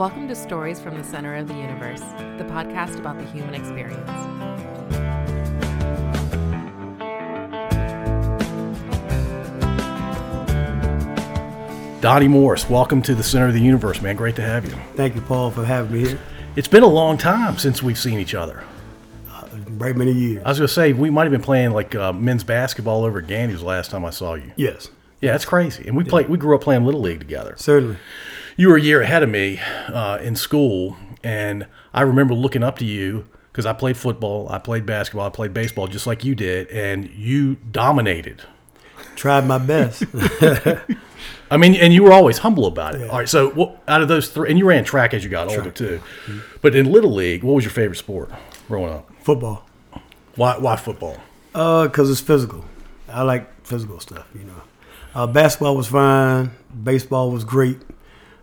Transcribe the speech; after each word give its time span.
Welcome 0.00 0.28
to 0.28 0.34
Stories 0.34 0.80
from 0.80 0.96
the 0.96 1.04
Center 1.04 1.36
of 1.36 1.46
the 1.46 1.52
Universe, 1.52 2.00
the 2.00 2.46
podcast 2.48 2.98
about 2.98 3.18
the 3.18 3.24
human 3.26 3.52
experience. 3.52 4.08
Donnie 12.00 12.28
Morris, 12.28 12.70
welcome 12.70 13.02
to 13.02 13.14
the 13.14 13.22
center 13.22 13.48
of 13.48 13.52
the 13.52 13.60
universe, 13.60 14.00
man. 14.00 14.16
Great 14.16 14.36
to 14.36 14.42
have 14.42 14.64
you. 14.64 14.70
Thank 14.94 15.16
you, 15.16 15.20
Paul, 15.20 15.50
for 15.50 15.66
having 15.66 15.92
me 15.92 16.08
here. 16.08 16.18
It's 16.56 16.66
been 16.66 16.82
a 16.82 16.88
long 16.88 17.18
time 17.18 17.58
since 17.58 17.82
we've 17.82 17.98
seen 17.98 18.18
each 18.18 18.34
other. 18.34 18.64
Right 19.72 19.94
many 19.94 20.12
years. 20.12 20.42
I 20.46 20.48
was 20.48 20.58
going 20.60 20.68
to 20.68 20.72
say, 20.72 20.94
we 20.94 21.10
might 21.10 21.24
have 21.24 21.32
been 21.32 21.42
playing 21.42 21.72
like 21.72 21.94
uh, 21.94 22.14
men's 22.14 22.42
basketball 22.42 23.04
over 23.04 23.18
at 23.18 23.26
Gandy's 23.26 23.60
last 23.60 23.90
time 23.90 24.06
I 24.06 24.10
saw 24.10 24.32
you. 24.32 24.50
Yes, 24.56 24.88
Yeah, 25.20 25.32
that's 25.32 25.44
crazy. 25.44 25.86
And 25.86 25.94
we 25.94 26.04
played, 26.04 26.30
we 26.30 26.38
grew 26.38 26.54
up 26.54 26.62
playing 26.62 26.86
Little 26.86 27.02
League 27.02 27.20
together. 27.20 27.54
certainly. 27.58 27.98
You 28.56 28.68
were 28.68 28.76
a 28.76 28.80
year 28.80 29.02
ahead 29.02 29.22
of 29.22 29.28
me 29.28 29.60
uh, 29.88 30.18
in 30.22 30.36
school, 30.36 30.96
and 31.22 31.66
I 31.92 32.02
remember 32.02 32.34
looking 32.34 32.62
up 32.62 32.78
to 32.78 32.84
you 32.84 33.26
because 33.52 33.66
I 33.66 33.72
played 33.72 33.96
football, 33.96 34.48
I 34.48 34.58
played 34.58 34.86
basketball, 34.86 35.26
I 35.26 35.30
played 35.30 35.52
baseball 35.52 35.86
just 35.86 36.06
like 36.06 36.24
you 36.24 36.34
did, 36.34 36.68
and 36.68 37.08
you 37.10 37.56
dominated. 37.56 38.42
Tried 39.16 39.46
my 39.46 39.58
best. 39.58 40.04
I 41.50 41.56
mean, 41.56 41.74
and 41.74 41.92
you 41.92 42.04
were 42.04 42.12
always 42.12 42.38
humble 42.38 42.66
about 42.66 42.94
it. 42.94 43.10
All 43.10 43.18
right, 43.18 43.28
so 43.28 43.50
what, 43.50 43.82
out 43.88 44.02
of 44.02 44.08
those 44.08 44.28
three, 44.30 44.48
and 44.50 44.58
you 44.58 44.66
ran 44.66 44.84
track 44.84 45.12
as 45.14 45.24
you 45.24 45.30
got 45.30 45.48
older 45.48 45.70
too, 45.70 46.00
but 46.62 46.74
in 46.76 46.90
Little 46.90 47.12
League, 47.12 47.42
what 47.42 47.54
was 47.54 47.64
your 47.64 47.72
favorite 47.72 47.96
sport 47.96 48.30
growing 48.68 48.92
up? 48.92 49.10
Football. 49.22 49.66
Why, 50.36 50.56
why 50.58 50.76
football? 50.76 51.16
Uh, 51.54 51.88
cause 51.88 52.08
it's 52.08 52.20
physical. 52.20 52.64
I 53.08 53.22
like 53.22 53.66
physical 53.66 53.98
stuff. 53.98 54.28
You 54.32 54.44
know, 54.44 54.62
uh, 55.14 55.26
basketball 55.26 55.76
was 55.76 55.88
fine. 55.88 56.52
Baseball 56.84 57.32
was 57.32 57.42
great. 57.42 57.78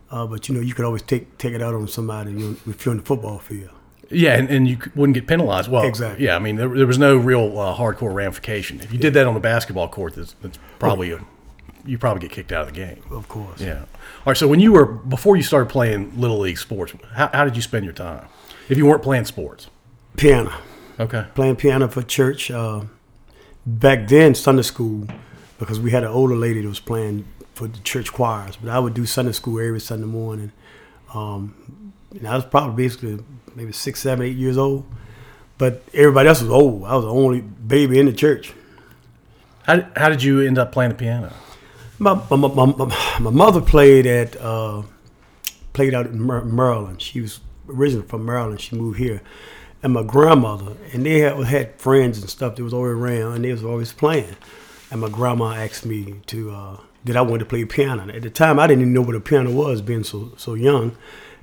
Uh, 0.09 0.25
but 0.25 0.47
you 0.47 0.55
know, 0.55 0.61
you 0.61 0.73
could 0.73 0.85
always 0.85 1.01
take 1.01 1.37
take 1.37 1.54
it 1.54 1.62
out 1.62 1.73
on 1.73 1.87
somebody 1.87 2.32
you 2.32 2.37
know, 2.40 2.55
if 2.68 2.85
you're 2.85 2.93
in 2.93 2.99
the 2.99 3.05
football 3.05 3.40
field. 3.40 3.71
Yeah, 4.09 4.35
and, 4.37 4.49
and 4.49 4.70
you 4.70 4.77
wouldn't 4.95 5.15
get 5.15 5.27
penalized. 5.27 5.70
Well, 5.70 5.84
Exactly. 5.84 6.26
Yeah, 6.26 6.37
I 6.37 6.40
mean, 6.40 6.55
there, 6.55 6.70
there 6.70 6.87
was 6.87 6.98
no 6.98 7.18
real 7.18 7.59
uh, 7.59 7.76
hardcore 7.76 8.13
ramification. 8.13 8.79
If 8.79 8.93
you 8.93 8.98
did 8.99 9.13
that 9.15 9.27
on 9.27 9.34
the 9.34 9.41
basketball 9.41 9.90
court, 9.90 10.15
that's, 10.15 10.34
that's 10.41 10.57
probably 10.79 11.12
a, 11.12 11.20
you 11.85 11.98
probably 11.98 12.21
get 12.21 12.32
kicked 12.32 12.54
out 12.54 12.62
of 12.62 12.67
the 12.67 12.73
game. 12.73 13.01
Of 13.12 13.27
course. 13.27 13.59
Yeah. 13.59 13.79
All 13.82 13.87
right. 14.27 14.37
So 14.37 14.48
when 14.48 14.62
you 14.62 14.71
were 14.71 14.85
before 14.85 15.35
you 15.35 15.43
started 15.43 15.70
playing 15.70 16.17
little 16.20 16.39
league 16.39 16.57
sports, 16.57 16.93
how, 17.15 17.29
how 17.34 17.43
did 17.43 17.57
you 17.57 17.62
spend 17.62 17.84
your 17.84 17.93
time? 17.93 18.27
If 18.70 18.77
you 18.77 18.85
weren't 18.85 19.04
playing 19.04 19.26
sports, 19.26 19.67
Piano. 20.15 20.54
okay. 20.99 21.26
Playing 21.35 21.57
piano 21.57 21.89
for 21.89 22.01
church. 22.01 22.49
Uh, 22.49 22.84
back 23.65 24.07
then, 24.07 24.35
Sunday 24.35 24.62
school, 24.62 25.05
because 25.60 25.82
we 25.82 25.91
had 25.91 26.04
an 26.04 26.10
older 26.10 26.35
lady 26.35 26.62
that 26.62 26.67
was 26.67 26.79
playing 26.79 27.26
for 27.58 27.68
the 27.68 27.80
church 27.80 28.13
choirs. 28.13 28.55
But 28.62 28.70
I 28.70 28.80
would 28.80 28.94
do 28.94 29.05
Sunday 29.05 29.32
school 29.34 29.60
every 29.60 29.80
Sunday 29.80 30.05
morning. 30.08 30.52
Um, 31.13 31.91
and 32.12 32.27
I 32.27 32.36
was 32.36 32.46
probably 32.46 32.76
basically 32.86 33.20
maybe 33.55 33.72
six, 33.72 34.00
seven, 34.02 34.26
eight 34.26 34.38
years 34.38 34.58
old. 34.58 34.86
But 35.58 35.82
everybody 35.94 36.30
else 36.30 36.41
was 36.41 36.52
old. 36.52 36.84
I 36.85 36.96
was 36.96 37.05
the 37.05 37.12
only 37.12 37.41
baby 37.41 38.00
in 38.00 38.05
the 38.05 38.13
church. 38.13 38.54
How, 39.63 39.78
did- 39.78 39.88
how 39.96 40.10
did 40.10 40.22
you 40.24 40.41
end 40.41 40.58
up 40.58 40.72
playing 40.72 40.91
the 40.91 40.96
piano? 40.98 41.34
My 42.00 42.13
my, 42.30 42.38
my, 42.38 42.66
my, 42.66 43.18
my 43.20 43.32
mother 43.32 43.60
played 43.60 44.05
at 44.05 44.40
uh, 44.40 44.84
played 45.74 45.96
out 45.96 46.05
in 46.05 46.24
Maryland. 46.55 47.02
She 47.02 47.22
was 47.22 47.40
originally 47.68 48.08
from 48.08 48.24
Maryland. 48.24 48.62
She 48.62 48.76
moved 48.76 49.00
here, 49.00 49.24
and 49.82 49.94
my 49.94 50.04
grandmother 50.04 50.74
and 50.94 51.04
they 51.08 51.20
had, 51.22 51.44
had 51.46 51.82
friends 51.82 52.20
and 52.20 52.30
stuff 52.30 52.55
that 52.55 52.63
was 52.63 52.72
always 52.74 52.94
around, 52.94 53.34
and 53.34 53.44
they 53.44 53.52
was 53.52 53.63
always 53.63 53.94
playing. 53.94 54.35
And 54.91 55.02
my 55.02 55.10
grandma 55.10 55.54
asked 55.55 55.88
me 55.88 56.22
to 56.28 56.52
uh, 56.52 56.78
that 57.08 57.18
I 57.18 57.22
wanted 57.22 57.40
to 57.40 57.46
play 57.46 57.66
piano. 57.66 58.08
At 58.13 58.22
the 58.22 58.30
time, 58.30 58.60
I 58.60 58.68
didn't 58.68 58.82
even 58.82 58.94
know 58.94 59.02
what 59.02 59.16
a 59.16 59.20
piano 59.20 59.52
was, 59.52 59.82
being 59.82 60.04
so 60.04 60.34
so 60.38 60.54
young. 60.54 60.96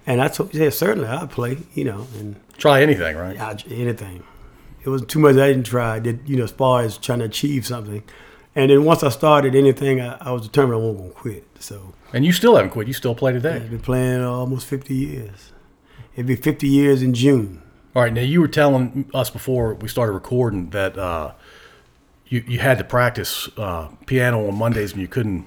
And 0.07 0.21
I 0.21 0.29
told, 0.29 0.55
yeah, 0.55 0.69
certainly 0.69 1.09
I'll 1.09 1.27
play, 1.27 1.59
you 1.73 1.85
know, 1.85 2.07
and 2.19 2.37
Try 2.57 2.83
anything, 2.83 3.17
right? 3.17 3.39
I, 3.39 3.57
anything. 3.71 4.23
It 4.83 4.89
wasn't 4.89 5.11
too 5.11 5.19
much 5.19 5.37
I 5.37 5.49
didn't 5.49 5.65
try. 5.65 5.97
I 5.97 5.99
did, 5.99 6.21
you 6.27 6.37
know, 6.37 6.45
as 6.45 6.53
far 6.53 6.83
as 6.83 6.99
trying 6.99 7.21
to 7.21 7.25
achieve 7.25 7.67
something. 7.67 8.03
And 8.55 8.71
then 8.71 8.85
once 8.85 9.03
I 9.03 9.09
started 9.09 9.55
anything, 9.55 10.01
I, 10.01 10.17
I 10.21 10.31
was 10.31 10.43
determined 10.43 10.75
I 10.75 10.79
wasn't 10.79 10.99
going 10.99 11.11
to 11.11 11.17
quit. 11.17 11.47
So 11.59 11.95
And 12.13 12.25
you 12.25 12.33
still 12.33 12.55
haven't 12.57 12.71
quit. 12.71 12.87
You 12.87 12.93
still 12.93 13.15
play 13.15 13.33
today. 13.33 13.57
I've 13.57 13.71
been 13.71 13.81
playing 13.81 14.23
almost 14.23 14.67
50 14.67 14.95
years. 14.95 15.53
It'd 16.15 16.27
be 16.27 16.37
50 16.37 16.69
years 16.69 17.03
in 17.03 17.15
June. 17.15 17.63
All 17.97 18.03
right. 18.03 18.13
Now 18.13 18.21
you 18.21 18.41
were 18.41 18.49
telling 18.49 19.11
us 19.13 19.31
before 19.31 19.75
we 19.75 19.89
started 19.89 20.13
recording 20.13 20.71
that 20.71 20.97
uh, 20.97 21.33
you 22.27 22.45
you 22.47 22.59
had 22.59 22.79
to 22.79 22.85
practice 22.85 23.49
uh, 23.57 23.89
piano 24.07 24.47
on 24.49 24.57
Mondays 24.57 24.93
and 24.93 25.01
you 25.01 25.09
couldn't 25.09 25.47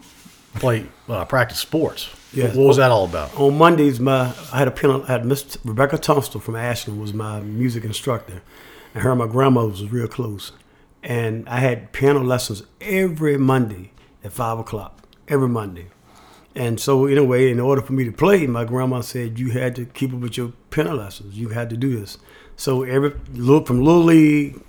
play 0.55 0.85
uh, 1.09 1.25
practice 1.25 1.59
sports. 1.59 2.09
Yes. 2.33 2.55
What 2.55 2.67
was 2.67 2.77
that 2.77 2.91
all 2.91 3.05
about? 3.05 3.35
On 3.37 3.57
Mondays, 3.57 3.99
my 3.99 4.33
I 4.51 4.59
had 4.59 4.67
a 4.67 4.71
piano. 4.71 5.03
I 5.03 5.13
had 5.13 5.25
Miss 5.25 5.57
Rebecca 5.63 5.97
Tunstall 5.97 6.41
from 6.41 6.55
Ashland 6.55 6.99
was 6.99 7.13
my 7.13 7.39
music 7.41 7.83
instructor, 7.83 8.41
and 8.93 9.03
her 9.03 9.11
and 9.11 9.19
my 9.19 9.27
grandmother 9.27 9.69
was 9.69 9.89
real 9.89 10.07
close. 10.07 10.51
And 11.03 11.47
I 11.47 11.59
had 11.59 11.93
piano 11.93 12.21
lessons 12.21 12.63
every 12.81 13.37
Monday 13.37 13.91
at 14.23 14.33
five 14.33 14.59
o'clock 14.59 15.07
every 15.27 15.47
Monday. 15.47 15.87
And 16.55 16.79
so, 16.79 17.05
in 17.05 17.19
a 17.19 17.23
way, 17.23 17.51
in 17.51 17.59
order 17.59 17.81
for 17.83 17.93
me 17.93 18.03
to 18.05 18.11
play, 18.11 18.47
my 18.47 18.65
grandma 18.65 19.01
said 19.01 19.37
you 19.37 19.51
had 19.51 19.75
to 19.75 19.85
keep 19.85 20.11
up 20.11 20.19
with 20.19 20.37
your 20.37 20.53
piano 20.71 20.95
lessons. 20.95 21.37
You 21.37 21.49
had 21.49 21.69
to 21.69 21.77
do 21.77 21.99
this. 21.99 22.17
So 22.55 22.81
every 22.83 23.13
look 23.33 23.67
from 23.67 23.83
Little 23.83 24.03
League, 24.03 24.59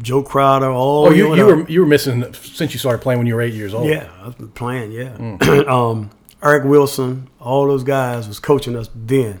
Joe 0.00 0.22
Crowder, 0.22 0.70
all 0.70 1.06
Oh, 1.06 1.10
you, 1.10 1.34
you 1.34 1.46
were 1.46 1.68
you 1.68 1.80
were 1.80 1.86
missing 1.86 2.32
since 2.34 2.72
you 2.72 2.78
started 2.78 3.00
playing 3.02 3.18
when 3.18 3.26
you 3.26 3.34
were 3.34 3.40
eight 3.42 3.54
years 3.54 3.72
old. 3.74 3.88
Yeah, 3.88 4.08
I've 4.22 4.36
been 4.36 4.48
playing. 4.48 4.92
Yeah, 4.92 5.14
um, 5.68 6.10
Eric 6.42 6.64
Wilson, 6.64 7.28
all 7.40 7.66
those 7.66 7.82
guys 7.84 8.28
was 8.28 8.38
coaching 8.38 8.76
us 8.76 8.90
then, 8.94 9.40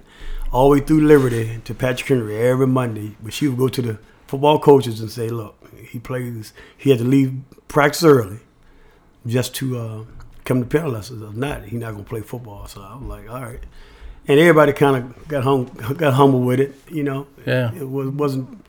all 0.52 0.70
the 0.70 0.80
way 0.80 0.84
through 0.86 1.02
Liberty 1.02 1.60
to 1.64 1.74
Patrick 1.74 2.08
Henry 2.08 2.36
every 2.38 2.66
Monday. 2.66 3.16
But 3.22 3.32
she 3.34 3.48
would 3.48 3.58
go 3.58 3.68
to 3.68 3.82
the 3.82 3.98
football 4.26 4.58
coaches 4.58 5.00
and 5.00 5.10
say, 5.10 5.28
"Look, 5.28 5.56
he 5.90 5.98
plays. 5.98 6.52
He 6.76 6.90
had 6.90 6.98
to 7.00 7.04
leave 7.04 7.34
practice 7.68 8.02
early 8.04 8.38
just 9.26 9.54
to 9.56 9.78
uh, 9.78 10.04
come 10.44 10.60
to 10.60 10.66
piano 10.66 10.88
lessons. 10.88 11.22
If 11.22 11.34
not, 11.36 11.64
he's 11.64 11.78
not 11.80 11.92
gonna 11.92 12.04
play 12.04 12.22
football." 12.22 12.66
So 12.66 12.80
I 12.80 12.94
was 12.96 13.04
like, 13.04 13.28
"All 13.30 13.42
right." 13.42 13.60
And 14.28 14.40
everybody 14.40 14.72
kind 14.72 14.96
of 14.96 15.28
got 15.28 15.44
hum- 15.44 15.66
got 15.98 16.14
humble 16.14 16.40
with 16.40 16.58
it, 16.60 16.74
you 16.90 17.04
know. 17.04 17.26
Yeah. 17.46 17.72
it 17.74 17.88
was, 17.88 18.08
wasn't. 18.08 18.64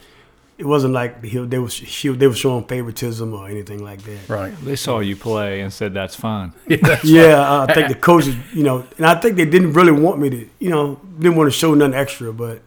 It 0.57 0.65
wasn't 0.65 0.93
like 0.93 1.23
he, 1.23 1.37
they 1.45 1.59
was 1.59 1.71
she, 1.73 2.07
they 2.09 2.25
were 2.25 2.33
showing 2.33 2.63
favoritism 2.65 3.31
or 3.33 3.47
anything 3.47 3.83
like 3.83 4.01
that. 4.03 4.27
Right. 4.27 4.53
They 4.65 4.75
saw 4.75 4.99
you 4.99 5.15
play 5.15 5.61
and 5.61 5.71
said 5.71 5.93
that's 5.93 6.15
fine. 6.15 6.53
Yeah, 7.03 7.63
I 7.67 7.71
think 7.73 7.89
the 7.89 7.95
coaches, 7.95 8.35
you 8.53 8.63
know, 8.63 8.83
and 8.97 9.05
I 9.05 9.15
think 9.19 9.35
they 9.37 9.45
didn't 9.45 9.73
really 9.73 9.91
want 9.91 10.19
me 10.19 10.29
to, 10.31 10.49
you 10.59 10.69
know, 10.69 10.99
didn't 11.19 11.35
want 11.37 11.51
to 11.51 11.57
show 11.57 11.73
nothing 11.75 11.93
extra. 11.93 12.33
But 12.33 12.61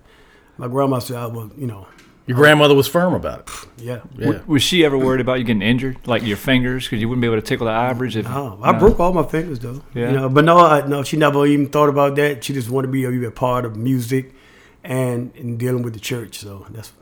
my 0.57 0.69
grandma 0.69 1.01
said 1.01 1.17
I 1.17 1.27
was, 1.27 1.51
you 1.59 1.67
know, 1.67 1.89
Your 2.29 2.37
grandmother 2.37 2.77
was 2.77 2.87
firm 2.87 3.13
about 3.13 3.41
it. 3.41 3.51
yeah. 3.85 4.01
Yeah. 4.17 4.39
Was 4.47 4.63
she 4.63 4.85
ever 4.85 4.97
worried 4.97 5.21
about 5.21 5.39
you 5.41 5.45
getting 5.45 5.61
injured, 5.63 5.97
like 6.07 6.23
your 6.23 6.37
fingers, 6.37 6.85
because 6.85 7.01
you 7.01 7.09
wouldn't 7.09 7.23
be 7.23 7.27
able 7.27 7.39
to 7.41 7.47
tickle 7.51 7.67
the 7.67 7.73
ivories? 7.73 8.15
If, 8.15 8.27
Oh, 8.29 8.57
I 8.63 8.71
broke 8.79 9.01
all 9.01 9.13
my 9.13 9.25
fingers 9.25 9.59
though. 9.59 9.83
Yeah. 9.95 10.11
You 10.11 10.17
know, 10.17 10.29
but 10.29 10.45
no, 10.45 10.59
I, 10.59 10.87
no, 10.87 11.03
she 11.03 11.17
never 11.17 11.45
even 11.45 11.69
thought 11.69 11.89
about 11.89 12.15
that. 12.17 12.45
She 12.45 12.53
just 12.55 12.71
wanted 12.71 12.87
to 12.87 12.93
be 12.93 13.05
a, 13.05 13.11
be 13.11 13.25
a 13.25 13.33
part 13.33 13.65
of 13.65 13.75
music 13.77 14.33
and 14.85 15.33
and 15.37 15.59
dealing 15.59 15.83
with 15.83 15.95
the 15.95 16.01
church. 16.01 16.39
So 16.39 16.67
that's 16.71 16.93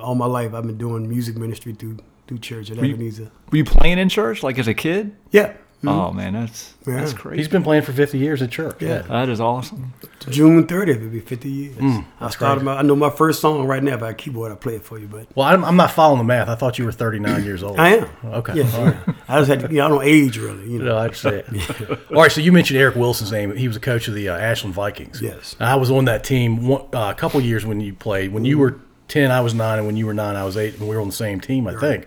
all 0.00 0.14
my 0.14 0.26
life. 0.26 0.54
I've 0.54 0.66
been 0.66 0.78
doing 0.78 1.08
music 1.08 1.36
ministry 1.36 1.72
through 1.74 1.98
through 2.26 2.38
church 2.38 2.70
at 2.70 2.78
you- 2.78 2.94
Ebenezer. 2.94 3.30
Were 3.50 3.58
you 3.58 3.64
playing 3.64 3.98
in 3.98 4.08
church, 4.08 4.42
like 4.42 4.58
as 4.58 4.66
a 4.68 4.74
kid? 4.74 5.14
Yeah. 5.30 5.52
Oh 5.86 6.10
man, 6.10 6.32
that's 6.32 6.74
Yeah. 6.86 6.96
that's 6.96 7.12
crazy. 7.12 7.36
He's 7.36 7.48
been 7.48 7.62
playing 7.62 7.82
for 7.82 7.92
50 7.92 8.18
years 8.18 8.42
at 8.42 8.50
church. 8.50 8.76
Yeah. 8.80 9.02
that 9.02 9.28
is 9.28 9.40
awesome. 9.40 9.92
June 10.30 10.66
30th, 10.66 10.96
it'll 10.96 11.08
be 11.10 11.20
50 11.20 11.48
years. 11.48 11.76
Mm, 11.76 12.04
I 12.20 12.30
started 12.30 12.64
my, 12.64 12.78
I 12.78 12.82
know 12.82 12.96
my 12.96 13.10
first 13.10 13.40
song 13.40 13.64
right 13.66 13.80
now. 13.82 13.96
by 13.96 14.10
a 14.10 14.14
keyboard, 14.14 14.50
I'll 14.50 14.56
play 14.56 14.76
it 14.76 14.82
for 14.82 14.98
you. 14.98 15.06
But 15.06 15.28
Well, 15.36 15.46
I'm, 15.46 15.64
I'm 15.64 15.76
not 15.76 15.92
following 15.92 16.18
the 16.18 16.24
math. 16.24 16.48
I 16.48 16.56
thought 16.56 16.78
you 16.78 16.86
were 16.86 16.92
39 16.92 17.44
years 17.44 17.62
old. 17.62 17.78
I 17.78 17.96
am. 17.98 18.08
Okay. 18.24 18.54
Yeah. 18.54 18.70
All 18.74 18.84
right. 18.86 18.96
yeah. 19.06 19.14
I 19.28 19.38
just 19.38 19.48
had 19.50 19.60
to, 19.60 19.68
you 19.68 19.74
know, 19.76 19.84
I 19.84 19.88
don't 19.90 20.04
age 20.04 20.38
really. 20.38 20.68
You 20.72 20.78
know. 20.80 20.84
No, 20.86 20.96
I 20.96 21.04
understand. 21.04 21.44
All 22.10 22.22
right, 22.22 22.32
so 22.32 22.40
you 22.40 22.50
mentioned 22.52 22.80
Eric 22.80 22.96
Wilson's 22.96 23.30
name. 23.30 23.54
He 23.54 23.68
was 23.68 23.76
a 23.76 23.80
coach 23.80 24.08
of 24.08 24.14
the 24.14 24.28
uh, 24.30 24.36
Ashland 24.38 24.74
Vikings. 24.74 25.20
Yes. 25.22 25.54
I 25.60 25.76
was 25.76 25.90
on 25.90 26.06
that 26.06 26.24
team 26.24 26.66
one, 26.66 26.82
uh, 26.94 27.10
a 27.10 27.14
couple 27.14 27.40
years 27.42 27.64
when 27.64 27.80
you 27.80 27.92
played. 27.92 28.32
When 28.32 28.44
you 28.46 28.58
were 28.58 28.80
10, 29.08 29.30
I 29.30 29.40
was 29.40 29.54
9, 29.54 29.78
and 29.78 29.86
when 29.86 29.96
you 29.96 30.06
were 30.06 30.14
9, 30.14 30.36
I 30.36 30.44
was 30.44 30.56
8, 30.56 30.74
and 30.78 30.88
we 30.88 30.94
were 30.94 31.00
on 31.00 31.08
the 31.08 31.12
same 31.14 31.40
team, 31.40 31.66
I 31.66 31.74
think. 31.78 32.06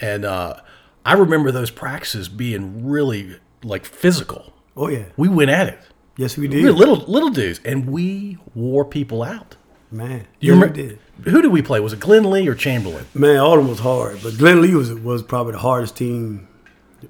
And 0.00 0.24
uh, 0.24 0.54
I 1.04 1.14
remember 1.14 1.50
those 1.50 1.70
practices 1.70 2.28
being 2.28 2.86
really, 2.86 3.36
like, 3.62 3.84
physical. 3.84 4.52
Oh 4.76 4.88
yeah. 4.88 5.06
We 5.16 5.28
went 5.28 5.50
at 5.50 5.66
it. 5.68 5.78
Yes, 6.16 6.36
we 6.36 6.46
We 6.48 6.54
did. 6.56 6.64
were 6.64 6.72
little 6.72 6.96
little 6.96 7.30
dudes, 7.30 7.60
and 7.64 7.86
we 7.88 8.38
wore 8.54 8.84
people 8.84 9.22
out. 9.22 9.56
Man, 9.90 10.26
You 10.40 10.52
yeah, 10.52 10.60
remember, 10.60 10.74
did. 10.74 10.98
Who 11.24 11.40
did 11.42 11.50
we 11.50 11.62
play? 11.62 11.80
Was 11.80 11.92
it 11.92 12.00
Glenn 12.00 12.30
Lee 12.30 12.46
or 12.46 12.54
Chamberlain? 12.54 13.06
Man, 13.14 13.38
all 13.38 13.54
of 13.54 13.58
them 13.60 13.68
was 13.68 13.78
hard, 13.80 14.20
but 14.22 14.36
Glenn 14.38 14.60
Lee 14.62 14.74
was 14.74 14.92
was 14.92 15.22
probably 15.22 15.52
the 15.52 15.58
hardest 15.60 15.96
team. 15.96 16.46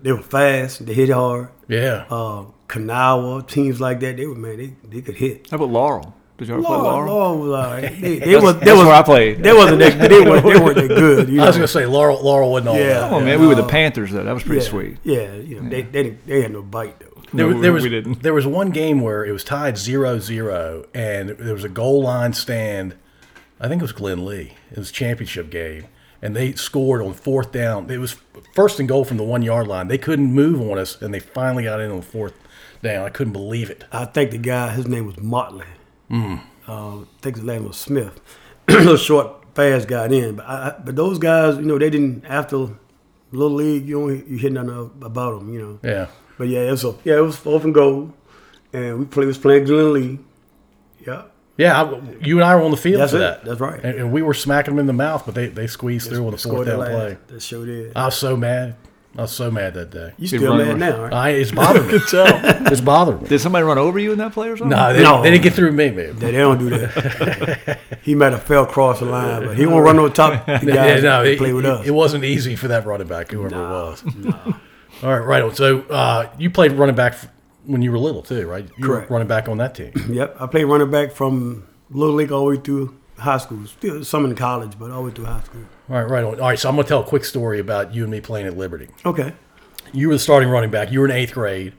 They 0.03 0.13
were 0.13 0.23
fast. 0.23 0.87
They 0.87 0.95
hit 0.95 1.11
hard. 1.11 1.49
Yeah. 1.69 2.05
Uh, 2.11 2.45
Kanawha 2.69 3.43
teams 3.47 3.81
like 3.81 4.01
that. 4.01 4.17
They 4.17 4.27
were 4.27 4.35
man. 4.35 4.57
They, 4.59 4.77
they 4.89 5.01
could 5.03 5.17
hit. 5.17 5.51
How 5.51 5.57
about 5.57 5.71
Laurel? 5.71 6.15
Did 6.39 6.49
you 6.49 6.55
ever 6.55 6.63
play 6.63 6.77
Lord, 6.77 6.85
Laurel? 6.85 7.15
Lord 7.15 7.41
was 7.41 7.51
all 7.51 7.73
right. 7.73 7.81
They, 7.83 7.91
they 8.01 8.19
That's- 8.21 8.43
was, 8.43 8.55
that's 8.61 8.71
was, 8.71 8.87
where 8.87 8.95
I 8.95 9.03
played. 9.03 9.43
They 9.43 9.53
wasn't 9.53 9.81
that, 9.81 10.09
they 10.09 10.21
weren't, 10.21 10.45
they 10.47 10.59
weren't 10.61 10.77
that 10.77 10.89
good. 10.89 11.29
You 11.29 11.43
I 11.43 11.47
was 11.47 11.57
going 11.57 11.67
to 11.67 11.73
say 11.73 11.85
Laurel 11.85 12.23
Laurel 12.23 12.51
wasn't 12.53 12.69
all 12.69 12.77
Yeah. 12.79 13.01
that. 13.01 13.13
Oh 13.13 13.21
man, 13.21 13.41
we 13.41 13.47
were 13.49 13.57
the 13.57 13.67
Panthers 13.67 14.13
though. 14.13 14.23
That 14.25 14.33
was 14.35 14.45
pretty 14.45 14.63
yeah, 14.63 14.69
sweet. 14.71 14.97
Yeah, 15.03 15.35
you 15.35 15.61
know, 15.61 15.69
They, 15.69 15.83
they 15.83 16.03
didn't- 16.05 16.27
they 16.27 16.43
had 16.43 16.53
no 16.53 16.63
bite 16.63 16.99
though. 17.01 17.07
There, 17.33 17.47
No, 17.47 17.47
was- 17.49 17.61
there 17.63 17.73
we- 17.73 17.75
was 17.75 17.83
we 17.83 17.91
didn't. 17.91 18.23
there 18.23 18.33
was 18.35 18.47
one 18.47 18.71
game 18.71 19.01
where 19.01 19.25
it 19.25 19.33
was 19.33 19.43
tied 19.45 19.75
0-0 19.75 20.87
and 20.95 21.29
there 21.31 21.55
was 21.55 21.65
a 21.65 21.69
goal 21.69 22.03
line 22.03 22.33
stand. 22.33 22.95
I 23.61 23.67
think 23.69 23.83
it 23.83 23.85
was 23.85 23.93
Glenn 23.93 24.25
Lee. 24.25 24.55
It 24.71 24.79
was 24.79 24.91
a 24.91 24.93
championship 24.93 25.51
game, 25.51 25.87
and 26.23 26.37
they 26.37 26.53
scored 26.53 27.03
on 27.03 27.13
fourth 27.15 27.51
down. 27.51 27.91
It 27.91 27.99
was 27.99 28.17
first 28.55 28.79
and 28.79 28.89
goal 28.89 29.05
from 29.05 29.17
the 29.17 29.25
one 29.25 29.43
yard 29.43 29.67
line. 29.67 29.89
They 29.89 29.99
couldn't 29.99 30.33
move 30.33 30.61
on 30.61 30.79
us, 30.79 31.03
and 31.03 31.13
they 31.13 31.19
finally 31.19 31.65
got 31.65 31.81
in 31.81 31.91
on 31.91 32.03
fourth 32.03 32.35
down. 32.85 33.05
I 33.05 33.09
couldn't 33.11 33.33
believe 33.33 33.69
it. 33.71 33.85
I 33.91 34.05
think 34.05 34.31
the 34.31 34.39
guy, 34.39 34.71
his 34.71 34.87
name 34.87 35.07
was 35.07 35.19
Motley. 35.19 35.67
Uh, 36.11 36.39
I 37.01 37.05
think 37.23 37.37
his 37.37 37.45
name 37.45 37.67
was 37.67 37.77
Smith. 37.77 38.21
Little 38.69 38.97
short, 38.97 39.45
fast 39.55 39.89
got 39.89 40.13
in. 40.13 40.37
But 40.37 40.47
I, 40.47 40.75
but 40.85 40.97
those 40.97 41.19
guys, 41.19 41.57
you 41.57 41.63
know, 41.63 41.79
they 41.79 41.91
didn't 41.91 42.25
after 42.27 42.69
little 43.33 43.57
league. 43.57 43.87
You 43.89 44.01
only 44.03 44.25
you 44.27 44.37
hear 44.39 44.51
nothing 44.51 44.91
about 45.03 45.39
them, 45.39 45.53
you 45.53 45.61
know. 45.61 45.79
Yeah. 45.83 46.07
But 46.37 46.49
yeah, 46.49 46.61
it 46.61 46.71
was 46.71 46.85
a, 46.85 46.95
yeah, 47.05 47.17
it 47.17 47.23
was 47.23 47.37
fourth 47.37 47.65
and 47.65 47.75
goal, 47.75 48.13
and 48.73 48.99
we 49.01 49.05
play 49.07 49.27
was 49.27 49.39
playing 49.39 49.65
Glen 49.65 49.93
Lee. 49.93 50.19
Yeah, 51.07 51.23
Yeah, 51.57 51.83
I, 51.83 52.01
you 52.21 52.37
and 52.37 52.45
I 52.45 52.55
were 52.57 52.63
on 52.63 52.71
the 52.71 52.77
field 52.77 53.01
That's 53.01 53.13
for 53.13 53.19
it. 53.19 53.21
that. 53.21 53.45
That's 53.45 53.61
right. 53.61 53.83
And, 53.83 53.99
and 53.99 54.13
we 54.13 54.21
were 54.23 54.35
smacking 54.35 54.75
them 54.75 54.81
in 54.81 54.87
the 54.87 54.93
mouth, 54.93 55.25
but 55.25 55.35
they, 55.35 55.47
they 55.47 55.67
squeezed 55.67 56.09
through 56.09 56.25
on 56.27 56.33
the 56.33 56.39
fourth 56.39 56.67
down 56.67 56.77
play. 56.77 57.17
That 57.29 57.41
sure 57.41 57.65
did. 57.65 57.97
I 57.97 58.07
was 58.07 58.17
so 58.17 58.37
mad. 58.37 58.77
I 59.19 59.23
was 59.23 59.33
so 59.33 59.51
mad 59.51 59.75
that 59.75 59.91
day. 59.91 60.13
you 60.17 60.29
Did 60.29 60.39
still 60.39 60.57
mad 60.57 60.79
now, 60.79 61.03
right? 61.03 61.13
I, 61.13 61.31
it's 61.31 61.51
bothering 61.51 61.89
me. 61.89 61.99
Tell. 62.09 62.27
It's 62.73 62.81
bothering 62.81 63.21
me. 63.23 63.29
Did 63.29 63.41
somebody 63.41 63.65
run 63.65 63.77
over 63.77 63.99
you 63.99 64.13
in 64.13 64.19
that 64.19 64.33
play 64.33 64.49
or 64.49 64.57
something? 64.57 64.77
No, 64.79 64.93
they, 64.95 65.03
No. 65.03 65.23
they 65.23 65.31
didn't 65.33 65.43
get 65.43 65.55
through 65.55 65.73
me, 65.73 65.91
man. 65.91 66.15
They, 66.17 66.31
they 66.31 66.39
don't 66.39 66.59
do 66.59 66.71
that. 66.71 67.79
he 68.03 68.15
might 68.15 68.31
have 68.33 68.45
fell 68.45 68.63
across 68.63 69.01
the 69.01 69.07
line, 69.07 69.45
but 69.45 69.57
he 69.59 69.67
won't 69.67 69.85
run 69.85 69.99
on 69.99 70.13
top. 70.13 70.47
The 70.47 70.53
guys 70.53 70.67
Yeah, 70.67 70.95
no, 71.01 71.25
that 71.25 71.27
it, 71.27 71.39
play 71.39 71.53
with 71.53 71.65
us. 71.67 71.85
it 71.85 71.91
wasn't 71.91 72.23
easy 72.23 72.55
for 72.55 72.69
that 72.69 72.87
running 72.87 73.09
back, 73.09 73.33
whoever 73.33 73.49
it 73.49 73.59
was. 73.59 74.05
All 75.03 75.11
right, 75.11 75.19
right 75.19 75.43
on. 75.43 75.55
So 75.55 75.81
uh, 75.91 76.31
you 76.39 76.49
played 76.51 76.71
running 76.73 76.95
back 76.95 77.17
when 77.67 77.83
you 77.83 77.91
were 77.91 77.99
little 77.99 78.23
too, 78.23 78.47
right? 78.47 78.69
You 78.79 78.85
Correct. 78.85 79.11
were 79.11 79.15
running 79.15 79.29
back 79.29 79.49
on 79.49 79.59
that 79.59 79.75
team. 79.75 79.93
Yep, 80.11 80.37
I 80.41 80.47
played 80.47 80.65
running 80.65 80.91
back 80.93 81.11
from 81.11 81.67
little 81.91 82.15
league 82.15 82.31
all 82.31 82.49
the 82.49 82.57
way 82.57 82.63
through 82.63 82.95
high 83.19 83.39
school. 83.39 83.67
Still 83.67 84.05
some 84.05 84.25
in 84.25 84.35
college, 84.35 84.79
but 84.79 84.91
all 84.91 85.03
the 85.03 85.09
way 85.09 85.15
through 85.15 85.27
high 85.27 85.43
school. 85.43 85.63
All 85.89 85.97
right, 85.97 86.09
right 86.09 86.25
on. 86.25 86.41
All 86.41 86.49
right, 86.49 86.59
so 86.59 86.69
I'm 86.69 86.77
going 86.77 86.85
to 86.85 86.89
tell 86.89 87.01
a 87.03 87.07
quick 87.07 87.25
story 87.25 87.59
about 87.59 87.95
you 87.95 88.03
and 88.03 88.11
me 88.11 88.21
playing 88.21 88.47
at 88.47 88.57
Liberty. 88.57 88.89
Okay. 89.05 89.35
You 89.93 90.09
were 90.09 90.15
the 90.15 90.19
starting 90.19 90.49
running 90.49 90.71
back. 90.71 90.93
You 90.93 91.01
were 91.01 91.07
in 91.07 91.13
eighth 91.13 91.33
grade. 91.33 91.73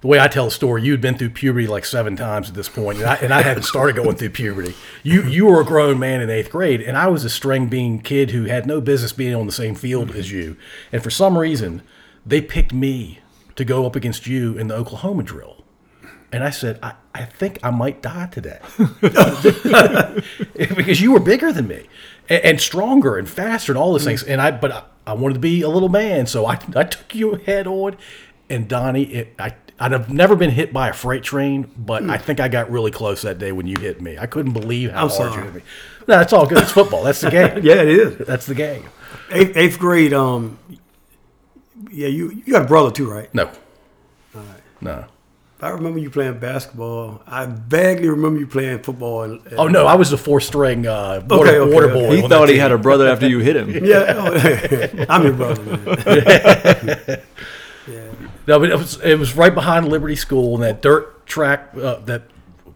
The 0.00 0.08
way 0.08 0.18
I 0.18 0.26
tell 0.26 0.46
the 0.46 0.50
story, 0.50 0.82
you 0.82 0.90
had 0.90 1.00
been 1.00 1.16
through 1.16 1.30
puberty 1.30 1.68
like 1.68 1.84
seven 1.84 2.16
times 2.16 2.48
at 2.48 2.56
this 2.56 2.68
point, 2.68 2.98
and 2.98 3.06
I, 3.06 3.14
and 3.16 3.32
I 3.32 3.42
hadn't 3.42 3.62
started 3.62 3.94
going 3.94 4.16
through 4.16 4.30
puberty. 4.30 4.74
You 5.04 5.22
you 5.22 5.46
were 5.46 5.60
a 5.60 5.64
grown 5.64 6.00
man 6.00 6.20
in 6.20 6.28
eighth 6.28 6.50
grade, 6.50 6.80
and 6.80 6.98
I 6.98 7.06
was 7.06 7.24
a 7.24 7.30
string 7.30 7.68
bean 7.68 8.00
kid 8.00 8.32
who 8.32 8.46
had 8.46 8.66
no 8.66 8.80
business 8.80 9.12
being 9.12 9.32
on 9.32 9.46
the 9.46 9.52
same 9.52 9.76
field 9.76 10.10
as 10.10 10.32
you. 10.32 10.56
And 10.90 11.04
for 11.04 11.10
some 11.10 11.38
reason, 11.38 11.82
they 12.26 12.40
picked 12.40 12.72
me 12.72 13.20
to 13.54 13.64
go 13.64 13.86
up 13.86 13.94
against 13.94 14.26
you 14.26 14.58
in 14.58 14.66
the 14.66 14.74
Oklahoma 14.74 15.22
drill. 15.22 15.64
And 16.32 16.42
I 16.42 16.50
said, 16.50 16.80
I, 16.82 16.94
I 17.14 17.24
think 17.24 17.58
I 17.62 17.70
might 17.70 18.00
die 18.00 18.26
today. 18.26 18.58
because 20.58 21.00
you 21.00 21.12
were 21.12 21.20
bigger 21.20 21.52
than 21.52 21.68
me 21.68 21.86
and, 22.28 22.44
and 22.44 22.60
stronger 22.60 23.18
and 23.18 23.28
faster 23.28 23.72
and 23.72 23.78
all 23.78 23.92
those 23.92 24.04
things. 24.04 24.22
And 24.22 24.40
I, 24.40 24.50
but 24.50 24.72
I, 24.72 24.82
I 25.06 25.12
wanted 25.14 25.34
to 25.34 25.40
be 25.40 25.62
a 25.62 25.68
little 25.68 25.88
man. 25.88 26.26
So 26.26 26.46
I, 26.46 26.58
I 26.74 26.84
took 26.84 27.14
you 27.14 27.34
head 27.34 27.66
on. 27.66 27.96
And 28.48 28.68
Donnie, 28.68 29.04
it, 29.04 29.34
I, 29.38 29.54
I'd 29.78 29.92
have 29.92 30.12
never 30.12 30.36
been 30.36 30.50
hit 30.50 30.72
by 30.72 30.90
a 30.90 30.92
freight 30.92 31.22
train, 31.22 31.70
but 31.76 32.08
I 32.08 32.18
think 32.18 32.38
I 32.38 32.48
got 32.48 32.70
really 32.70 32.90
close 32.90 33.22
that 33.22 33.38
day 33.38 33.50
when 33.50 33.66
you 33.66 33.76
hit 33.80 34.00
me. 34.00 34.18
I 34.18 34.26
couldn't 34.26 34.52
believe 34.52 34.92
how 34.92 35.04
I'm 35.04 35.10
hard 35.10 35.34
you 35.34 35.40
hit 35.40 35.54
me. 35.54 35.62
No, 36.06 36.20
it's 36.20 36.32
all 36.32 36.46
good. 36.46 36.58
It's 36.58 36.72
football. 36.72 37.02
That's 37.02 37.20
the 37.20 37.30
game. 37.32 37.64
Yeah, 37.64 37.82
it 37.82 37.88
is. 37.88 38.18
That's 38.18 38.46
the 38.46 38.54
game. 38.54 38.84
Eighth, 39.30 39.56
eighth 39.56 39.78
grade. 39.78 40.12
Um. 40.12 40.58
Yeah, 41.90 42.08
you 42.08 42.30
you 42.30 42.52
got 42.52 42.62
a 42.62 42.66
brother 42.68 42.90
too, 42.90 43.10
right? 43.10 43.32
No. 43.34 43.50
No. 44.80 45.06
I 45.62 45.68
remember 45.68 46.00
you 46.00 46.10
playing 46.10 46.40
basketball. 46.40 47.22
I 47.24 47.46
vaguely 47.46 48.08
remember 48.08 48.40
you 48.40 48.48
playing 48.48 48.80
football. 48.80 49.22
And, 49.22 49.40
Oh 49.56 49.68
no, 49.68 49.86
I 49.86 49.94
was 49.94 50.10
the 50.10 50.18
four 50.18 50.40
string 50.40 50.88
uh, 50.88 51.24
water, 51.30 51.50
Okay, 51.50 51.58
okay, 51.58 51.72
water 51.72 51.90
okay. 51.90 52.06
boy. 52.08 52.16
He 52.16 52.28
thought 52.28 52.48
he 52.48 52.54
team. 52.54 52.62
had 52.62 52.72
a 52.72 52.78
brother 52.78 53.06
after 53.06 53.28
you 53.28 53.38
hit 53.38 53.54
him. 53.54 53.70
Yeah, 53.92 54.14
oh, 54.16 55.04
I'm 55.08 55.22
your 55.22 55.32
brother, 55.34 55.62
man. 55.62 57.22
No, 58.46 58.58
but 58.58 58.70
it 58.70 58.76
was 58.76 59.00
it 59.02 59.16
was 59.20 59.36
right 59.36 59.54
behind 59.54 59.88
Liberty 59.88 60.16
School 60.16 60.54
and 60.56 60.64
that 60.64 60.82
dirt 60.82 61.26
track 61.26 61.70
uh, 61.76 61.96
that 62.06 62.22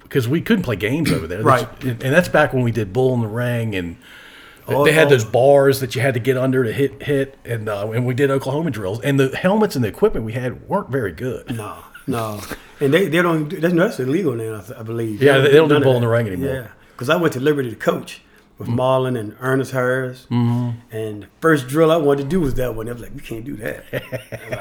because 0.01 0.29
we 0.29 0.41
couldn't 0.41 0.63
play 0.63 0.77
games 0.77 1.11
over 1.11 1.27
there. 1.27 1.43
Right. 1.43 1.69
and 1.83 2.01
that's 2.01 2.29
back 2.29 2.53
when 2.53 2.63
we 2.63 2.71
did 2.71 2.93
Bull 2.93 3.15
in 3.15 3.21
the 3.21 3.27
Ring 3.27 3.75
and. 3.75 3.97
Oh, 4.69 4.85
they 4.85 4.91
had 4.91 5.07
oh. 5.07 5.11
those 5.11 5.25
bars 5.25 5.79
that 5.79 5.95
you 5.95 6.01
had 6.01 6.15
to 6.15 6.21
get 6.21 6.37
under 6.37 6.65
to 6.65 6.73
hit 6.73 7.01
hit, 7.01 7.39
and 7.45 7.69
uh, 7.69 7.89
and 7.93 8.05
we 8.05 8.15
did 8.15 8.33
Oklahoma 8.33 8.73
drills. 8.73 9.01
And 9.01 9.19
the 9.19 9.37
helmets 9.37 9.77
and 9.77 9.85
the 9.85 9.89
equipment 9.89 10.27
we 10.27 10.33
had 10.33 10.69
weren't 10.69 10.89
very 10.89 11.13
good. 11.13 11.57
No, 11.57 11.85
no, 12.07 12.41
and 12.81 12.93
they 12.95 13.09
they 13.09 13.23
don't. 13.23 13.49
do- 13.49 13.59
That's 13.61 13.75
that's 13.75 14.01
illegal 14.01 14.35
now, 14.35 14.63
I 14.79 14.83
believe. 14.83 15.23
Yeah, 15.23 15.39
they 15.39 15.53
don't 15.53 15.69
do 15.69 15.75
None 15.75 15.83
bull 15.83 15.97
in 15.97 16.03
the 16.03 16.09
ring 16.09 16.27
anymore. 16.27 16.55
Yeah, 16.55 16.69
because 16.93 17.09
I 17.11 17.17
went 17.17 17.33
to 17.35 17.41
Liberty 17.41 17.71
to 17.71 17.77
coach 17.77 18.21
with 18.59 18.69
Marlon 18.69 19.19
and 19.19 19.37
Ernest 19.41 19.73
Harris, 19.73 20.27
Mm-hmm. 20.31 20.97
and 20.97 21.23
the 21.25 21.27
first 21.41 21.67
drill 21.69 21.91
I 21.91 21.97
wanted 21.97 22.23
to 22.25 22.29
do 22.29 22.41
was 22.41 22.55
that 22.55 22.75
one. 22.75 22.87
They 22.87 22.93
was 22.93 23.03
like, 23.03 23.15
"We 23.15 23.21
can't 23.21 23.45
do 23.45 23.57
that." 23.57 23.85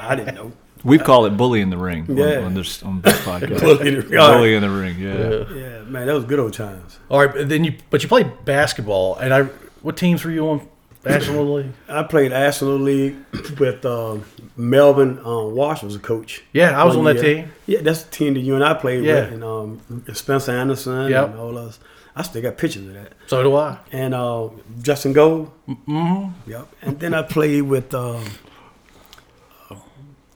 I 0.00 0.14
didn't 0.16 0.34
know. 0.34 0.52
We 0.84 0.98
call 0.98 1.24
it 1.26 1.30
bully 1.36 1.62
in 1.62 1.70
the 1.70 1.78
ring 1.78 2.06
on- 2.08 2.16
Yeah. 2.16 2.40
on, 2.44 2.54
this 2.54 2.82
on 2.82 3.00
this 3.02 3.18
podcast. 3.22 3.60
Bully 3.60 3.88
in 3.88 3.94
the 3.94 4.00
ring. 4.02 4.10
Bully 4.20 4.54
in 4.54 4.62
the 4.62 4.70
ring. 4.70 4.98
Yeah. 4.98 5.44
Yeah, 5.54 5.82
man, 5.84 6.06
that 6.06 6.14
was 6.14 6.24
good 6.24 6.38
old 6.38 6.52
times. 6.52 6.98
All 7.08 7.18
right, 7.24 7.32
but 7.34 7.48
then 7.48 7.64
you 7.64 7.74
but 7.90 8.02
you 8.02 8.08
played 8.08 8.44
basketball, 8.44 9.16
and 9.16 9.32
I 9.34 9.44
what 9.82 9.96
teams 9.96 10.24
were 10.24 10.30
you 10.30 10.48
on? 10.48 10.68
National 11.04 11.44
League. 11.54 11.72
I 11.88 12.02
played 12.02 12.32
National 12.32 12.76
League 12.78 13.16
with 13.58 13.84
um, 13.86 14.24
Melvin 14.56 15.18
um, 15.24 15.54
Wash 15.54 15.82
was 15.82 15.94
a 15.96 15.98
coach. 15.98 16.42
Yeah, 16.52 16.80
I 16.80 16.84
was 16.84 16.96
on 16.96 17.04
that 17.04 17.16
year. 17.16 17.34
team. 17.44 17.52
Yeah, 17.66 17.80
that's 17.82 18.04
the 18.04 18.10
team 18.10 18.34
that 18.34 18.40
you 18.40 18.54
and 18.54 18.64
I 18.64 18.74
played 18.74 19.04
Yeah. 19.04 19.24
with, 19.24 19.32
and 19.34 19.44
um, 19.44 20.04
Spencer 20.14 20.52
Anderson 20.52 21.10
Yep. 21.10 21.30
and 21.30 21.38
all 21.38 21.58
us. 21.58 21.78
I 22.18 22.22
still 22.22 22.40
got 22.40 22.56
pictures 22.56 22.86
of 22.86 22.94
that. 22.94 23.12
So 23.26 23.42
do 23.42 23.54
I. 23.56 23.78
and 23.92 24.14
uh, 24.14 24.48
Justin 24.80 25.12
Gold. 25.12 25.50
Mm-hmm. 25.68 26.50
Yep. 26.50 26.68
And 26.80 26.98
then 27.00 27.12
I 27.12 27.20
played 27.22 27.62
with 27.62 27.92
um, 27.94 28.24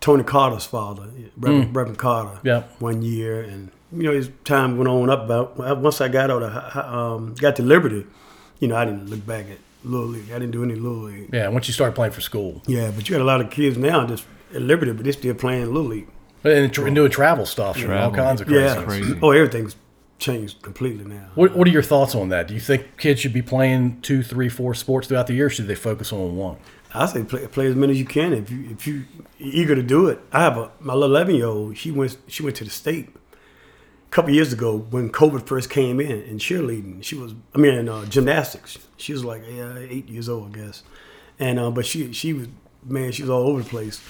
Tony 0.01 0.23
Carter's 0.25 0.65
father, 0.67 1.09
Reverend, 1.39 1.75
Reverend 1.77 1.99
Carter. 1.99 2.39
Yep. 2.43 2.81
One 2.81 3.03
year, 3.03 3.41
and 3.43 3.71
you 3.93 4.03
know, 4.05 4.13
as 4.13 4.31
time 4.45 4.77
went 4.77 4.89
on 4.89 5.11
up. 5.11 5.25
About 5.25 5.79
once 5.81 6.01
I 6.01 6.09
got 6.09 6.31
out 6.31 6.43
of 6.43 6.77
um, 6.77 7.35
got 7.35 7.57
to 7.57 7.63
Liberty, 7.63 8.07
you 8.59 8.69
know, 8.69 8.77
I 8.77 8.85
didn't 8.85 9.09
look 9.11 9.27
back 9.27 9.47
at 9.51 9.59
little 9.85 10.07
league. 10.09 10.31
I 10.31 10.39
didn't 10.39 10.51
do 10.53 10.63
any 10.63 10.75
little 10.75 10.99
league. 10.99 11.31
Yeah, 11.33 11.49
once 11.49 11.69
you 11.69 11.75
start 11.75 11.95
playing 11.95 12.13
for 12.13 12.21
school 12.21 12.63
Yeah, 12.67 12.91
but 12.91 13.09
you 13.09 13.17
got 13.17 13.23
a 13.23 13.25
lot 13.25 13.41
of 13.41 13.51
kids 13.51 13.77
now 13.77 14.07
just 14.07 14.25
at 14.55 14.63
Liberty, 14.63 14.93
but 14.93 15.05
they're 15.05 15.13
still 15.13 15.35
playing 15.35 15.67
little 15.67 15.85
league. 15.91 16.09
and, 16.45 16.73
tr- 16.73 16.87
and 16.87 16.95
doing 16.95 17.11
travel 17.11 17.47
stuff, 17.47 17.77
and 17.77 17.93
all 17.93 18.11
kinds 18.11 18.41
of 18.41 18.47
crazy. 18.47 18.63
Yeah. 18.63 18.85
crazy. 18.85 19.19
Oh, 19.23 19.31
everything's 19.31 19.77
changed 20.19 20.63
completely 20.63 21.05
now. 21.05 21.29
What, 21.35 21.57
what 21.57 21.67
are 21.67 21.71
your 21.71 21.83
thoughts 21.83 22.15
on 22.15 22.29
that? 22.29 22.47
Do 22.49 22.55
you 22.55 22.61
think 22.61 22.97
kids 22.99 23.21
should 23.21 23.33
be 23.33 23.43
playing 23.43 24.01
two, 24.03 24.23
three, 24.23 24.49
four 24.49 24.75
sports 24.75 25.09
throughout 25.09 25.27
the 25.27 25.35
year? 25.35 25.47
Or 25.47 25.51
should 25.51 25.67
they 25.67 25.75
focus 25.75 26.13
on 26.13 26.37
one? 26.37 26.57
I 26.93 27.07
say 27.07 27.23
play, 27.25 27.47
play 27.47 27.67
as 27.67 27.77
many 27.77 27.93
as 27.93 27.99
you 27.99 28.05
can 28.05 28.33
if 28.33 28.51
you 28.51 28.69
if 28.71 28.87
you 28.87 29.05
eager 29.39 29.75
to 29.77 29.83
do 29.83 30.09
it. 30.09 30.19
I 30.33 30.41
have 30.43 30.59
a 30.59 30.73
my 30.81 30.93
little 30.93 31.15
eleven 31.15 31.37
year 31.37 31.47
old. 31.47 31.77
She 31.77 31.91
went 31.93 32.17
she 32.27 32.43
went 32.43 32.57
to 32.57 32.65
the 32.65 32.71
state 32.71 33.11
a 33.15 33.19
couple 34.11 34.33
years 34.33 34.53
ago 34.53 34.77
when 34.91 35.11
COVID 35.11 35.47
first 35.47 35.71
came 35.71 36.01
in 36.01 36.23
and 36.23 36.41
cheerleading. 36.41 37.03
She 37.03 37.15
was 37.15 37.35
I 37.55 37.59
mean 37.59 37.75
in 37.75 37.89
uh, 37.89 38.05
gymnastics. 38.07 38.79
She 38.97 39.13
was 39.13 39.25
like 39.25 39.43
yeah, 39.49 39.77
eight 39.79 40.09
years 40.09 40.29
old, 40.29 40.57
I 40.57 40.61
guess. 40.61 40.83
And 41.39 41.59
uh, 41.59 41.71
but 41.71 41.87
she 41.87 42.13
she 42.13 42.33
was 42.33 42.49
man 42.85 43.13
she 43.13 43.23
was 43.23 43.31
all 43.31 43.47
over 43.47 43.63
the 43.63 43.69
place. 43.69 44.01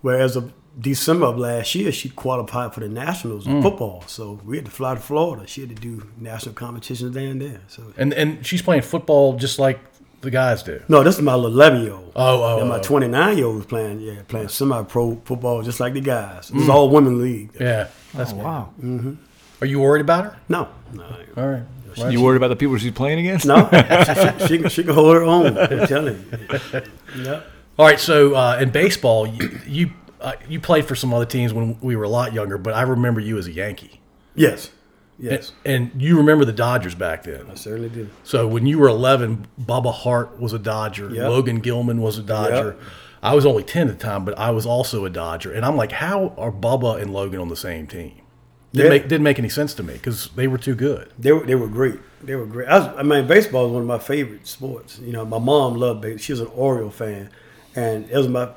Whereas 0.00 0.36
of 0.36 0.52
December 0.78 1.26
of 1.26 1.38
last 1.38 1.74
year, 1.74 1.90
she 1.90 2.08
qualified 2.08 2.72
for 2.72 2.80
the 2.80 2.88
nationals 2.88 3.48
in 3.48 3.62
football. 3.62 4.04
So 4.06 4.38
we 4.44 4.58
had 4.58 4.66
to 4.66 4.70
fly 4.70 4.94
to 4.94 5.00
Florida. 5.00 5.44
She 5.48 5.62
had 5.62 5.70
to 5.70 5.74
do 5.74 6.06
national 6.16 6.54
competitions 6.54 7.14
down 7.14 7.40
there. 7.40 7.62
So 7.66 7.82
And 7.96 8.14
and 8.14 8.46
she's 8.46 8.62
playing 8.62 8.82
football 8.82 9.36
just 9.36 9.58
like 9.58 9.80
the 10.20 10.30
guys 10.30 10.62
do. 10.62 10.80
no, 10.88 11.02
this 11.02 11.16
is 11.16 11.22
my 11.22 11.34
eleven 11.34 11.82
year 11.82 11.94
old. 11.94 12.12
Oh, 12.14 12.42
oh, 12.42 12.60
And 12.60 12.68
my 12.68 12.78
oh. 12.78 12.82
29 12.82 13.36
year 13.36 13.46
old 13.46 13.56
was 13.56 13.66
playing, 13.66 14.00
yeah, 14.00 14.22
playing 14.28 14.48
semi 14.48 14.82
pro 14.84 15.16
football 15.24 15.62
just 15.62 15.80
like 15.80 15.94
the 15.94 16.00
guys. 16.00 16.50
It 16.50 16.56
was 16.56 16.68
all 16.68 16.90
women 16.90 17.20
league. 17.20 17.50
Yeah, 17.58 17.88
that's 18.14 18.32
Oh, 18.32 18.36
wow. 18.36 18.72
Are 19.60 19.66
you 19.66 19.80
worried 19.80 20.00
about 20.00 20.24
her? 20.24 20.38
No, 20.48 20.68
no, 20.92 21.04
All 21.36 21.48
right. 21.48 21.62
Well, 21.96 22.12
You 22.12 22.22
worried 22.22 22.36
about 22.36 22.48
the 22.48 22.56
people 22.56 22.76
she's 22.78 22.92
playing 22.92 23.18
against? 23.18 23.44
no. 23.46 23.68
she, 24.38 24.46
she, 24.46 24.58
can, 24.58 24.68
she 24.68 24.84
can 24.84 24.94
hold 24.94 25.14
her 25.16 25.22
own. 25.24 25.58
I'm 25.58 25.86
telling 25.86 26.24
you. 26.72 26.82
Yeah. 27.16 27.42
All 27.78 27.86
right. 27.86 27.98
So 27.98 28.34
uh, 28.34 28.58
in 28.60 28.70
baseball, 28.70 29.26
you 29.26 29.58
you, 29.66 29.90
uh, 30.20 30.34
you 30.48 30.60
played 30.60 30.84
for 30.84 30.94
some 30.94 31.12
other 31.12 31.24
teams 31.24 31.52
when 31.52 31.78
we 31.80 31.96
were 31.96 32.04
a 32.04 32.08
lot 32.08 32.32
younger, 32.32 32.56
but 32.58 32.74
I 32.74 32.82
remember 32.82 33.20
you 33.20 33.36
as 33.38 33.46
a 33.46 33.52
Yankee. 33.52 34.00
Yes. 34.34 34.70
Yes. 35.18 35.52
And 35.64 35.90
you 36.00 36.16
remember 36.18 36.44
the 36.44 36.52
Dodgers 36.52 36.94
back 36.94 37.24
then. 37.24 37.50
I 37.50 37.54
certainly 37.54 37.88
did. 37.88 38.10
So 38.22 38.46
when 38.46 38.66
you 38.66 38.78
were 38.78 38.86
11, 38.88 39.48
Bubba 39.60 39.92
Hart 39.92 40.38
was 40.38 40.52
a 40.52 40.58
Dodger. 40.60 41.10
Yep. 41.10 41.28
Logan 41.28 41.58
Gilman 41.60 42.00
was 42.00 42.18
a 42.18 42.22
Dodger. 42.22 42.76
Yep. 42.78 42.80
I 43.20 43.34
was 43.34 43.44
only 43.44 43.64
10 43.64 43.88
at 43.88 43.98
the 43.98 44.04
time, 44.04 44.24
but 44.24 44.38
I 44.38 44.52
was 44.52 44.64
also 44.64 45.04
a 45.04 45.10
Dodger. 45.10 45.52
And 45.52 45.66
I'm 45.66 45.76
like, 45.76 45.90
how 45.90 46.34
are 46.38 46.52
Bubba 46.52 47.02
and 47.02 47.12
Logan 47.12 47.40
on 47.40 47.48
the 47.48 47.56
same 47.56 47.88
team? 47.88 48.12
Didn't, 48.72 48.84
Yeah. 48.84 48.90
make, 48.90 49.02
didn't 49.08 49.22
make 49.22 49.38
any 49.38 49.48
sense 49.48 49.72
to 49.74 49.82
me 49.82 49.94
because 49.94 50.28
they 50.36 50.46
were 50.46 50.58
too 50.58 50.74
good. 50.74 51.10
They 51.18 51.32
were, 51.32 51.44
they 51.44 51.54
were 51.54 51.68
great. 51.68 51.98
They 52.22 52.36
were 52.36 52.46
great. 52.46 52.68
I, 52.68 52.78
was, 52.78 52.98
I 52.98 53.02
mean, 53.02 53.26
baseball 53.26 53.66
is 53.66 53.72
one 53.72 53.82
of 53.82 53.88
my 53.88 53.98
favorite 53.98 54.46
sports. 54.46 54.98
You 54.98 55.12
know, 55.12 55.24
my 55.24 55.38
mom 55.38 55.74
loved 55.76 56.00
baseball. 56.02 56.18
She 56.18 56.32
was 56.32 56.40
an 56.40 56.48
Oriole 56.48 56.90
fan, 56.90 57.30
and 57.74 58.08
it 58.10 58.16
was 58.16 58.28
my 58.28 58.50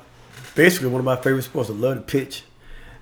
basically 0.54 0.88
one 0.88 0.98
of 0.98 1.04
my 1.04 1.16
favorite 1.16 1.42
sports. 1.44 1.70
I 1.70 1.72
love 1.72 1.94
to 1.96 2.02
pitch, 2.02 2.42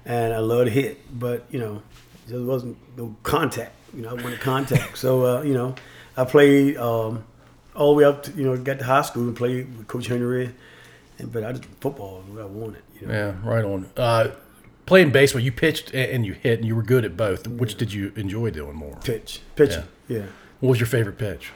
and 0.05 0.33
I 0.33 0.39
love 0.39 0.67
to 0.67 0.71
hit, 0.71 1.01
but 1.19 1.47
you 1.51 1.59
know, 1.59 1.83
there 2.29 2.41
wasn't 2.43 2.77
no 2.97 3.17
contact. 3.23 3.73
You 3.95 4.03
know, 4.03 4.11
I 4.11 4.15
wanted 4.15 4.41
contact. 4.41 4.97
so 4.99 5.25
uh, 5.39 5.43
you 5.43 5.55
know, 5.55 5.75
I 6.17 6.25
played 6.25 6.77
um, 6.77 7.25
all 7.75 7.93
the 7.95 7.99
way 7.99 8.05
up 8.05 8.23
to 8.25 8.33
you 8.33 8.45
know, 8.45 8.57
got 8.57 8.79
to 8.79 8.85
high 8.85 9.03
school 9.03 9.25
and 9.25 9.35
played 9.37 9.77
with 9.77 9.89
Coach 9.89 10.07
Henry, 10.07 10.51
and 11.19 11.33
but 11.33 11.43
I 11.43 11.53
just 11.53 11.65
football 11.81 12.23
is 12.29 12.35
what 12.35 12.43
I 12.43 12.47
wanted. 12.47 12.83
You 13.01 13.07
know, 13.09 13.15
Yeah, 13.15 13.35
right 13.49 13.65
on. 13.65 13.89
Uh, 13.97 14.29
playing 14.91 15.13
baseball, 15.13 15.41
you 15.41 15.53
pitched 15.53 15.95
and 15.95 16.27
you 16.27 16.33
hit, 16.33 16.59
and 16.59 16.67
you 16.67 16.75
were 16.75 16.83
good 16.83 17.05
at 17.05 17.17
both. 17.17 17.47
Which 17.47 17.77
did 17.77 17.93
you 17.93 18.13
enjoy 18.17 18.51
doing 18.51 18.75
more? 18.75 18.97
pitch, 19.05 19.41
pitching, 19.55 19.85
yeah. 20.09 20.27
What 20.59 20.71
was 20.71 20.81
your 20.81 20.89
favorite 20.89 21.17
pitch? 21.17 21.53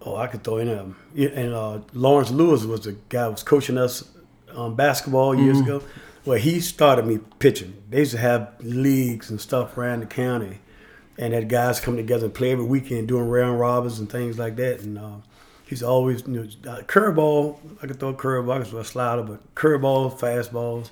Oh, 0.00 0.14
I 0.16 0.28
could 0.28 0.44
throw 0.44 0.58
in 0.58 0.68
them. 0.68 0.96
And 1.16 1.52
uh, 1.52 1.80
Lawrence 1.92 2.30
Lewis 2.30 2.64
was 2.64 2.82
the 2.82 2.92
guy 3.08 3.24
who 3.24 3.32
was 3.32 3.42
coaching 3.42 3.78
us 3.78 4.08
um, 4.54 4.76
basketball 4.76 5.34
years 5.34 5.58
Mm-hmm. 5.58 5.66
ago. 5.76 5.82
Well, 6.24 6.38
he 6.38 6.60
started 6.60 7.04
me 7.04 7.18
pitching. 7.40 7.82
They 7.90 7.98
used 7.98 8.12
to 8.12 8.18
have 8.18 8.52
leagues 8.60 9.28
and 9.28 9.40
stuff 9.40 9.76
around 9.76 10.00
the 10.00 10.06
county, 10.06 10.58
and 11.18 11.34
had 11.34 11.48
guys 11.48 11.80
come 11.80 11.96
together 11.96 12.26
and 12.26 12.34
play 12.34 12.52
every 12.52 12.64
weekend, 12.64 13.08
doing 13.08 13.28
round 13.28 13.58
robins 13.58 13.98
and 13.98 14.08
things 14.08 14.38
like 14.38 14.54
that. 14.56 14.80
And 14.82 14.98
uh, 15.00 15.16
he's 15.66 15.82
always, 15.82 16.22
you 16.28 16.34
know, 16.64 16.70
uh, 16.70 16.82
curveball. 16.82 17.58
I 17.82 17.88
could 17.88 17.98
throw 17.98 18.10
a 18.10 18.14
curveball, 18.14 18.54
I 18.54 18.58
could 18.58 18.68
throw 18.68 18.78
a 18.80 18.84
slider, 18.84 19.22
but 19.24 19.52
curveball, 19.56 20.16
fastballs, 20.16 20.90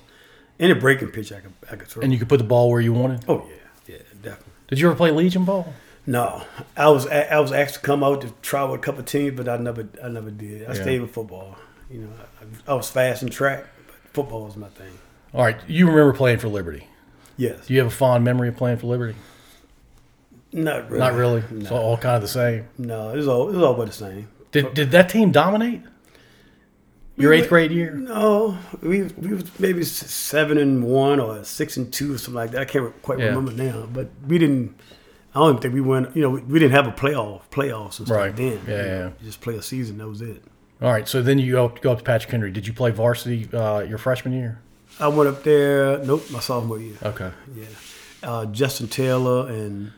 any 0.61 0.73
breaking 0.73 1.09
pitch 1.09 1.33
I 1.33 1.41
could, 1.41 1.51
I 1.69 1.75
could 1.75 1.87
throw. 1.89 2.01
And 2.03 2.13
you 2.13 2.19
could 2.19 2.29
put 2.29 2.37
the 2.37 2.45
ball 2.45 2.69
where 2.71 2.79
you 2.79 2.93
wanted. 2.93 3.25
oh 3.27 3.45
yeah, 3.49 3.95
yeah, 3.95 3.97
definitely. 4.21 4.53
Did 4.69 4.79
you 4.79 4.87
ever 4.87 4.95
play 4.95 5.11
Legion 5.11 5.43
ball? 5.43 5.73
No, 6.07 6.43
I 6.77 6.89
was 6.89 7.05
I 7.07 7.39
was 7.39 7.51
asked 7.51 7.73
to 7.75 7.79
come 7.81 8.03
out 8.03 8.21
to 8.21 8.33
try 8.41 8.63
with 8.63 8.79
a 8.79 8.83
couple 8.83 9.01
of 9.01 9.05
teams, 9.07 9.35
but 9.37 9.49
I 9.49 9.57
never 9.57 9.87
I 10.03 10.07
never 10.07 10.31
did. 10.31 10.63
I 10.69 10.73
Yeah. 10.73 10.81
stayed 10.81 11.01
with 11.01 11.11
football. 11.11 11.57
You 11.91 11.99
know, 12.01 12.09
I, 12.67 12.71
I 12.71 12.75
was 12.75 12.89
fast 12.89 13.21
in 13.21 13.29
track, 13.29 13.65
but 13.85 13.95
football 14.13 14.45
was 14.45 14.55
my 14.55 14.69
thing. 14.69 14.97
All 15.33 15.43
right, 15.43 15.57
you 15.67 15.87
remember 15.87 16.13
playing 16.13 16.39
for 16.39 16.47
Liberty. 16.47 16.87
Yes, 17.37 17.67
Do 17.67 17.73
you 17.73 17.79
have 17.79 17.87
a 17.87 17.95
fond 17.95 18.23
memory 18.23 18.49
of 18.49 18.55
playing 18.57 18.77
for 18.77 18.87
Liberty? 18.87 19.15
not 20.53 20.89
really. 20.89 20.99
Not 20.99 21.13
really. 21.13 21.43
No, 21.51 21.59
It's 21.61 21.71
all 21.71 21.97
kind 21.97 22.15
of 22.17 22.21
the 22.21 22.27
same. 22.27 22.67
no 22.77 23.09
it 23.11 23.17
was 23.17 23.27
all 23.27 23.49
it 23.49 23.53
was 23.55 23.63
all 23.63 23.73
about 23.73 23.87
the 23.87 23.93
same. 23.93 24.27
Did 24.51 24.73
did 24.73 24.91
that 24.91 25.09
team 25.09 25.31
dominate? 25.31 25.81
Your 27.17 27.33
eighth 27.33 27.49
grade 27.49 27.71
year? 27.71 27.91
No, 27.91 28.57
we 28.81 29.03
we 29.03 29.33
was 29.33 29.59
maybe 29.59 29.83
seven 29.83 30.57
and 30.57 30.83
one 30.83 31.19
or 31.19 31.43
six 31.43 31.77
and 31.77 31.91
two 31.93 32.15
or 32.15 32.17
something 32.17 32.33
like 32.35 32.51
that. 32.51 32.61
I 32.61 32.65
can't 32.65 32.99
quite 33.01 33.19
Yeah. 33.19 33.25
remember 33.27 33.51
now, 33.51 33.87
but 33.91 34.09
we 34.27 34.37
didn't. 34.37 34.75
I 35.35 35.39
don't 35.39 35.49
even 35.51 35.61
think 35.61 35.73
we 35.73 35.81
went. 35.81 36.15
You 36.15 36.23
know, 36.23 36.29
we, 36.31 36.41
we 36.41 36.59
didn't 36.59 36.73
have 36.73 36.87
a 36.87 36.91
playoff 36.91 37.41
playoffs 37.51 37.99
and 37.99 38.07
stuff 38.07 38.17
Right. 38.17 38.35
then. 38.35 38.59
Yeah, 38.67 38.85
yeah. 38.85 39.05
you 39.19 39.25
just 39.25 39.41
play 39.41 39.55
a 39.55 39.61
season. 39.61 39.97
That 39.99 40.07
was 40.07 40.21
it. 40.21 40.43
All 40.81 40.91
right, 40.91 41.07
so 41.07 41.21
then 41.21 41.37
you 41.37 41.51
go, 41.51 41.67
go 41.69 41.91
up 41.91 41.99
to 41.99 42.03
Patrick 42.03 42.31
Henry. 42.31 42.49
Did 42.51 42.65
you 42.65 42.73
play 42.73 42.89
varsity 42.89 43.47
uh, 43.55 43.81
your 43.81 43.99
freshman 43.99 44.33
year? 44.33 44.59
I 44.99 45.09
went 45.09 45.29
up 45.29 45.43
there. 45.43 45.99
Nope, 45.99 46.31
my 46.31 46.39
sophomore 46.39 46.79
year. 46.79 46.95
Okay. 47.03 47.31
Yeah. 47.55 47.65
Uh, 48.23 48.45
Justin 48.47 48.87
Taylor 48.87 49.47
and 49.47 49.91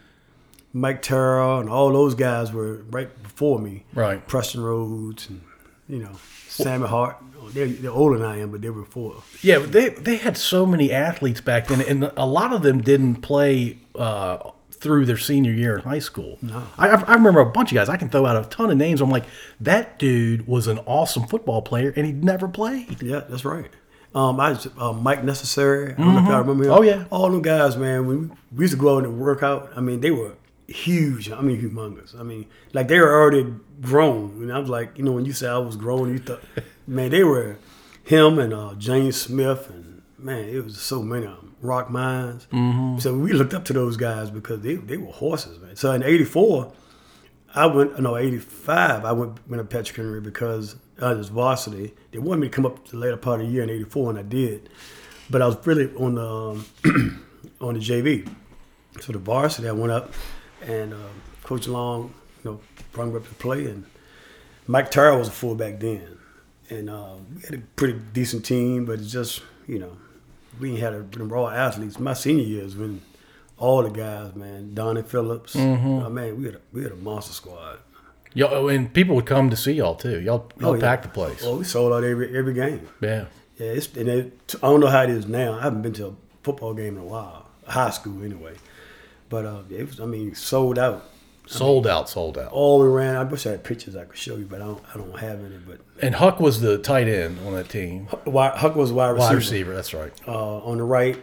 Mike 0.74 1.02
Terrell 1.02 1.60
and 1.60 1.70
all 1.70 1.92
those 1.94 2.16
guys 2.16 2.52
were 2.52 2.84
right 2.92 3.10
before 3.24 3.60
me. 3.60 3.86
Right. 3.94 4.26
Preston 4.28 4.62
Rhodes 4.62 5.30
and, 5.30 5.42
you 5.88 6.00
know, 6.00 6.12
Sammy 6.54 6.88
Hart. 6.88 7.18
They're, 7.54 7.68
they're 7.68 7.92
older 7.92 8.18
than 8.18 8.28
I 8.28 8.40
am, 8.40 8.52
but 8.52 8.62
they 8.62 8.70
were 8.70 8.86
four. 8.86 9.22
Yeah, 9.42 9.60
they 9.60 9.90
they 9.90 10.16
had 10.16 10.38
so 10.38 10.66
many 10.66 10.92
athletes 10.92 11.42
back 11.42 11.68
then, 11.68 11.82
and 11.82 12.12
a 12.18 12.26
lot 12.26 12.54
of 12.54 12.64
them 12.64 12.82
didn't 12.82 13.18
play 13.18 13.78
uh, 13.96 14.52
through 14.72 15.06
their 15.06 15.18
senior 15.18 15.52
year 15.52 15.78
in 15.78 15.84
high 15.84 16.00
school. 16.00 16.38
No, 16.42 16.64
I, 16.78 16.90
I 16.90 17.14
remember 17.14 17.42
a 17.42 17.46
bunch 17.46 17.72
of 17.72 17.76
guys. 17.76 17.90
I 17.90 17.98
can 17.98 18.10
throw 18.10 18.26
out 18.26 18.44
a 18.44 18.48
ton 18.50 18.72
of 18.72 18.78
names. 18.78 19.02
I'm 19.02 19.10
like, 19.10 19.26
that 19.60 20.00
dude 20.00 20.48
was 20.48 20.68
an 20.68 20.80
awesome 20.80 21.28
football 21.28 21.62
player, 21.62 21.94
and 21.96 22.06
he 22.06 22.12
never 22.12 22.48
played. 22.48 23.02
Yeah, 23.04 23.22
that's 23.30 23.46
right. 23.46 23.70
Um, 24.16 24.40
I 24.40 24.52
was, 24.52 24.68
uh, 24.78 24.94
Mike 24.94 25.24
Necessary. 25.24 25.94
I 25.94 25.98
don't 25.98 26.14
know 26.14 26.22
if 26.22 26.28
y'all 26.28 26.40
remember 26.42 26.66
him. 26.66 26.72
Oh, 26.72 26.82
yeah. 26.84 27.06
All 27.10 27.30
them 27.32 27.42
guys, 27.42 27.76
man. 27.76 28.06
We, 28.06 28.16
we 28.56 28.64
used 28.66 28.74
to 28.74 28.80
go 28.80 28.98
out 28.98 29.06
and 29.06 29.20
work 29.20 29.42
out. 29.42 29.72
I 29.76 29.82
mean, 29.82 30.02
they 30.02 30.12
were 30.12 30.34
huge. 30.68 31.32
I 31.32 31.42
mean, 31.42 31.60
humongous. 31.60 32.18
I 32.20 32.24
mean, 32.24 32.46
like 32.74 32.88
they 32.88 33.00
were 33.00 33.12
already 33.12 33.54
grown. 33.84 34.42
And 34.42 34.52
I 34.52 34.60
was 34.60 34.70
like, 34.70 34.98
you 34.98 35.04
know, 35.04 35.12
when 35.12 35.26
you 35.26 35.34
say 35.34 35.48
I 35.48 35.58
was 35.58 35.76
grown, 35.76 36.12
you 36.12 36.20
thought, 36.20 36.44
man, 36.88 37.12
they 37.12 37.24
were 37.24 37.58
him 38.04 38.40
and 38.40 38.54
uh, 38.54 38.74
James 38.78 39.20
Smith 39.20 39.70
and 39.70 40.02
man, 40.18 40.48
it 40.50 40.64
was 40.64 40.80
so 40.80 41.02
many 41.02 41.26
of 41.26 41.36
them. 41.36 41.56
Rock 41.62 41.90
Mines. 41.90 42.48
Mm-hmm. 42.52 43.00
So 43.00 43.18
we 43.18 43.32
looked 43.32 43.54
up 43.54 43.64
to 43.66 43.74
those 43.74 43.96
guys 43.96 44.30
because 44.30 44.62
they 44.62 44.76
they 44.76 44.98
were 44.98 45.12
horses, 45.12 45.60
man. 45.60 45.76
So 45.76 45.92
in 45.92 46.04
'84. 46.04 46.74
I 47.56 47.68
went 47.68 48.00
no 48.00 48.18
eighty 48.18 48.40
five. 48.40 49.06
I 49.06 49.12
went 49.12 49.48
went 49.48 49.62
to 49.62 49.78
Patrick 49.78 49.98
Henry 49.98 50.20
because 50.20 50.76
I 51.00 51.14
was 51.14 51.30
varsity. 51.30 51.94
They 52.12 52.18
wanted 52.18 52.42
me 52.42 52.50
to 52.50 52.54
come 52.54 52.66
up 52.66 52.88
the 52.88 52.98
later 52.98 53.18
part 53.18 53.42
of 53.42 53.48
the 53.48 53.54
year 53.54 53.64
in 53.64 53.70
eighty 53.70 53.84
four, 53.84 54.10
and 54.10 54.18
I 54.18 54.24
did. 54.24 54.70
But 55.30 55.42
I 55.42 55.48
was 55.48 55.56
really 55.66 55.94
on 55.96 56.16
the 56.16 56.28
um, 56.28 56.66
on 57.62 57.76
the 57.76 57.80
JV. 57.80 58.28
So 59.02 59.14
the 59.14 59.20
varsity, 59.20 59.68
I 59.68 59.72
went 59.72 59.92
up, 59.92 60.14
and 60.64 60.94
uh, 60.94 60.98
Coach 61.44 61.68
Long, 61.68 62.14
brought 62.94 63.10
me 63.10 63.16
up 63.18 63.28
to 63.28 63.34
play, 63.36 63.66
and 63.66 63.86
Mike 64.68 64.92
Terrell 64.92 65.20
was 65.20 65.28
a 65.28 65.32
fullback 65.32 65.80
then, 65.80 66.18
and 66.70 66.90
uh, 66.90 67.16
we 67.36 67.42
had 67.42 67.54
a 67.56 67.58
pretty 67.76 68.00
decent 68.14 68.46
team, 68.46 68.86
but 68.86 69.00
it's 69.00 69.12
just 69.12 69.42
you 69.68 69.80
know 69.80 69.98
we 70.60 70.72
ain't 70.72 70.80
had 70.80 70.94
a, 70.94 71.02
them 71.04 71.30
raw 71.30 71.50
athletes. 71.50 72.00
My 72.00 72.14
senior 72.14 72.44
years 72.46 72.76
when 72.76 73.02
all 73.58 73.84
the 73.84 73.90
guys, 73.90 74.36
man, 74.36 74.74
Donnie 74.74 75.04
Phillips, 75.04 75.56
oh, 75.56 76.10
man, 76.10 76.38
we 76.38 76.46
had 76.46 76.56
a, 76.56 76.62
we 76.72 76.84
had 76.84 76.92
a 76.92 76.96
monster 76.98 77.34
squad. 77.34 77.80
Y'all, 78.36 78.68
and 78.70 78.92
people 78.92 79.16
would 79.16 79.28
come 79.28 79.50
to 79.52 79.56
see 79.56 79.74
y'all 79.74 79.96
too. 79.96 80.20
Y'all, 80.20 80.50
y'all 80.60 80.72
Oh, 80.72 80.74
yeah. 80.74 80.82
packed 80.82 81.04
the 81.04 81.10
place. 81.10 81.42
Oh, 81.44 81.58
we 81.58 81.64
sold 81.64 81.94
out 81.94 82.04
every 82.04 82.36
every 82.38 82.54
game. 82.54 82.88
Yeah. 83.02 83.26
Yeah, 83.58 83.68
it's 83.68 83.96
and 83.96 84.10
it, 84.10 84.56
I 84.56 84.68
don't 84.68 84.80
know 84.80 84.88
how 84.88 85.04
it 85.04 85.12
is 85.12 85.28
now. 85.28 85.54
I 85.54 85.62
haven't 85.62 85.84
been 85.84 85.94
to 85.94 86.08
a 86.08 86.14
football 86.42 86.74
game 86.74 86.96
in 86.98 87.04
a 87.04 87.06
while, 87.06 87.46
high 87.68 87.92
school 87.92 88.24
anyway. 88.24 88.56
But 89.30 89.46
uh, 89.46 89.62
it 89.70 89.86
was, 89.88 90.00
I 90.00 90.06
mean, 90.06 90.34
sold 90.34 90.80
out. 90.80 91.06
Sold 91.46 91.86
out, 91.88 92.10
sold 92.10 92.38
out. 92.38 92.52
All 92.52 92.80
we 92.80 92.88
ran. 92.88 93.16
I 93.16 93.24
wish 93.24 93.46
I 93.46 93.52
had 93.52 93.64
pictures 93.64 93.96
I 93.96 94.06
could 94.06 94.18
show 94.18 94.38
you, 94.38 94.46
but 94.46 94.62
I 94.62 94.66
don't. 94.66 94.84
I 94.94 94.98
don't 94.98 95.20
have 95.20 95.40
any. 95.44 95.58
But 95.58 95.80
And 96.02 96.16
Huck 96.16 96.40
was 96.40 96.62
the 96.62 96.78
tight 96.78 97.08
end 97.08 97.38
on 97.46 97.54
that 97.54 97.68
team. 97.70 98.08
Wi- 98.26 98.56
Huck 98.58 98.76
was 98.76 98.92
wide 98.94 99.10
receiver. 99.10 99.28
Wide 99.30 99.36
receiver, 99.36 99.76
that's 99.76 99.94
right. 99.94 100.14
Uh, 100.28 100.60
on 100.60 100.78
the 100.78 100.84
right, 100.84 101.22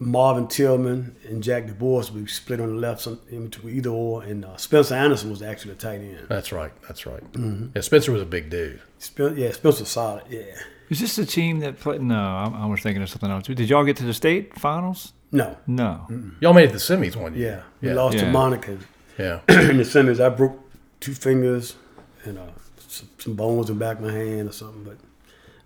Marvin 0.00 0.48
Tillman 0.48 1.14
and 1.28 1.42
Jack 1.42 1.66
DeBoer. 1.66 2.10
We 2.10 2.26
split 2.26 2.60
on 2.60 2.68
the 2.68 2.74
left, 2.80 3.02
some 3.02 3.20
in 3.30 3.44
between 3.48 3.76
either 3.76 3.90
or. 3.90 4.22
And 4.24 4.44
uh, 4.44 4.56
Spencer 4.56 4.94
Anderson 4.96 5.30
was 5.30 5.40
actually 5.40 5.74
the 5.74 5.80
tight 5.80 6.00
end. 6.00 6.26
That's 6.28 6.50
right. 6.52 6.72
That's 6.88 7.06
right. 7.06 7.22
Mm-hmm. 7.32 7.68
Yeah, 7.76 7.80
Spencer 7.82 8.10
was 8.12 8.22
a 8.22 8.26
big 8.26 8.50
dude. 8.50 8.80
Spen- 8.98 9.36
yeah, 9.36 9.52
Spencer 9.52 9.84
solid. 9.84 10.24
Yeah. 10.28 10.42
Is 10.90 11.00
this 11.00 11.16
the 11.16 11.24
team 11.24 11.60
that 11.60 11.78
played? 11.78 12.02
No, 12.02 12.16
I, 12.16 12.50
I 12.62 12.66
was 12.66 12.80
thinking 12.80 13.02
of 13.02 13.08
something 13.08 13.30
else. 13.30 13.46
Did 13.46 13.60
y'all 13.70 13.84
get 13.84 13.96
to 13.98 14.04
the 14.04 14.12
state 14.14 14.58
finals? 14.58 15.12
No. 15.32 15.56
No. 15.66 16.06
Y'all 16.40 16.52
made 16.52 16.64
it 16.64 16.66
to 16.68 16.72
the 16.74 16.78
semis 16.78 17.16
one 17.16 17.34
year. 17.34 17.42
Yeah. 17.42 17.48
year. 17.50 17.64
We 17.80 17.88
Yeah. 17.88 17.94
lost 17.94 18.18
to 18.18 18.24
Yeah. 18.24 18.32
Monacan. 18.32 18.80
Yeah. 19.18 19.40
in 19.48 19.76
the 19.76 19.84
semis, 19.84 20.20
I 20.20 20.28
broke 20.28 20.58
two 21.00 21.14
fingers 21.14 21.76
and 22.24 22.38
uh, 22.38 22.46
some, 22.88 23.08
some 23.18 23.34
bones 23.34 23.70
in 23.70 23.78
the 23.78 23.84
back 23.84 23.98
of 23.98 24.04
my 24.04 24.12
hand 24.12 24.48
or 24.48 24.52
something. 24.52 24.84
But 24.84 24.96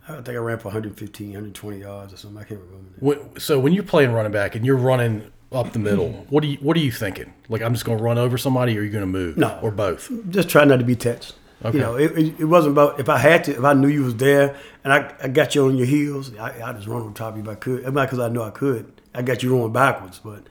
I 0.08 0.20
think 0.20 0.28
I 0.28 0.40
ran 0.40 0.58
for 0.58 0.68
115, 0.68 1.28
120 1.28 1.78
yards 1.78 2.12
or 2.12 2.16
something. 2.16 2.40
I 2.40 2.44
can't 2.44 2.60
remember. 2.60 3.40
So 3.40 3.58
when 3.58 3.72
you're 3.72 3.84
playing 3.84 4.12
running 4.12 4.32
back 4.32 4.54
and 4.54 4.64
you're 4.64 4.76
running 4.76 5.30
up 5.52 5.72
the 5.72 5.78
middle, 5.78 6.10
what 6.30 6.42
do 6.42 6.48
you 6.48 6.58
what 6.58 6.76
are 6.76 6.80
you 6.80 6.92
thinking? 6.92 7.32
Like 7.48 7.62
I'm 7.62 7.72
just 7.72 7.84
going 7.84 7.98
to 7.98 8.04
run 8.04 8.18
over 8.18 8.38
somebody, 8.38 8.76
or 8.76 8.80
are 8.80 8.84
you 8.84 8.90
going 8.90 9.02
to 9.02 9.06
move? 9.06 9.36
No. 9.36 9.58
or 9.62 9.70
both. 9.70 10.10
Just 10.30 10.48
try 10.48 10.64
not 10.64 10.78
to 10.78 10.84
be 10.84 10.96
touched. 10.96 11.34
Okay. 11.64 11.76
You 11.76 11.82
know, 11.82 11.96
it, 11.96 12.16
it, 12.16 12.40
it 12.40 12.44
wasn't 12.44 12.72
about 12.72 13.00
if 13.00 13.08
I 13.08 13.18
had 13.18 13.44
to, 13.44 13.52
if 13.56 13.64
I 13.64 13.72
knew 13.72 13.88
you 13.88 14.04
was 14.04 14.14
there 14.14 14.56
and 14.84 14.92
I, 14.92 15.12
I 15.20 15.28
got 15.28 15.56
you 15.56 15.66
on 15.66 15.76
your 15.76 15.88
heels, 15.88 16.32
I, 16.36 16.62
I 16.62 16.72
just 16.72 16.86
run 16.86 17.02
on 17.02 17.14
top 17.14 17.32
of 17.32 17.38
you 17.38 17.42
if 17.42 17.48
I 17.48 17.56
could. 17.56 17.80
It's 17.80 17.90
not 17.90 18.06
because 18.06 18.20
I 18.20 18.28
know 18.28 18.42
I 18.42 18.50
could. 18.50 19.00
I 19.12 19.22
got 19.22 19.42
you 19.42 19.50
going 19.50 19.72
backwards, 19.72 20.20
but 20.20 20.44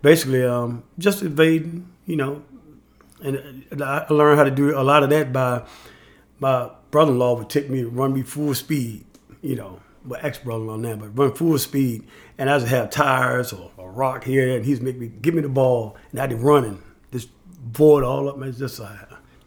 basically, 0.00 0.44
um, 0.44 0.84
just 0.96 1.22
evading. 1.22 1.90
You 2.06 2.16
know, 2.16 2.42
and 3.22 3.64
uh, 3.80 4.06
I 4.08 4.12
learned 4.12 4.38
how 4.38 4.44
to 4.44 4.50
do 4.50 4.78
a 4.78 4.82
lot 4.82 5.02
of 5.02 5.10
that 5.10 5.32
by 5.32 5.62
my 6.38 6.70
brother-in-law 6.90 7.38
would 7.38 7.48
take 7.50 7.70
me 7.70 7.80
to 7.82 7.88
run 7.88 8.12
me 8.12 8.22
full 8.22 8.54
speed. 8.54 9.04
You 9.40 9.56
know, 9.56 9.80
my 10.04 10.18
ex-brother-in-law 10.20 10.76
now, 10.76 10.96
but 10.96 11.16
run 11.18 11.32
full 11.34 11.58
speed, 11.58 12.04
and 12.38 12.50
I 12.50 12.58
just 12.58 12.70
have 12.70 12.90
tires 12.90 13.52
or 13.52 13.70
a 13.78 13.86
rock 13.88 14.24
here, 14.24 14.54
and 14.56 14.64
he's 14.64 14.80
make 14.80 14.98
me 14.98 15.08
give 15.22 15.34
me 15.34 15.42
the 15.42 15.48
ball, 15.48 15.96
and 16.12 16.20
I'd 16.20 16.30
be 16.30 16.34
running, 16.36 16.82
just 17.12 17.28
board 17.72 18.04
all 18.04 18.28
up, 18.28 18.36
man. 18.38 18.50
It's 18.50 18.58
just 18.58 18.80
uh, 18.80 18.88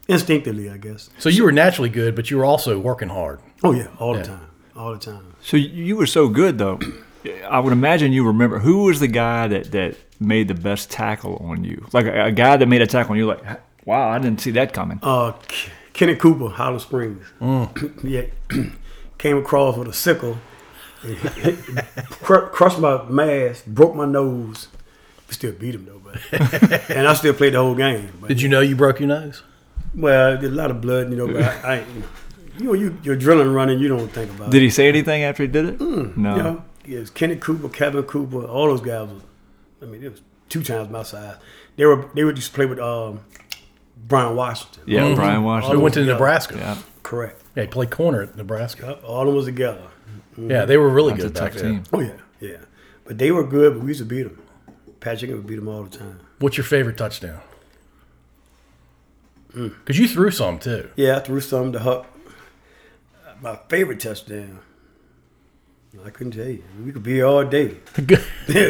instinctively, 0.08 0.68
I 0.70 0.78
guess. 0.78 1.10
So 1.18 1.28
you 1.28 1.44
were 1.44 1.52
naturally 1.52 1.90
good, 1.90 2.14
but 2.16 2.30
you 2.30 2.38
were 2.38 2.44
also 2.44 2.78
working 2.78 3.08
hard. 3.08 3.40
Oh 3.62 3.72
yeah, 3.72 3.88
all 3.98 4.14
Yeah. 4.16 4.22
the 4.22 4.28
time, 4.28 4.46
all 4.76 4.92
the 4.92 4.98
time. 4.98 5.34
So 5.40 5.56
you 5.56 5.96
were 5.96 6.06
so 6.06 6.28
good 6.28 6.58
though. 6.58 6.80
I 7.48 7.60
would 7.60 7.72
imagine 7.72 8.12
you 8.12 8.26
remember 8.26 8.58
who 8.58 8.84
was 8.84 9.00
the 9.00 9.08
guy 9.08 9.48
that 9.48 9.72
that 9.72 9.96
made 10.20 10.48
the 10.48 10.54
best 10.54 10.90
tackle 10.90 11.36
on 11.36 11.64
you, 11.64 11.86
like 11.92 12.06
a, 12.06 12.26
a 12.26 12.32
guy 12.32 12.56
that 12.56 12.66
made 12.66 12.82
a 12.82 12.86
tackle 12.86 13.12
on 13.12 13.18
you. 13.18 13.26
Like, 13.26 13.42
wow, 13.84 14.08
I 14.10 14.18
didn't 14.18 14.40
see 14.40 14.50
that 14.52 14.72
coming. 14.72 14.98
Uh, 15.02 15.32
K- 15.48 15.70
Kenny 15.92 16.16
Cooper, 16.16 16.48
Holland 16.48 16.82
Springs. 16.82 17.26
yeah, 18.02 18.22
came 19.18 19.36
across 19.38 19.76
with 19.76 19.88
a 19.88 19.92
sickle, 19.92 20.38
cr- 22.22 22.46
crushed 22.52 22.78
my 22.78 23.02
mask, 23.04 23.66
broke 23.66 23.94
my 23.94 24.06
nose. 24.06 24.68
We 25.28 25.34
still 25.34 25.52
beat 25.52 25.74
him 25.74 25.84
though, 25.86 26.00
but 26.02 26.90
and 26.90 27.06
I 27.06 27.14
still 27.14 27.34
played 27.34 27.52
the 27.54 27.58
whole 27.58 27.74
game. 27.74 28.10
But, 28.20 28.28
Did 28.28 28.40
you 28.40 28.48
know 28.48 28.60
you 28.60 28.76
broke 28.76 29.00
your 29.00 29.08
nose? 29.08 29.42
well, 29.94 30.38
there's 30.38 30.52
a 30.52 30.56
lot 30.56 30.70
of 30.70 30.80
blood, 30.80 31.10
you 31.10 31.16
know. 31.16 31.26
But 31.26 31.42
I, 31.42 31.74
I 31.74 31.78
you 31.80 31.84
know, 32.00 32.06
you 32.58 32.64
know, 32.64 32.72
you, 32.72 32.98
your 33.02 33.16
adrenaline 33.16 33.54
running, 33.54 33.78
you 33.78 33.88
don't 33.88 34.08
think 34.08 34.30
about 34.30 34.50
Did 34.50 34.56
it. 34.56 34.60
Did 34.60 34.62
he 34.64 34.70
say 34.70 34.88
anything 34.88 35.22
after 35.22 35.42
he 35.42 35.48
did 35.48 35.64
it? 35.66 35.80
no. 35.80 36.36
You 36.36 36.42
know, 36.42 36.64
it 36.88 36.98
was 36.98 37.10
Kenny 37.10 37.36
Cooper, 37.36 37.68
Kevin 37.68 38.02
Cooper, 38.04 38.44
all 38.44 38.66
those 38.66 38.80
guys. 38.80 39.08
Was, 39.08 39.22
I 39.82 39.86
mean, 39.86 40.02
it 40.02 40.10
was 40.10 40.22
two 40.48 40.62
times 40.62 40.90
my 40.90 41.02
size. 41.02 41.36
They 41.76 41.86
were 41.86 42.08
they 42.14 42.24
would 42.24 42.36
used 42.36 42.50
to 42.50 42.54
play 42.54 42.66
with 42.66 42.78
um, 42.78 43.20
Brian 43.96 44.34
Washington. 44.36 44.82
Yeah, 44.86 45.02
mm-hmm. 45.02 45.14
Brian 45.14 45.44
Washington. 45.44 45.78
We 45.78 45.82
went 45.82 45.94
to 45.94 46.04
Nebraska. 46.04 46.56
yeah, 46.56 46.78
Correct. 47.02 47.42
Yeah, 47.54 47.64
he 47.64 47.68
played 47.68 47.90
corner 47.90 48.22
at 48.22 48.36
Nebraska. 48.36 48.86
Yep, 48.86 49.04
all 49.04 49.22
of 49.22 49.26
them 49.26 49.36
was 49.36 49.46
together. 49.46 49.82
Mm-hmm. 50.32 50.50
Yeah, 50.50 50.64
they 50.64 50.76
were 50.76 50.88
really 50.88 51.12
that's 51.12 51.24
a 51.24 51.28
good 51.28 51.34
back 51.34 51.52
tough 51.52 51.62
team. 51.62 51.82
Oh 51.92 52.00
yeah, 52.00 52.16
yeah. 52.40 52.58
But 53.04 53.18
they 53.18 53.30
were 53.30 53.44
good, 53.44 53.74
but 53.74 53.82
we 53.82 53.88
used 53.88 54.00
to 54.00 54.06
beat 54.06 54.24
them. 54.24 54.42
Patrick 55.00 55.30
would 55.30 55.46
beat 55.46 55.56
them 55.56 55.68
all 55.68 55.84
the 55.84 55.96
time. 55.96 56.20
What's 56.38 56.56
your 56.56 56.64
favorite 56.64 56.96
touchdown? 56.96 57.40
Mm. 59.52 59.74
Because 59.78 59.98
you 59.98 60.06
threw 60.06 60.30
some 60.30 60.58
too. 60.58 60.90
Yeah, 60.96 61.16
I 61.16 61.20
threw 61.20 61.40
some 61.40 61.72
to 61.72 61.78
Huck. 61.78 62.06
My 63.40 63.58
favorite 63.68 64.00
touchdown. 64.00 64.60
I 66.04 66.10
couldn't 66.10 66.32
tell 66.32 66.46
you. 66.48 66.62
We 66.84 66.92
could 66.92 67.02
be 67.02 67.14
here 67.14 67.26
all 67.26 67.44
day. 67.44 67.76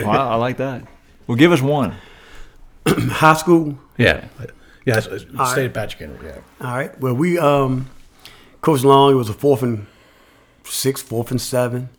Wow, 0.05 0.31
I 0.31 0.35
like 0.37 0.57
that. 0.59 0.85
Well, 1.27 1.37
give 1.37 1.53
us 1.53 1.61
one. 1.61 1.95
High 2.87 3.35
school. 3.35 3.79
Yeah. 3.97 4.27
Yeah, 4.85 4.99
it's- 4.99 5.07
it's- 5.07 5.27
All 5.39 5.47
stayed 5.47 5.61
right. 5.63 5.67
at 5.67 5.75
Patrick 5.75 6.01
Henry. 6.01 6.27
Yeah. 6.27 6.39
All 6.67 6.77
right. 6.77 6.99
Well, 7.01 7.15
we 7.15 7.39
um, 7.39 7.91
Coach 8.61 8.83
Long. 8.85 9.13
It 9.13 9.17
was 9.17 9.29
a 9.29 9.35
fourth 9.35 9.63
and 9.63 9.87
six, 10.65 11.03
fourth 11.03 11.31
and 11.31 11.41
seven, 11.41 11.91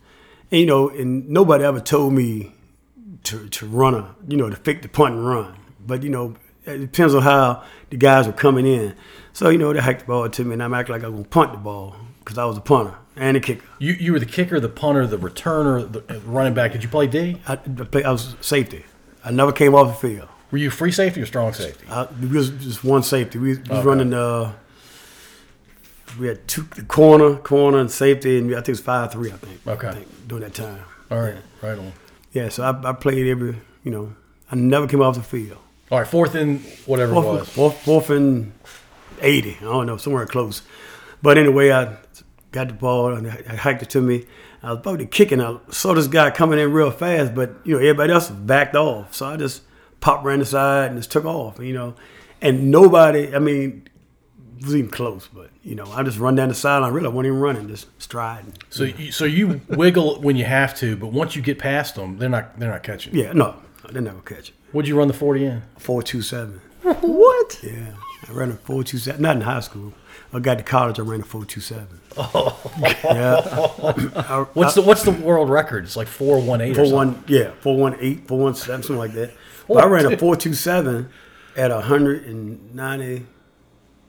and 0.51 0.59
you 0.61 0.65
know, 0.65 0.89
and 0.89 1.29
nobody 1.29 1.63
ever 1.63 1.79
told 1.79 2.13
me 2.13 2.53
to 3.25 3.47
to 3.49 3.65
run 3.67 3.93
a, 3.93 4.15
you 4.27 4.37
know, 4.37 4.49
to 4.49 4.55
fake 4.55 4.81
the 4.81 4.87
punt 4.89 5.15
and 5.15 5.27
run. 5.27 5.55
But 5.85 6.01
you 6.01 6.09
know, 6.09 6.35
it 6.65 6.79
depends 6.79 7.13
on 7.13 7.21
how 7.21 7.63
the 7.91 7.97
guys 7.97 8.25
were 8.25 8.33
coming 8.33 8.65
in. 8.65 8.95
So 9.33 9.49
you 9.49 9.57
know, 9.59 9.71
they 9.73 9.79
hiked 9.81 10.01
the 10.01 10.05
ball 10.07 10.27
to 10.29 10.43
me, 10.45 10.53
and 10.53 10.63
I'm 10.63 10.73
acting 10.73 10.93
like 10.93 11.03
I'm 11.03 11.11
gonna 11.11 11.23
punt 11.25 11.51
the 11.51 11.57
ball 11.59 11.95
because 12.19 12.37
I 12.37 12.45
was 12.45 12.57
a 12.57 12.61
punter 12.61 12.95
and 13.15 13.35
a 13.37 13.39
kicker. 13.39 13.65
You 13.79 13.93
you 13.93 14.13
were 14.13 14.19
the 14.19 14.25
kicker, 14.25 14.59
the 14.59 14.69
punter, 14.69 15.05
the 15.07 15.17
returner, 15.17 15.91
the 15.91 15.99
uh, 16.15 16.19
running 16.21 16.53
back. 16.53 16.71
Did 16.73 16.83
you 16.83 16.89
play 16.89 17.07
D? 17.07 17.41
I, 17.47 17.53
I 17.53 17.57
play- 17.57 18.03
I 18.03 18.11
was 18.11 18.35
safety. 18.41 18.85
I 19.23 19.31
never 19.31 19.51
came 19.51 19.75
off 19.75 19.99
the 20.01 20.07
field. 20.09 20.29
Were 20.51 20.57
you 20.57 20.69
free 20.71 20.91
safety 20.91 21.21
or 21.21 21.25
strong 21.25 21.53
safety? 21.53 21.85
I, 21.89 22.07
we 22.21 22.27
was 22.27 22.49
just 22.49 22.83
one 22.83 23.03
safety. 23.03 23.37
We, 23.37 23.53
we 23.53 23.59
was 23.59 23.69
Okay. 23.69 23.83
running 23.83 24.13
uh 24.13 24.53
we 26.19 26.27
had 26.27 26.47
two 26.47 26.63
the 26.75 26.81
corner, 26.83 27.35
corner 27.35 27.77
and 27.79 27.91
safety, 27.91 28.37
and 28.39 28.49
I 28.51 28.55
think 28.55 28.69
it 28.69 28.71
was 28.71 28.79
five 28.81 29.11
three. 29.11 29.31
I 29.31 29.35
think. 29.37 29.65
Okay. 29.67 29.87
I 29.87 29.91
think, 29.93 30.07
during 30.27 30.43
that 30.43 30.53
time. 30.53 30.81
All 31.11 31.19
right, 31.19 31.35
right 31.61 31.77
on. 31.77 31.93
Yeah, 32.31 32.49
so 32.49 32.63
I, 32.63 32.89
I 32.89 32.93
played 32.93 33.27
every. 33.27 33.55
You 33.83 33.91
know, 33.91 34.13
I 34.51 34.55
never 34.55 34.87
came 34.87 35.01
off 35.01 35.15
the 35.15 35.23
field. 35.23 35.57
All 35.91 35.99
right, 35.99 36.07
fourth 36.07 36.35
and 36.35 36.61
whatever 36.85 37.11
it 37.11 37.15
Fourth, 37.15 37.39
was. 37.39 37.49
fourth, 37.49 37.77
fourth 37.81 38.09
and 38.09 38.51
eighty. 39.21 39.57
I 39.59 39.63
don't 39.65 39.85
know, 39.85 39.97
somewhere 39.97 40.25
close. 40.25 40.61
But 41.21 41.37
anyway, 41.37 41.71
I 41.71 41.95
got 42.51 42.67
the 42.67 42.73
ball 42.73 43.13
and 43.13 43.27
I 43.29 43.55
hiked 43.55 43.83
it 43.83 43.89
to 43.91 44.01
me. 44.01 44.25
I 44.61 44.71
was 44.71 44.79
about 44.79 44.99
to 44.99 45.05
kick 45.05 45.31
and 45.31 45.41
I 45.41 45.57
saw 45.69 45.93
this 45.93 46.07
guy 46.07 46.31
coming 46.31 46.59
in 46.59 46.71
real 46.71 46.91
fast, 46.91 47.33
but 47.33 47.55
you 47.63 47.73
know 47.73 47.79
everybody 47.79 48.11
else 48.13 48.29
backed 48.29 48.75
off. 48.75 49.13
So 49.15 49.25
I 49.27 49.37
just 49.37 49.63
popped 50.01 50.25
around 50.25 50.39
the 50.39 50.45
side 50.45 50.91
and 50.91 50.99
just 50.99 51.11
took 51.11 51.25
off. 51.25 51.59
You 51.59 51.73
know, 51.73 51.95
and 52.41 52.71
nobody. 52.71 53.33
I 53.33 53.39
mean, 53.39 53.87
was 54.61 54.75
even 54.75 54.89
close. 54.89 55.27
But 55.31 55.49
you 55.63 55.75
know, 55.75 55.85
I 55.91 56.03
just 56.03 56.17
run 56.17 56.35
down 56.35 56.49
the 56.49 56.55
sideline. 56.55 56.93
Really, 56.93 57.07
I 57.07 57.09
wasn't 57.09 57.27
even 57.27 57.39
running, 57.39 57.67
just 57.67 57.87
striding. 58.01 58.53
So 58.69 58.83
you, 58.85 59.11
so 59.11 59.25
you 59.25 59.61
wiggle 59.69 60.21
when 60.21 60.35
you 60.35 60.45
have 60.45 60.75
to, 60.79 60.95
but 60.95 61.07
once 61.07 61.35
you 61.35 61.41
get 61.41 61.59
past 61.59 61.95
them, 61.95 62.17
they're 62.17 62.29
not 62.29 62.59
they're 62.59 62.71
not 62.71 62.83
catching. 62.83 63.15
you. 63.15 63.23
Yeah, 63.23 63.33
no, 63.33 63.55
they 63.89 64.01
never 64.01 64.19
catch 64.21 64.49
it. 64.49 64.55
Would 64.73 64.87
you 64.87 64.97
run 64.97 65.07
the 65.07 65.13
forty 65.13 65.45
in? 65.45 65.63
Four 65.77 66.03
two 66.03 66.21
seven. 66.21 66.61
What? 66.81 67.59
Yeah, 67.63 67.93
I 68.27 68.31
ran 68.33 68.51
a 68.51 68.55
four 68.55 68.83
two 68.83 68.97
seven. 68.97 69.21
Not 69.21 69.35
in 69.37 69.41
high 69.43 69.59
school. 69.61 69.93
I 70.33 70.39
got 70.39 70.57
to 70.57 70.63
college. 70.63 70.99
I 70.99 71.03
ran 71.03 71.21
a 71.21 71.23
four 71.23 71.45
two 71.45 71.61
seven. 71.61 71.99
Oh. 72.17 72.59
Yeah. 73.03 73.41
I- 74.15 74.45
What's 74.53 74.75
the 74.75 74.81
what's 74.81 75.03
the 75.03 75.11
world 75.11 75.49
record? 75.49 75.85
It's 75.85 75.95
like 75.95 76.07
four 76.07 76.41
one 76.41 76.61
eight 76.61 76.71
or 76.71 76.75
Four 76.75 76.85
something. 76.87 77.21
one, 77.21 77.23
yeah, 77.27 77.51
four 77.61 77.77
one 77.77 77.97
eight, 77.99 78.27
four 78.27 78.39
one 78.39 78.55
seven, 78.55 78.83
something 78.83 78.97
like 78.97 79.13
that. 79.13 79.31
But 79.67 79.83
I 79.83 79.87
ran 79.87 80.11
a 80.11 80.17
four 80.17 80.35
two 80.35 80.53
seven 80.53 81.09
at 81.55 81.71
hundred 81.71 82.25
and 82.25 82.73
ninety 82.75 83.25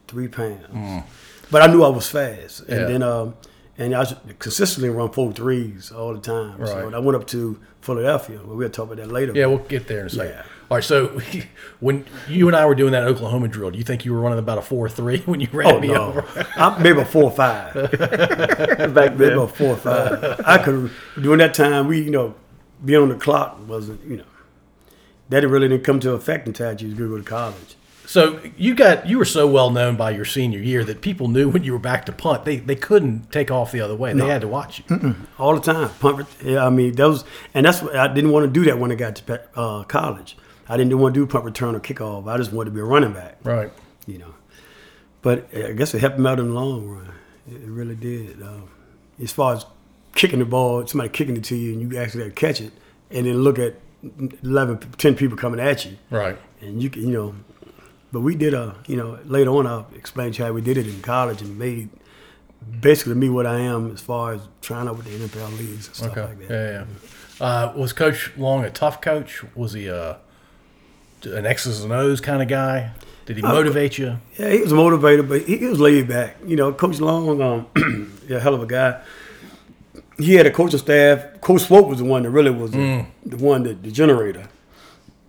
three 0.07 0.27
pounds. 0.27 1.05
But 1.49 1.61
I 1.61 1.67
knew 1.67 1.83
I 1.83 1.89
was 1.89 2.07
fast, 2.09 2.61
and 2.61 2.69
Mm. 2.69 2.79
Yeah. 2.81 2.85
then 2.87 3.03
um, 3.03 3.35
and 3.77 3.95
I 3.95 4.05
consistently 4.39 4.89
run 4.89 5.11
four 5.11 5.31
threes 5.33 5.91
all 5.91 6.13
the 6.13 6.21
time. 6.21 6.57
Right. 6.57 6.67
So 6.67 6.93
I 6.93 6.99
went 6.99 7.15
up 7.15 7.27
to 7.27 7.59
Philadelphia. 7.81 8.39
We'll 8.43 8.69
talk 8.69 8.85
about 8.91 8.97
that 8.97 9.11
later. 9.11 9.31
Yeah, 9.33 9.47
we'll 9.47 9.57
get 9.59 9.87
there 9.87 10.01
in 10.01 10.05
a 10.07 10.09
second. 10.09 10.27
Yeah. 10.35 10.43
All 10.71 10.77
right, 10.77 10.83
so 10.85 11.19
when 11.81 12.05
you 12.29 12.47
and 12.47 12.55
I 12.55 12.65
were 12.65 12.75
doing 12.75 12.93
that 12.93 13.03
Oklahoma 13.03 13.49
drill, 13.49 13.71
do 13.71 13.77
you 13.77 13.83
think 13.83 14.05
you 14.05 14.13
were 14.13 14.21
running 14.21 14.39
about 14.39 14.57
a 14.57 14.61
four 14.61 14.87
three 14.87 15.19
when 15.25 15.41
you 15.41 15.49
ran 15.51 15.75
Oh 15.75 15.79
me 15.81 15.89
no, 15.89 16.01
over? 16.05 16.45
I'm 16.55 16.81
maybe 16.81 17.01
a 17.01 17.05
four 17.05 17.23
or 17.23 17.31
five. 17.31 17.73
Back 17.91 17.91
then, 17.99 19.17
maybe 19.17 19.33
a 19.33 19.47
four 19.47 19.73
or 19.73 19.75
five. 19.75 20.39
I 20.45 20.59
could 20.59 20.89
during 21.21 21.39
that 21.39 21.53
time 21.53 21.87
we 21.87 22.01
you 22.01 22.09
know 22.09 22.35
being 22.85 23.01
on 23.01 23.09
the 23.09 23.15
clock 23.15 23.59
wasn't 23.67 24.01
you 24.05 24.15
know 24.15 24.23
that 25.27 25.43
it 25.43 25.47
really 25.47 25.67
didn't 25.67 25.83
come 25.83 25.99
to 25.99 26.13
effect 26.13 26.47
until 26.47 26.73
you 26.73 26.87
was 26.87 26.97
go 26.97 27.17
to 27.17 27.23
college. 27.23 27.75
So 28.05 28.39
you 28.55 28.73
got 28.73 29.05
you 29.05 29.17
were 29.17 29.25
so 29.25 29.47
well 29.47 29.71
known 29.71 29.97
by 29.97 30.11
your 30.11 30.25
senior 30.25 30.59
year 30.59 30.85
that 30.85 31.01
people 31.01 31.27
knew 31.27 31.49
when 31.49 31.65
you 31.65 31.73
were 31.73 31.79
back 31.79 32.05
to 32.05 32.13
punt, 32.13 32.45
they 32.45 32.55
they 32.55 32.75
couldn't 32.77 33.29
take 33.29 33.51
off 33.51 33.73
the 33.73 33.81
other 33.81 33.95
way. 33.95 34.13
They 34.13 34.25
had 34.25 34.39
to 34.39 34.47
watch 34.47 34.81
you. 34.89 35.15
all 35.37 35.53
the 35.53 35.73
time. 35.73 35.89
Punt, 35.99 36.29
yeah, 36.41 36.65
I 36.65 36.69
mean, 36.69 36.93
that 36.95 37.07
was, 37.09 37.25
and 37.53 37.65
that's 37.65 37.81
what 37.81 37.93
I 37.93 38.07
didn't 38.07 38.31
want 38.31 38.45
to 38.45 38.49
do 38.51 38.63
that 38.67 38.79
when 38.79 38.89
I 38.89 38.95
got 38.95 39.17
to 39.17 39.41
uh, 39.53 39.83
college. 39.83 40.37
I 40.71 40.77
didn't 40.77 40.97
want 40.99 41.13
to 41.13 41.19
do 41.19 41.25
punt 41.27 41.43
return 41.45 41.75
or 41.75 41.79
kickoff. 41.79 42.27
I 42.27 42.37
just 42.37 42.51
wanted 42.53 42.69
to 42.69 42.75
be 42.75 42.79
a 42.81 42.83
running 42.85 43.13
back, 43.13 43.37
Right. 43.43 43.71
you 44.07 44.17
know. 44.17 44.33
But 45.21 45.47
I 45.55 45.73
guess 45.73 45.93
it 45.93 45.99
helped 45.99 46.17
me 46.17 46.27
out 46.29 46.39
in 46.39 46.47
the 46.47 46.53
long 46.53 46.87
run. 46.87 47.09
It, 47.51 47.59
really 47.67 47.95
did. 47.95 48.41
Um, 48.41 48.69
as 49.21 49.31
far 49.31 49.53
as 49.55 49.65
kicking 50.15 50.39
the 50.39 50.45
ball, 50.45 50.85
somebody 50.87 51.09
kicking 51.09 51.35
it 51.37 51.43
to 51.45 51.55
you, 51.55 51.73
and 51.73 51.81
you 51.81 51.99
actually 51.99 52.23
got 52.23 52.35
to 52.35 52.47
catch 52.47 52.61
it, 52.61 52.71
and 53.11 53.25
then 53.25 53.35
look 53.43 53.59
at 53.59 53.75
11, 54.43 54.79
10 54.97 55.15
people 55.15 55.37
coming 55.37 55.59
at 55.59 55.85
you, 55.85 55.97
Right. 56.09 56.37
and 56.61 56.81
you 56.81 56.89
can, 56.89 57.03
you 57.07 57.11
know. 57.11 57.35
But 58.13 58.21
we 58.21 58.35
did 58.35 58.53
a, 58.53 58.75
you 58.87 58.95
know, 58.97 59.19
later 59.25 59.51
on 59.51 59.67
I'll 59.67 59.87
explain 59.95 60.31
to 60.33 60.39
you 60.39 60.45
how 60.45 60.51
we 60.53 60.61
did 60.61 60.77
it 60.77 60.87
in 60.87 61.01
college 61.01 61.41
and 61.41 61.57
made 61.59 61.89
basically 62.79 63.15
me 63.15 63.29
what 63.29 63.45
I 63.45 63.59
am 63.59 63.91
as 63.91 64.01
far 64.01 64.33
as 64.33 64.41
trying 64.61 64.87
out 64.87 64.97
with 64.97 65.05
the 65.05 65.11
NFL 65.17 65.57
leagues 65.57 65.87
and 65.87 65.95
stuff 65.95 66.11
Okay. 66.11 66.21
like 66.21 66.47
that. 66.47 66.49
yeah, 66.49 66.85
yeah. 67.39 67.45
Uh, 67.45 67.73
was 67.75 67.91
Coach 67.93 68.31
Long 68.37 68.63
a 68.63 68.69
tough 68.69 69.01
coach? 69.01 69.43
Was 69.55 69.73
he 69.73 69.89
uh, 69.89 70.15
an 71.25 71.45
X's 71.45 71.83
and 71.83 71.93
O's 71.93 72.21
kind 72.21 72.41
of 72.41 72.47
guy? 72.47 72.91
Did 73.25 73.37
he 73.37 73.43
motivate 73.43 73.97
you? 73.97 74.17
Yeah, 74.37 74.49
he 74.49 74.61
was 74.61 74.73
motivated, 74.73 75.29
but 75.29 75.43
he, 75.43 75.57
he 75.57 75.65
was 75.65 75.79
laid 75.79 76.07
back. 76.07 76.37
You 76.45 76.55
know, 76.55 76.73
Coach 76.73 76.99
Long, 76.99 77.41
um, 77.41 78.17
yeah, 78.27 78.39
hell 78.39 78.55
of 78.55 78.63
a 78.63 78.65
guy. 78.65 79.01
He 80.17 80.33
had 80.35 80.45
a 80.45 80.51
coaching 80.51 80.79
staff. 80.79 81.41
Coach 81.41 81.61
Swope 81.61 81.87
was 81.87 81.99
the 81.99 82.05
one 82.05 82.23
that 82.23 82.29
really 82.29 82.51
was 82.51 82.71
the, 82.71 83.05
the 83.25 83.37
one 83.37 83.63
that 83.63 83.83
the 83.83 83.91
generator. 83.91 84.47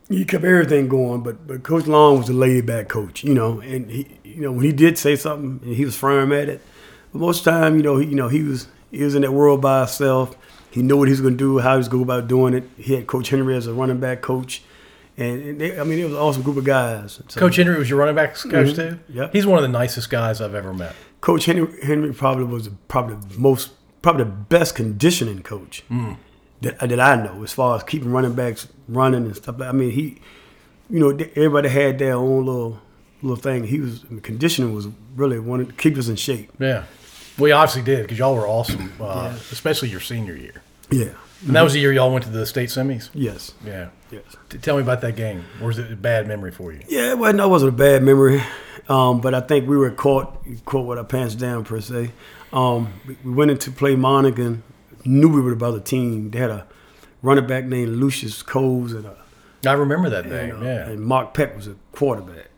He 0.09 0.25
kept 0.25 0.45
everything 0.45 0.89
going, 0.89 1.23
but 1.23 1.47
but 1.47 1.63
Coach 1.63 1.87
Long 1.87 2.19
was 2.19 2.29
a 2.29 2.33
laid 2.35 2.67
back 2.67 2.89
coach. 2.89 3.25
You 3.25 3.35
know, 3.35 3.61
and 3.61 3.91
he, 3.91 4.19
you 4.25 4.41
know, 4.41 4.53
when 4.53 4.65
he 4.65 4.73
did 4.73 4.99
say 4.99 5.17
something, 5.17 5.75
he 5.75 5.85
was 5.85 5.97
firm 5.97 6.33
at 6.33 6.49
it. 6.49 6.61
But 7.13 7.21
most 7.21 7.45
time, 7.45 7.77
you 7.77 7.83
know, 7.83 7.99
he, 7.99 8.09
you 8.09 8.17
know, 8.17 8.29
he 8.29 8.43
was 8.43 8.69
he 8.91 9.03
was 9.03 9.15
in 9.15 9.23
that 9.23 9.33
world 9.33 9.61
by 9.61 9.81
himself. 9.81 10.37
He 10.71 10.83
knew 10.83 10.97
what 10.97 11.09
he 11.09 11.13
was 11.13 11.21
going 11.21 11.35
to 11.35 11.39
do, 11.39 11.59
how 11.59 11.73
he 11.73 11.79
was 11.79 11.89
going 11.89 12.05
go 12.05 12.13
about 12.13 12.29
doing 12.29 12.55
it. 12.55 12.65
He 12.79 12.95
had 12.95 13.07
Coach 13.07 13.29
Henry 13.29 13.55
as 13.55 13.67
a 13.67 13.75
running 13.75 14.01
back 14.01 14.23
coach, 14.23 14.63
and, 15.17 15.43
and 15.43 15.61
they, 15.61 15.79
I 15.79 15.85
mean, 15.85 15.99
it 15.99 16.05
was 16.05 16.13
an 16.15 16.19
awesome 16.19 16.43
group 16.43 16.57
of 16.57 16.65
guys. 16.65 17.21
So- 17.29 17.41
Coach 17.41 17.57
Henry 17.57 17.79
was 17.79 17.89
your 17.91 17.99
running 17.99 18.15
backs 18.15 18.43
coach 18.45 18.75
too. 18.75 18.99
Yep. 19.11 19.33
He's 19.33 19.47
one 19.47 19.59
of 19.59 19.63
the 19.63 19.69
nicest 19.69 20.11
guys 20.11 20.41
I've 20.41 20.55
ever 20.55 20.73
met. 20.73 20.95
Coach 21.21 21.45
Henry, 21.47 21.69
Henry 21.83 22.13
probably 22.13 22.45
was 22.45 22.69
probably 22.89 23.17
the 23.17 23.39
most, 23.39 23.71
probably 24.03 24.25
the 24.25 24.31
best 24.31 24.75
conditioning 24.75 25.43
coach 25.43 25.83
that, 26.63 26.79
that 26.81 27.01
I 27.01 27.17
know 27.17 27.43
as 27.45 27.53
far 27.53 27.77
as 27.77 27.83
keeping 27.85 28.11
running 28.11 28.35
backs 28.35 28.67
running 28.89 29.25
and 29.27 29.37
stuff. 29.37 29.59
like 29.59 29.69
I 29.69 29.73
mean, 29.73 29.91
he, 29.93 30.21
you 30.91 30.99
know, 31.01 31.11
everybody 31.37 31.69
had 31.69 31.99
their 31.99 32.15
own 32.15 32.45
little 32.45 32.81
little 33.23 33.37
thing. 33.37 33.65
He 33.65 33.79
was 33.81 34.05
conditioning 34.23 34.75
was 34.75 34.89
really 35.15 35.39
one 35.39 35.65
to 35.65 35.73
keep 35.75 35.97
us 35.97 36.09
in 36.09 36.17
shape. 36.17 36.51
Yeah. 36.59 36.85
We 37.39 37.53
obviously 37.53 37.83
did 37.83 38.03
because 38.03 38.19
y'all 38.19 38.35
were 38.35 38.47
awesome, 38.47 38.93
uh, 39.01 39.35
especially 39.53 39.89
your 39.91 40.01
senior 40.01 40.35
year. 40.37 40.61
Yeah. 40.91 41.13
And 41.47 41.57
that 41.57 41.63
was 41.63 41.73
the 41.73 41.81
year 41.81 41.93
y'all 41.93 42.13
went 42.13 42.25
to 42.25 42.31
the 42.31 42.47
state 42.47 42.69
semis. 42.69 43.11
Yes. 43.15 43.53
Yeah. 43.65 43.89
Yes. 44.11 44.23
T- 44.49 44.59
Tell 44.59 44.77
me 44.77 44.83
about 44.83 45.01
that 45.01 45.17
game. 45.17 45.45
Or 45.61 45.69
was 45.69 45.79
it 45.79 45.91
a 45.91 45.97
bad 45.97 46.29
memory 46.29 46.51
for 46.53 46.73
you? 46.73 46.81
Yeah, 46.89 47.15
well, 47.15 47.33
no, 47.33 47.47
it 47.47 47.51
wasn't 47.51 47.71
a 47.75 47.77
bad 47.77 48.03
memory, 48.03 48.43
um, 48.89 49.21
but 49.21 49.35
I 49.35 49.41
think 49.41 49.69
we 49.69 49.77
were 49.77 49.91
caught 49.91 50.45
caught 50.65 50.87
with 50.87 50.99
our 50.99 51.05
pants 51.05 51.35
down 51.35 51.65
per 51.65 51.81
se. 51.81 52.11
Um, 52.53 52.93
we, 53.07 53.17
we 53.25 53.33
went 53.33 53.51
into 53.51 53.71
play 53.71 53.97
Monacan, 53.97 54.61
knew 55.05 55.29
we 55.29 55.41
were 55.41 55.53
about 55.53 55.73
the 55.75 55.81
team. 55.81 56.31
They 56.31 56.39
had 56.39 56.51
a 56.51 56.67
running 57.23 57.47
back 57.47 57.65
named 57.65 57.97
Lucius 57.97 58.43
Coles 58.43 58.93
and 58.93 59.07
a 59.07 59.17
I 59.67 59.73
remember 59.73 60.11
that 60.11 60.27
name. 60.27 60.51
and, 60.57 60.63
uh, 60.63 60.67
yeah. 60.67 60.89
and 60.89 61.01
Mark 61.01 61.35
Peck 61.35 61.55
was 61.57 61.69
a 61.69 61.77
quarterback. 61.93 62.49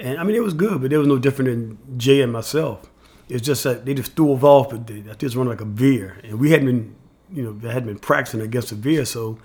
And 0.00 0.18
I 0.18 0.24
mean, 0.24 0.34
it 0.36 0.42
was 0.42 0.54
good, 0.54 0.82
but 0.82 0.92
it 0.92 0.98
was 0.98 1.06
no 1.06 1.18
different 1.18 1.48
than 1.50 1.98
Jay 1.98 2.20
and 2.20 2.32
myself. 2.32 2.90
It's 3.28 3.42
just 3.46 3.62
that 3.64 3.84
they 3.86 3.94
just 3.94 4.16
threw 4.16 4.34
us 4.34 4.42
off, 4.42 4.70
but 4.70 4.86
they, 4.86 5.04
I 5.08 5.14
just 5.14 5.36
run 5.36 5.46
like 5.46 5.60
a 5.60 5.64
veer. 5.64 6.18
and 6.24 6.40
we 6.40 6.50
hadn't 6.50 6.66
been, 6.66 6.94
you 7.32 7.42
know, 7.42 7.52
they 7.52 7.68
hadn't 7.68 7.88
been 7.88 7.98
practicing 7.98 8.40
against 8.40 8.72
a 8.72 8.74
veer. 8.74 9.04
So 9.04 9.38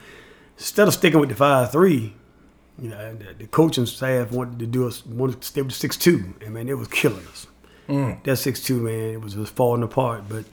instead 0.57 0.87
of 0.87 0.93
sticking 0.93 1.19
with 1.19 1.29
the 1.29 1.35
five 1.35 1.71
three, 1.71 2.13
you 2.79 2.89
know, 2.89 3.15
the, 3.15 3.33
the 3.33 3.47
coaching 3.47 3.85
staff 3.85 4.31
wanted 4.31 4.59
to 4.59 4.65
do 4.65 4.87
us 4.87 5.05
wanted 5.05 5.41
to 5.41 5.47
stay 5.47 5.61
with 5.61 5.73
six 5.73 5.97
two, 5.97 6.33
and 6.41 6.53
man, 6.53 6.67
it 6.67 6.77
was 6.77 6.87
killing 6.87 7.25
us. 7.27 7.47
Mm. 7.87 8.23
That 8.23 8.37
six 8.37 8.63
two 8.63 8.79
man, 8.79 9.13
it 9.13 9.21
was 9.21 9.35
just 9.35 9.55
falling 9.55 9.83
apart. 9.83 10.23
But 10.27 10.45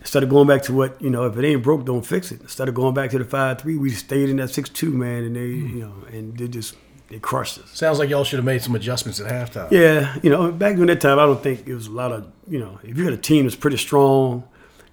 instead 0.00 0.22
of 0.22 0.28
going 0.28 0.48
back 0.48 0.62
to 0.62 0.72
what 0.72 1.00
you 1.00 1.10
know, 1.10 1.24
if 1.26 1.36
it 1.36 1.46
ain't 1.46 1.62
broke, 1.62 1.84
don't 1.84 2.04
fix 2.04 2.32
it. 2.32 2.40
Instead 2.40 2.68
of 2.68 2.74
going 2.74 2.94
back 2.94 3.10
to 3.10 3.18
the 3.18 3.24
five 3.24 3.60
three, 3.60 3.76
we 3.76 3.90
stayed 3.90 4.28
in 4.28 4.36
that 4.36 4.50
six 4.50 4.68
two 4.68 4.90
man, 4.90 5.24
and 5.24 5.36
they 5.36 5.46
you 5.46 5.80
know, 5.80 5.94
and 6.10 6.36
they 6.36 6.48
just 6.48 6.74
they 7.08 7.18
crushed 7.18 7.58
us. 7.58 7.70
Sounds 7.70 7.98
like 7.98 8.08
y'all 8.08 8.24
should 8.24 8.38
have 8.38 8.44
made 8.44 8.62
some 8.62 8.74
adjustments 8.74 9.20
at 9.20 9.30
halftime. 9.30 9.70
Yeah, 9.70 10.16
you 10.22 10.30
know, 10.30 10.50
back 10.50 10.74
during 10.74 10.88
that 10.88 11.00
time, 11.00 11.18
I 11.18 11.26
don't 11.26 11.42
think 11.42 11.68
it 11.68 11.74
was 11.74 11.86
a 11.86 11.92
lot 11.92 12.10
of 12.10 12.26
you 12.48 12.58
know, 12.58 12.80
if 12.82 12.96
you 12.96 13.04
had 13.04 13.12
a 13.12 13.18
team 13.18 13.44
that's 13.44 13.56
pretty 13.56 13.76
strong, 13.76 14.44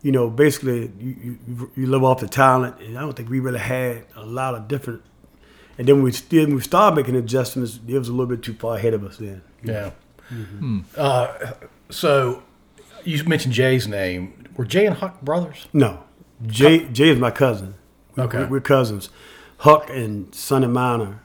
you 0.01 0.11
know, 0.11 0.29
basically 0.29 0.91
you 0.99 1.37
you, 1.47 1.71
you 1.75 1.87
live 1.87 2.03
off 2.03 2.19
the 2.19 2.27
talent, 2.27 2.79
and 2.79 2.97
I 2.97 3.01
don't 3.01 3.13
think 3.15 3.29
we 3.29 3.39
really 3.39 3.59
had 3.59 4.05
a 4.15 4.25
lot 4.25 4.55
of 4.55 4.67
different. 4.67 5.01
And 5.77 5.87
then 5.87 6.03
we 6.03 6.11
still 6.11 6.47
we 6.49 6.61
started 6.61 6.95
making 6.95 7.15
adjustments, 7.15 7.79
it 7.87 7.97
was 7.97 8.09
a 8.09 8.11
little 8.11 8.25
bit 8.27 8.43
too 8.43 8.53
far 8.53 8.75
ahead 8.77 8.93
of 8.93 9.03
us 9.03 9.17
then. 9.17 9.41
Yeah. 9.63 9.91
Uh, 10.97 11.53
so 11.89 12.43
you 13.03 13.23
mentioned 13.25 13.53
Jay's 13.53 13.87
name. 13.87 14.45
Were 14.57 14.65
Jay 14.65 14.85
and 14.85 14.95
Huck 14.97 15.21
brothers? 15.21 15.67
No, 15.73 16.03
Jay 16.47 16.85
Jay 16.85 17.09
is 17.09 17.19
my 17.19 17.31
cousin. 17.31 17.75
We- 18.15 18.23
Okay. 18.23 18.45
we're 18.45 18.59
cousins. 18.59 19.09
Huck 19.59 19.89
and 19.89 20.33
Sonny 20.35 20.67
Minor 20.67 21.21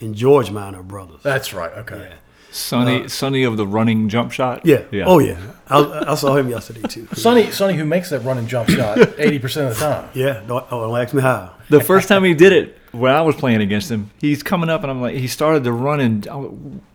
and 0.00 0.14
George 0.14 0.50
Minor 0.50 0.80
are 0.80 0.82
brothers. 0.82 1.20
That's 1.22 1.52
right. 1.52 1.72
Okay. 1.78 2.08
Yeah. 2.10 2.14
Sonny, 2.50 3.08
Sonny 3.08 3.44
of 3.44 3.56
the 3.56 3.66
running 3.66 4.08
jump 4.08 4.32
shot. 4.32 4.64
Yeah. 4.64 4.84
yeah. 4.90 5.04
Oh 5.06 5.18
yeah. 5.18 5.38
I, 5.68 6.12
I 6.12 6.14
saw 6.14 6.34
him 6.36 6.48
yesterday 6.48 6.82
too. 6.82 7.06
Sonny, 7.14 7.50
Sonny, 7.50 7.74
who 7.74 7.84
makes 7.84 8.10
that 8.10 8.20
running 8.20 8.46
jump 8.46 8.70
shot 8.70 8.98
eighty 9.18 9.38
percent 9.38 9.70
of 9.70 9.78
the 9.78 9.84
time. 9.84 10.10
Yeah. 10.14 10.42
Don't, 10.46 10.64
oh, 10.70 10.88
don't 10.88 11.00
ask 11.00 11.14
me 11.14 11.22
how. 11.22 11.54
The 11.68 11.80
first 11.80 12.08
time 12.08 12.24
he 12.24 12.32
did 12.32 12.52
it, 12.52 12.78
when 12.92 13.12
I 13.12 13.20
was 13.20 13.36
playing 13.36 13.60
against 13.60 13.90
him, 13.90 14.10
he's 14.18 14.42
coming 14.42 14.70
up 14.70 14.82
and 14.82 14.90
I'm 14.90 15.02
like, 15.02 15.14
he 15.16 15.26
started 15.26 15.64
to 15.64 15.72
run 15.72 16.00
and 16.00 16.26
I, 16.26 16.36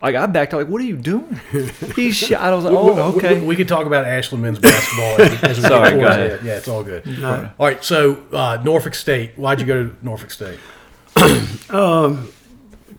like 0.02 0.16
I 0.16 0.26
backed. 0.26 0.52
I'm 0.52 0.60
like, 0.60 0.68
what 0.68 0.80
are 0.80 0.84
you 0.84 0.96
doing? 0.96 1.40
He 1.94 2.10
shot. 2.10 2.40
I 2.40 2.52
was 2.52 2.64
like, 2.64 2.74
oh, 2.74 3.16
okay. 3.16 3.40
We, 3.40 3.46
we 3.46 3.56
could 3.56 3.68
talk 3.68 3.86
about 3.86 4.04
Ashland 4.04 4.42
men's 4.42 4.58
basketball 4.58 5.20
as, 5.20 5.58
as 5.58 5.62
Sorry, 5.62 5.92
go 5.92 6.06
ahead. 6.06 6.30
it. 6.32 6.42
Yeah, 6.42 6.56
it's 6.56 6.66
all 6.66 6.82
good. 6.82 7.06
right. 7.06 7.50
All 7.58 7.66
right. 7.66 7.84
So 7.84 8.24
uh, 8.32 8.60
Norfolk 8.64 8.94
State. 8.94 9.32
Why'd 9.36 9.60
you 9.60 9.66
go 9.66 9.84
to 9.84 9.96
Norfolk 10.02 10.32
State? 10.32 10.58
um, 11.70 12.28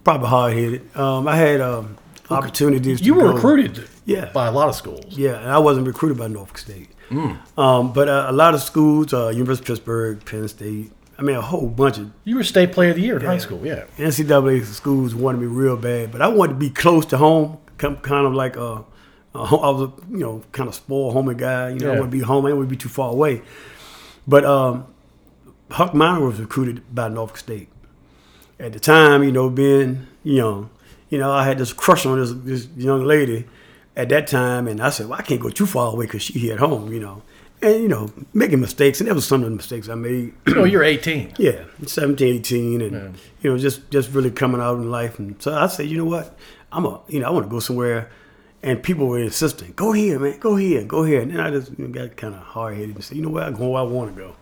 Probably 0.06 0.30
hard 0.30 0.54
headed. 0.54 0.96
Um, 0.96 1.28
I 1.28 1.36
had 1.36 1.62
um, 1.62 1.98
opportunities. 2.30 3.02
You 3.02 3.14
were 3.16 3.34
recruited. 3.34 3.88
Yeah. 4.06 4.32
By 4.32 4.48
a 4.48 4.52
lot 4.52 4.70
of 4.70 4.76
schools. 4.76 5.18
Yeah, 5.18 5.40
and 5.40 5.50
I 5.52 5.60
wasn't 5.60 5.88
recruited 5.88 6.18
by 6.18 6.28
Norfolk 6.28 6.58
State. 6.58 6.90
Mm. 7.10 7.38
Um, 7.58 7.94
but 7.94 8.08
uh, 8.10 8.26
a 8.30 8.32
lot 8.34 8.54
of 8.56 8.62
schools, 8.62 9.14
uh, 9.14 9.30
University 9.30 9.64
of 9.64 9.68
Pittsburgh, 9.78 10.24
Penn 10.26 10.48
State. 10.48 10.92
I 11.18 11.22
mean, 11.22 11.36
a 11.38 11.42
whole 11.42 11.68
bunch 11.68 11.98
of 11.98 12.12
You 12.26 12.36
were 12.36 12.44
state 12.44 12.72
player 12.74 12.90
of 12.90 12.98
the 12.98 13.02
year 13.02 13.18
in 13.18 13.26
high 13.26 13.38
school. 13.38 13.66
Yeah. 13.66 13.86
NCAA 13.98 14.66
schools 14.66 15.16
wanted 15.16 15.40
me 15.40 15.48
real 15.48 15.78
bad, 15.78 16.12
but 16.12 16.22
I 16.22 16.28
wanted 16.28 16.54
to 16.54 16.60
be 16.60 16.70
close 16.70 17.06
to 17.08 17.18
home, 17.18 17.58
kind 17.78 17.98
of 18.28 18.34
like 18.34 18.58
a, 18.58 18.84
a 19.34 19.38
I 19.40 19.70
was 19.70 19.82
a 19.84 19.92
you 20.12 20.18
know 20.20 20.42
kind 20.52 20.68
of 20.68 20.76
spoiled 20.76 21.14
homey 21.14 21.36
guy. 21.36 21.70
You 21.70 21.80
know, 21.80 21.92
I 21.92 21.94
Yeah. 21.94 22.00
want 22.00 22.12
to 22.12 22.18
be 22.18 22.24
home. 22.24 22.46
I 22.46 22.52
wouldn't 22.54 22.70
be 22.70 22.76
too 22.76 22.90
far 22.90 23.12
away. 23.12 23.44
But 24.28 24.44
um, 24.44 24.88
Huck 25.72 25.94
Minor 25.94 26.26
was 26.26 26.40
recruited 26.40 26.84
by 26.94 27.08
Norfolk 27.08 27.38
State 27.38 27.70
at 28.60 28.74
the 28.74 28.80
time. 28.80 29.24
You 29.24 29.32
know, 29.32 29.50
being 29.50 30.08
young, 30.24 30.70
you 31.10 31.18
know, 31.18 31.32
I 31.32 31.44
had 31.46 31.58
this 31.58 31.74
crush 31.74 32.06
on 32.06 32.20
this 32.20 32.32
this 32.34 32.68
young 32.78 33.04
lady 33.04 33.46
at 33.96 34.10
that 34.10 34.28
time, 34.28 34.68
and 34.68 34.82
I 34.82 34.89
said, 34.89 35.08
well, 35.08 35.20
I 35.20 35.24
can't 35.24 35.41
go 35.41 35.50
too 35.50 35.65
far 35.65 35.94
away 35.94 36.06
because 36.06 36.22
she 36.24 36.39
here 36.39 36.54
at 36.54 36.60
home. 36.60 36.91
You 36.91 37.00
know, 37.00 37.22
and 37.62 37.82
you 37.82 37.88
know, 37.88 38.10
making 38.34 38.60
mistakes, 38.60 39.00
and 39.00 39.10
that 39.10 39.13
was 39.15 39.26
some 39.28 39.44
of 39.44 39.50
the 39.50 39.56
mistakes 39.56 39.88
I 39.89 39.96
made. 39.96 40.34
Oh, 40.56 40.63
you're 40.63 40.84
18. 40.84 41.34
Yeah, 41.38 41.63
17, 41.86 42.36
18, 42.38 42.82
and 42.82 42.91
Yeah. 42.91 43.10
you 43.41 43.52
know, 43.52 43.58
just 43.58 43.89
just 43.91 44.12
really 44.12 44.32
coming 44.32 44.62
out 44.62 44.78
in 44.78 44.89
life. 44.91 45.20
And 45.20 45.41
so 45.41 45.54
I 45.54 45.68
said, 45.68 45.88
you 45.88 45.98
know 45.98 46.06
what, 46.06 46.38
I'm 46.72 46.86
a, 46.86 47.02
you 47.08 47.20
know, 47.20 47.28
I 47.28 47.30
want 47.30 47.46
to 47.46 47.50
go 47.50 47.60
somewhere. 47.60 48.10
And 48.63 48.82
people 48.82 49.06
were 49.08 49.20
insisting, 49.20 49.74
go 49.76 49.91
here, 49.91 50.18
man, 50.18 50.39
go 50.39 50.56
here, 50.56 50.84
go 50.84 51.04
here. 51.04 51.22
And 51.22 51.30
then 51.32 51.39
I 51.39 51.52
just 51.52 51.78
you 51.78 51.88
know, 51.88 51.94
got 51.94 52.18
kind 52.18 52.34
of 52.34 52.41
hard 52.41 52.76
headed 52.76 52.96
and 52.96 53.04
said, 53.04 53.15
you 53.15 53.22
know 53.22 53.30
what, 53.30 53.44
I 53.44 53.52
go 53.52 53.68
where 53.70 53.82
I 53.82 53.86
want 53.86 54.15
to 54.15 54.20
go. 54.20 54.36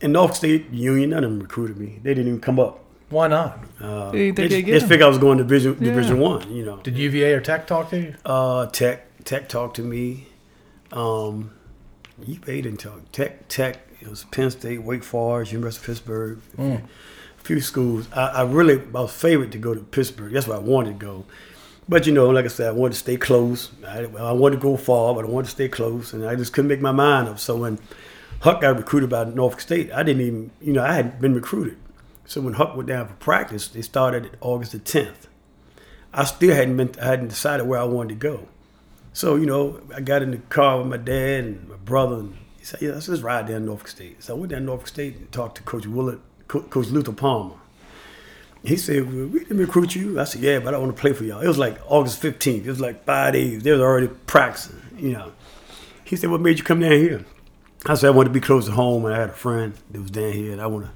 And 0.00 0.14
North 0.14 0.34
State 0.34 0.70
Union, 0.70 1.10
none 1.10 1.24
of 1.24 1.30
them 1.30 1.40
recruited 1.40 1.76
me. 1.76 2.00
They 2.02 2.14
didn't 2.14 2.28
even 2.28 2.40
come 2.40 2.58
up. 2.58 2.82
Why 3.10 3.26
not? 3.28 3.58
Uh, 3.80 4.12
You 4.14 4.32
they 4.32 4.42
they 4.42 4.48
just, 4.48 4.64
get 4.66 4.72
just 4.72 4.80
them? 4.84 4.88
figured 4.88 5.04
I 5.06 5.08
was 5.08 5.18
going 5.18 5.38
to 5.38 5.44
Division 5.44 5.82
Division 5.82 6.18
One. 6.20 6.50
You 6.52 6.64
know, 6.64 6.76
Did 6.78 6.96
UVA 6.96 7.32
or 7.34 7.40
Tech 7.40 7.66
talk 7.66 7.90
to 7.90 7.98
you? 8.00 8.14
uh, 8.24 8.66
Tech 8.66 9.24
Tech 9.24 9.48
talked 9.48 9.76
to 9.76 9.82
me. 9.82 10.26
Um, 10.92 11.52
UVA 12.24 12.62
didn't 12.62 12.80
talk. 12.80 13.10
Tech 13.12 13.48
Tech. 13.48 13.78
It 14.00 14.08
was 14.08 14.24
Penn 14.24 14.50
State, 14.50 14.82
Wake 14.82 15.04
Forest, 15.04 15.52
University 15.52 15.82
of 15.82 15.86
Pittsburgh. 15.86 16.38
A 16.58 16.80
few 17.42 17.60
schools. 17.60 18.06
I, 18.14 18.26
I 18.28 18.42
really 18.44 18.74
I 18.80 19.00
was 19.00 19.12
favored 19.12 19.52
to 19.52 19.58
go 19.58 19.74
to 19.74 19.80
Pittsburgh. 19.80 20.32
That's 20.32 20.46
where 20.46 20.56
I 20.56 20.60
wanted 20.60 20.98
to 21.00 21.04
go. 21.06 21.24
But 21.88 22.06
you 22.06 22.12
know, 22.12 22.30
like 22.30 22.44
I 22.44 22.48
said, 22.48 22.68
I 22.68 22.72
wanted 22.72 22.92
to 22.94 23.00
stay 23.00 23.16
close. 23.16 23.70
I, 23.86 24.04
I 24.04 24.32
wanted 24.32 24.56
to 24.56 24.62
go 24.62 24.76
far, 24.76 25.14
but 25.14 25.24
I 25.24 25.28
wanted 25.28 25.46
to 25.46 25.50
stay 25.50 25.68
close, 25.68 26.12
and 26.12 26.24
I 26.24 26.36
just 26.36 26.52
couldn't 26.52 26.68
make 26.68 26.80
my 26.80 26.92
mind 26.92 27.28
up. 27.28 27.38
So 27.40 27.56
when 27.56 27.78
Huck 28.40 28.60
got 28.60 28.76
recruited 28.76 29.10
by 29.10 29.24
Norfolk 29.24 29.60
State, 29.60 29.90
I 29.92 30.02
didn't 30.04 30.22
even, 30.22 30.50
you 30.60 30.72
know, 30.72 30.84
I 30.84 30.92
hadn't 30.94 31.20
been 31.20 31.34
recruited. 31.34 31.76
So 32.30 32.40
when 32.40 32.54
Huck 32.54 32.76
went 32.76 32.88
down 32.88 33.08
for 33.08 33.14
practice, 33.14 33.66
they 33.66 33.82
started 33.82 34.38
August 34.40 34.70
the 34.70 34.78
10th. 34.78 35.26
I 36.14 36.22
still 36.22 36.54
hadn't 36.54 36.76
been, 36.76 36.92
I 37.02 37.06
hadn't 37.06 37.26
decided 37.26 37.66
where 37.66 37.80
I 37.80 37.82
wanted 37.82 38.10
to 38.10 38.14
go. 38.14 38.46
So, 39.12 39.34
you 39.34 39.46
know, 39.46 39.80
I 39.92 40.00
got 40.00 40.22
in 40.22 40.30
the 40.30 40.36
car 40.36 40.78
with 40.78 40.86
my 40.86 40.96
dad 40.96 41.42
and 41.42 41.68
my 41.68 41.74
brother, 41.74 42.20
and 42.20 42.36
he 42.56 42.64
said, 42.64 42.82
yeah, 42.82 42.92
let's 42.92 43.06
just 43.06 43.24
ride 43.24 43.48
down 43.48 43.62
to 43.62 43.66
Norfolk 43.66 43.88
State. 43.88 44.22
So 44.22 44.36
I 44.36 44.38
went 44.38 44.52
down 44.52 44.60
to 44.60 44.66
Norfolk 44.66 44.86
State 44.86 45.16
and 45.16 45.32
talked 45.32 45.56
to 45.56 45.64
Coach 45.64 45.88
Willard, 45.88 46.20
Co- 46.46 46.62
Coach 46.62 46.86
Luther 46.86 47.10
Palmer. 47.10 47.56
He 48.62 48.76
said, 48.76 49.12
well, 49.12 49.26
we 49.26 49.40
didn't 49.40 49.58
recruit 49.58 49.96
you. 49.96 50.20
I 50.20 50.22
said, 50.22 50.40
yeah, 50.42 50.60
but 50.60 50.72
I 50.72 50.78
want 50.78 50.94
to 50.94 51.00
play 51.00 51.12
for 51.12 51.24
y'all. 51.24 51.40
It 51.40 51.48
was 51.48 51.58
like 51.58 51.80
August 51.88 52.22
15th. 52.22 52.64
It 52.64 52.66
was 52.68 52.80
like 52.80 53.04
five 53.04 53.32
days. 53.32 53.64
They 53.64 53.72
was 53.72 53.80
already 53.80 54.06
practicing, 54.06 54.80
you 54.96 55.14
know. 55.14 55.32
He 56.04 56.14
said, 56.14 56.30
what 56.30 56.40
made 56.40 56.58
you 56.58 56.64
come 56.64 56.78
down 56.78 56.92
here? 56.92 57.24
I 57.86 57.94
said, 57.94 58.06
I 58.06 58.10
wanted 58.10 58.28
to 58.28 58.34
be 58.34 58.40
close 58.40 58.66
to 58.66 58.70
home, 58.70 59.04
and 59.04 59.12
I 59.12 59.18
had 59.18 59.30
a 59.30 59.32
friend 59.32 59.74
that 59.90 60.00
was 60.00 60.12
down 60.12 60.30
here, 60.30 60.52
and 60.52 60.62
I 60.62 60.68
want 60.68 60.84
to 60.84 60.92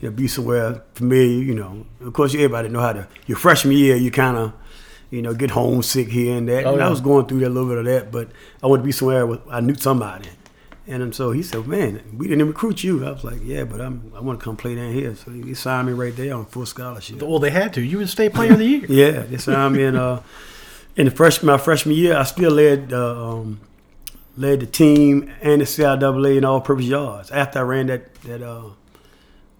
you 0.00 0.08
know, 0.08 0.14
be 0.14 0.28
somewhere 0.28 0.82
familiar, 0.94 1.42
you 1.42 1.54
know. 1.54 1.86
Of 2.00 2.12
course, 2.12 2.34
everybody 2.34 2.68
know 2.68 2.80
how 2.80 2.92
to, 2.92 3.08
your 3.26 3.38
freshman 3.38 3.76
year, 3.76 3.96
you 3.96 4.10
kind 4.10 4.36
of, 4.36 4.52
you 5.10 5.22
know, 5.22 5.34
get 5.34 5.50
homesick 5.50 6.08
here 6.08 6.36
and 6.36 6.48
that. 6.48 6.66
Oh, 6.66 6.74
and 6.74 6.82
I 6.82 6.88
was 6.88 7.00
going 7.00 7.26
through 7.26 7.40
that, 7.40 7.48
a 7.48 7.50
little 7.50 7.68
bit 7.68 7.78
of 7.78 7.84
that, 7.86 8.12
but 8.12 8.30
I 8.62 8.66
wanted 8.66 8.82
to 8.82 8.86
be 8.86 8.92
somewhere 8.92 9.26
where 9.26 9.38
I 9.50 9.60
knew 9.60 9.74
somebody. 9.74 10.28
And 10.86 11.14
so 11.14 11.32
he 11.32 11.42
said, 11.42 11.66
man, 11.66 12.00
we 12.16 12.28
didn't 12.28 12.46
recruit 12.46 12.82
you. 12.82 13.04
I 13.04 13.10
was 13.10 13.22
like, 13.22 13.40
yeah, 13.44 13.64
but 13.64 13.78
I'm, 13.80 14.10
I 14.16 14.20
want 14.20 14.40
to 14.40 14.44
come 14.44 14.56
play 14.56 14.74
down 14.74 14.94
here. 14.94 15.14
So 15.16 15.30
he 15.30 15.52
signed 15.52 15.86
me 15.86 15.92
right 15.92 16.16
there 16.16 16.34
on 16.34 16.46
full 16.46 16.64
scholarship. 16.64 17.20
Well, 17.20 17.38
they 17.38 17.50
had 17.50 17.74
to. 17.74 17.82
You 17.82 17.98
were 17.98 18.04
the 18.04 18.08
state 18.08 18.32
player 18.32 18.52
of 18.52 18.58
the 18.58 18.64
year. 18.64 18.84
Yeah, 18.88 19.22
they 19.22 19.36
signed 19.36 19.76
me 19.76 19.82
in 19.84 19.96
uh 19.96 20.22
in 20.96 21.04
the 21.04 21.10
freshman 21.10 21.46
my 21.52 21.58
freshman 21.58 21.94
year. 21.94 22.16
I 22.16 22.24
still 22.24 22.52
led 22.52 22.92
uh, 22.94 23.32
um, 23.32 23.60
led 24.38 24.60
the 24.60 24.66
team 24.66 25.30
and 25.42 25.60
the 25.60 25.66
CIAA 25.66 26.38
in 26.38 26.44
all 26.46 26.62
purpose 26.62 26.86
yards 26.86 27.30
after 27.30 27.58
I 27.58 27.62
ran 27.62 27.86
that 27.88 28.14
that 28.22 28.42
uh 28.42 28.70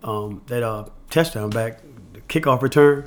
um 0.09 0.43
that 0.47 0.63
uh 0.63 0.85
touchdown 1.11 1.51
back 1.51 1.81
the 2.13 2.21
kickoff 2.23 2.63
return, 2.63 3.05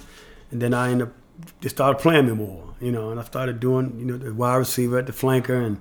and 0.51 0.61
then 0.61 0.73
I 0.73 0.91
ended 0.91 1.07
up 1.07 1.13
just 1.59 1.75
started 1.75 1.99
playing 2.01 2.27
me 2.27 2.33
more, 2.33 2.63
you 2.79 2.91
know, 2.91 3.09
and 3.11 3.19
I 3.19 3.23
started 3.23 3.59
doing 3.59 3.95
you 3.99 4.05
know 4.05 4.17
the 4.17 4.33
wide 4.33 4.55
receiver 4.57 4.97
at 4.99 5.05
the 5.07 5.13
flanker 5.13 5.65
and. 5.65 5.77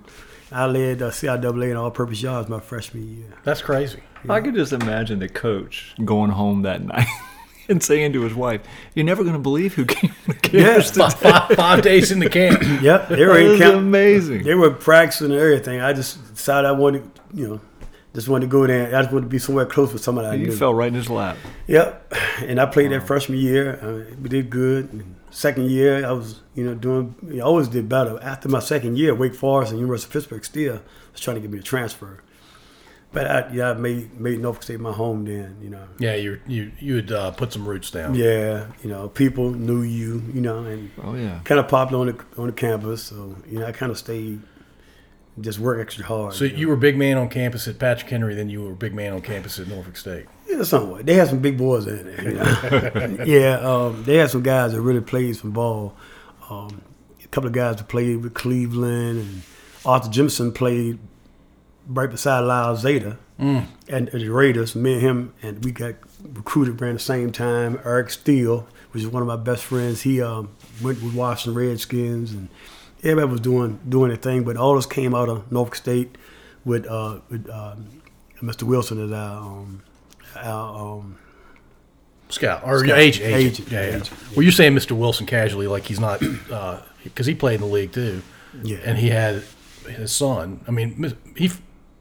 I 0.52 0.66
led 0.66 1.00
uh, 1.00 1.10
CIAA 1.12 1.70
in 1.70 1.76
all-purpose 1.76 2.22
yards 2.22 2.48
my 2.48 2.58
freshman 2.58 3.06
year. 3.18 3.32
That's 3.44 3.62
crazy. 3.62 4.00
I 4.28 4.40
could 4.40 4.56
just 4.56 4.72
imagine 4.72 5.20
the 5.20 5.28
coach 5.28 5.94
going 6.04 6.32
home 6.32 6.62
that 6.62 6.82
night 6.94 7.06
and 7.68 7.80
saying 7.80 8.14
to 8.14 8.22
his 8.22 8.34
wife, 8.34 8.60
"You're 8.96 9.04
never 9.06 9.22
going 9.22 9.36
to 9.36 9.44
believe 9.50 9.74
who 9.74 9.84
came 9.84 10.10
to 10.26 10.34
campus 10.34 10.96
Yeah. 10.96 11.08
today." 11.08 11.30
Five, 11.30 11.56
five 11.56 11.82
days 11.82 12.10
in 12.10 12.18
the 12.18 12.28
camp. 12.28 12.62
Yep, 12.82 13.10
they 13.10 13.14
That 13.14 13.28
were 13.28 13.38
in 13.38 13.58
camp. 13.60 13.76
amazing. 13.76 14.42
They 14.42 14.56
were 14.56 14.72
practicing 14.72 15.30
and 15.30 15.38
everything. 15.40 15.80
I 15.80 15.92
just 15.92 16.18
decided 16.34 16.66
I 16.66 16.72
wanted, 16.72 17.08
you 17.32 17.46
know, 17.48 17.60
just 18.14 18.28
wanted 18.28 18.46
to 18.46 18.50
go 18.50 18.66
there. 18.66 18.88
I 18.96 19.02
just 19.02 19.12
wanted 19.12 19.26
to 19.26 19.30
be 19.30 19.38
somewhere 19.38 19.66
close 19.66 19.92
with 19.92 20.02
somebody 20.02 20.28
I 20.28 20.34
you 20.34 20.46
knew. 20.48 20.56
fell 20.56 20.74
right 20.74 20.88
in 20.88 20.94
his 20.94 21.08
lap. 21.10 21.36
Yep. 21.68 22.12
And 22.40 22.60
I 22.60 22.66
played 22.66 22.90
that 22.92 23.06
freshman 23.06 23.38
year. 23.38 23.78
Uh, 23.82 24.14
we 24.20 24.28
did 24.28 24.50
good. 24.50 24.92
And 24.92 25.14
second 25.30 25.70
year, 25.70 26.04
I 26.06 26.12
was, 26.12 26.40
you 26.54 26.64
know, 26.64 26.74
doing. 26.74 27.14
I 27.36 27.40
always 27.40 27.68
did 27.68 27.88
better. 27.88 28.18
After 28.22 28.48
my 28.48 28.60
second 28.60 28.96
year, 28.98 29.14
Wake 29.14 29.34
Forest 29.34 29.70
and 29.72 29.80
University 29.80 30.08
of 30.08 30.12
Pittsburgh 30.14 30.44
still 30.44 30.80
was 31.12 31.20
trying 31.20 31.36
to 31.36 31.40
get 31.40 31.50
me 31.50 31.58
to 31.58 31.64
transfer. 31.64 32.22
But 33.12 33.26
I, 33.26 33.52
yeah, 33.52 33.70
I 33.70 33.74
made 33.74 34.20
made 34.20 34.38
Norfolk 34.38 34.62
State 34.62 34.78
my 34.80 34.92
home 34.92 35.24
then. 35.24 35.56
You 35.60 35.70
know. 35.70 35.84
Yeah, 35.98 36.14
you 36.14 36.40
you 36.46 36.70
you 36.78 36.96
had 36.96 37.10
uh, 37.12 37.30
put 37.32 37.52
some 37.52 37.68
roots 37.68 37.90
down. 37.90 38.14
Yeah, 38.14 38.66
you 38.84 38.88
know, 38.88 39.08
people 39.08 39.50
knew 39.50 39.82
you, 39.82 40.22
you 40.32 40.40
know, 40.40 40.64
and 40.64 40.90
Oh 41.02 41.14
yeah. 41.14 41.40
kind 41.44 41.58
of 41.58 41.66
popped 41.68 41.92
on 41.92 42.06
the 42.06 42.24
on 42.38 42.46
the 42.46 42.52
campus. 42.52 43.02
So 43.02 43.34
you 43.48 43.58
know, 43.58 43.66
I 43.66 43.72
kind 43.72 43.90
of 43.90 43.98
stayed, 43.98 44.40
just 45.42 45.58
work 45.58 45.80
extra 45.80 46.04
hard. 46.04 46.34
So 46.34 46.44
you 46.44 46.68
were 46.68 46.76
big 46.76 46.96
man 46.96 47.16
on 47.16 47.28
campus 47.28 47.68
at 47.68 47.78
Patrick 47.78 48.10
Henry, 48.10 48.34
then 48.34 48.48
you 48.48 48.62
were 48.62 48.72
big 48.74 48.94
man 48.94 49.12
on 49.12 49.20
campus 49.22 49.58
at 49.58 49.68
Norfolk 49.68 49.96
State. 49.96 50.26
Yeah, 50.48 50.62
somewhat. 50.62 51.06
They 51.06 51.14
had 51.14 51.28
some 51.28 51.40
big 51.40 51.56
boys 51.56 51.86
in 51.86 52.04
there. 52.04 52.28
You 52.30 52.34
know? 53.18 53.24
yeah, 53.24 53.58
um, 53.60 54.04
they 54.04 54.16
had 54.16 54.30
some 54.30 54.42
guys 54.42 54.72
that 54.72 54.80
really 54.80 55.00
played 55.00 55.36
some 55.36 55.52
ball. 55.52 55.96
Um, 56.48 56.82
a 57.22 57.28
couple 57.28 57.48
of 57.48 57.54
guys 57.54 57.76
that 57.76 57.88
played 57.88 58.22
with 58.22 58.34
Cleveland 58.34 59.18
and 59.20 59.42
Arthur 59.84 60.10
Jimerson 60.10 60.54
played 60.54 60.98
right 61.86 62.10
beside 62.10 62.40
Lyle 62.40 62.74
Alzado 62.76 63.16
and 63.38 64.08
the 64.08 64.28
Raiders. 64.28 64.74
Me 64.74 64.94
and 64.94 65.02
him, 65.02 65.34
and 65.42 65.64
we 65.64 65.72
got 65.72 65.94
recruited 66.22 66.80
around 66.80 66.94
the 66.94 67.00
same 67.00 67.32
time. 67.32 67.80
Eric 67.84 68.10
Steele, 68.10 68.68
which 68.90 69.02
is 69.02 69.08
one 69.08 69.22
of 69.22 69.28
my 69.28 69.36
best 69.36 69.64
friends, 69.64 70.02
he 70.02 70.20
um, 70.20 70.50
went 70.82 71.02
with 71.02 71.14
Washington 71.14 71.54
Redskins, 71.60 72.32
and 72.32 72.48
everybody 73.02 73.30
was 73.32 73.40
doing 73.40 73.78
doing 73.88 74.08
their 74.08 74.16
thing. 74.16 74.44
But 74.44 74.56
all 74.56 74.74
this 74.74 74.86
came 74.86 75.14
out 75.14 75.28
of 75.28 75.50
Norfolk 75.52 75.74
State 75.74 76.16
with 76.64 76.86
uh, 76.86 77.20
with 77.28 77.48
um, 77.50 78.02
Mr. 78.42 78.62
Wilson 78.64 79.02
is 79.04 79.12
our 79.12 79.38
um, 79.42 79.82
our 80.36 80.98
um, 80.98 81.18
Scout 82.28 82.62
or 82.64 82.78
Scout. 82.84 82.98
agent, 82.98 83.26
agent. 83.26 83.34
Agent, 83.60 83.70
Yeah, 83.72 83.80
yeah. 83.80 83.88
agent, 83.96 84.10
Well, 84.36 84.42
you're 84.42 84.52
saying 84.52 84.72
Mr. 84.74 84.92
Wilson 84.92 85.26
casually, 85.26 85.66
like 85.66 85.84
he's 85.86 85.98
not, 86.00 86.20
because 87.02 87.26
he 87.26 87.34
played 87.34 87.56
in 87.56 87.60
the 87.62 87.66
league 87.66 87.92
too. 87.92 88.22
Yeah. 88.62 88.78
And 88.84 88.96
he 88.98 89.10
had 89.10 89.42
his 89.88 90.12
son. 90.12 90.60
I 90.68 90.70
mean, 90.70 91.12
he 91.36 91.50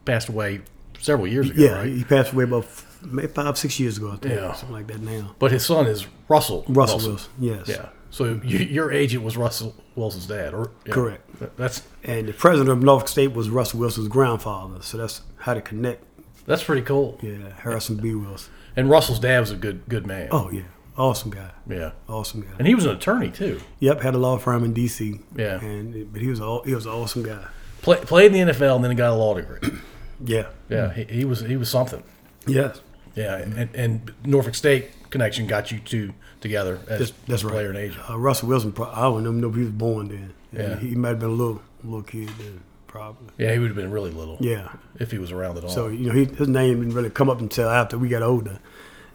passed 0.06 0.30
away 0.30 0.62
several 1.00 1.28
years 1.28 1.50
ago, 1.50 1.62
yeah. 1.64 1.72
right? 1.80 1.88
He 1.88 2.04
passed 2.04 2.34
away 2.34 2.44
about 2.44 2.66
five 2.66 3.58
six 3.58 3.80
years 3.80 3.98
ago. 3.98 4.12
I 4.12 4.18
think 4.18 4.36
Yeah. 4.36 4.54
something 4.54 4.76
like 4.76 4.88
that 4.88 5.00
now. 5.00 5.36
But 5.40 5.52
his 5.52 5.66
son 5.66 5.88
is 5.88 6.06
Russell. 6.28 6.64
Russell 6.68 7.00
Wilson. 7.00 7.32
Yes. 7.40 7.68
Yeah. 7.68 7.90
So 8.12 8.40
you, 8.44 8.60
your 8.60 8.92
agent 8.92 9.24
was 9.24 9.38
Russell 9.38 9.76
Wilson's 9.96 10.26
dad, 10.26 10.54
or 10.54 10.72
yeah. 10.86 10.94
Correct. 10.94 11.58
That's 11.58 11.84
And 12.04 12.28
the 12.28 12.34
president 12.34 12.70
of 12.70 12.84
Norfolk 12.84 13.08
State 13.08 13.34
was 13.34 13.50
Russell 13.50 13.80
Wilson's 13.80 14.08
grandfather. 14.08 14.82
So 14.82 14.98
that's 14.98 15.22
how 15.38 15.54
to 15.54 15.62
connect. 15.62 16.04
that's 16.46 16.64
pretty 16.64 16.82
cool. 16.82 17.20
Yeah, 17.22 17.54
Harrison 17.62 17.98
B. 17.98 18.16
Wilson. 18.16 18.52
And 18.76 18.90
Russell's 18.90 19.20
dad 19.20 19.40
was 19.42 19.52
a 19.52 19.56
good 19.56 19.88
good 19.88 20.08
man. 20.08 20.30
Oh 20.32 20.50
yeah, 20.52 20.64
awesome 20.98 21.32
guy. 21.32 21.52
Yeah. 21.68 21.92
Awesome 22.08 22.42
guy. 22.42 22.54
And 22.58 22.68
he 22.68 22.76
was 22.76 22.86
an 22.86 22.96
attorney 22.96 23.30
too. 23.30 23.60
Yep, 23.80 24.02
had 24.02 24.16
a 24.16 24.18
law 24.18 24.38
firm 24.38 24.64
in 24.64 24.74
D.C. 24.74 25.20
Yeah. 25.36 25.60
and 25.60 26.12
but 26.12 26.22
he 26.22 26.28
was 26.30 26.40
all 26.42 26.64
he 26.64 26.74
was 26.74 26.86
an 26.86 26.92
awesome 26.94 27.24
guy. 27.24 27.46
Play, 27.82 27.98
played 27.98 28.34
in 28.34 28.48
the 28.48 28.54
NFL 28.54 28.76
and 28.76 28.84
then 28.84 28.92
he 28.92 28.98
got 28.98 29.12
a 29.12 29.16
law 29.16 29.34
degree. 29.36 29.60
Yeah. 30.22 30.48
Yeah, 30.68 30.94
he, 30.94 31.06
he 31.06 31.24
was 31.26 31.40
he 31.40 31.56
was 31.56 31.70
something. 31.70 32.04
Yes. 32.46 32.82
Yeah, 33.16 33.38
and, 33.38 33.74
and 33.74 34.14
Norfolk 34.26 34.54
State 34.54 35.10
connection 35.12 35.48
got 35.48 35.72
you 35.72 35.80
two 35.80 36.14
together 36.42 36.80
as 36.88 37.00
That's, 37.00 37.12
that's 37.28 37.44
right. 37.44 37.52
player 37.52 37.70
and 37.70 37.78
agent. 37.78 38.10
Uh, 38.10 38.18
Russell 38.18 38.50
Wilson, 38.50 38.74
I 38.78 39.02
don't 39.02 39.22
even 39.22 39.42
know 39.42 39.50
if 39.50 39.56
he 39.56 39.62
was 39.62 39.72
born 39.72 40.08
then. 40.10 40.34
Yeah. 40.52 40.78
He 40.80 40.96
might 40.96 41.10
have 41.10 41.20
been 41.20 41.30
a 41.30 41.34
little 41.34 41.62
little 41.84 42.04
kid 42.04 42.30
then, 42.40 42.62
probably. 42.88 43.28
Yeah, 43.38 43.54
he 43.54 43.60
would 43.60 43.68
have 43.68 43.76
been 43.76 43.92
really 43.92 44.12
little. 44.12 44.38
Yeah. 44.40 44.70
if 45.00 45.12
he 45.12 45.18
was 45.18 45.32
around 45.32 45.58
at 45.58 45.64
all. 45.64 45.70
So 45.70 45.88
you 45.88 46.08
know, 46.08 46.14
he, 46.14 46.26
his 46.26 46.48
name 46.48 46.80
didn't 46.80 46.94
really 46.96 47.10
come 47.10 47.30
up 47.30 47.40
until 47.40 47.70
after 47.70 47.98
we 47.98 48.10
got 48.10 48.24
older, 48.24 48.60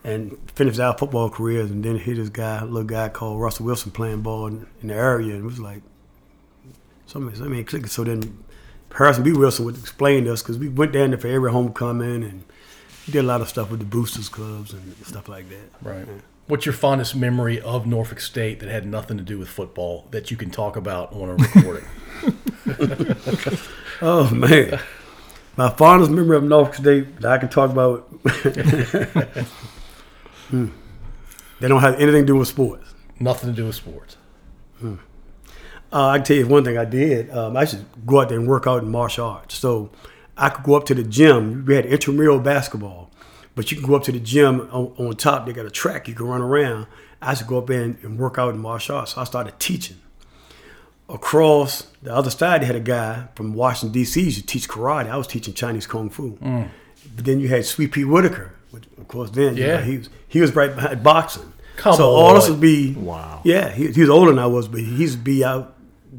and 0.05 0.39
finished 0.55 0.79
our 0.81 0.97
football 0.97 1.29
careers, 1.31 1.71
and 1.71 1.85
then 1.85 1.97
hit 1.99 2.17
this 2.17 2.29
guy, 2.29 2.63
little 2.63 2.85
guy 2.85 3.09
called 3.09 3.41
Russell 3.41 3.67
Wilson, 3.67 3.91
playing 3.91 4.23
ball 4.23 4.47
in, 4.47 4.67
in 4.83 4.89
the 4.89 4.95
area, 4.95 5.35
and 5.35 5.43
it 5.43 5.47
was 5.47 5.59
like, 5.61 5.83
something, 7.07 7.35
something 7.35 7.65
clicked. 7.65 7.91
So 7.91 8.05
then 8.05 8.39
Harrison 8.95 9.25
B. 9.25 9.33
Wilson 9.33 9.65
would 9.65 9.77
explain 9.79 10.25
to 10.27 10.33
us 10.33 10.43
because 10.43 10.59
we 10.59 10.69
went 10.69 10.93
down 10.93 11.11
there 11.11 11.19
for 11.19 11.29
every 11.29 11.51
homecoming, 11.51 12.23
and 12.23 12.45
he 13.05 13.13
did 13.13 13.21
a 13.21 13.27
lot 13.27 13.41
of 13.41 13.49
stuff 13.49 13.71
with 13.71 13.81
the 13.81 13.87
boosters 13.87 14.29
clubs 14.29 14.73
and 14.73 14.95
stuff 15.05 15.29
like 15.29 15.49
that. 15.49 15.69
right. 15.83 16.07
What's 16.47 16.67
your 16.67 16.75
fondest 16.75 17.17
memory 17.17 17.59
of 17.61 17.87
Norfolk 17.87 18.21
State 18.21 18.61
that 18.61 18.69
had 18.69 18.87
nothing 18.87 19.17
to 19.17 19.23
do 19.23 19.39
with 19.39 19.49
football 19.49 20.07
that 20.11 20.31
you 20.31 20.37
can 20.37 20.51
talk 20.51 20.77
about 20.77 21.13
on 21.13 21.29
a 21.31 21.35
recording? 21.35 21.85
Oh 24.03 24.29
man, 24.35 24.81
my 25.57 25.71
fondest 25.71 26.11
memory 26.11 26.37
of 26.37 26.43
Norfolk 26.45 26.75
State 26.75 27.21
that 27.21 27.31
I 27.33 27.39
can 27.39 27.49
talk 27.49 27.71
about. 27.71 28.09
Hmm. 30.51 30.67
They 31.61 31.69
don't 31.69 31.81
have 31.81 31.95
anything 31.95 32.23
to 32.23 32.27
do 32.27 32.37
with 32.37 32.49
sports. 32.49 32.93
nothing 33.19 33.49
to 33.51 33.57
do 33.57 33.65
with 33.67 33.75
sports. 33.75 34.17
Uh, 34.85 34.97
I 35.91 36.19
can 36.19 36.25
tell 36.25 36.37
you 36.37 36.47
one 36.47 36.65
thing 36.65 36.77
I 36.77 36.85
did. 36.85 37.31
Um, 37.31 37.57
I 37.57 37.63
used 37.63 37.75
to 37.75 37.85
go 38.05 38.21
out 38.21 38.29
there 38.29 38.39
and 38.39 38.47
work 38.47 38.67
out 38.67 38.83
in 38.83 38.91
martial 38.91 39.27
arts. 39.27 39.55
So 39.55 39.91
I 40.37 40.51
could 40.51 40.65
go 40.65 40.75
up 40.75 40.85
to 40.87 40.95
the 40.95 41.03
gym. 41.03 41.65
We 41.65 41.77
had 41.77 41.87
intramural 41.87 42.41
basketball, 42.41 43.11
but 43.55 43.71
you 43.71 43.77
can 43.79 43.87
go 43.87 43.95
up 43.95 44.05
to 44.05 44.13
the 44.13 44.21
gym 44.21 44.61
on, 44.73 44.93
on 44.99 45.17
top. 45.17 45.47
They 45.47 45.53
got 45.53 45.67
a 45.67 45.71
track 45.71 46.09
you 46.09 46.15
can 46.15 46.27
run 46.27 46.41
around. 46.43 46.87
I 47.23 47.31
used 47.31 47.43
to 47.43 47.49
go 47.49 47.59
up 47.59 47.67
there 47.69 47.83
and, 47.83 47.97
and 48.03 48.19
work 48.19 48.39
out 48.39 48.53
in 48.55 48.61
martial 48.61 48.97
arts. 48.97 49.15
So 49.15 49.21
I 49.21 49.25
started 49.25 49.59
teaching. 49.59 49.97
Across 51.07 51.83
the 52.03 52.15
other 52.15 52.31
side, 52.31 52.63
they 52.63 52.67
had 52.67 52.77
a 52.77 52.81
guy 52.81 53.29
from 53.35 53.53
Washington 53.53 53.93
D.C. 53.93 54.23
used 54.23 54.39
to 54.41 54.47
teach 54.47 54.67
karate. 54.69 55.11
I 55.11 55.19
was 55.19 55.27
teaching 55.27 55.53
Chinese 55.53 55.87
kung 55.87 56.09
fu. 56.09 56.33
Mm. 56.39 56.69
But 57.15 57.27
then 57.27 57.41
you 57.41 57.49
had 57.49 57.67
Sweet 57.67 57.93
Pea 57.93 58.05
Whitaker, 58.07 58.55
which 58.71 58.85
of 58.97 59.07
course 59.07 59.29
then 59.31 59.55
you 59.59 59.65
know, 59.67 59.75
Yeah. 59.75 59.81
he 59.83 59.99
was 59.99 60.09
he 60.29 60.41
was 60.41 60.57
right 60.57 60.75
behind 60.75 61.03
boxing. 61.03 61.53
Come 61.77 61.95
so 61.95 62.09
all 62.09 62.33
this 62.35 62.49
would 62.49 62.61
be 62.61 62.95
Wow. 62.95 63.43
yeah, 63.45 63.69
he, 63.71 63.89
he 63.89 64.01
was 64.01 64.09
older 64.09 64.31
than 64.31 64.39
I 64.39 64.47
was, 64.47 64.67
but 64.67 64.81
he 64.81 64.87
used 64.95 65.19
to 65.19 65.23
be 65.23 65.45
out, 65.45 65.75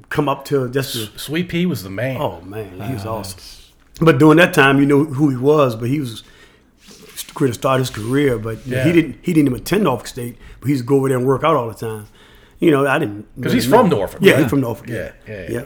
come 0.09 0.29
up 0.29 0.45
to 0.45 0.69
just 0.69 0.93
to, 0.93 1.17
Sweet 1.17 1.49
Pea 1.49 1.65
was 1.65 1.81
the 1.81 1.89
man. 1.89 2.17
oh 2.21 2.41
man, 2.41 2.79
he 2.81 2.93
was 2.93 3.05
awesome. 3.07 3.39
But 3.99 4.19
during 4.19 4.37
that 4.37 4.53
time, 4.53 4.79
you 4.79 4.85
know 4.85 5.03
who 5.03 5.29
he 5.31 5.37
was, 5.37 5.75
but 5.75 5.89
he 5.89 5.99
was 5.99 6.21
going 7.35 7.51
to 7.51 7.53
start 7.55 7.79
his 7.79 7.89
career. 7.89 8.37
But 8.39 8.65
Yeah. 8.65 8.83
he 8.83 8.91
didn't 8.91 9.17
he 9.21 9.33
didn't 9.33 9.49
even 9.49 9.61
attend 9.61 9.83
Norfolk 9.83 10.07
State, 10.07 10.37
but 10.59 10.67
he 10.67 10.73
used 10.73 10.83
to 10.83 10.87
go 10.87 10.95
over 10.97 11.07
there 11.09 11.17
and 11.17 11.27
work 11.27 11.43
out 11.43 11.55
all 11.55 11.67
the 11.67 11.75
time. 11.75 12.07
You 12.59 12.71
know, 12.71 12.87
I 12.87 12.97
didn't 12.97 13.27
because 13.35 13.53
he's 13.53 13.67
know. 13.69 13.79
from 13.79 13.89
Norfolk. 13.89 14.19
Yeah, 14.21 14.33
right? 14.33 14.41
he's 14.41 14.49
from 14.49 14.61
Norfolk. 14.61 14.87
Yeah, 14.89 15.11
yeah, 15.27 15.41
yeah. 15.41 15.49
yeah. 15.49 15.63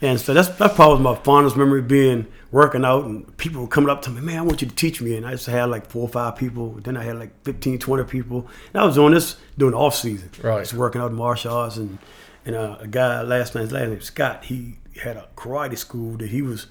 And 0.00 0.20
so 0.20 0.32
that's 0.32 0.48
that's 0.48 0.74
probably 0.74 1.02
my 1.02 1.16
fondest 1.16 1.56
memory 1.56 1.82
being 1.82 2.26
working 2.50 2.84
out 2.84 3.04
and 3.04 3.36
people 3.36 3.60
were 3.60 3.68
coming 3.68 3.90
up 3.90 4.00
to 4.02 4.10
me, 4.10 4.20
man, 4.22 4.38
I 4.38 4.42
want 4.42 4.62
you 4.62 4.68
to 4.68 4.74
teach 4.74 5.02
me. 5.02 5.16
And 5.16 5.26
I 5.26 5.32
used 5.32 5.44
to 5.46 5.50
have 5.50 5.68
like 5.68 5.90
four 5.90 6.02
or 6.02 6.08
five 6.08 6.36
people. 6.36 6.70
Then 6.82 6.96
I 6.96 7.02
had 7.02 7.18
like 7.18 7.30
15, 7.44 7.78
20 7.78 8.04
people. 8.04 8.48
And 8.72 8.80
I 8.80 8.86
was 8.86 8.94
doing 8.94 9.12
this 9.12 9.36
during 9.58 9.72
the 9.72 9.78
off 9.78 9.94
season. 9.94 10.30
Right. 10.42 10.60
Just 10.60 10.72
working 10.74 11.00
out 11.02 11.10
in 11.10 11.16
martial 11.16 11.52
arts 11.54 11.76
and 11.76 11.98
and 12.46 12.54
uh, 12.56 12.76
a 12.80 12.86
guy 12.86 13.20
last 13.22 13.54
night's 13.54 13.72
last 13.72 13.88
name 13.88 14.00
Scott. 14.00 14.44
He 14.44 14.78
had 15.02 15.16
a 15.16 15.28
karate 15.36 15.76
school 15.76 16.16
that 16.18 16.28
he 16.30 16.40
was 16.42 16.66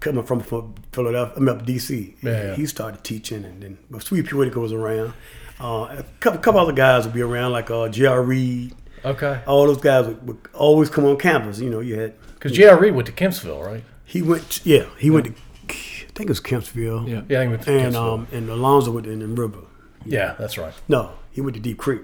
coming 0.00 0.24
from, 0.24 0.40
from 0.40 0.74
Philadelphia, 0.92 1.34
I 1.36 1.40
mean, 1.40 1.48
up 1.50 1.66
DC. 1.66 2.14
Yeah, 2.22 2.30
yeah. 2.30 2.54
He 2.56 2.66
started 2.66 3.04
teaching, 3.04 3.44
and 3.44 3.62
then 3.62 3.78
but 3.90 4.02
Sweet 4.02 4.32
Whitaker 4.32 4.60
was 4.60 4.72
around. 4.72 5.12
Uh, 5.60 5.86
a 5.98 6.04
couple, 6.20 6.40
couple 6.40 6.60
other 6.60 6.72
guys 6.72 7.04
would 7.04 7.14
be 7.14 7.20
around, 7.22 7.52
like 7.52 7.70
uh, 7.70 7.88
J.R. 7.88 8.22
Reid. 8.22 8.74
Okay. 9.04 9.40
All 9.46 9.66
those 9.66 9.78
guys 9.78 10.06
would, 10.06 10.26
would 10.26 10.38
always 10.54 10.88
come 10.90 11.04
on 11.04 11.16
campus. 11.18 11.58
You 11.60 11.70
know, 11.70 11.80
you 11.80 11.98
had 11.98 12.14
Because 12.34 12.52
J.R. 12.52 12.78
Reid 12.78 12.94
went 12.94 13.06
to 13.06 13.12
Kempsville, 13.12 13.64
right? 13.64 13.84
he 14.04 14.22
went, 14.22 14.60
yeah, 14.66 14.86
he 14.98 15.08
went 15.10 15.26
to, 15.26 15.32
I 15.68 15.72
think 16.14 16.20
it 16.22 16.28
was 16.28 16.40
Kempsville. 16.40 17.06
Yeah. 17.08 17.22
Yeah, 17.28 17.40
I 17.42 17.42
think 17.42 17.42
he 17.42 17.48
went 17.48 17.62
to 17.62 17.78
And 17.78 17.94
Kempsville. 17.94 18.14
um, 18.14 18.26
and 18.32 18.48
Alonzo 18.50 18.90
went 18.90 19.06
Indian 19.06 19.34
River. 19.36 19.60
yeah, 20.04 20.34
that's 20.38 20.58
right. 20.58 20.74
No, 20.88 21.12
he 21.30 21.40
went 21.40 21.54
to 21.54 21.60
Deep 21.60 21.78
Creek. 21.78 22.02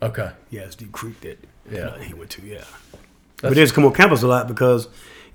Okay. 0.00 0.30
Yeah, 0.50 0.60
it's 0.62 0.76
Deep 0.76 0.92
Creek 0.92 1.20
that 1.22 1.38
Yeah. 1.70 1.98
he 1.98 2.14
went 2.14 2.30
to. 2.30 2.42
Yeah, 2.46 2.58
but 2.92 3.00
That's- 3.40 3.54
they 3.56 3.62
just 3.62 3.74
come 3.74 3.84
on 3.86 3.92
campus 3.94 4.22
a 4.22 4.28
lot 4.28 4.46
because, 4.48 4.88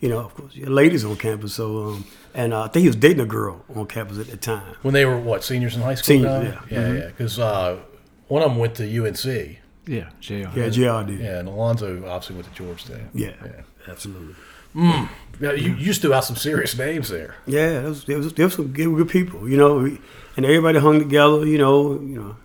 you 0.04 0.10
know, 0.10 0.20
of 0.20 0.36
course, 0.36 0.54
you 0.56 0.66
ladies 0.66 1.06
on 1.06 1.16
campus. 1.16 1.54
So, 1.56 1.66
um, 1.88 2.06
and 2.34 2.54
uh, 2.54 2.64
I 2.64 2.68
think 2.68 2.82
he 2.82 2.88
was 2.90 2.98
dating 2.98 3.22
a 3.22 3.26
girl 3.26 3.64
on 3.74 3.88
campus 3.88 4.20
at 4.20 4.28
the 4.28 4.38
time. 4.38 4.76
When 4.82 4.94
they 4.94 5.06
were 5.06 5.18
what 5.18 5.44
seniors 5.44 5.76
in 5.76 5.82
high 5.82 5.96
school? 5.96 6.06
Seniors, 6.06 6.44
now? 6.44 6.44
yeah. 6.44 6.60
yeah, 6.70 6.88
Mhm. 6.90 7.00
yeah. 7.00 7.08
Because 7.08 7.40
uh, 7.40 7.80
one 8.28 8.44
of 8.44 8.50
them 8.52 8.60
went 8.60 8.76
to 8.76 8.84
UNC. 8.84 9.58
Yeah, 9.88 10.10
JR. 10.20 10.50
Yeah, 10.60 10.70
Jr. 10.70 11.08
did. 11.10 11.20
Yeah, 11.20 11.40
and 11.40 11.48
Alonzo 11.48 11.88
obviously 12.08 12.36
went 12.36 12.48
to 12.50 12.54
Georgetown. 12.54 13.10
Yeah, 13.14 13.32
Yeah. 13.46 13.62
absolutely. 13.88 14.36
Yeah, 14.76 15.52
you, 15.54 15.74
you 15.76 15.86
just 15.86 16.02
threw 16.02 16.14
out 16.14 16.26
some 16.26 16.36
serious 16.36 16.78
names 16.78 17.08
there. 17.10 17.36
Yeah, 17.46 17.70
there 17.70 17.84
was, 17.84 18.04
there 18.06 18.18
was, 18.18 18.34
there 18.34 18.46
was 18.46 18.56
some 18.56 18.68
good, 18.68 18.94
good 18.96 19.10
people, 19.10 19.48
you 19.50 19.58
know, 19.58 19.80
and 19.80 20.46
everybody 20.46 20.80
hung 20.80 21.00
together, 21.00 21.46
you 21.46 21.58
know, 21.58 21.94
you 21.94 22.16
know, 22.20 22.36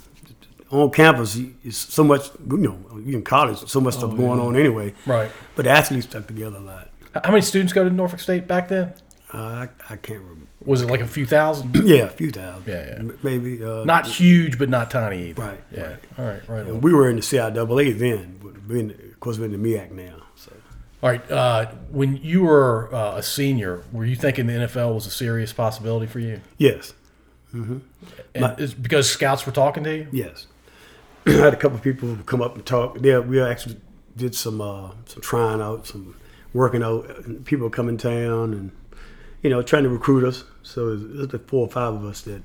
on 0.70 0.90
campus. 0.90 1.36
you- 1.36 1.54
It's 1.64 1.76
so 1.78 2.04
much, 2.04 2.28
you 2.50 2.56
know, 2.58 2.78
you 3.04 3.16
in 3.16 3.22
college, 3.22 3.58
so 3.68 3.80
much 3.80 3.94
stuff 3.94 4.16
going 4.16 4.38
on 4.40 4.56
anyway. 4.56 4.94
Right. 5.06 5.30
But 5.56 5.64
the 5.64 5.70
athletes 5.70 6.06
stuck 6.06 6.26
together 6.26 6.56
a 6.58 6.60
lot. 6.60 6.88
How 7.24 7.30
many 7.30 7.42
students 7.42 7.72
go 7.72 7.84
to 7.84 7.90
Norfolk 7.90 8.20
State 8.20 8.46
back 8.46 8.68
then? 8.68 8.94
Uh, 9.32 9.36
I, 9.38 9.68
I 9.90 9.96
can't 9.96 10.20
remember. 10.20 10.46
Was 10.64 10.82
it 10.82 10.88
like 10.90 11.00
a 11.00 11.06
few 11.06 11.26
thousand? 11.26 11.74
Yeah, 11.86 12.04
a 12.04 12.08
few 12.08 12.30
thousand. 12.30 12.64
Yeah, 12.66 12.96
yeah. 13.04 13.12
Maybe. 13.22 13.62
Uh, 13.62 13.84
Not 13.84 14.06
huge, 14.06 14.58
but 14.58 14.68
not 14.68 14.90
tiny 14.90 15.28
either. 15.30 15.42
Right, 15.42 15.60
Yeah. 15.70 15.82
right. 15.82 15.98
All 16.18 16.24
right. 16.24 16.48
Right. 16.48 16.66
on. 16.66 16.80
We 16.80 16.92
were 16.94 17.08
in 17.10 17.16
the 17.16 17.22
CIAA 17.22 17.98
then. 17.98 18.38
but 18.42 18.68
the- 18.68 18.94
of 19.12 19.20
course, 19.20 19.38
we're 19.38 19.46
in 19.46 19.52
the 19.52 19.58
MEAC 19.58 19.92
now. 19.92 20.22
So 20.36 20.52
All 21.02 21.10
right. 21.10 21.30
Uh, 21.30 21.66
when 21.90 22.16
you 22.18 22.42
were 22.44 22.92
uh, 22.94 23.16
a 23.16 23.22
senior, 23.22 23.84
were 23.92 24.04
you 24.04 24.16
thinking 24.16 24.46
the 24.46 24.52
NFL 24.54 24.94
was 24.94 25.06
a 25.06 25.10
serious 25.10 25.52
possibility 25.52 26.06
for 26.06 26.18
you? 26.20 26.40
yes, 26.58 26.94
And 27.52 27.82
My- 28.36 28.54
it's 28.58 28.74
because 28.74 29.10
scouts 29.10 29.44
were 29.46 29.52
talking 29.52 29.84
to 29.84 29.94
you. 29.96 30.06
yes. 30.12 30.46
I 31.26 31.32
had 31.32 31.52
a 31.52 31.56
couple 31.56 31.76
of 31.76 31.82
people 31.84 32.16
come 32.26 32.40
up 32.40 32.54
and 32.56 32.64
talk. 32.64 32.98
Yeah, 33.02 33.18
we 33.18 33.40
actually 33.40 33.76
did 34.16 34.34
some 34.34 34.60
uh, 34.60 34.90
some 35.06 35.20
trying 35.22 35.60
out, 35.60 35.86
some 35.86 36.14
working 36.52 36.82
out. 36.82 37.44
People 37.44 37.70
come 37.70 37.88
in 37.88 37.98
town 37.98 38.52
and 38.52 38.70
you 39.42 39.50
know 39.50 39.62
trying 39.62 39.84
to 39.84 39.88
recruit 39.88 40.24
us. 40.24 40.44
So 40.62 40.88
it 40.88 41.00
was, 41.00 41.32
like 41.32 41.48
four 41.48 41.66
or 41.66 41.70
five 41.70 41.94
of 41.94 42.04
us 42.04 42.22
that 42.22 42.42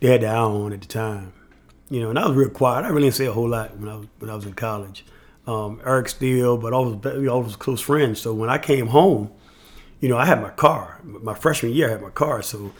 they 0.00 0.08
had 0.08 0.22
the 0.22 0.28
eye 0.28 0.36
on 0.36 0.72
at 0.72 0.80
the 0.80 0.86
time. 0.86 1.32
You 1.90 2.00
know, 2.00 2.10
and 2.10 2.18
I 2.18 2.26
was 2.26 2.36
real 2.36 2.50
quiet. 2.50 2.84
I 2.84 2.88
really 2.88 3.04
didn't 3.04 3.14
say 3.14 3.26
a 3.26 3.32
whole 3.32 3.48
lot 3.48 3.76
when 3.78 3.88
I 3.88 3.96
was 3.96 4.06
when 4.18 4.30
I 4.30 4.34
was 4.34 4.44
in 4.44 4.54
college. 4.54 5.04
Um, 5.46 5.80
Eric 5.84 6.10
Steele, 6.10 6.58
but 6.58 6.74
all 6.74 6.84
was 6.92 7.28
all 7.28 7.42
was 7.42 7.56
close 7.56 7.80
friends. 7.80 8.20
So 8.20 8.34
when 8.34 8.50
I 8.50 8.58
came 8.58 8.88
home, 8.88 9.30
you 10.00 10.08
know, 10.08 10.18
I 10.18 10.26
had 10.26 10.42
my 10.42 10.50
car. 10.50 11.00
My 11.02 11.34
freshman 11.34 11.72
year, 11.72 11.88
I 11.88 11.92
had 11.92 12.02
my 12.02 12.10
car. 12.10 12.42
So 12.42 12.72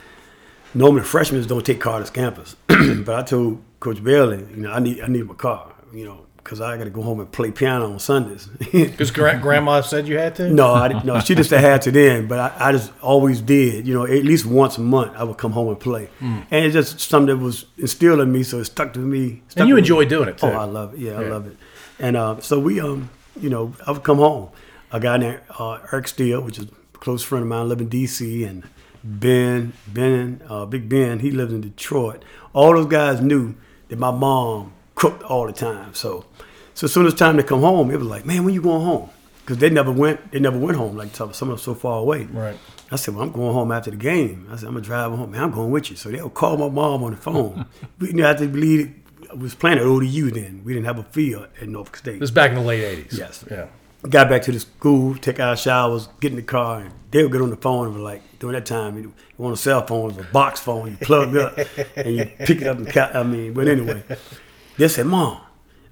normally 0.75 1.03
freshmen 1.03 1.43
don't 1.47 1.65
take 1.65 1.81
car 1.81 2.03
to 2.03 2.11
campus. 2.13 2.57
but 2.67 3.15
I 3.15 3.23
told 3.23 3.63
Coach 3.81 4.03
Bailey, 4.03 4.39
you 4.51 4.57
know, 4.57 4.73
I 4.73 4.81
need 4.81 5.01
I 5.01 5.09
need 5.09 5.27
my 5.27 5.35
car, 5.35 5.75
you 5.93 6.05
know, 6.05 6.27
because 6.49 6.63
I 6.63 6.79
got 6.79 6.85
to 6.85 6.91
go 6.91 7.03
home 7.03 7.21
and 7.21 7.31
play 7.31 7.51
piano 7.51 7.93
on 7.93 7.99
Sundays. 7.99 8.49
Because 8.73 9.11
gra- 9.11 9.39
grandma 9.39 9.83
said 9.83 10.09
you 10.09 10.17
had 10.17 10.35
to. 10.37 10.49
no, 10.51 10.73
I 10.73 10.89
didn't. 10.89 11.05
No, 11.05 11.21
she 11.21 11.35
just 11.35 11.51
had 11.51 11.83
to 11.83 11.91
then, 11.91 12.27
but 12.27 12.39
I, 12.39 12.69
I 12.69 12.73
just 12.73 12.91
always 13.03 13.43
did. 13.43 13.87
You 13.87 13.93
know, 13.95 14.05
at 14.07 14.25
least 14.25 14.47
once 14.47 14.79
a 14.79 14.81
month, 14.81 15.13
I 15.15 15.25
would 15.25 15.37
come 15.37 15.53
home 15.53 15.69
and 15.69 15.79
play, 15.79 16.09
and 16.21 16.47
it's 16.51 16.73
just 16.73 17.01
something 17.01 17.37
that 17.39 17.43
was 17.45 17.67
instilled 17.77 18.21
in 18.21 18.33
me, 18.33 18.43
so 18.43 18.59
it 18.61 18.65
stuck 18.65 18.95
to 18.95 18.99
me. 18.99 19.43
stuck 19.49 19.61
And 19.61 19.69
you 19.69 19.75
with 19.75 19.83
me. 19.83 19.87
enjoy 19.87 20.05
doing 20.07 20.29
it 20.31 20.39
too. 20.39 20.47
Oh, 20.47 20.53
I 20.53 20.65
love 20.65 20.95
it. 20.95 21.01
Yeah, 21.01 21.21
I 21.21 21.29
love 21.29 21.47
it. 21.47 21.57
And 21.99 22.17
uh, 22.17 22.41
so 22.41 22.59
we, 22.59 22.81
um, 22.81 23.11
you 23.39 23.51
know, 23.51 23.75
I 23.87 23.91
would 23.93 24.05
come 24.05 24.19
home. 24.19 24.49
A 24.91 24.99
guy 25.01 25.19
named 25.19 25.41
uh, 25.59 25.81
Eric 25.93 26.09
Steele, 26.09 26.41
which 26.41 26.59
is 26.59 26.65
a 26.65 26.99
close 26.99 27.23
friend 27.23 27.43
of 27.43 27.49
mine, 27.49 27.69
lived 27.69 27.83
in 27.83 27.89
D.C., 27.91 28.43
and 28.45 28.65
Ben, 29.05 29.75
Ben, 29.87 30.41
uh, 30.49 30.65
Big 30.65 30.89
Ben, 30.89 31.19
he 31.21 31.31
lives 31.31 31.53
in 31.53 31.61
Detroit. 31.61 32.25
All 32.55 32.73
those 32.73 32.87
guys 32.87 33.21
knew 33.21 33.55
that 33.89 33.99
my 33.99 34.11
mom 34.11 34.73
cooked 34.99 35.23
all 35.23 35.47
the 35.47 35.53
time. 35.53 35.95
So, 35.95 36.25
so 36.75 36.85
as 36.87 36.93
soon 36.93 37.07
as 37.07 37.15
time 37.15 37.37
to 37.37 37.43
come 37.43 37.61
home, 37.61 37.91
it 37.91 37.99
was 37.99 38.09
like, 38.09 38.27
man, 38.27 38.45
when 38.45 38.53
you 38.55 38.61
going 38.63 38.85
home? 38.85 39.11
Because 39.41 39.59
they 39.59 39.71
never 39.71 39.91
went, 39.91 40.31
they 40.33 40.41
never 40.41 40.59
went 40.59 40.77
home. 40.77 40.97
Like 40.97 41.15
some 41.17 41.31
of 41.31 41.39
them 41.39 41.57
so 41.59 41.75
far 41.75 41.99
away. 42.01 42.25
Right. 42.25 42.59
I 42.91 42.97
said, 42.97 43.15
well, 43.15 43.25
I'm 43.25 43.33
going 43.33 43.53
home 43.55 43.73
after 43.73 43.91
the 43.91 43.97
game. 43.97 44.47
I 44.51 44.57
said, 44.57 44.67
I'm 44.67 44.75
gonna 44.75 44.85
drive 44.85 45.13
home. 45.13 45.31
Man, 45.31 45.43
I'm 45.43 45.51
going 45.51 45.71
with 45.71 45.91
you. 45.91 45.97
So 45.97 46.11
they'll 46.11 46.29
call 46.31 46.57
my 46.59 46.69
mom 46.69 47.03
on 47.05 47.13
the 47.13 47.17
phone. 47.17 47.65
we 47.99 48.09
didn't 48.09 48.23
have 48.23 48.39
to 48.39 48.49
believe 48.49 48.95
I 49.31 49.35
was 49.35 49.55
playing 49.55 49.79
at 49.79 49.85
ODU 49.85 50.31
then. 50.31 50.63
We 50.65 50.75
didn't 50.75 50.87
have 50.87 50.99
a 50.99 51.03
field 51.05 51.49
at 51.61 51.69
Norfolk 51.69 51.97
State. 51.97 52.13
This 52.15 52.21
was 52.21 52.31
back 52.31 52.51
in 52.51 52.57
the 52.57 52.63
late 52.63 53.09
80s. 53.09 53.17
Yes. 53.19 53.45
Yeah. 53.51 53.67
got 54.09 54.29
back 54.29 54.43
to 54.43 54.53
the 54.53 54.61
school, 54.61 55.15
take 55.17 55.39
our 55.41 55.57
showers, 55.57 56.09
get 56.21 56.31
in 56.33 56.37
the 56.37 56.43
car, 56.43 56.81
and 56.81 56.93
they 57.11 57.23
would 57.23 57.33
get 57.33 57.41
on 57.43 57.51
the 57.51 57.57
phone 57.57 57.87
and 57.87 57.97
be 57.97 58.01
like, 58.03 58.23
during 58.39 58.55
that 58.55 58.65
time, 58.67 58.97
you 58.99 59.13
want 59.39 59.55
a 59.55 59.57
cell 59.57 59.87
phone, 59.87 60.11
it 60.11 60.17
was 60.17 60.27
a 60.27 60.33
box 60.33 60.61
phone, 60.61 60.91
you 60.93 60.97
plug 60.99 61.35
it 61.35 61.41
up 61.43 61.59
and 61.97 62.17
you 62.17 62.25
pick 62.39 62.61
it 62.63 62.67
up 62.67 62.79
and 62.79 62.89
ca- 62.89 63.11
I 63.15 63.23
mean, 63.23 63.53
but 63.55 63.67
anyway, 63.69 64.03
they 64.79 64.89
said, 64.89 65.07
Mom, 65.07 65.41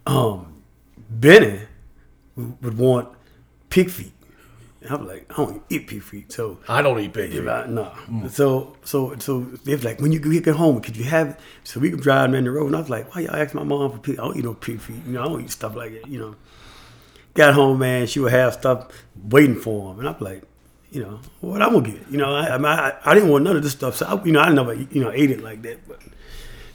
um, 0.07 0.63
Benny 1.11 1.61
would 2.37 2.79
want 2.79 3.09
pig 3.69 3.91
feet. 3.91 4.13
And 4.81 4.91
I'm 4.91 5.07
like, 5.07 5.27
I 5.33 5.37
don't 5.37 5.63
eat 5.69 5.89
pig 5.89 6.03
feet, 6.03 6.31
so 6.31 6.59
I 6.69 6.81
don't 6.81 6.99
eat 7.01 7.13
pig 7.13 7.33
feet. 7.33 7.43
no. 7.67 8.29
So, 8.29 8.77
so, 8.85 9.17
so 9.19 9.41
they 9.41 9.75
was 9.75 9.85
like, 9.85 10.01
when 10.01 10.13
you 10.13 10.21
get 10.21 10.55
home, 10.55 10.81
could 10.81 10.97
you 10.97 11.05
have 11.05 11.31
it? 11.31 11.41
So 11.65 11.81
we 11.81 11.91
could 11.91 12.01
drive 12.01 12.31
down 12.33 12.45
the 12.45 12.51
road. 12.51 12.67
And 12.67 12.77
I 12.77 12.81
was 12.81 12.91
like, 12.91 13.13
why 13.15 13.23
y'all 13.23 13.35
ask 13.35 13.53
my 13.55 13.65
mom 13.65 13.91
for 13.91 13.99
pig? 13.99 14.19
I 14.21 14.23
don't 14.25 14.37
eat 14.37 14.45
no 14.45 14.55
pig 14.55 14.81
feet. 14.81 15.05
You 15.05 15.13
know, 15.13 15.23
I 15.23 15.29
don't 15.29 15.43
eat 15.43 15.51
stuff 15.51 15.75
like 15.75 15.93
that, 15.93 16.07
you 16.09 16.21
know. 16.21 16.37
Got 17.35 17.55
home, 17.55 17.81
man, 17.81 18.07
she 18.07 18.21
would 18.21 18.33
have 18.33 18.55
stuff 18.55 18.89
waiting 19.15 19.57
for 19.57 19.93
him. 19.93 19.99
And 19.99 20.09
I'm 20.09 20.17
like, 20.21 20.45
you 20.91 21.03
know, 21.03 21.21
what 21.41 21.61
I'm 21.61 21.73
gonna 21.73 21.91
get? 21.91 22.09
You 22.09 22.19
know, 22.19 22.35
I, 22.35 22.47
I, 22.47 22.57
I, 22.57 22.93
I 23.05 23.15
didn't 23.15 23.29
want 23.29 23.45
none 23.45 23.57
of 23.57 23.63
this 23.63 23.73
stuff. 23.73 23.97
So, 23.97 24.07
I, 24.07 24.25
you 24.25 24.33
know, 24.33 24.41
I 24.41 24.53
never, 24.53 24.73
you 24.73 25.03
know, 25.03 25.11
ate 25.11 25.31
it 25.33 25.43
like 25.43 25.63
that. 25.63 25.87
But 25.89 26.01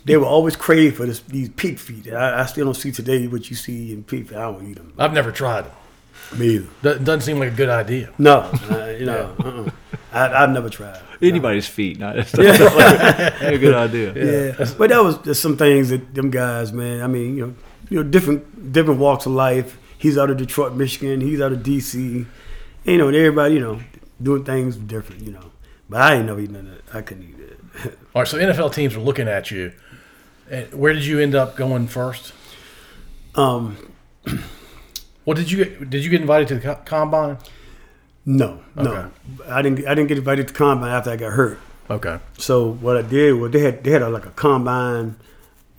they 0.05 0.17
were 0.17 0.25
always 0.25 0.55
crave 0.55 0.97
for 0.97 1.05
this, 1.05 1.19
these 1.21 1.49
pig 1.49 1.79
feet. 1.79 2.11
I, 2.11 2.41
I 2.41 2.45
still 2.45 2.65
don't 2.65 2.73
see 2.73 2.91
today 2.91 3.27
what 3.27 3.49
you 3.49 3.55
see 3.55 3.91
in 3.93 4.03
pig 4.03 4.27
feet. 4.27 4.37
I 4.37 4.51
don't 4.51 4.67
eat 4.69 4.77
them. 4.77 4.93
I've 4.97 5.13
never 5.13 5.31
tried 5.31 5.65
them. 5.65 5.71
Me 6.37 6.47
either. 6.55 6.67
Doesn't 6.81 7.03
doesn't 7.03 7.21
seem 7.21 7.39
like 7.39 7.51
a 7.51 7.55
good 7.55 7.69
idea. 7.69 8.09
No, 8.17 8.39
uh, 8.69 8.95
you 8.99 9.05
know, 9.05 9.35
uh-uh. 9.39 9.69
I, 10.13 10.43
I've 10.43 10.49
never 10.49 10.69
tried. 10.69 11.01
Anybody's 11.21 11.67
feet, 11.67 11.99
not 11.99 12.17
a 12.33 13.57
good 13.57 13.75
idea. 13.75 14.13
Yeah, 14.13 14.73
but 14.77 14.89
that 14.89 15.03
was 15.03 15.17
just 15.19 15.41
some 15.41 15.57
things 15.57 15.89
that 15.89 16.13
them 16.13 16.31
guys, 16.31 16.71
man. 16.71 17.01
I 17.01 17.07
mean, 17.07 17.35
you 17.35 17.47
know, 17.47 17.55
you 17.89 17.97
know, 17.97 18.09
different 18.09 18.71
different 18.71 18.99
walks 18.99 19.25
of 19.25 19.33
life. 19.33 19.77
He's 19.97 20.17
out 20.17 20.29
of 20.29 20.37
Detroit, 20.37 20.73
Michigan. 20.73 21.21
He's 21.21 21.41
out 21.41 21.51
of 21.51 21.63
D.C. 21.63 22.25
You 22.85 22.97
know, 22.97 23.07
and 23.07 23.15
everybody, 23.15 23.55
you 23.55 23.59
know, 23.59 23.81
doing 24.21 24.43
things 24.45 24.75
different. 24.77 25.21
You 25.21 25.33
know, 25.33 25.51
but 25.89 26.01
I 26.01 26.15
ain't 26.15 26.25
never 26.25 26.39
eaten 26.39 26.53
none 26.53 26.67
of 26.67 26.85
that. 26.85 26.95
I 26.95 27.01
couldn't 27.01 27.23
eat 27.23 27.39
it. 27.39 27.99
All 28.15 28.21
right, 28.21 28.27
so 28.27 28.37
NFL 28.37 28.73
teams 28.73 28.95
are 28.95 28.99
looking 28.99 29.27
at 29.27 29.51
you. 29.51 29.73
And 30.51 30.71
where 30.73 30.93
did 30.93 31.05
you 31.05 31.19
end 31.19 31.33
up 31.33 31.55
going 31.55 31.87
first? 31.87 32.33
um, 33.35 33.77
Well, 35.25 35.35
did 35.35 35.49
you 35.51 35.63
get 35.63 35.89
did 35.89 36.03
you 36.03 36.09
get 36.09 36.21
invited 36.21 36.47
to 36.49 36.55
the 36.55 36.75
combine? 36.85 37.37
no, 38.25 38.59
Okay. 38.77 38.83
no, 38.91 39.09
I 39.47 39.61
didn't. 39.61 39.87
I 39.87 39.93
didn't 39.95 40.09
get 40.09 40.17
invited 40.17 40.47
to 40.49 40.53
combine 40.53 40.91
after 40.91 41.09
I 41.11 41.15
got 41.15 41.31
hurt. 41.33 41.57
Okay. 41.89 42.19
So 42.37 42.71
what 42.73 42.97
I 42.97 43.01
did 43.01 43.33
was 43.33 43.51
they 43.51 43.59
had 43.59 43.83
they 43.83 43.91
had 43.91 44.01
a, 44.01 44.09
like 44.09 44.25
a 44.25 44.31
combine, 44.31 45.15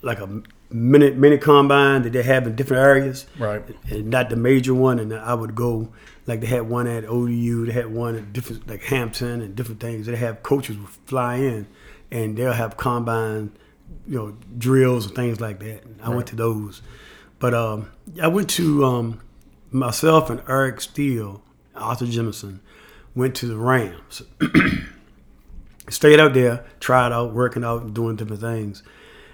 like 0.01 0.19
a 0.19 0.41
minute 0.71 1.15
mini 1.17 1.37
combine 1.37 2.01
that 2.03 2.13
they 2.13 2.23
have 2.23 2.47
in 2.47 2.55
different 2.55 2.81
areas. 2.83 3.27
Right. 3.37 3.61
and 3.89 4.07
not 4.09 4.29
the 4.29 4.35
major 4.35 4.73
one. 4.73 4.97
And 4.99 5.13
I 5.13 5.33
would 5.35 5.53
go 5.55 5.89
like 6.25 6.39
they 6.41 6.47
had 6.47 6.67
one 6.69 6.87
at 6.87 7.05
ODU, 7.05 7.65
they 7.67 7.73
had 7.73 7.93
one 7.93 8.15
at 8.15 8.33
different 8.33 8.67
like 8.67 8.83
Hampton 8.83 9.41
and 9.41 9.55
different 9.55 9.79
things. 9.81 10.07
They 10.07 10.15
have 10.15 10.41
coaches 10.41 10.77
would 10.77 10.89
fly 10.89 11.35
in, 11.35 11.67
and 12.11 12.35
they'll 12.37 12.53
have 12.53 12.77
combine, 12.77 13.51
you 14.07 14.17
know, 14.17 14.37
drills 14.57 15.05
and 15.05 15.15
things 15.15 15.39
like 15.39 15.59
that. 15.59 15.83
I 16.01 16.09
went 16.09 16.27
to 16.27 16.35
those, 16.35 16.81
but 17.39 17.53
um, 17.53 17.91
I 18.21 18.27
went 18.27 18.49
to 18.51 18.85
um, 18.85 19.21
myself 19.71 20.29
and 20.29 20.41
Eric 20.47 20.81
Steele, 20.81 21.41
Arthur 21.75 22.05
Jimerson, 22.05 22.59
went 23.15 23.35
to 23.35 23.47
the 23.47 23.57
Rams. 23.57 24.21
Stayed 25.89 26.19
out 26.19 26.33
there, 26.33 26.65
tried 26.79 27.11
out, 27.11 27.33
working 27.33 27.63
out, 27.63 27.81
and 27.83 27.93
doing 27.93 28.15
different 28.15 28.41
things, 28.41 28.83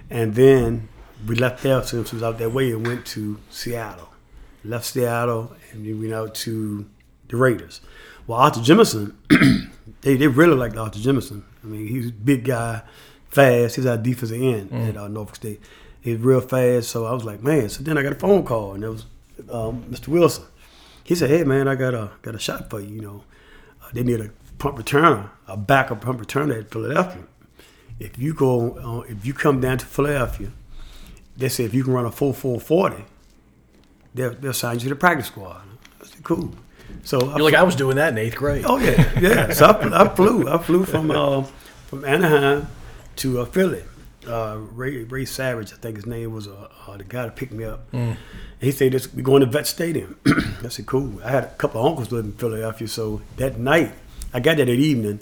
and 0.10 0.36
then 0.36 0.90
we 1.28 1.36
left 1.36 1.64
there 1.64 1.84
since 1.84 2.08
it 2.08 2.14
was 2.14 2.24
out 2.24 2.38
that 2.38 2.52
way 2.52 2.72
and 2.72 2.86
went 2.86 3.06
to 3.08 3.40
Seattle. 3.50 4.10
Left 4.64 4.86
Seattle 4.86 5.56
and 5.72 5.86
we 5.86 5.94
went 5.94 6.14
out 6.14 6.36
to 6.36 6.90
the 7.28 7.38
Raiders. 7.38 7.82
Well, 8.28 8.40
Arthur 8.40 8.62
Jimerson, 8.62 9.16
they, 10.02 10.16
they 10.16 10.28
really 10.28 10.56
liked 10.56 10.78
Arthur 10.78 11.00
Jimerson. 11.00 11.44
I 11.64 11.68
mean, 11.68 11.88
he's 11.88 12.10
a 12.10 12.14
big 12.14 12.46
guy, 12.46 12.82
fast. 13.30 13.76
He's 13.76 13.86
our 13.86 13.98
defensive 13.98 14.42
end 14.42 14.72
at 14.74 14.98
uh, 14.98 15.08
Norfolk 15.08 15.36
State. 15.36 15.62
He's 16.02 16.18
real 16.18 16.42
fast. 16.42 16.90
So 16.90 17.06
I 17.06 17.14
was 17.14 17.24
like, 17.24 17.44
man. 17.44 17.70
So 17.70 17.84
then 17.84 17.98
I 17.98 18.04
got 18.04 18.14
a 18.14 18.16
phone 18.16 18.44
call 18.44 18.74
and 18.74 18.84
it 18.84 18.90
was 18.90 19.06
um, 19.52 19.84
Mr. 19.90 20.10
Wilson. 20.10 20.46
He 21.04 21.16
said, 21.16 21.30
hey 21.30 21.44
man, 21.44 21.68
I 21.68 21.76
got 21.76 21.94
a 21.94 22.12
got 22.22 22.36
a 22.36 22.40
shot 22.40 22.70
for 22.70 22.80
you. 22.80 22.96
You 22.96 23.02
know, 23.02 23.24
uh, 23.84 23.90
they 23.94 24.04
need 24.04 24.20
a 24.20 24.30
punt 24.58 24.76
returner, 24.76 25.30
a 25.48 25.58
backup 25.58 26.02
punt 26.02 26.20
returner 26.20 26.60
at 26.60 26.72
Philadelphia. 26.72 27.24
If 28.00 28.18
you 28.18 28.34
go, 28.34 28.78
uh, 28.78 29.12
if 29.12 29.26
you 29.26 29.34
come 29.34 29.60
down 29.60 29.80
to 29.80 29.86
Philadelphia, 29.86 30.52
they 31.36 31.50
say 31.50 31.64
if 31.64 31.74
you 31.74 31.84
can 31.84 31.94
run 31.94 32.06
a 32.06 32.12
full 32.12 32.34
full 32.34 32.60
forty, 32.60 33.04
they'll, 34.14 34.36
they'll 34.36 34.54
sign 34.54 34.76
you 34.76 34.82
to 34.82 34.90
the 34.90 34.96
practice 34.96 35.28
squad. 35.28 35.64
I 36.02 36.06
said, 36.06 36.24
cool. 36.24 36.54
So 37.04 37.20
I 37.20 37.38
You're 37.38 37.46
like 37.46 37.54
I 37.56 37.64
was 37.64 37.76
doing 37.76 37.96
that 37.98 38.14
in 38.14 38.18
eighth 38.20 38.36
grade. 38.36 38.66
Oh 38.68 38.78
yeah, 38.78 39.20
yeah. 39.20 39.52
So 39.52 39.66
I, 39.66 40.04
I 40.04 40.16
flew. 40.16 40.48
I 40.48 40.58
flew 40.60 40.86
from 40.86 41.12
uh, 41.12 41.44
from 41.88 42.06
Anaheim 42.06 42.68
to 43.20 43.42
uh, 43.42 43.46
Philly. 43.46 43.84
Uh, 44.28 44.58
Ray 44.74 45.04
Ray 45.06 45.24
Savage, 45.26 45.72
I 45.72 45.78
think 45.78 45.96
his 45.96 46.06
name 46.06 46.34
was 46.34 46.48
uh, 46.48 46.68
uh, 46.88 46.98
the 46.98 47.06
guy 47.06 47.24
that 47.24 47.36
picked 47.38 47.54
me 47.54 47.64
up. 47.64 47.88
And 48.60 48.66
he 48.66 48.72
said, 48.72 48.92
"This 48.92 49.12
we 49.14 49.24
going 49.24 49.40
to 49.42 49.46
Vet 49.46 49.66
Stadium." 49.66 50.20
I 50.64 50.68
said, 50.68 50.86
"Cool." 50.86 51.22
I 51.24 51.32
had 51.32 51.44
a 51.46 51.50
couple 51.52 51.80
of 51.82 51.88
uncles 51.88 52.12
living 52.12 52.32
in 52.32 52.38
Philadelphia, 52.38 52.88
so 52.88 53.22
that 53.38 53.58
night 53.58 53.94
I 54.34 54.40
got 54.42 54.58
there 54.58 54.66
that 54.66 54.72
evening. 54.72 55.20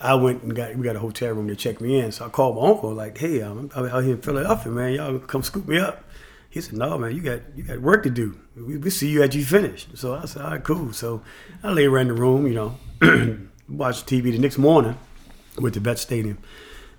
I 0.00 0.14
went 0.14 0.42
and 0.42 0.56
got 0.56 0.74
we 0.74 0.84
got 0.84 0.96
a 0.96 1.00
hotel 1.00 1.32
room 1.32 1.46
to 1.48 1.54
check 1.56 1.80
me 1.80 2.00
in. 2.00 2.10
So 2.10 2.24
I 2.26 2.28
called 2.28 2.56
my 2.56 2.68
uncle 2.68 2.92
like, 2.92 3.18
"Hey, 3.18 3.40
I'm, 3.40 3.70
I'm 3.74 3.86
out 3.86 4.02
here 4.02 4.14
in 4.14 4.22
Philadelphia, 4.22 4.72
man. 4.72 4.92
Y'all 4.94 5.18
come 5.18 5.42
scoop 5.42 5.68
me 5.68 5.78
up." 5.78 6.04
He 6.48 6.60
said, 6.60 6.74
"No, 6.74 6.98
man, 6.98 7.14
you 7.14 7.22
got 7.22 7.40
you 7.54 7.62
got 7.62 7.80
work 7.80 8.02
to 8.02 8.10
do. 8.10 8.36
We, 8.56 8.78
we 8.78 8.90
see 8.90 9.08
you 9.08 9.22
after 9.22 9.38
you 9.38 9.44
finish." 9.44 9.86
So 9.94 10.14
I 10.14 10.24
said, 10.24 10.42
"All 10.42 10.50
right, 10.50 10.64
cool." 10.64 10.92
So 10.92 11.22
I 11.62 11.70
lay 11.70 11.84
around 11.84 12.08
the 12.08 12.14
room, 12.14 12.46
you 12.46 12.54
know, 12.54 12.78
watched 13.68 14.06
TV. 14.06 14.32
The 14.32 14.38
next 14.38 14.58
morning, 14.58 14.96
went 15.58 15.74
to 15.74 15.80
Vet 15.80 15.98
Stadium, 15.98 16.38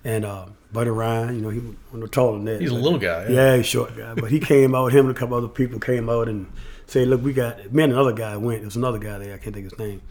and 0.03 0.25
uh, 0.25 0.45
Buddy 0.73 0.89
Ryan, 0.89 1.35
you 1.35 1.41
know, 1.41 1.49
he 1.49 1.61
was 1.97 2.09
taller 2.09 2.33
than 2.37 2.45
that. 2.45 2.61
He's 2.61 2.71
a 2.71 2.75
little 2.75 2.99
guy. 2.99 3.27
yeah, 3.29 3.55
he's 3.57 3.65
a 3.65 3.69
short 3.69 3.95
guy. 3.97 4.13
But 4.15 4.31
he 4.31 4.39
came 4.39 4.73
out, 4.75 4.91
him 4.93 5.07
and 5.07 5.15
a 5.15 5.19
couple 5.19 5.35
other 5.37 5.47
people 5.47 5.79
came 5.79 6.09
out 6.09 6.27
and 6.27 6.51
said, 6.87 7.07
Look, 7.07 7.21
we 7.23 7.33
got 7.33 7.71
me 7.73 7.83
and 7.83 7.93
another 7.93 8.13
guy 8.13 8.35
went. 8.37 8.61
There's 8.61 8.75
another 8.75 8.99
guy 8.99 9.17
there, 9.19 9.33
I 9.33 9.37
can't 9.37 9.53
think 9.55 9.65
of 9.67 9.71
his 9.73 9.79
name. 9.79 10.01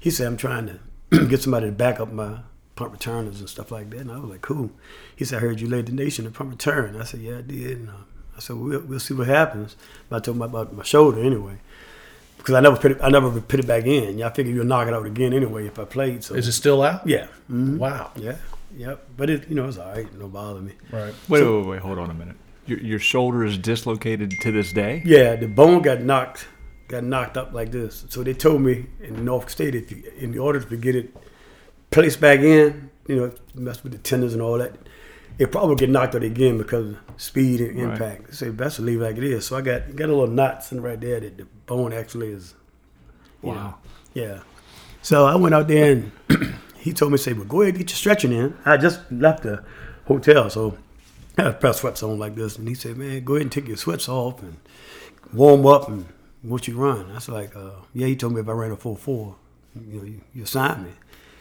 He 0.00 0.10
said, 0.10 0.26
I'm 0.26 0.36
trying 0.36 0.66
to 1.10 1.24
get 1.26 1.42
somebody 1.42 1.66
to 1.66 1.72
back 1.72 2.00
up 2.00 2.12
my 2.12 2.38
punt 2.76 2.92
returners 2.92 3.40
and 3.40 3.48
stuff 3.48 3.70
like 3.72 3.90
that. 3.90 4.00
And 4.00 4.10
I 4.12 4.18
was 4.18 4.30
like, 4.30 4.42
Cool. 4.42 4.70
He 5.16 5.24
said, 5.24 5.38
I 5.38 5.40
heard 5.40 5.60
you 5.60 5.68
led 5.68 5.86
the 5.86 5.92
nation 5.92 6.26
in 6.26 6.32
punt 6.32 6.50
return. 6.50 7.00
I 7.00 7.04
said, 7.04 7.20
Yeah, 7.20 7.38
I 7.38 7.42
did. 7.42 7.78
And, 7.78 7.88
uh, 7.90 7.92
I 8.36 8.40
said, 8.40 8.54
we'll, 8.56 8.80
we'll 8.82 9.00
see 9.00 9.14
what 9.14 9.26
happens. 9.26 9.74
But 10.08 10.16
I 10.16 10.20
told 10.20 10.36
him 10.36 10.42
about 10.42 10.72
my 10.72 10.84
shoulder 10.84 11.20
anyway. 11.20 11.58
Because 12.36 12.54
I 12.54 12.60
never 12.60 12.76
put 12.76 12.92
it, 12.92 12.98
I 13.02 13.08
never 13.10 13.40
put 13.40 13.58
it 13.58 13.66
back 13.66 13.84
in. 13.84 14.16
Yeah, 14.18 14.28
I 14.28 14.30
figured 14.30 14.54
you'll 14.54 14.64
knock 14.64 14.86
it 14.86 14.94
out 14.94 15.04
again 15.06 15.32
anyway 15.32 15.66
if 15.66 15.76
I 15.78 15.84
played. 15.84 16.22
So 16.22 16.36
Is 16.36 16.46
it 16.46 16.52
still 16.52 16.82
out? 16.82 17.04
yeah, 17.04 17.26
Mhm. 17.50 17.78
Wow. 17.78 18.12
yeah, 18.14 18.36
yep. 18.78 19.06
But 19.16 19.28
it, 19.28 19.48
you 19.48 19.54
know, 19.54 19.68
it's 19.68 19.76
all 19.76 19.90
right. 19.92 20.10
No 20.18 20.28
bother 20.28 20.60
me. 20.60 20.72
Right. 20.90 21.12
Wait, 21.28 21.42
wait, 21.42 21.50
wait, 21.58 21.66
wait, 21.66 21.80
hold 21.80 21.98
on 21.98 22.08
a 22.10 22.14
minute. 22.14 22.36
Your, 22.66 22.78
your 22.80 22.98
shoulder 22.98 23.44
is 23.44 23.58
dislocated 23.58 24.30
to 24.42 24.52
this 24.52 24.72
day? 24.72 25.02
Yeah, 25.04 25.36
the 25.36 25.46
bone 25.48 25.82
got 25.82 26.00
knocked, 26.02 26.46
got 26.88 27.04
knocked 27.04 27.36
up 27.36 27.52
like 27.52 27.70
this. 27.72 28.04
So 28.08 28.22
they 28.22 28.32
told 28.34 28.62
me 28.62 28.86
in 29.02 29.24
Norfolk 29.24 29.50
State, 29.50 29.74
if 29.74 29.90
you, 29.90 30.02
in 30.16 30.38
order 30.38 30.60
to 30.60 30.76
get 30.76 30.94
it 30.96 31.14
placed 31.90 32.20
back 32.20 32.40
in, 32.40 32.90
you 33.06 33.16
know, 33.16 33.32
mess 33.54 33.82
with 33.82 33.92
the 33.92 33.98
tendons 33.98 34.32
and 34.34 34.42
all 34.42 34.58
that, 34.58 34.74
it 35.38 35.50
probably 35.52 35.76
get 35.76 35.88
knocked 35.88 36.14
out 36.14 36.22
again 36.22 36.58
because 36.58 36.90
of 36.90 36.98
speed 37.16 37.60
and 37.60 37.78
impact. 37.78 38.26
They 38.26 38.32
say 38.32 38.50
best 38.50 38.76
to 38.76 38.82
leave 38.82 39.00
it 39.00 39.04
like 39.04 39.16
it 39.16 39.24
is. 39.24 39.46
So 39.46 39.56
I 39.56 39.60
got 39.62 39.94
got 39.96 40.06
a 40.10 40.12
little 40.12 40.26
knots 40.26 40.72
in 40.72 40.82
right 40.82 41.00
there 41.00 41.20
that 41.20 41.38
the 41.38 41.46
bone 41.66 41.92
actually 41.92 42.28
is. 42.32 42.54
you 43.42 43.50
know, 43.50 43.54
Wow. 43.54 43.78
yeah. 44.14 44.40
So 45.00 45.24
I 45.26 45.36
went 45.36 45.54
out 45.54 45.68
there 45.68 45.92
and 45.92 46.12
he 46.78 46.92
told 46.92 47.12
me, 47.12 47.18
say, 47.18 47.32
well, 47.32 47.44
go 47.44 47.62
ahead 47.62 47.74
and 47.74 47.78
get 47.78 47.90
your 47.90 47.96
stretching 47.96 48.32
in. 48.32 48.56
I 48.64 48.76
just 48.76 49.00
left 49.10 49.42
the 49.42 49.64
hotel, 50.06 50.48
so 50.48 50.78
I 51.36 51.42
had 51.42 51.50
a 51.52 51.54
pair 51.54 51.70
of 51.70 51.76
sweats 51.76 52.02
on 52.02 52.18
like 52.18 52.34
this. 52.34 52.56
And 52.56 52.68
he 52.68 52.74
said, 52.74 52.96
man, 52.96 53.24
go 53.24 53.34
ahead 53.34 53.42
and 53.42 53.52
take 53.52 53.68
your 53.68 53.76
sweats 53.76 54.08
off 54.08 54.42
and 54.42 54.56
warm 55.32 55.66
up 55.66 55.88
and 55.88 56.06
what 56.42 56.68
you 56.68 56.76
run. 56.76 57.10
I 57.10 57.14
was 57.14 57.28
like, 57.28 57.54
uh, 57.56 57.70
yeah, 57.94 58.06
he 58.06 58.16
told 58.16 58.34
me 58.34 58.40
if 58.40 58.48
I 58.48 58.52
ran 58.52 58.70
a 58.70 58.76
4-4, 58.76 59.34
you 59.74 59.98
know, 59.98 60.04
you, 60.04 60.20
you 60.34 60.46
sign 60.46 60.84
me. 60.84 60.90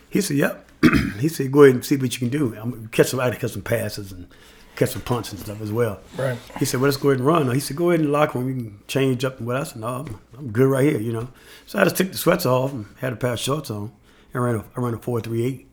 He 0.10 0.22
said, 0.22 0.38
yep. 0.38 0.70
he 1.20 1.28
said, 1.28 1.52
go 1.52 1.64
ahead 1.64 1.76
and 1.76 1.86
see 1.86 1.98
what 1.98 2.14
you 2.14 2.20
can 2.20 2.30
do. 2.30 2.56
I'm 2.56 2.72
gonna 2.72 2.88
catch 2.90 3.08
some, 3.08 3.20
I 3.20 3.26
had 3.26 3.34
to 3.34 3.40
catch 3.40 3.52
some 3.52 3.62
passes 3.62 4.12
and 4.12 4.28
catch 4.76 4.90
some 4.90 5.02
punts 5.02 5.32
and 5.32 5.40
stuff 5.40 5.62
as 5.62 5.72
well. 5.72 6.00
Right. 6.18 6.38
He 6.60 6.66
said, 6.66 6.80
well, 6.80 6.90
let's 6.90 6.98
go 6.98 7.10
ahead 7.10 7.20
and 7.20 7.28
run. 7.28 7.52
He 7.52 7.60
said, 7.60 7.78
go 7.78 7.90
ahead 7.90 8.02
and 8.02 8.12
lock 8.12 8.36
room. 8.36 8.48
You 8.48 8.56
can 8.56 8.80
change 8.88 9.26
up 9.26 9.40
and 9.40 9.48
what 9.48 9.56
I 9.56 9.64
said, 9.64 9.82
no, 9.82 9.88
I'm, 9.88 10.20
I'm 10.38 10.52
good 10.52 10.68
right 10.68 10.84
here, 10.84 11.00
you 11.00 11.12
know. 11.12 11.30
So 11.66 11.80
I 11.80 11.84
just 11.84 11.98
took 11.98 12.12
the 12.12 12.18
sweats 12.18 12.46
off 12.46 12.74
and 12.74 12.86
had 13.00 13.14
a 13.14 13.16
pair 13.16 13.34
of 13.34 13.40
shorts 13.40 13.72
on 13.72 13.92
and 14.34 14.44
ran 14.44 14.56
a, 14.56 14.66
I 14.76 14.82
ran 14.82 14.94
a 14.94 14.98
438. 14.98 15.68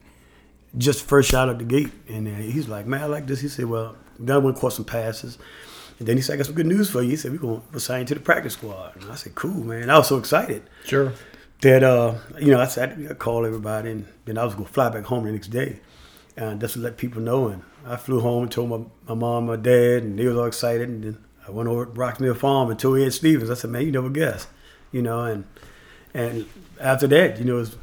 just 0.79 1.05
first 1.07 1.31
shot 1.31 1.49
at 1.49 1.59
the 1.59 1.65
gate. 1.65 1.91
And 2.09 2.27
uh, 2.29 2.31
he's 2.33 2.69
like, 2.69 2.87
man, 2.87 3.03
I 3.03 3.07
like 3.07 3.27
this. 3.27 3.41
He 3.41 3.49
said, 3.49 3.67
well, 3.67 3.97
then 4.19 4.35
I 4.37 4.39
went 4.39 4.57
caught 4.59 4.73
some 4.73 4.85
passes. 4.85 5.39
And 5.99 6.09
then 6.09 6.17
he 6.17 6.23
said, 6.23 6.35
I 6.35 6.37
got 6.39 6.47
some 6.47 6.55
good 6.57 6.67
news 6.67 6.91
for 6.91 7.03
you. 7.03 7.11
He 7.11 7.17
said, 7.17 7.33
we're 7.33 7.39
going 7.39 7.63
to 7.73 7.81
sign 7.81 8.01
you 8.01 8.07
to 8.07 8.15
the 8.15 8.21
practice 8.21 8.55
squad. 8.55 8.97
And 9.01 9.11
I 9.11 9.15
said, 9.15 9.35
cool, 9.35 9.65
man. 9.65 9.91
I 9.91 9.99
was 9.99 10.09
so 10.09 10.19
excited 10.19 10.63
Sure. 10.85 11.13
that, 11.61 11.83
uh, 11.85 12.15
you 12.41 12.51
know, 12.51 12.61
I 12.61 12.67
said, 12.67 13.07
I 13.11 13.15
called 13.15 13.47
everybody. 13.47 13.91
And 13.91 14.07
then 14.25 14.37
I 14.39 14.45
was 14.45 14.55
going 14.55 14.67
to 14.67 14.73
fly 14.73 14.89
back 14.89 15.05
home 15.05 15.25
the 15.25 15.33
next 15.33 15.49
day. 15.49 15.81
And 16.37 16.61
just 16.61 16.75
to 16.75 16.81
let 16.81 16.97
people 16.97 17.21
know. 17.23 17.47
And 17.49 17.63
I 17.87 17.95
flew 17.97 18.19
home 18.21 18.43
and 18.45 18.51
told 18.51 18.71
my, 18.71 18.81
my 19.09 19.15
mom, 19.15 19.47
my 19.47 19.57
dad, 19.57 20.03
and 20.03 20.19
they 20.19 20.27
was 20.27 20.37
all 20.37 20.47
excited. 20.47 20.89
And 20.89 21.05
then 21.05 21.25
I 21.47 21.53
went 21.53 21.69
over 21.69 21.87
to 21.87 21.93
Rocksmith 21.93 22.39
Farm 22.39 22.71
and 22.71 22.79
told 22.81 22.99
Ed 22.99 23.13
Stevens. 23.13 23.51
I 23.51 23.55
said, 23.55 23.71
man, 23.71 23.83
you 23.87 23.93
never 23.93 24.11
guess. 24.11 24.49
You 24.91 25.03
know, 25.03 25.21
and 25.25 25.45
and 26.13 26.47
after 26.81 27.07
that, 27.09 27.39
you 27.39 27.45
know, 27.45 27.57
it 27.57 27.61
was 27.61 27.77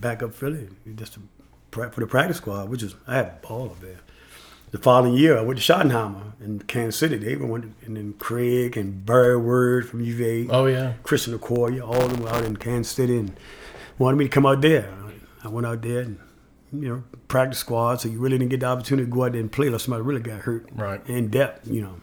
back 0.00 0.22
up 0.22 0.34
Philly 0.34 0.68
just 0.96 1.14
to 1.14 1.20
for 1.70 2.00
the 2.00 2.06
practice 2.06 2.38
squad, 2.38 2.68
which 2.70 2.82
is 2.82 2.94
I 3.06 3.16
had 3.16 3.26
a 3.26 3.46
ball 3.46 3.66
up 3.66 3.80
there. 3.80 4.00
The 4.70 4.78
following 4.78 5.14
year, 5.14 5.38
I 5.38 5.42
went 5.42 5.58
to 5.60 5.72
Schottenheimer 5.72 6.32
in 6.44 6.58
Kansas 6.60 6.96
City. 6.98 7.16
They 7.16 7.30
even 7.32 7.48
went, 7.48 7.74
and 7.86 7.96
then 7.96 8.14
Craig 8.18 8.76
and 8.76 9.04
Barry 9.06 9.36
Word 9.36 9.88
from 9.88 10.00
UVA, 10.02 10.48
Oh 10.50 10.66
yeah. 10.66 10.94
Chris 11.02 11.26
Christian 11.26 11.38
Okoye, 11.38 11.80
all 11.80 12.02
of 12.02 12.10
them 12.12 12.22
were 12.22 12.28
out 12.30 12.44
in 12.44 12.56
Kansas 12.56 12.92
City 12.92 13.16
and 13.18 13.34
wanted 13.98 14.16
me 14.18 14.24
to 14.24 14.30
come 14.30 14.44
out 14.44 14.60
there. 14.60 14.92
I 15.42 15.48
went 15.48 15.66
out 15.66 15.80
there 15.82 16.00
and, 16.00 16.18
you 16.72 16.88
know, 16.88 17.04
practice 17.28 17.58
squad, 17.60 18.00
so 18.00 18.08
you 18.08 18.18
really 18.18 18.36
didn't 18.38 18.50
get 18.50 18.60
the 18.60 18.66
opportunity 18.66 19.08
to 19.08 19.14
go 19.14 19.24
out 19.24 19.32
there 19.32 19.40
and 19.40 19.50
play 19.52 19.68
unless 19.68 19.84
somebody 19.84 20.02
really 20.02 20.20
got 20.20 20.40
hurt 20.40 20.66
Right. 20.74 21.00
in 21.08 21.28
depth, 21.28 21.66
you 21.68 21.80
know. 21.80 21.94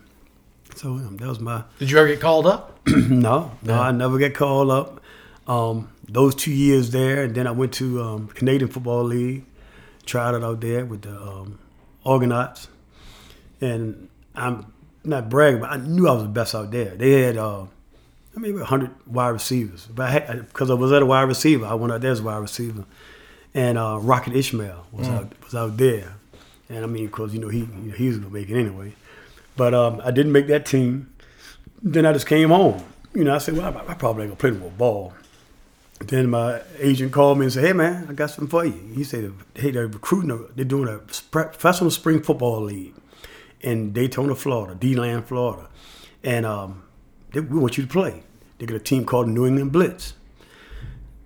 So 0.75 0.89
um, 0.89 1.17
that 1.17 1.27
was 1.27 1.39
my 1.39 1.63
Did 1.79 1.91
you 1.91 1.97
ever 1.99 2.07
get 2.07 2.19
called 2.19 2.47
up? 2.47 2.79
no, 2.87 3.51
no, 3.61 3.79
I 3.79 3.91
never 3.91 4.17
get 4.17 4.33
called 4.33 4.71
up. 4.71 5.01
Um, 5.47 5.89
those 6.07 6.33
two 6.35 6.51
years 6.51 6.89
there, 6.91 7.23
and 7.23 7.35
then 7.35 7.47
I 7.47 7.51
went 7.51 7.73
to 7.73 8.01
um, 8.01 8.27
Canadian 8.29 8.69
Football 8.71 9.03
League, 9.03 9.45
tried 10.05 10.35
it 10.35 10.43
out 10.43 10.61
there 10.61 10.85
with 10.85 11.03
the 11.03 11.21
um, 11.21 11.59
Argonauts, 12.05 12.67
and 13.61 14.09
I'm 14.35 14.73
not 15.03 15.29
bragging, 15.29 15.61
but 15.61 15.71
I 15.71 15.77
knew 15.77 16.07
I 16.07 16.13
was 16.13 16.23
the 16.23 16.29
best 16.29 16.55
out 16.55 16.71
there. 16.71 16.95
They 16.95 17.23
had, 17.23 17.37
uh, 17.37 17.63
I 18.35 18.39
mean, 18.39 18.55
100 18.55 18.91
wide 19.07 19.29
receivers, 19.29 19.87
but 19.93 20.07
I 20.07 20.11
had, 20.11 20.47
because 20.47 20.69
I 20.69 20.73
was 20.73 20.91
at 20.91 21.01
a 21.01 21.05
wide 21.05 21.23
receiver, 21.23 21.65
I 21.65 21.75
went 21.75 21.93
out 21.93 22.01
there 22.01 22.11
as 22.11 22.19
a 22.19 22.23
wide 22.23 22.37
receiver, 22.37 22.85
and 23.53 23.77
uh, 23.77 23.99
Rocket 24.01 24.35
Ismail 24.35 24.87
was 24.91 25.07
out 25.07 25.31
was 25.43 25.55
out 25.55 25.77
there, 25.77 26.15
and 26.69 26.83
I 26.83 26.87
mean, 26.87 27.05
of 27.05 27.11
course, 27.11 27.31
you 27.33 27.39
know 27.39 27.47
he 27.49 27.59
you 27.59 27.67
know, 27.67 27.93
he 27.93 28.07
was 28.07 28.17
gonna 28.17 28.33
make 28.33 28.49
it 28.49 28.59
anyway, 28.59 28.93
but 29.55 29.73
um, 29.73 30.01
I 30.03 30.11
didn't 30.11 30.31
make 30.33 30.47
that 30.47 30.65
team. 30.65 31.13
Then 31.81 32.05
I 32.05 32.13
just 32.13 32.27
came 32.27 32.49
home. 32.49 32.83
You 33.13 33.23
know, 33.23 33.33
I 33.33 33.37
said, 33.37 33.55
well, 33.55 33.65
I, 33.65 33.91
I 33.91 33.93
probably 33.93 34.23
ain't 34.23 34.31
gonna 34.31 34.35
play 34.35 34.51
no 34.51 34.57
more 34.57 34.71
ball. 34.71 35.13
Then 35.99 36.29
my 36.29 36.61
agent 36.79 37.13
called 37.13 37.39
me 37.39 37.45
and 37.45 37.53
said, 37.53 37.63
hey 37.63 37.73
man, 37.73 38.07
I 38.09 38.13
got 38.13 38.29
something 38.29 38.49
for 38.49 38.65
you. 38.65 38.93
He 38.93 39.03
said, 39.03 39.31
hey, 39.55 39.71
they're 39.71 39.87
recruiting, 39.87 40.29
a, 40.31 40.37
they're 40.53 40.65
doing 40.65 40.89
a 40.89 40.99
professional 40.99 41.89
spring 41.89 42.21
football 42.21 42.61
league 42.61 42.93
in 43.61 43.93
Daytona, 43.93 44.35
Florida, 44.35 44.75
DeLand, 44.75 45.25
Florida. 45.25 45.69
And 46.23 46.45
um, 46.45 46.83
they, 47.31 47.39
we 47.39 47.57
want 47.59 47.77
you 47.77 47.85
to 47.85 47.89
play. 47.89 48.23
They 48.57 48.65
got 48.65 48.75
a 48.75 48.79
team 48.79 49.05
called 49.05 49.29
New 49.29 49.45
England 49.45 49.71
Blitz. 49.71 50.13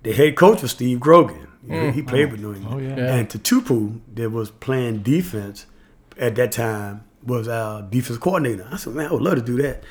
The 0.04 0.14
head 0.14 0.36
coach 0.36 0.62
was 0.62 0.72
Steve 0.72 1.00
Grogan. 1.00 1.48
You 1.64 1.70
know, 1.70 1.92
he 1.92 2.02
played 2.02 2.32
with 2.32 2.40
New 2.40 2.54
England. 2.54 2.76
Oh, 2.76 2.80
yeah. 2.80 2.96
Yeah. 2.96 3.16
And 3.16 3.28
Tatupu, 3.28 4.00
that 4.14 4.30
was 4.32 4.50
playing 4.50 5.02
defense 5.02 5.66
at 6.18 6.36
that 6.36 6.52
time, 6.52 7.04
was 7.26 7.48
our 7.48 7.82
defense 7.82 8.18
coordinator. 8.18 8.68
I 8.72 8.78
said, 8.78 8.94
man, 8.94 9.08
I 9.08 9.14
would 9.14 9.22
love 9.22 9.36
to 9.36 9.42
do 9.42 9.62
that. 9.64 9.84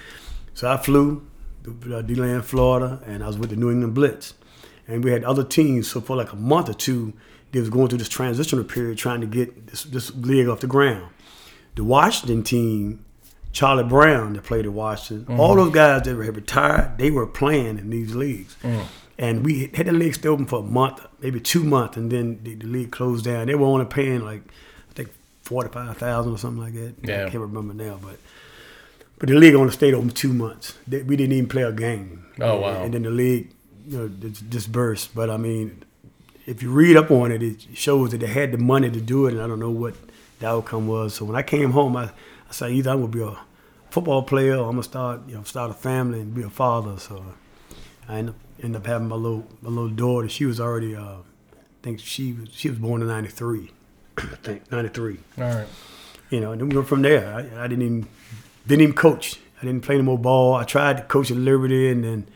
So 0.54 0.70
I 0.70 0.76
flew 0.76 1.26
to 1.64 1.96
uh, 1.96 2.02
DeLand, 2.02 2.44
Florida, 2.44 3.02
and 3.06 3.22
I 3.22 3.26
was 3.26 3.38
with 3.38 3.50
the 3.50 3.56
New 3.56 3.70
England 3.70 3.94
Blitz. 3.94 4.34
And 4.88 5.04
we 5.04 5.12
had 5.12 5.22
other 5.22 5.44
teams. 5.44 5.90
So 5.90 6.00
for 6.00 6.16
like 6.16 6.32
a 6.32 6.36
month 6.36 6.68
or 6.68 6.74
two, 6.74 7.12
they 7.52 7.60
was 7.60 7.70
going 7.70 7.88
through 7.88 7.98
this 7.98 8.08
transitional 8.08 8.64
period 8.64 8.98
trying 8.98 9.20
to 9.20 9.26
get 9.26 9.68
this, 9.68 9.84
this 9.84 10.14
league 10.14 10.48
off 10.48 10.60
the 10.60 10.66
ground. 10.66 11.12
The 11.76 11.84
Washington 11.84 12.42
team, 12.42 13.04
Charlie 13.52 13.84
Brown 13.84 14.32
that 14.32 14.44
played 14.44 14.64
at 14.64 14.72
Washington, 14.72 15.26
mm-hmm. 15.26 15.40
all 15.40 15.54
those 15.54 15.72
guys 15.72 16.02
that 16.02 16.16
were 16.16 16.24
retired, 16.24 16.98
they 16.98 17.10
were 17.10 17.26
playing 17.26 17.78
in 17.78 17.90
these 17.90 18.14
leagues. 18.14 18.56
Mm. 18.62 18.84
And 19.18 19.44
we 19.44 19.70
had 19.74 19.86
the 19.86 19.92
league 19.92 20.14
still 20.14 20.32
open 20.32 20.46
for 20.46 20.60
a 20.60 20.62
month, 20.62 21.04
maybe 21.20 21.40
two 21.40 21.64
months, 21.64 21.96
and 21.96 22.10
then 22.10 22.40
the, 22.42 22.54
the 22.54 22.66
league 22.66 22.92
closed 22.92 23.24
down. 23.24 23.46
They 23.48 23.54
were 23.54 23.66
only 23.66 23.84
paying 23.84 24.24
like 24.24 24.42
I 24.90 24.94
think 24.94 25.10
forty 25.42 25.70
five 25.70 25.96
thousand 25.98 26.32
or 26.32 26.38
something 26.38 26.62
like 26.62 26.74
that. 26.74 26.94
Yeah. 27.02 27.26
I 27.26 27.30
can't 27.30 27.40
remember 27.40 27.74
now, 27.74 27.98
but 28.00 28.18
but 29.18 29.28
the 29.28 29.34
league 29.34 29.54
only 29.54 29.72
stayed 29.72 29.94
open 29.94 30.10
two 30.10 30.32
months. 30.32 30.74
They, 30.86 31.02
we 31.02 31.16
didn't 31.16 31.32
even 31.32 31.48
play 31.48 31.62
a 31.62 31.72
game. 31.72 32.26
Oh, 32.40 32.60
wow. 32.60 32.82
And 32.82 32.94
then 32.94 33.02
the 33.02 33.10
league, 33.10 33.50
you 33.88 33.98
know, 33.98 34.08
dis- 34.08 34.40
dispersed. 34.40 35.14
But 35.14 35.30
I 35.30 35.36
mean, 35.36 35.82
if 36.46 36.62
you 36.62 36.70
read 36.70 36.96
up 36.96 37.10
on 37.10 37.32
it, 37.32 37.42
it 37.42 37.66
shows 37.74 38.10
that 38.10 38.18
they 38.18 38.26
had 38.26 38.52
the 38.52 38.58
money 38.58 38.90
to 38.90 39.00
do 39.00 39.26
it, 39.26 39.32
and 39.34 39.42
I 39.42 39.46
don't 39.46 39.58
know 39.60 39.70
what 39.70 39.94
the 40.40 40.46
outcome 40.46 40.86
was. 40.86 41.14
So 41.14 41.24
when 41.24 41.36
I 41.36 41.42
came 41.42 41.70
home, 41.72 41.96
I, 41.96 42.04
I 42.04 42.52
said 42.52 42.70
either 42.72 42.90
I'm 42.90 43.00
gonna 43.00 43.12
be 43.12 43.22
a 43.22 43.36
football 43.90 44.22
player 44.22 44.56
or 44.56 44.64
I'm 44.66 44.72
gonna 44.72 44.82
start, 44.82 45.22
you 45.28 45.34
know, 45.36 45.42
start 45.42 45.70
a 45.70 45.74
family 45.74 46.20
and 46.20 46.34
be 46.34 46.42
a 46.42 46.50
father. 46.50 46.98
So 46.98 47.24
I 48.08 48.18
ended 48.18 48.34
up, 48.34 48.40
ended 48.62 48.80
up 48.82 48.86
having 48.86 49.08
my 49.08 49.16
little 49.16 49.46
my 49.62 49.70
little 49.70 49.88
daughter. 49.90 50.28
She 50.28 50.44
was 50.44 50.60
already, 50.60 50.94
uh, 50.94 51.02
I 51.02 51.82
think 51.82 52.00
she 52.00 52.32
was 52.34 52.48
she 52.52 52.68
was 52.68 52.78
born 52.78 53.02
in 53.02 53.08
'93. 53.08 53.70
I 54.18 54.22
think 54.42 54.70
'93 54.72 55.18
All 55.38 55.44
right. 55.44 55.66
you 56.30 56.40
know, 56.40 56.50
and 56.52 56.60
then 56.60 56.68
we 56.68 56.76
went 56.76 56.88
from 56.88 57.02
there. 57.02 57.32
I, 57.34 57.64
I 57.64 57.68
didn't 57.68 57.82
even 57.84 58.08
didn't 58.66 58.82
even 58.82 58.94
coach. 58.94 59.40
I 59.60 59.64
didn't 59.64 59.82
play 59.82 59.96
no 59.96 60.02
more 60.02 60.18
ball. 60.18 60.54
I 60.54 60.64
tried 60.64 60.96
to 60.98 61.02
coach 61.04 61.30
at 61.30 61.36
Liberty, 61.36 61.88
and 61.90 62.04
then 62.04 62.26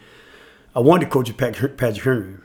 I 0.75 0.81
wanted 0.81 1.05
to 1.07 1.11
coach 1.11 1.29
at 1.31 1.37
Patrick 1.37 1.79
Henry, 2.03 2.37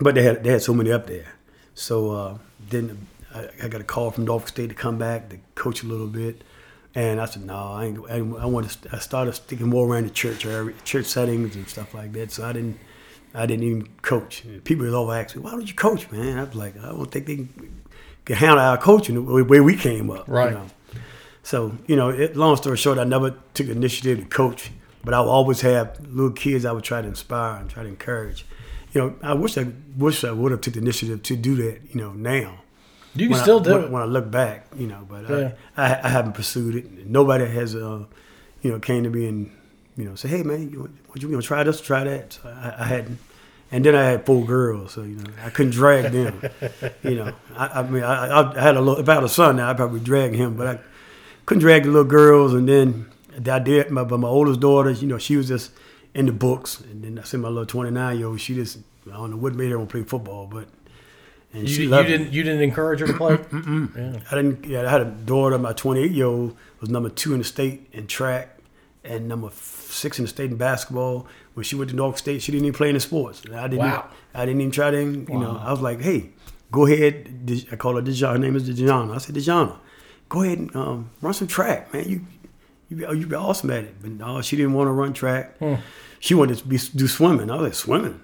but 0.00 0.14
they 0.14 0.22
had 0.22 0.42
they 0.44 0.50
had 0.50 0.62
so 0.62 0.72
many 0.74 0.90
up 0.90 1.06
there. 1.06 1.34
So 1.74 2.10
uh, 2.10 2.38
then 2.70 3.06
I, 3.34 3.48
I 3.64 3.68
got 3.68 3.80
a 3.80 3.84
call 3.84 4.10
from 4.10 4.24
Norfolk 4.24 4.48
State 4.48 4.68
to 4.68 4.74
come 4.74 4.98
back 4.98 5.28
to 5.30 5.38
coach 5.54 5.82
a 5.82 5.86
little 5.86 6.06
bit, 6.06 6.42
and 6.94 7.20
I 7.20 7.26
said 7.26 7.44
no, 7.44 7.56
I 7.56 7.84
ain't, 7.86 7.98
I, 8.10 8.16
I 8.16 8.46
want 8.46 8.70
to. 8.70 8.94
I 8.94 8.98
started 8.98 9.32
sticking 9.34 9.68
more 9.68 9.86
around 9.86 10.04
the 10.04 10.10
church 10.10 10.46
area, 10.46 10.74
church 10.84 11.06
settings 11.06 11.54
and 11.56 11.68
stuff 11.68 11.94
like 11.94 12.12
that. 12.12 12.30
So 12.32 12.46
I 12.46 12.52
didn't. 12.52 12.78
I 13.34 13.46
didn't 13.46 13.64
even 13.64 13.88
coach. 14.02 14.44
And 14.44 14.62
people 14.62 14.84
would 14.84 14.94
always 14.94 15.24
ask 15.24 15.36
me, 15.36 15.42
"Why 15.42 15.52
don't 15.52 15.66
you 15.66 15.74
coach, 15.74 16.10
man?" 16.10 16.38
I 16.38 16.44
was 16.44 16.54
like, 16.54 16.76
"I 16.78 16.88
don't 16.90 17.10
think 17.10 17.26
they 17.26 17.36
can, 17.36 17.82
can 18.26 18.36
handle 18.36 18.58
our 18.58 18.76
coaching 18.76 19.14
the 19.14 19.44
way 19.44 19.60
we 19.60 19.76
came 19.76 20.10
up." 20.10 20.28
you 20.28 20.34
Right. 20.34 20.52
know. 20.52 20.66
So, 21.42 21.76
you 21.86 21.96
know, 21.96 22.10
it, 22.10 22.36
long 22.36 22.56
story 22.56 22.76
short, 22.76 22.98
I 22.98 23.04
never 23.04 23.34
took 23.54 23.68
initiative 23.68 24.18
to 24.20 24.24
coach, 24.26 24.70
but 25.04 25.14
I 25.14 25.20
would 25.20 25.28
always 25.28 25.60
have 25.62 25.98
little 26.06 26.30
kids 26.32 26.64
I 26.64 26.72
would 26.72 26.84
try 26.84 27.02
to 27.02 27.08
inspire 27.08 27.60
and 27.60 27.68
try 27.70 27.82
to 27.82 27.88
encourage. 27.88 28.44
You 28.92 29.00
know, 29.00 29.14
I 29.22 29.34
wish 29.34 29.56
I 29.58 29.66
wish 29.96 30.22
I 30.24 30.32
would 30.32 30.52
have 30.52 30.60
took 30.60 30.74
the 30.74 30.80
initiative 30.80 31.22
to 31.24 31.36
do 31.36 31.54
that, 31.56 31.80
you 31.94 32.00
know, 32.00 32.12
now. 32.12 32.60
You 33.14 33.26
can 33.26 33.32
When 33.32 33.40
I- 33.40 33.42
still 33.42 33.60
do 33.60 33.72
when, 33.74 33.84
it. 33.84 33.90
when 33.90 34.02
I 34.02 34.06
look 34.06 34.30
back, 34.30 34.66
you 34.76 34.86
know, 34.86 35.06
but 35.08 35.28
Yeah. 35.28 35.52
I, 35.76 35.94
I 35.94 36.00
I 36.04 36.08
haven't 36.08 36.32
pursued 36.32 36.74
it. 36.76 37.06
Nobody 37.06 37.46
has, 37.46 37.74
uh, 37.74 38.04
you 38.62 38.70
know, 38.70 38.78
came 38.78 39.02
to 39.04 39.10
me 39.10 39.26
and 39.28 39.50
you 39.96 40.04
know, 40.06 40.14
say, 40.14 40.28
hey 40.28 40.42
man, 40.42 40.70
you, 40.70 40.80
want 40.80 41.22
you 41.22 41.28
gonna 41.28 41.42
try 41.42 41.62
this, 41.62 41.80
try 41.80 42.04
that. 42.04 42.32
So 42.34 42.48
I, 42.48 42.74
I 42.78 42.84
hadn't. 42.84 43.18
And 43.70 43.84
then 43.84 43.94
I 43.94 44.04
had 44.04 44.26
four 44.26 44.44
girls, 44.44 44.92
so 44.92 45.02
you 45.02 45.16
know 45.16 45.24
I 45.44 45.48
couldn't 45.48 45.72
drag 45.72 46.12
them. 46.12 46.42
you 47.02 47.14
know, 47.16 47.32
I, 47.56 47.80
I 47.80 47.82
mean, 47.84 48.02
I, 48.02 48.26
I, 48.28 48.58
I 48.58 48.60
had 48.60 48.76
a 48.76 48.80
little, 48.80 49.00
if 49.00 49.08
I 49.08 49.14
had 49.14 49.24
a 49.24 49.28
son 49.30 49.56
now, 49.56 49.70
I'd 49.70 49.78
probably 49.78 50.00
drag 50.00 50.34
him, 50.34 50.56
but 50.56 50.66
I 50.66 50.78
couldn't 51.46 51.60
drag 51.62 51.84
the 51.84 51.88
little 51.90 52.04
girls. 52.04 52.52
And 52.52 52.68
then 52.68 53.10
I 53.48 53.58
did, 53.58 53.90
my, 53.90 54.04
but 54.04 54.18
my 54.18 54.28
oldest 54.28 54.60
daughter, 54.60 54.90
you 54.90 55.06
know, 55.06 55.18
she 55.18 55.36
was 55.36 55.48
just 55.48 55.72
in 56.14 56.26
the 56.26 56.32
books. 56.32 56.80
And 56.80 57.02
then 57.04 57.18
I 57.18 57.22
said 57.22 57.40
my 57.40 57.48
little 57.48 57.66
29 57.66 58.18
year 58.18 58.26
old, 58.28 58.40
she 58.40 58.54
just, 58.54 58.78
I 59.08 59.14
don't 59.16 59.30
know 59.30 59.36
what 59.36 59.54
made 59.54 59.70
her 59.70 59.78
want 59.78 59.90
to 59.90 59.96
play 59.98 60.04
football, 60.04 60.46
but. 60.46 60.68
And 61.54 61.68
You, 61.68 61.74
she 61.74 61.82
you 61.82 61.88
loved 61.90 62.08
it. 62.08 62.16
didn't. 62.18 62.32
You 62.32 62.42
didn't 62.44 62.62
encourage 62.62 63.00
her 63.00 63.06
to 63.06 63.12
play. 63.12 63.32
yeah. 63.52 64.20
I 64.30 64.34
didn't. 64.36 64.64
Yeah, 64.64 64.86
I 64.86 64.90
had 64.90 65.02
a 65.02 65.04
daughter. 65.04 65.58
My 65.58 65.74
28 65.74 66.10
year 66.10 66.24
old 66.26 66.56
was 66.80 66.88
number 66.88 67.10
two 67.10 67.32
in 67.34 67.38
the 67.40 67.44
state 67.44 67.88
in 67.92 68.06
track, 68.06 68.56
and 69.04 69.28
number 69.28 69.50
six 69.54 70.18
in 70.18 70.24
the 70.24 70.30
state 70.30 70.50
in 70.50 70.56
basketball. 70.56 71.26
When 71.52 71.64
she 71.64 71.76
went 71.76 71.90
to 71.90 71.96
Norfolk 71.96 72.16
State, 72.18 72.40
she 72.40 72.52
didn't 72.52 72.64
even 72.68 72.74
play 72.76 72.88
in 72.88 72.94
the 72.94 73.00
sports. 73.00 73.42
I 73.52 73.68
didn't. 73.68 73.80
Wow. 73.80 74.08
I 74.32 74.46
didn't 74.46 74.62
even 74.62 74.72
try 74.72 74.90
to. 74.92 75.02
You 75.02 75.26
know, 75.38 75.60
I 75.62 75.70
was 75.70 75.82
like, 75.82 76.00
hey, 76.00 76.30
go 76.70 76.86
ahead. 76.86 77.66
I 77.70 77.76
call 77.76 77.96
her 77.96 78.02
Dejana. 78.02 78.32
Her 78.32 78.38
name 78.38 78.56
is 78.56 78.66
Dejana. 78.66 79.14
I 79.14 79.18
said, 79.18 79.34
Dejana, 79.34 79.76
go 80.30 80.42
ahead 80.44 80.56
and 80.58 80.74
um, 80.74 81.10
run 81.20 81.34
some 81.34 81.48
track, 81.48 81.92
man. 81.92 82.08
You 82.08 82.22
you 82.92 83.06
be, 83.06 83.18
you 83.18 83.26
be 83.26 83.34
awesome 83.36 83.70
at 83.70 83.84
it. 83.84 83.94
But 84.00 84.10
no, 84.12 84.40
she 84.42 84.56
didn't 84.56 84.74
want 84.74 84.88
to 84.88 84.92
run 84.92 85.12
track. 85.12 85.56
She 86.20 86.34
wanted 86.34 86.58
to 86.58 86.64
be, 86.66 86.78
do 86.94 87.08
swimming. 87.08 87.50
I 87.50 87.54
was 87.56 87.62
like, 87.64 87.74
swimming. 87.74 88.20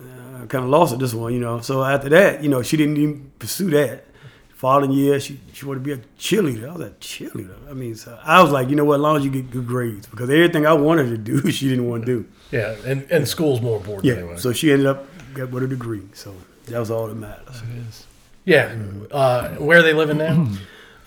I 0.00 0.46
kind 0.46 0.64
of 0.64 0.70
lost 0.70 0.92
at 0.92 0.98
this 0.98 1.14
one, 1.14 1.32
you 1.34 1.40
know. 1.40 1.60
So 1.60 1.82
after 1.84 2.08
that, 2.10 2.42
you 2.42 2.48
know, 2.48 2.62
she 2.62 2.76
didn't 2.76 2.96
even 2.96 3.30
pursue 3.38 3.70
that. 3.70 4.06
Following 4.54 4.92
year, 4.92 5.18
she 5.18 5.40
she 5.52 5.66
wanted 5.66 5.80
to 5.80 5.84
be 5.84 5.92
a 5.92 5.96
cheerleader. 6.18 6.68
I 6.68 6.72
was 6.72 6.86
a 6.86 6.90
cheerleader. 7.00 7.56
I 7.68 7.72
mean, 7.72 7.96
so 7.96 8.16
I 8.22 8.40
was 8.42 8.52
like, 8.52 8.68
you 8.70 8.76
know 8.76 8.84
what? 8.84 8.94
As 8.94 9.00
long 9.00 9.16
as 9.16 9.24
you 9.24 9.30
get 9.30 9.50
good 9.50 9.66
grades, 9.66 10.06
because 10.06 10.30
everything 10.30 10.66
I 10.66 10.72
wanted 10.72 11.08
to 11.10 11.18
do, 11.18 11.50
she 11.56 11.68
didn't 11.68 11.88
want 11.88 12.06
to 12.06 12.06
do. 12.06 12.26
Yeah, 12.52 12.76
and 12.86 13.02
and 13.10 13.26
school's 13.26 13.60
more 13.60 13.76
important 13.78 14.04
Yeah. 14.04 14.14
anyway. 14.22 14.36
So 14.36 14.52
she 14.52 14.70
ended 14.70 14.86
up 14.86 15.04
got 15.34 15.50
with 15.50 15.64
a 15.64 15.66
degree. 15.66 16.02
So 16.12 16.32
that 16.66 16.78
was 16.78 16.90
all 16.92 17.08
that 17.08 17.16
matters. 17.16 18.06
yeah, 18.44 18.72
uh, 19.10 19.48
where 19.56 19.80
are 19.80 19.82
they 19.82 19.92
living 19.94 20.18
now? 20.18 20.46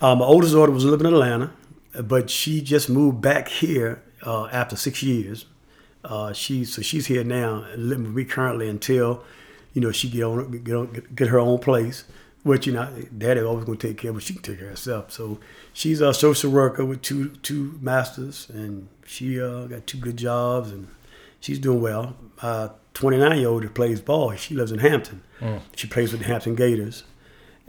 Uh, 0.02 0.14
my 0.14 0.26
oldest 0.26 0.52
daughter 0.52 0.70
was 0.72 0.84
living 0.84 1.06
in 1.06 1.14
Atlanta, 1.14 1.50
but 2.02 2.30
she 2.30 2.60
just 2.60 2.88
moved 2.88 3.20
back 3.20 3.48
here 3.48 4.02
uh, 4.22 4.46
after 4.46 4.76
six 4.76 5.02
years. 5.02 5.46
Uh, 6.04 6.32
she 6.32 6.64
so 6.64 6.82
she's 6.82 7.06
here 7.06 7.24
now, 7.24 7.66
living 7.76 8.04
with 8.04 8.14
me 8.14 8.24
currently 8.24 8.68
until, 8.68 9.24
you 9.74 9.80
know, 9.80 9.90
she 9.92 10.08
get 10.08 10.22
on 10.22 10.50
get, 10.62 10.74
on, 10.76 11.02
get 11.14 11.28
her 11.28 11.38
own 11.38 11.58
place. 11.58 12.04
which 12.44 12.66
you 12.66 12.72
know, 12.72 12.88
daddy 13.16 13.40
always 13.40 13.64
gonna 13.64 13.76
take 13.78 13.98
care, 13.98 14.10
of, 14.10 14.16
but 14.16 14.22
she 14.22 14.34
can 14.34 14.42
take 14.42 14.58
care 14.58 14.66
of 14.66 14.72
herself. 14.72 15.10
So 15.10 15.40
she's 15.72 16.00
a 16.00 16.14
social 16.14 16.50
worker 16.52 16.84
with 16.84 17.02
two 17.02 17.30
two 17.42 17.76
masters, 17.82 18.48
and 18.52 18.88
she 19.04 19.40
uh, 19.40 19.66
got 19.66 19.86
two 19.86 19.98
good 19.98 20.16
jobs, 20.16 20.70
and 20.70 20.86
she's 21.40 21.58
doing 21.58 21.80
well. 21.80 22.14
Uh, 22.40 22.68
29 22.94 23.38
year 23.38 23.48
old 23.48 23.62
that 23.64 23.74
plays 23.74 24.00
ball, 24.00 24.34
she 24.36 24.54
lives 24.54 24.72
in 24.72 24.78
Hampton. 24.78 25.22
She 25.74 25.86
plays 25.88 26.12
with 26.12 26.20
the 26.22 26.26
Hampton 26.28 26.54
Gators, 26.54 27.02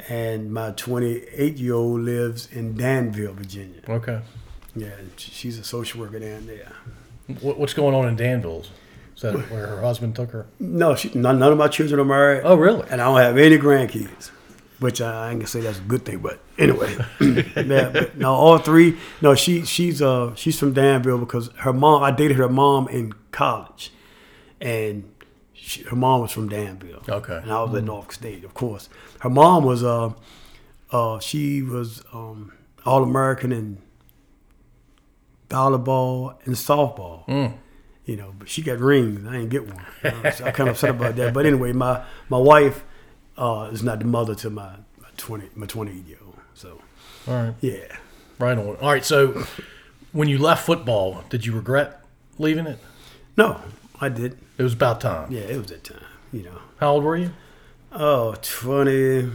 and 0.09 0.51
my 0.51 0.71
28 0.71 1.57
year 1.57 1.73
old 1.73 2.01
lives 2.01 2.47
in 2.51 2.75
Danville, 2.75 3.33
Virginia. 3.33 3.81
Okay. 3.87 4.21
Yeah, 4.75 4.91
she's 5.17 5.57
a 5.57 5.63
social 5.63 6.01
worker 6.01 6.19
down 6.19 6.45
there. 6.45 6.71
What's 7.41 7.73
going 7.73 7.95
on 7.95 8.07
in 8.07 8.15
Danville? 8.15 8.65
Is 9.15 9.23
that 9.23 9.33
where 9.49 9.65
her 9.65 9.81
husband 9.81 10.15
took 10.15 10.31
her? 10.31 10.45
No, 10.59 10.95
she, 10.95 11.09
none, 11.15 11.39
none 11.39 11.51
of 11.51 11.57
my 11.57 11.67
children 11.67 11.99
are 11.99 12.05
married. 12.05 12.41
Oh, 12.43 12.55
really? 12.55 12.87
And 12.89 13.01
I 13.01 13.05
don't 13.05 13.19
have 13.19 13.37
any 13.37 13.57
grandkids, 13.57 14.29
which 14.79 15.01
I, 15.01 15.27
I 15.27 15.29
ain't 15.31 15.39
gonna 15.39 15.47
say 15.47 15.61
that's 15.61 15.79
a 15.79 15.81
good 15.81 16.05
thing, 16.05 16.19
but 16.19 16.39
anyway, 16.59 16.95
yeah, 17.19 17.89
but 17.89 18.15
no, 18.15 18.31
all 18.33 18.59
three. 18.59 18.95
No, 19.21 19.33
she 19.33 19.65
she's 19.65 20.03
uh 20.03 20.35
she's 20.35 20.59
from 20.59 20.73
Danville 20.73 21.17
because 21.17 21.49
her 21.57 21.73
mom. 21.73 22.03
I 22.03 22.11
dated 22.11 22.37
her 22.37 22.47
mom 22.47 22.87
in 22.89 23.13
college, 23.31 23.91
and 24.61 25.11
she, 25.67 25.83
her 25.83 25.95
mom 25.95 26.21
was 26.21 26.31
from 26.31 26.49
Danville. 26.49 27.03
Okay. 27.07 27.37
and 27.43 27.51
I 27.51 27.61
was 27.63 27.73
at 27.75 27.83
Norfolk 27.83 28.11
State, 28.13 28.43
of 28.43 28.53
course. 28.53 28.89
Her 29.19 29.29
mom 29.29 29.63
was 29.63 29.83
uh 29.83 30.11
uh 30.91 31.19
she 31.19 31.61
was 31.61 32.03
um 32.13 32.53
all 32.85 33.03
American 33.03 33.51
in 33.51 33.77
volleyball 35.49 36.35
and 36.45 36.55
softball 36.55 37.53
you 38.05 38.15
know, 38.15 38.33
but 38.39 38.47
she 38.47 38.61
got 38.61 38.79
rings. 38.79 39.27
I 39.27 39.35
ain't 39.35 39.49
get 39.49 39.67
one. 39.67 39.85
Uh, 40.01 40.31
so 40.31 40.45
I'm 40.45 40.53
kind 40.53 40.69
of 40.69 40.75
upset 40.75 40.91
about 40.91 41.17
that. 41.17 41.33
But 41.33 41.45
anyway, 41.45 41.73
my 41.73 42.05
my 42.29 42.37
wife 42.37 42.85
uh, 43.37 43.69
is 43.73 43.83
not 43.83 43.99
the 43.99 44.05
mother 44.05 44.33
to 44.35 44.49
my, 44.49 44.77
my 45.01 45.09
twenty 45.17 45.49
my 45.55 45.65
twenty 45.65 45.91
year 46.07 46.17
old. 46.25 46.37
So 46.53 46.81
All 47.27 47.33
right. 47.33 47.53
yeah, 47.59 47.97
Right 48.39 48.57
on. 48.57 48.77
All 48.77 48.89
right. 48.89 49.03
So, 49.03 49.43
when 50.13 50.29
you 50.29 50.37
left 50.37 50.65
football, 50.65 51.25
did 51.29 51.45
you 51.45 51.51
regret 51.53 52.01
leaving 52.37 52.65
it? 52.65 52.79
no, 53.35 53.59
I 53.99 54.09
did. 54.09 54.37
It 54.57 54.63
was 54.63 54.73
about 54.73 55.01
time. 55.01 55.31
Yeah, 55.31 55.41
it 55.41 55.57
was 55.57 55.67
that 55.67 55.83
time. 55.83 56.01
You 56.31 56.43
know, 56.43 56.59
How 56.79 56.91
old 56.93 57.03
were 57.03 57.15
you? 57.17 57.31
oh 57.91 58.35
20, 58.41 59.31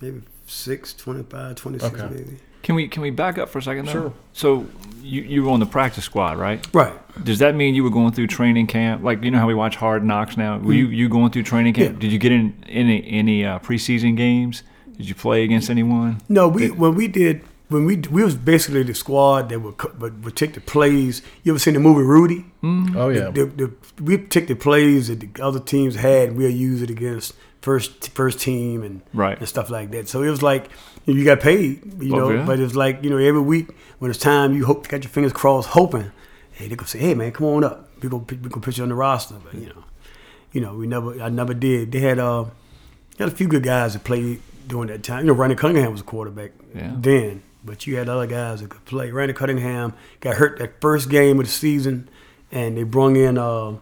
maybe 0.00 0.22
six, 0.46 0.94
25, 0.94 1.56
26 1.56 1.94
Okay. 1.94 2.14
maybe. 2.14 2.36
Can 2.62 2.76
we 2.76 2.86
can 2.86 3.02
we 3.02 3.10
back 3.10 3.38
up 3.38 3.48
for 3.48 3.58
a 3.58 3.62
second? 3.62 3.86
Though? 3.86 3.92
Sure. 3.92 4.12
So 4.32 4.66
you 5.02 5.22
you 5.22 5.42
were 5.42 5.50
on 5.50 5.58
the 5.58 5.66
practice 5.66 6.04
squad, 6.04 6.38
right? 6.38 6.64
Right. 6.72 6.92
Does 7.24 7.40
that 7.40 7.56
mean 7.56 7.74
you 7.74 7.82
were 7.82 7.90
going 7.90 8.12
through 8.12 8.28
training 8.28 8.68
camp? 8.68 9.02
Like 9.02 9.24
you 9.24 9.32
know 9.32 9.38
how 9.40 9.48
we 9.48 9.54
watch 9.54 9.74
Hard 9.74 10.04
Knocks 10.04 10.36
now? 10.36 10.58
Were 10.58 10.72
you 10.72 10.86
you 10.86 11.08
going 11.08 11.32
through 11.32 11.42
training 11.42 11.74
camp? 11.74 11.94
Yeah. 11.94 11.98
Did 12.00 12.12
you 12.12 12.18
get 12.20 12.30
in 12.30 12.54
any 12.68 13.04
any 13.08 13.44
uh, 13.44 13.58
preseason 13.58 14.16
games? 14.16 14.62
Did 14.96 15.08
you 15.08 15.16
play 15.16 15.42
against 15.42 15.70
anyone? 15.70 16.20
No, 16.28 16.46
we 16.46 16.70
when 16.70 16.94
we 16.94 17.08
did 17.08 17.42
when 17.72 17.84
we 17.86 17.96
we 18.10 18.22
was 18.22 18.34
basically 18.36 18.82
the 18.82 18.94
squad 18.94 19.48
that 19.48 19.60
would 19.60 19.76
co- 19.78 19.92
would, 19.98 20.24
would 20.24 20.36
take 20.36 20.54
the 20.54 20.60
plays. 20.60 21.22
You 21.42 21.52
ever 21.52 21.58
seen 21.58 21.74
the 21.74 21.80
movie 21.80 22.02
Rudy? 22.02 22.44
Oh 22.64 23.08
yeah. 23.08 23.30
the, 23.30 23.46
the, 23.46 23.72
we 24.02 24.18
take 24.18 24.46
the 24.48 24.54
plays 24.54 25.08
that 25.08 25.20
the 25.20 25.42
other 25.42 25.58
teams 25.60 25.96
had 25.96 26.28
and 26.30 26.36
we'll 26.36 26.50
use 26.50 26.82
it 26.82 26.90
against 26.90 27.34
first 27.60 28.10
first 28.10 28.40
team 28.40 28.82
and 28.82 29.00
Right. 29.14 29.38
and 29.38 29.48
stuff 29.48 29.70
like 29.70 29.90
that. 29.92 30.08
So 30.08 30.22
it 30.22 30.30
was 30.30 30.42
like 30.42 30.68
you, 31.06 31.24
got 31.24 31.40
paid, 31.40 32.00
you 32.02 32.14
Oh, 32.14 32.18
know, 32.18 32.30
yeah? 32.30 32.44
but 32.44 32.60
it's 32.60 32.74
like 32.76 33.02
you 33.02 33.10
know 33.10 33.16
every 33.18 33.40
week 33.40 33.68
when 33.98 34.10
it's 34.10 34.20
time 34.20 34.54
you 34.54 34.64
hope 34.66 34.86
got 34.88 35.02
your 35.02 35.10
fingers 35.10 35.32
crossed 35.32 35.70
hoping, 35.70 36.12
hey 36.52 36.68
they 36.68 36.76
gonna 36.76 36.88
say 36.88 36.98
hey 36.98 37.14
man 37.14 37.32
come 37.32 37.46
on 37.46 37.64
up 37.64 37.88
we 38.02 38.08
gonna 38.08 38.24
we 38.28 38.36
gonna 38.48 38.60
put 38.60 38.76
you 38.78 38.82
on 38.84 38.88
the 38.88 38.94
roster, 38.94 39.36
but 39.44 39.54
you 39.54 39.66
know, 39.66 39.84
you 40.52 40.60
know 40.60 40.74
we 40.74 40.86
never 40.86 41.20
I 41.22 41.28
never 41.28 41.54
did. 41.54 41.92
They 41.92 42.00
had 42.00 42.18
uh 42.18 42.44
had 43.18 43.28
a 43.28 43.32
few 43.32 43.46
good 43.48 43.62
guys 43.62 43.92
that 43.94 44.04
played 44.04 44.40
during 44.66 44.88
that 44.88 45.02
time. 45.02 45.20
You 45.20 45.26
know 45.26 45.34
Randy 45.34 45.56
Cunningham 45.56 45.92
was 45.92 46.00
a 46.00 46.04
quarterback 46.04 46.52
Yeah. 46.74 46.92
then, 46.96 47.42
but 47.64 47.86
you 47.86 47.96
had 47.96 48.08
other 48.08 48.26
guys 48.26 48.60
that 48.60 48.70
could 48.70 48.84
play. 48.84 49.10
Randy 49.10 49.34
Cunningham 49.34 49.94
got 50.20 50.36
hurt 50.36 50.58
that 50.58 50.80
first 50.80 51.08
game 51.10 51.38
of 51.40 51.46
the 51.46 51.52
season, 51.52 52.08
and 52.50 52.76
they 52.76 52.82
brung 52.82 53.16
in 53.16 53.38
uh, 53.38 53.76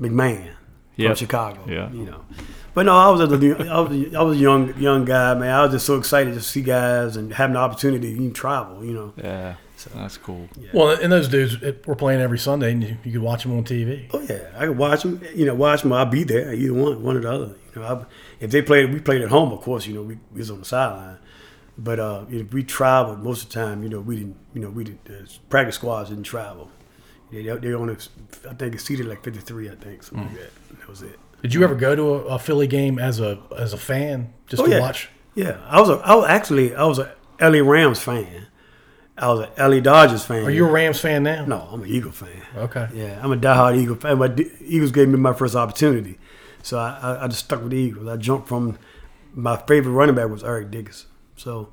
McMahon 0.00 0.50
Yep. 0.96 1.10
from 1.10 1.16
Chicago. 1.16 1.60
Yeah. 1.68 1.90
you 1.92 2.04
know. 2.04 2.24
But 2.74 2.86
no, 2.86 2.96
I 2.96 3.08
was 3.10 3.20
a, 3.20 3.24
I 3.24 3.80
was 3.80 3.92
a, 3.92 4.18
I 4.18 4.22
was 4.22 4.36
a 4.36 4.40
young 4.40 4.76
young 4.80 5.04
guy, 5.04 5.34
man. 5.34 5.50
I 5.52 5.62
was 5.62 5.72
just 5.72 5.86
so 5.86 5.96
excited 5.96 6.34
to 6.34 6.40
see 6.40 6.62
guys 6.62 7.16
and 7.16 7.32
having 7.32 7.54
the 7.54 7.60
opportunity 7.60 8.08
to 8.08 8.12
even 8.14 8.32
travel. 8.32 8.84
You 8.84 8.92
know. 8.92 9.12
Yeah, 9.16 9.54
So, 9.76 9.90
that's 9.94 10.16
cool. 10.16 10.48
Well, 10.72 10.90
and 11.00 11.10
those 11.12 11.26
dudes 11.28 11.60
it, 11.62 11.84
were 11.86 11.96
playing 11.96 12.20
every 12.20 12.38
Sunday, 12.38 12.72
and 12.72 12.82
you, 12.84 12.96
you 13.04 13.12
could 13.12 13.22
watch 13.22 13.42
them 13.44 13.56
on 13.56 13.64
TV. 13.64 14.08
Oh 14.12 14.20
yeah, 14.20 14.48
I 14.56 14.66
could 14.66 14.78
watch 14.78 15.02
them. 15.02 15.20
You 15.34 15.46
know, 15.46 15.54
watch 15.54 15.82
them. 15.82 15.92
I'd 15.92 16.10
be 16.10 16.22
there. 16.24 16.52
Either 16.52 16.74
one, 16.74 17.02
one 17.02 17.16
or 17.16 17.20
the 17.20 17.30
other. 17.32 17.54
You 17.74 17.82
know, 17.82 17.84
I, 17.84 18.04
if 18.38 18.50
they 18.52 18.62
played, 18.62 18.92
we 18.92 19.00
played 19.00 19.22
at 19.22 19.28
home. 19.28 19.52
Of 19.52 19.60
course, 19.60 19.86
you 19.86 19.94
know, 19.94 20.02
we, 20.02 20.18
we 20.32 20.38
was 20.38 20.50
on 20.50 20.60
the 20.60 20.64
sideline. 20.64 21.18
But 21.78 22.00
uh, 22.00 22.24
if 22.28 22.52
we 22.52 22.64
traveled 22.64 23.22
most 23.22 23.44
of 23.44 23.48
the 23.50 23.54
time, 23.54 23.82
you 23.84 23.88
know, 23.88 24.00
we 24.00 24.16
didn't. 24.16 24.36
You 24.54 24.62
know, 24.62 24.70
we 24.70 24.84
did 24.84 24.98
uh, 25.08 25.24
practice 25.48 25.76
squads 25.76 26.10
didn't 26.10 26.24
travel. 26.24 26.70
They 27.30 27.42
they 27.42 27.72
only, 27.74 27.94
I 28.50 28.54
think, 28.54 28.74
it 28.74 28.80
seated 28.80 29.06
like 29.06 29.22
fifty 29.22 29.40
three. 29.40 29.70
I 29.70 29.74
think 29.76 30.02
something 30.02 30.26
like 30.26 30.36
that. 30.38 30.78
That 30.80 30.88
was 30.88 31.02
it. 31.02 31.18
Did 31.42 31.54
you 31.54 31.62
ever 31.62 31.76
go 31.76 31.94
to 31.94 32.02
a, 32.14 32.18
a 32.34 32.38
Philly 32.38 32.66
game 32.66 32.98
as 32.98 33.20
a 33.20 33.38
as 33.56 33.72
a 33.72 33.76
fan 33.78 34.32
just 34.48 34.62
Oh, 34.62 34.66
to 34.66 34.72
yeah. 34.72 34.80
watch? 34.80 35.08
Yeah, 35.34 35.60
I 35.68 35.78
was 35.80 35.88
a, 35.88 35.92
I 36.04 36.14
was 36.16 36.26
actually 36.28 36.74
I 36.74 36.84
was 36.84 36.98
a 36.98 37.14
LA 37.40 37.60
Rams 37.60 38.00
fan. 38.00 38.46
I 39.16 39.28
was 39.32 39.48
a 39.56 39.68
LA 39.68 39.78
Dodgers 39.80 40.24
fan. 40.24 40.44
Are 40.44 40.50
you 40.50 40.66
a 40.66 40.70
Rams 40.70 41.00
fan 41.00 41.22
now? 41.22 41.44
No, 41.44 41.60
I'm 41.72 41.82
an 41.82 41.88
Eagle 41.88 42.10
fan. 42.12 42.42
Okay. 42.56 42.88
Yeah, 42.94 43.20
I'm 43.22 43.30
a 43.30 43.36
diehard 43.36 43.76
Eagle 43.76 43.96
fan. 43.96 44.18
But 44.18 44.40
Eagles 44.60 44.90
gave 44.90 45.08
me 45.08 45.16
my 45.16 45.32
first 45.32 45.54
opportunity, 45.54 46.18
so 46.62 46.78
I, 46.78 46.98
I, 47.00 47.24
I 47.24 47.28
just 47.28 47.44
stuck 47.44 47.60
with 47.62 47.70
the 47.70 47.76
Eagles. 47.76 48.08
I 48.08 48.16
jumped 48.16 48.48
from 48.48 48.78
my 49.34 49.56
favorite 49.56 49.92
running 49.92 50.14
back 50.16 50.28
was 50.30 50.42
Eric 50.42 50.70
Dickerson, 50.72 51.08
so 51.38 51.68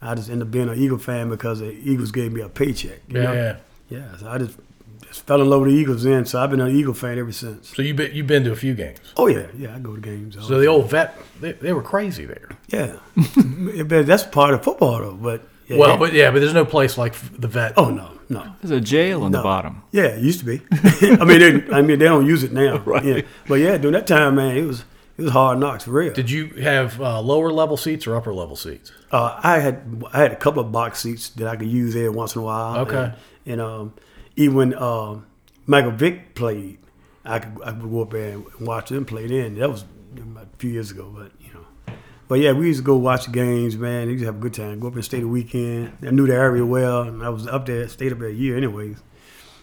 I 0.00 0.14
just 0.14 0.30
ended 0.30 0.48
up 0.48 0.52
being 0.52 0.68
an 0.68 0.78
Eagle 0.78 0.98
fan 0.98 1.28
because 1.28 1.60
the 1.60 1.70
Eagles 1.72 2.10
gave 2.10 2.32
me 2.32 2.40
a 2.40 2.48
paycheck. 2.48 3.00
you 3.08 3.20
Yeah, 3.20 3.22
know? 3.24 3.32
yeah. 3.34 3.56
yeah. 3.88 4.16
So 4.16 4.28
I 4.28 4.38
just 4.38 4.58
just 5.06 5.26
fell 5.26 5.42
in 5.42 5.50
love 5.50 5.60
with 5.62 5.70
the 5.70 5.76
Eagles 5.76 6.04
then. 6.04 6.24
So 6.24 6.40
I've 6.42 6.50
been 6.50 6.60
an 6.60 6.74
Eagle 6.74 6.94
fan 6.94 7.18
ever 7.18 7.32
since. 7.32 7.74
So 7.74 7.82
you've 7.82 7.96
been 7.96 8.14
you've 8.14 8.26
been 8.26 8.44
to 8.44 8.52
a 8.52 8.56
few 8.56 8.74
games. 8.74 8.98
Oh 9.16 9.26
yeah, 9.26 9.46
yeah. 9.58 9.74
I 9.74 9.78
go 9.78 9.94
to 9.94 10.00
games. 10.00 10.36
So 10.40 10.58
the 10.58 10.66
old 10.66 10.88
vet, 10.90 11.16
they, 11.40 11.52
they 11.52 11.72
were 11.72 11.82
crazy 11.82 12.24
there. 12.24 12.48
yeah, 12.68 12.96
but 13.84 14.06
that's 14.06 14.22
part 14.24 14.54
of 14.54 14.62
football 14.64 14.98
though. 14.98 15.14
But 15.14 15.42
yeah, 15.68 15.76
Well, 15.78 15.90
yeah. 15.90 15.96
but 15.98 16.12
yeah, 16.12 16.30
but 16.30 16.40
there's 16.40 16.54
no 16.54 16.64
place 16.64 16.96
like 16.98 17.14
the 17.38 17.48
vet. 17.48 17.74
oh 17.76 17.90
no, 17.90 18.12
no. 18.28 18.54
There's 18.62 18.70
a 18.70 18.80
jail 18.80 19.22
on 19.24 19.32
the 19.32 19.42
bottom. 19.42 19.82
Yeah, 19.92 20.04
it 20.04 20.20
used 20.22 20.40
to 20.40 20.44
be. 20.46 20.62
I 20.72 21.24
mean, 21.24 21.38
they, 21.40 21.74
I 21.74 21.82
mean, 21.82 21.98
they 21.98 22.06
don't 22.06 22.26
use 22.26 22.42
it 22.44 22.52
now. 22.52 22.78
Right. 22.86 23.04
Yeah. 23.04 23.20
But 23.48 23.56
yeah, 23.56 23.76
during 23.78 23.92
that 23.92 24.06
time, 24.06 24.36
man, 24.36 24.56
it 24.56 24.64
was 24.66 24.84
it 25.22 25.26
was 25.26 25.32
hard 25.32 25.58
knocks 25.58 25.84
for 25.84 25.92
real. 25.92 26.12
Did 26.12 26.30
you 26.30 26.48
have 26.62 27.00
uh, 27.00 27.20
lower 27.20 27.52
level 27.52 27.76
seats 27.76 28.06
or 28.06 28.16
upper 28.16 28.34
level 28.34 28.56
seats? 28.56 28.90
Uh, 29.12 29.38
I 29.42 29.60
had 29.60 30.02
I 30.12 30.18
had 30.18 30.32
a 30.32 30.36
couple 30.36 30.60
of 30.62 30.72
box 30.72 31.00
seats 31.00 31.28
that 31.30 31.46
I 31.46 31.54
could 31.54 31.68
use 31.68 31.94
there 31.94 32.10
once 32.10 32.34
in 32.34 32.42
a 32.42 32.44
while. 32.44 32.78
Okay. 32.80 32.96
And, 32.96 33.14
and 33.46 33.60
um, 33.60 33.94
even 34.34 34.56
when 34.56 34.74
um, 34.74 35.26
Michael 35.66 35.92
Vick 35.92 36.34
played, 36.34 36.78
I 37.24 37.38
could 37.38 37.62
I 37.62 37.70
could 37.70 37.88
go 37.88 38.02
up 38.02 38.10
there 38.10 38.30
and 38.32 38.44
watch 38.60 38.88
them 38.88 39.04
play. 39.04 39.28
Then 39.28 39.54
that 39.56 39.70
was 39.70 39.84
a 40.16 40.46
few 40.58 40.70
years 40.70 40.90
ago, 40.90 41.12
but 41.14 41.30
you 41.40 41.54
know. 41.54 41.94
But 42.26 42.40
yeah, 42.40 42.52
we 42.52 42.66
used 42.66 42.80
to 42.80 42.84
go 42.84 42.96
watch 42.96 43.26
the 43.26 43.30
games, 43.32 43.76
man. 43.76 44.06
We 44.06 44.14
used 44.14 44.22
to 44.22 44.26
have 44.26 44.36
a 44.36 44.40
good 44.40 44.54
time. 44.54 44.80
Go 44.80 44.88
up 44.88 44.94
and 44.94 45.04
stay 45.04 45.20
the 45.20 45.28
weekend. 45.28 45.96
I 46.02 46.10
knew 46.10 46.26
the 46.26 46.34
area 46.34 46.66
well, 46.66 47.02
and 47.02 47.22
I 47.22 47.28
was 47.28 47.46
up 47.46 47.66
there, 47.66 47.86
stayed 47.88 48.12
up 48.12 48.18
there 48.18 48.28
a 48.28 48.34
year, 48.34 48.56
anyways. 48.56 48.96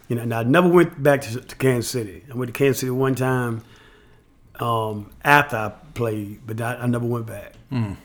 You 0.07 0.15
know, 0.15 0.21
and 0.21 0.33
I 0.33 0.43
never 0.43 0.69
went 0.69 1.03
back 1.03 1.21
to, 1.21 1.41
to 1.41 1.55
Kansas 1.57 1.91
City. 1.91 2.23
I 2.31 2.35
went 2.37 2.53
to 2.53 2.57
Kansas 2.57 2.79
City 2.79 2.91
one 2.91 3.15
time 3.15 3.63
um, 4.59 5.11
after 5.23 5.55
I 5.57 5.69
played, 5.93 6.41
but 6.45 6.59
I, 6.61 6.75
I 6.75 6.85
never 6.87 7.05
went 7.05 7.25
back. 7.25 7.53
You 7.71 7.95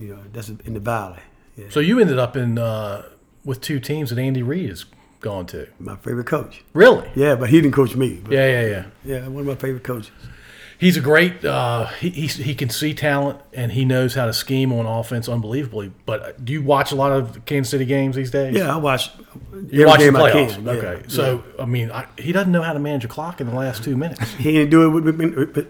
know, 0.00 0.18
that's 0.32 0.48
in 0.48 0.74
the 0.74 0.80
valley. 0.80 1.20
Yeah. 1.56 1.66
So 1.70 1.80
you 1.80 2.00
ended 2.00 2.18
up 2.18 2.36
in 2.36 2.58
uh, 2.58 3.08
with 3.44 3.60
two 3.60 3.78
teams 3.78 4.10
that 4.10 4.18
Andy 4.18 4.42
Reid 4.42 4.70
has 4.70 4.84
gone 5.20 5.46
to. 5.46 5.68
my 5.78 5.96
favorite 5.96 6.26
coach. 6.26 6.64
Really? 6.72 7.08
Yeah, 7.14 7.36
but 7.36 7.48
he 7.50 7.60
didn't 7.60 7.74
coach 7.74 7.94
me. 7.94 8.20
Yeah, 8.28 8.46
yeah, 8.46 8.66
yeah. 8.66 8.84
yeah, 9.04 9.28
one 9.28 9.42
of 9.42 9.46
my 9.46 9.54
favorite 9.54 9.84
coaches. 9.84 10.10
He's 10.82 10.96
a 10.96 11.00
great. 11.00 11.44
Uh, 11.44 11.86
he 12.00 12.10
he's, 12.10 12.34
he 12.34 12.56
can 12.56 12.68
see 12.68 12.92
talent 12.92 13.38
and 13.52 13.70
he 13.70 13.84
knows 13.84 14.14
how 14.16 14.26
to 14.26 14.32
scheme 14.32 14.72
on 14.72 14.84
offense 14.84 15.28
unbelievably. 15.28 15.92
But 16.06 16.44
do 16.44 16.52
you 16.52 16.60
watch 16.60 16.90
a 16.90 16.96
lot 16.96 17.12
of 17.12 17.44
Kansas 17.44 17.70
City 17.70 17.84
games 17.84 18.16
these 18.16 18.32
days? 18.32 18.56
Yeah, 18.56 18.74
I 18.74 18.78
watch 18.78 19.10
You 19.70 19.86
watch 19.86 20.00
the 20.00 20.06
playoffs. 20.06 20.66
Okay. 20.66 21.02
yeah. 21.02 21.08
So 21.08 21.44
I 21.56 21.66
mean, 21.66 21.92
I, 21.92 22.08
he 22.18 22.32
doesn't 22.32 22.50
know 22.50 22.62
how 22.62 22.72
to 22.72 22.80
manage 22.80 23.04
a 23.04 23.08
clock 23.08 23.40
in 23.40 23.46
the 23.46 23.54
last 23.54 23.84
two 23.84 23.96
minutes. 23.96 24.28
he 24.34 24.50
didn't 24.54 24.70
do 24.70 24.84
it 24.84 24.88
with 24.88 25.06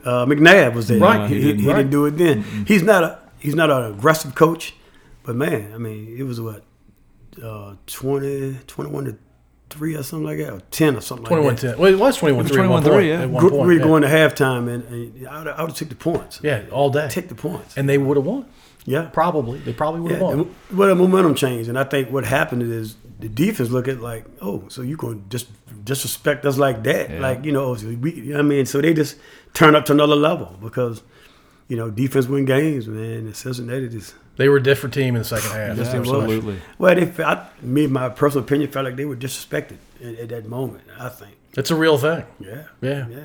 uh, 0.06 0.24
McNabb 0.24 0.72
was 0.72 0.88
there. 0.88 0.98
Right, 0.98 1.28
he, 1.28 1.34
he 1.36 1.40
he, 1.42 1.46
didn't. 1.48 1.60
he 1.60 1.68
Right. 1.68 1.76
didn't 1.76 1.90
do 1.90 2.06
it 2.06 2.10
then. 2.12 2.42
He's 2.66 2.82
not 2.82 3.04
a 3.04 3.18
he's 3.38 3.54
not 3.54 3.68
an 3.70 3.92
aggressive 3.92 4.34
coach, 4.34 4.74
but 5.24 5.36
man, 5.36 5.74
I 5.74 5.78
mean, 5.78 6.16
it 6.18 6.22
was 6.22 6.40
what 6.40 6.64
uh, 7.42 7.74
20, 7.86 8.60
21 8.66 9.04
to 9.04 9.18
three 9.72 9.94
or 9.96 10.02
something 10.02 10.26
like 10.26 10.38
that, 10.38 10.52
or 10.52 10.60
ten 10.70 10.96
or 10.96 11.00
something 11.00 11.26
Twenty 11.26 11.42
one 11.44 11.54
like 11.54 11.60
that. 11.62 11.70
ten. 11.72 11.78
Well, 11.78 11.92
it 11.92 11.98
was 11.98 12.16
twenty 12.16 12.34
one 12.36 12.46
three. 12.46 12.56
21-3, 12.56 13.08
yeah. 13.08 13.22
At 13.22 13.30
one 13.30 13.42
Go- 13.42 13.50
point. 13.50 13.66
we 13.68 13.76
yeah. 13.78 13.82
going 13.82 14.02
to 14.02 14.08
halftime, 14.08 14.68
and, 14.72 14.84
and 14.84 15.26
I 15.28 15.38
would 15.38 15.48
I 15.48 15.62
would 15.64 15.74
take 15.74 15.88
the 15.88 15.94
points. 15.94 16.40
Yeah, 16.42 16.62
all 16.70 16.90
day. 16.90 17.08
take 17.08 17.28
the 17.28 17.34
points. 17.34 17.76
and 17.76 17.88
they 17.88 17.98
would 17.98 18.16
have 18.16 18.26
won. 18.26 18.46
Yeah, 18.84 19.02
Probably. 19.12 19.60
They 19.60 19.72
probably 19.72 20.00
would 20.00 20.10
have 20.12 20.20
Yeah, 20.20 20.26
won. 20.26 20.38
and 20.40 20.54
well, 20.78 20.88
the 20.88 20.94
momentum 20.96 21.34
changed, 21.36 21.68
and 21.68 21.78
I 21.78 21.84
think 21.84 22.10
what 22.10 22.24
happened 22.24 22.62
is 22.62 22.96
the 23.20 23.28
defense 23.28 23.70
look 23.70 23.86
at 23.86 24.00
like, 24.00 24.24
oh, 24.40 24.64
so 24.68 24.82
you 24.82 24.96
going 24.96 25.22
to 25.22 25.28
just 25.28 25.46
disrespect 25.84 26.44
us 26.44 26.58
like 26.58 26.82
that, 26.84 27.08
Yeah. 27.10 27.20
like 27.20 27.44
you 27.44 27.52
know, 27.52 27.74
so 27.76 27.86
we, 27.86 28.12
you 28.14 28.22
know 28.24 28.34
what 28.38 28.44
I 28.44 28.48
mean, 28.48 28.66
so 28.66 28.80
they 28.80 28.92
just 28.92 29.16
turn 29.54 29.76
up 29.76 29.84
to 29.86 29.92
another 29.92 30.16
level 30.16 30.56
because, 30.60 31.02
you 31.72 31.78
know, 31.78 31.88
defense 31.90 32.26
win 32.26 32.44
games, 32.44 32.86
man. 32.86 33.26
And 33.26 33.34
Cincinnati 33.36 33.88
just 33.88 34.14
They 34.36 34.48
were 34.50 34.58
a 34.58 34.62
different 34.62 34.92
team 34.92 35.16
in 35.16 35.22
the 35.22 35.24
second 35.24 35.50
half. 35.52 35.78
Yes, 35.78 35.90
they 35.92 35.98
Absolutely. 35.98 36.58
well, 36.76 36.94
they 36.94 37.06
fe- 37.06 37.24
I, 37.24 37.46
me, 37.62 37.86
my 37.86 38.10
personal 38.10 38.44
opinion, 38.44 38.70
felt 38.70 38.84
like 38.84 38.96
they 38.96 39.06
were 39.06 39.16
disrespected 39.16 39.78
at, 40.04 40.14
at 40.22 40.28
that 40.28 40.44
moment. 40.46 40.84
I 40.98 41.08
think, 41.08 41.34
It's 41.56 41.70
a 41.70 41.74
real 41.74 41.96
thing. 41.96 42.24
yeah, 42.40 42.64
Yeah. 42.82 43.06
yeah. 43.08 43.16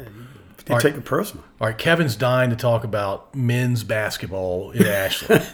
They 0.65 0.73
All 0.73 0.77
right. 0.79 0.81
take 0.81 0.95
it 0.95 1.03
personal. 1.05 1.43
All 1.59 1.67
right, 1.67 1.77
Kevin's 1.77 2.15
dying 2.15 2.49
to 2.51 2.55
talk 2.55 2.83
about 2.85 3.33
men's 3.35 3.83
basketball 3.83 4.71
in 4.71 4.85
Ashland. 5.03 5.45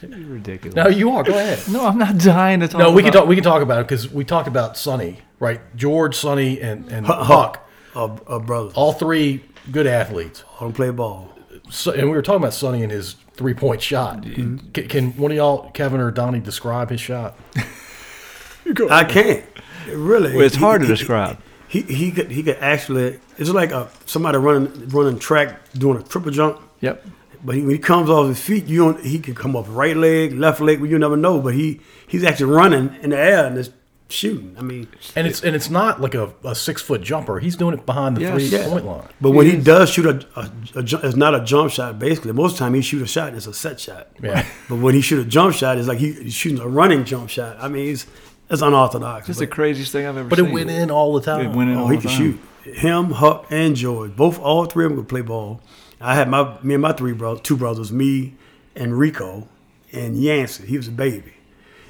You're 0.00 0.18
ridiculous. 0.28 0.74
no, 0.76 0.88
you 0.88 1.10
are. 1.10 1.22
Go 1.24 1.32
ahead. 1.38 1.60
No, 1.68 1.86
I'm 1.86 1.98
not 1.98 2.18
dying 2.18 2.60
to 2.60 2.68
talk. 2.68 2.78
No, 2.80 2.90
we 2.92 3.02
can 3.02 3.12
talk. 3.12 3.26
We 3.28 3.34
can 3.36 3.44
talk 3.44 3.62
about 3.62 3.80
it 3.80 3.88
because 3.88 4.08
we 4.12 4.24
talked 4.24 4.48
about 4.48 4.76
Sonny, 4.76 5.18
right? 5.40 5.60
George, 5.76 6.14
Sonny, 6.16 6.60
and 6.60 6.90
and 6.92 7.06
Huck, 7.06 7.26
Huck. 7.26 7.68
uh, 7.96 8.04
uh, 8.26 8.38
brothers, 8.38 8.72
All 8.74 8.92
three 8.92 9.44
good 9.72 9.86
athletes. 9.88 10.44
all 10.54 10.68
don't 10.68 10.72
play 10.72 10.90
ball. 10.90 11.31
So, 11.72 11.90
and 11.92 12.02
we 12.10 12.14
were 12.14 12.22
talking 12.22 12.42
about 12.42 12.52
Sonny 12.54 12.82
and 12.82 12.92
his 12.92 13.14
three 13.32 13.54
point 13.54 13.80
shot. 13.80 14.22
Can, 14.22 14.58
can 14.74 15.12
one 15.16 15.30
of 15.30 15.36
y'all, 15.36 15.70
Kevin 15.70 16.00
or 16.00 16.10
Donnie, 16.10 16.38
describe 16.40 16.90
his 16.90 17.00
shot? 17.00 17.38
I 18.90 19.04
can't 19.04 19.44
really. 19.88 20.36
Well, 20.36 20.44
it's 20.46 20.54
He- 20.54 20.60
hard 20.60 20.82
to 20.82 20.86
describe. 20.86 21.38
He 21.68 21.80
he 21.82 22.10
could 22.12 22.30
he 22.30 22.42
could 22.42 22.58
actually. 22.58 23.18
It's 23.38 23.48
like 23.48 23.72
a 23.72 23.88
somebody 24.04 24.36
running 24.36 24.88
running 24.88 25.18
track 25.18 25.72
doing 25.72 25.98
a 25.98 26.02
triple 26.02 26.30
jump. 26.30 26.60
Yep. 26.80 27.06
But 27.44 27.54
he, 27.56 27.62
when 27.62 27.70
he 27.70 27.78
comes 27.78 28.10
off 28.10 28.28
his 28.28 28.38
feet, 28.40 28.66
you 28.66 28.80
don't. 28.84 29.02
He 29.04 29.18
can 29.18 29.34
come 29.34 29.56
off 29.56 29.66
right 29.70 29.96
leg, 29.96 30.34
left 30.34 30.60
leg. 30.60 30.80
Well, 30.80 30.90
You 30.90 30.98
never 30.98 31.16
know. 31.16 31.40
But 31.40 31.54
he 31.54 31.80
he's 32.06 32.22
actually 32.24 32.52
running 32.52 32.94
in 33.02 33.10
the 33.10 33.18
air 33.18 33.46
and 33.46 33.56
just 33.56 33.72
shooting. 34.12 34.54
I 34.58 34.62
mean, 34.62 34.88
And 35.16 35.26
it's 35.26 35.42
and 35.42 35.56
it's 35.56 35.70
not 35.70 36.00
like 36.00 36.14
a, 36.14 36.32
a 36.44 36.54
six 36.54 36.80
foot 36.82 37.00
jumper. 37.02 37.38
He's 37.40 37.56
doing 37.56 37.74
it 37.74 37.84
behind 37.86 38.16
the 38.16 38.20
Yes. 38.22 38.32
three 38.34 38.44
Yeah. 38.58 38.68
point 38.68 38.84
line. 38.84 39.08
but 39.20 39.30
when 39.30 39.46
he 39.46 39.56
does 39.56 39.90
shoot 39.90 40.06
a, 40.06 40.26
a, 40.38 40.50
a 40.76 40.82
ju- 40.82 41.00
it's 41.02 41.16
not 41.16 41.34
a 41.34 41.40
jump 41.44 41.70
shot. 41.72 41.98
Basically, 41.98 42.32
most 42.32 42.52
of 42.52 42.58
the 42.58 42.64
time 42.64 42.74
he 42.74 42.82
shoot 42.82 43.02
a 43.02 43.06
shot. 43.06 43.28
and 43.28 43.36
It's 43.36 43.46
a 43.46 43.54
set 43.54 43.80
shot. 43.80 44.08
Yeah. 44.22 44.46
But 44.68 44.76
when 44.76 44.94
he 44.94 45.00
shoot 45.00 45.20
a 45.20 45.28
jump 45.28 45.54
shot, 45.54 45.78
it's 45.78 45.88
like 45.88 45.98
he, 45.98 46.12
he's 46.12 46.34
shooting 46.34 46.60
a 46.60 46.68
running 46.68 47.04
jump 47.04 47.28
shot. 47.30 47.56
I 47.60 47.68
mean, 47.68 47.92
it's 47.92 48.06
it's 48.50 48.62
unorthodox. 48.62 49.28
It's 49.28 49.38
the 49.38 49.46
craziest 49.46 49.92
thing 49.92 50.04
I've 50.06 50.16
ever 50.16 50.24
seen. 50.24 50.28
But 50.28 50.38
seen. 50.38 50.46
it 50.48 50.52
went 50.52 50.70
in 50.70 50.90
all 50.90 51.14
the 51.14 51.22
time. 51.22 51.40
It 51.50 51.56
went 51.56 51.70
in 51.70 51.76
Oh, 51.78 51.82
all 51.82 51.88
he 51.88 51.96
the 51.96 52.02
can 52.02 52.10
time. 52.10 52.18
shoot. 52.64 52.74
Him, 52.76 53.10
Huck, 53.12 53.46
and 53.50 53.74
George. 53.74 54.14
Both, 54.14 54.38
all 54.38 54.66
three 54.66 54.84
of 54.84 54.92
them 54.92 55.00
could 55.00 55.08
play 55.08 55.20
ball. 55.22 55.60
I 56.00 56.14
had 56.14 56.28
my 56.28 56.58
me 56.62 56.74
and 56.74 56.82
my 56.82 56.92
three 56.92 57.12
brothers, 57.12 57.40
two 57.42 57.56
brothers, 57.56 57.90
me 57.92 58.34
and 58.76 58.98
Rico, 58.98 59.48
and 59.92 60.16
Yancey. 60.20 60.66
He 60.66 60.76
was 60.76 60.88
a 60.88 60.92
baby, 60.92 61.34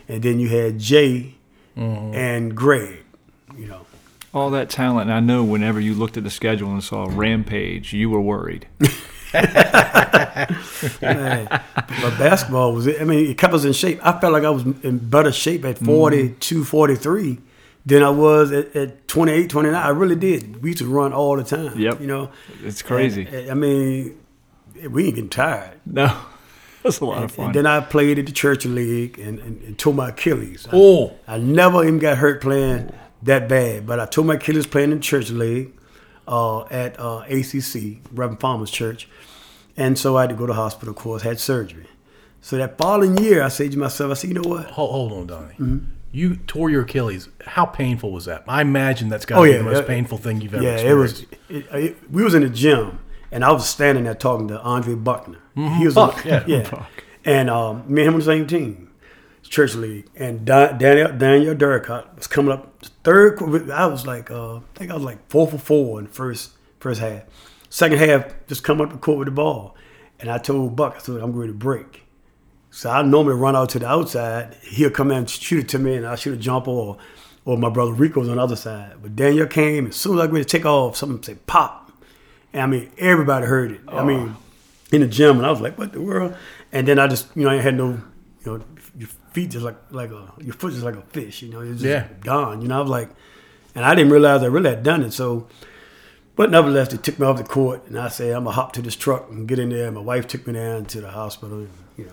and 0.08 0.22
then 0.22 0.38
you 0.40 0.48
had 0.48 0.78
Jay 0.78 1.34
Mm-hmm. 1.76 2.14
and 2.14 2.54
Greg. 2.54 2.98
You 3.56 3.66
know, 3.66 3.86
All 4.32 4.50
that 4.50 4.70
talent, 4.70 5.10
and 5.10 5.16
I 5.16 5.20
know 5.20 5.44
whenever 5.44 5.80
you 5.80 5.94
looked 5.94 6.16
at 6.16 6.24
the 6.24 6.30
schedule 6.30 6.70
and 6.70 6.82
saw 6.82 7.06
Rampage, 7.10 7.92
you 7.92 8.10
were 8.10 8.20
worried. 8.20 8.66
Man, 9.32 11.48
but 11.50 12.18
basketball 12.18 12.74
was. 12.74 12.86
I 12.88 13.04
mean, 13.04 13.30
it 13.30 13.38
kept 13.38 13.54
us 13.54 13.64
in 13.64 13.72
shape. 13.72 14.00
I 14.02 14.18
felt 14.20 14.32
like 14.32 14.44
I 14.44 14.50
was 14.50 14.62
in 14.82 14.98
better 14.98 15.32
shape 15.32 15.64
at 15.64 15.76
mm-hmm. 15.76 15.86
42, 15.86 16.64
43 16.64 17.38
than 17.86 18.02
I 18.02 18.10
was 18.10 18.52
at, 18.52 18.74
at 18.76 19.08
28, 19.08 19.48
29. 19.50 19.74
I 19.74 19.88
really 19.88 20.16
did. 20.16 20.62
We 20.62 20.70
used 20.70 20.78
to 20.78 20.86
run 20.86 21.12
all 21.12 21.36
the 21.36 21.44
time. 21.44 21.78
Yep. 21.78 22.00
You 22.00 22.06
know, 22.06 22.30
It's 22.62 22.82
crazy. 22.82 23.26
And- 23.26 23.34
and, 23.34 23.50
I 23.50 23.54
mean, 23.54 24.18
we 24.90 25.06
ain't 25.06 25.14
getting 25.14 25.30
tired. 25.30 25.80
no, 25.86 26.14
that's 26.84 27.00
a 27.00 27.04
lot 27.04 27.22
of 27.22 27.32
fun. 27.32 27.46
And 27.46 27.54
then 27.54 27.66
I 27.66 27.80
played 27.80 28.18
at 28.18 28.26
the 28.26 28.32
church 28.32 28.64
league 28.64 29.18
and, 29.18 29.38
and, 29.40 29.62
and 29.62 29.78
tore 29.78 29.94
my 29.94 30.10
Achilles. 30.10 30.66
Oh. 30.72 31.14
I, 31.26 31.38
never 31.38 31.82
even 31.82 31.98
got 31.98 32.18
hurt 32.18 32.40
playing 32.40 32.92
that 33.22 33.48
bad, 33.48 33.86
but 33.86 34.00
I 34.00 34.06
tore 34.06 34.24
my 34.24 34.34
Achilles 34.34 34.66
playing 34.66 34.92
in 34.92 34.98
the 34.98 35.02
church 35.02 35.30
league 35.30 35.72
uh, 36.26 36.64
at 36.66 36.98
uh, 36.98 37.24
ACC, 37.28 37.98
Reverend 38.12 38.40
Farmers 38.40 38.70
church. 38.70 39.08
And 39.76 39.98
so 39.98 40.16
I 40.16 40.22
had 40.22 40.30
to 40.30 40.36
go 40.36 40.46
to 40.46 40.52
the 40.52 40.56
hospital, 40.56 40.90
of 40.90 40.96
course, 40.96 41.22
had 41.22 41.40
surgery. 41.40 41.86
So 42.40 42.56
that 42.56 42.76
following 42.76 43.16
year, 43.18 43.42
I 43.42 43.48
said 43.48 43.70
to 43.72 43.78
myself, 43.78 44.10
I 44.10 44.14
said, 44.14 44.28
you 44.28 44.34
know 44.34 44.48
what? 44.48 44.66
Hold, 44.66 44.90
hold 44.90 45.12
on, 45.12 45.26
Donnie. 45.28 45.54
Mm-hmm. 45.54 45.78
You 46.10 46.36
tore 46.36 46.68
your 46.68 46.82
Achilles. 46.82 47.28
How 47.46 47.64
painful 47.64 48.10
was 48.10 48.26
that? 48.26 48.44
I 48.46 48.60
imagine 48.60 49.08
that's 49.08 49.24
got 49.24 49.36
to 49.36 49.40
Oh, 49.40 49.44
be 49.44 49.52
yeah, 49.52 49.58
the 49.58 49.64
most 49.64 49.86
painful 49.86 50.18
thing 50.18 50.40
you've 50.42 50.52
ever 50.52 50.62
Yeah, 50.62 50.76
it 50.76 50.92
was. 50.92 51.22
It, 51.48 51.66
it, 51.72 52.10
we 52.10 52.22
was 52.22 52.34
in 52.34 52.42
the 52.42 52.50
gym, 52.50 52.98
and 53.32 53.44
I 53.44 53.50
was 53.50 53.68
standing 53.68 54.04
there 54.04 54.14
talking 54.14 54.46
to 54.48 54.60
Andre 54.60 54.94
Buckner. 54.94 55.38
He 55.56 55.84
was 55.86 55.94
Buck, 55.96 56.18
on- 56.18 56.22
yeah. 56.26 56.44
yeah. 56.46 56.70
Buck. 56.70 56.88
And 57.24 57.50
um, 57.50 57.84
me 57.92 58.02
and 58.02 58.08
him 58.08 58.14
on 58.14 58.20
the 58.20 58.24
same 58.26 58.46
team, 58.46 58.90
church 59.42 59.74
league. 59.74 60.08
And 60.14 60.44
Da- 60.44 60.72
Daniel 60.72 61.12
Daniel 61.16 61.54
Duricott 61.54 62.14
was 62.16 62.26
coming 62.28 62.52
up 62.52 62.84
third. 63.02 63.42
I 63.70 63.86
was 63.86 64.06
like, 64.06 64.30
uh, 64.30 64.56
I 64.56 64.60
think 64.74 64.90
I 64.90 64.94
was 64.94 65.02
like 65.02 65.28
four 65.28 65.48
for 65.48 65.58
four 65.58 65.98
in 65.98 66.04
the 66.06 66.12
first 66.12 66.52
first 66.78 67.00
half. 67.00 67.22
Second 67.70 67.98
half, 67.98 68.26
just 68.46 68.62
come 68.64 68.80
up 68.80 68.90
the 68.92 68.98
court 68.98 69.18
with 69.18 69.26
the 69.28 69.32
ball, 69.32 69.74
and 70.20 70.30
I 70.30 70.36
told 70.38 70.76
Buck, 70.76 70.94
I 70.96 70.98
said, 70.98 71.16
I'm 71.16 71.32
going 71.32 71.48
to 71.48 71.54
break. 71.54 72.02
So 72.70 72.90
I 72.90 73.02
normally 73.02 73.34
run 73.34 73.56
out 73.56 73.70
to 73.70 73.78
the 73.78 73.86
outside. 73.88 74.56
He'll 74.62 74.90
come 74.90 75.10
in 75.10 75.18
and 75.18 75.30
shoot 75.30 75.60
it 75.64 75.68
to 75.70 75.78
me, 75.78 75.94
and 75.94 76.06
I'll 76.06 76.16
shoot 76.16 76.34
a 76.34 76.36
jumper, 76.36 76.70
or, 76.70 76.98
or 77.46 77.56
my 77.56 77.70
brother 77.70 77.92
Rico's 77.92 78.28
on 78.28 78.36
the 78.36 78.42
other 78.42 78.56
side. 78.56 78.96
But 79.02 79.16
Daniel 79.16 79.46
came, 79.46 79.86
as 79.86 79.96
soon 79.96 80.18
as 80.18 80.24
I 80.24 80.26
ready 80.30 80.44
to 80.44 80.48
take 80.48 80.66
off, 80.66 80.96
something 80.96 81.22
said 81.22 81.46
pop. 81.46 81.81
And 82.52 82.62
I 82.62 82.66
mean, 82.66 82.90
everybody 82.98 83.46
heard 83.46 83.72
it. 83.72 83.80
I 83.88 84.00
oh. 84.00 84.04
mean, 84.04 84.36
in 84.90 85.00
the 85.00 85.06
gym, 85.06 85.38
and 85.38 85.46
I 85.46 85.50
was 85.50 85.60
like, 85.60 85.78
what 85.78 85.92
the 85.92 86.00
world? 86.00 86.36
And 86.70 86.86
then 86.86 86.98
I 86.98 87.06
just, 87.06 87.28
you 87.34 87.44
know, 87.44 87.50
I 87.50 87.56
had 87.56 87.76
no, 87.76 87.90
you 87.90 88.02
know, 88.44 88.64
your 88.98 89.08
feet 89.32 89.50
just 89.50 89.64
like, 89.64 89.76
like 89.90 90.10
a, 90.10 90.32
your 90.40 90.54
foot 90.54 90.72
just 90.72 90.84
like 90.84 90.96
a 90.96 91.02
fish, 91.02 91.42
you 91.42 91.50
know, 91.50 91.60
it's 91.60 91.80
just 91.80 91.84
Yeah. 91.84 92.08
gone. 92.20 92.60
You 92.60 92.68
know, 92.68 92.78
I 92.78 92.80
was 92.80 92.90
like, 92.90 93.10
and 93.74 93.84
I 93.84 93.94
didn't 93.94 94.12
realize 94.12 94.42
I 94.42 94.46
really 94.46 94.70
had 94.70 94.82
done 94.82 95.02
it. 95.02 95.12
So, 95.12 95.48
but 96.36 96.50
nevertheless, 96.50 96.88
they 96.88 96.98
took 96.98 97.18
me 97.18 97.26
off 97.26 97.38
the 97.38 97.44
court, 97.44 97.86
and 97.86 97.98
I 97.98 98.08
said, 98.08 98.34
I'm 98.34 98.44
gonna 98.44 98.56
hop 98.56 98.72
to 98.72 98.82
this 98.82 98.96
truck 98.96 99.30
and 99.30 99.46
get 99.48 99.58
in 99.58 99.70
there. 99.70 99.86
And 99.86 99.96
my 99.96 100.02
wife 100.02 100.26
took 100.26 100.46
me 100.46 100.54
down 100.54 100.84
to 100.86 101.00
the 101.00 101.10
hospital, 101.10 101.58
and, 101.58 101.70
you 101.96 102.04
know. 102.06 102.12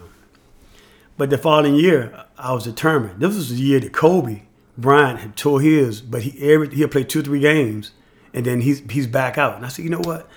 But 1.18 1.30
the 1.30 1.38
following 1.38 1.76
year, 1.76 2.26
I 2.38 2.54
was 2.54 2.64
determined. 2.64 3.20
This 3.20 3.36
was 3.36 3.50
the 3.50 3.56
year 3.56 3.80
that 3.82 3.92
Kobe 3.92 4.44
Bryant 4.78 5.20
had 5.20 5.36
tore 5.36 5.60
his, 5.60 6.00
but 6.00 6.22
he 6.22 6.52
every 6.52 6.74
he'll 6.74 6.88
play 6.88 7.04
two 7.04 7.20
or 7.20 7.24
three 7.24 7.42
games, 7.42 7.92
and 8.34 8.46
then 8.46 8.62
he's 8.62 8.80
he's 8.92 9.08
back 9.08 9.38
out. 9.38 9.56
And 9.56 9.66
I 9.66 9.70
said, 9.70 9.84
you 9.86 9.92
know 9.92 10.00
what? 10.00 10.28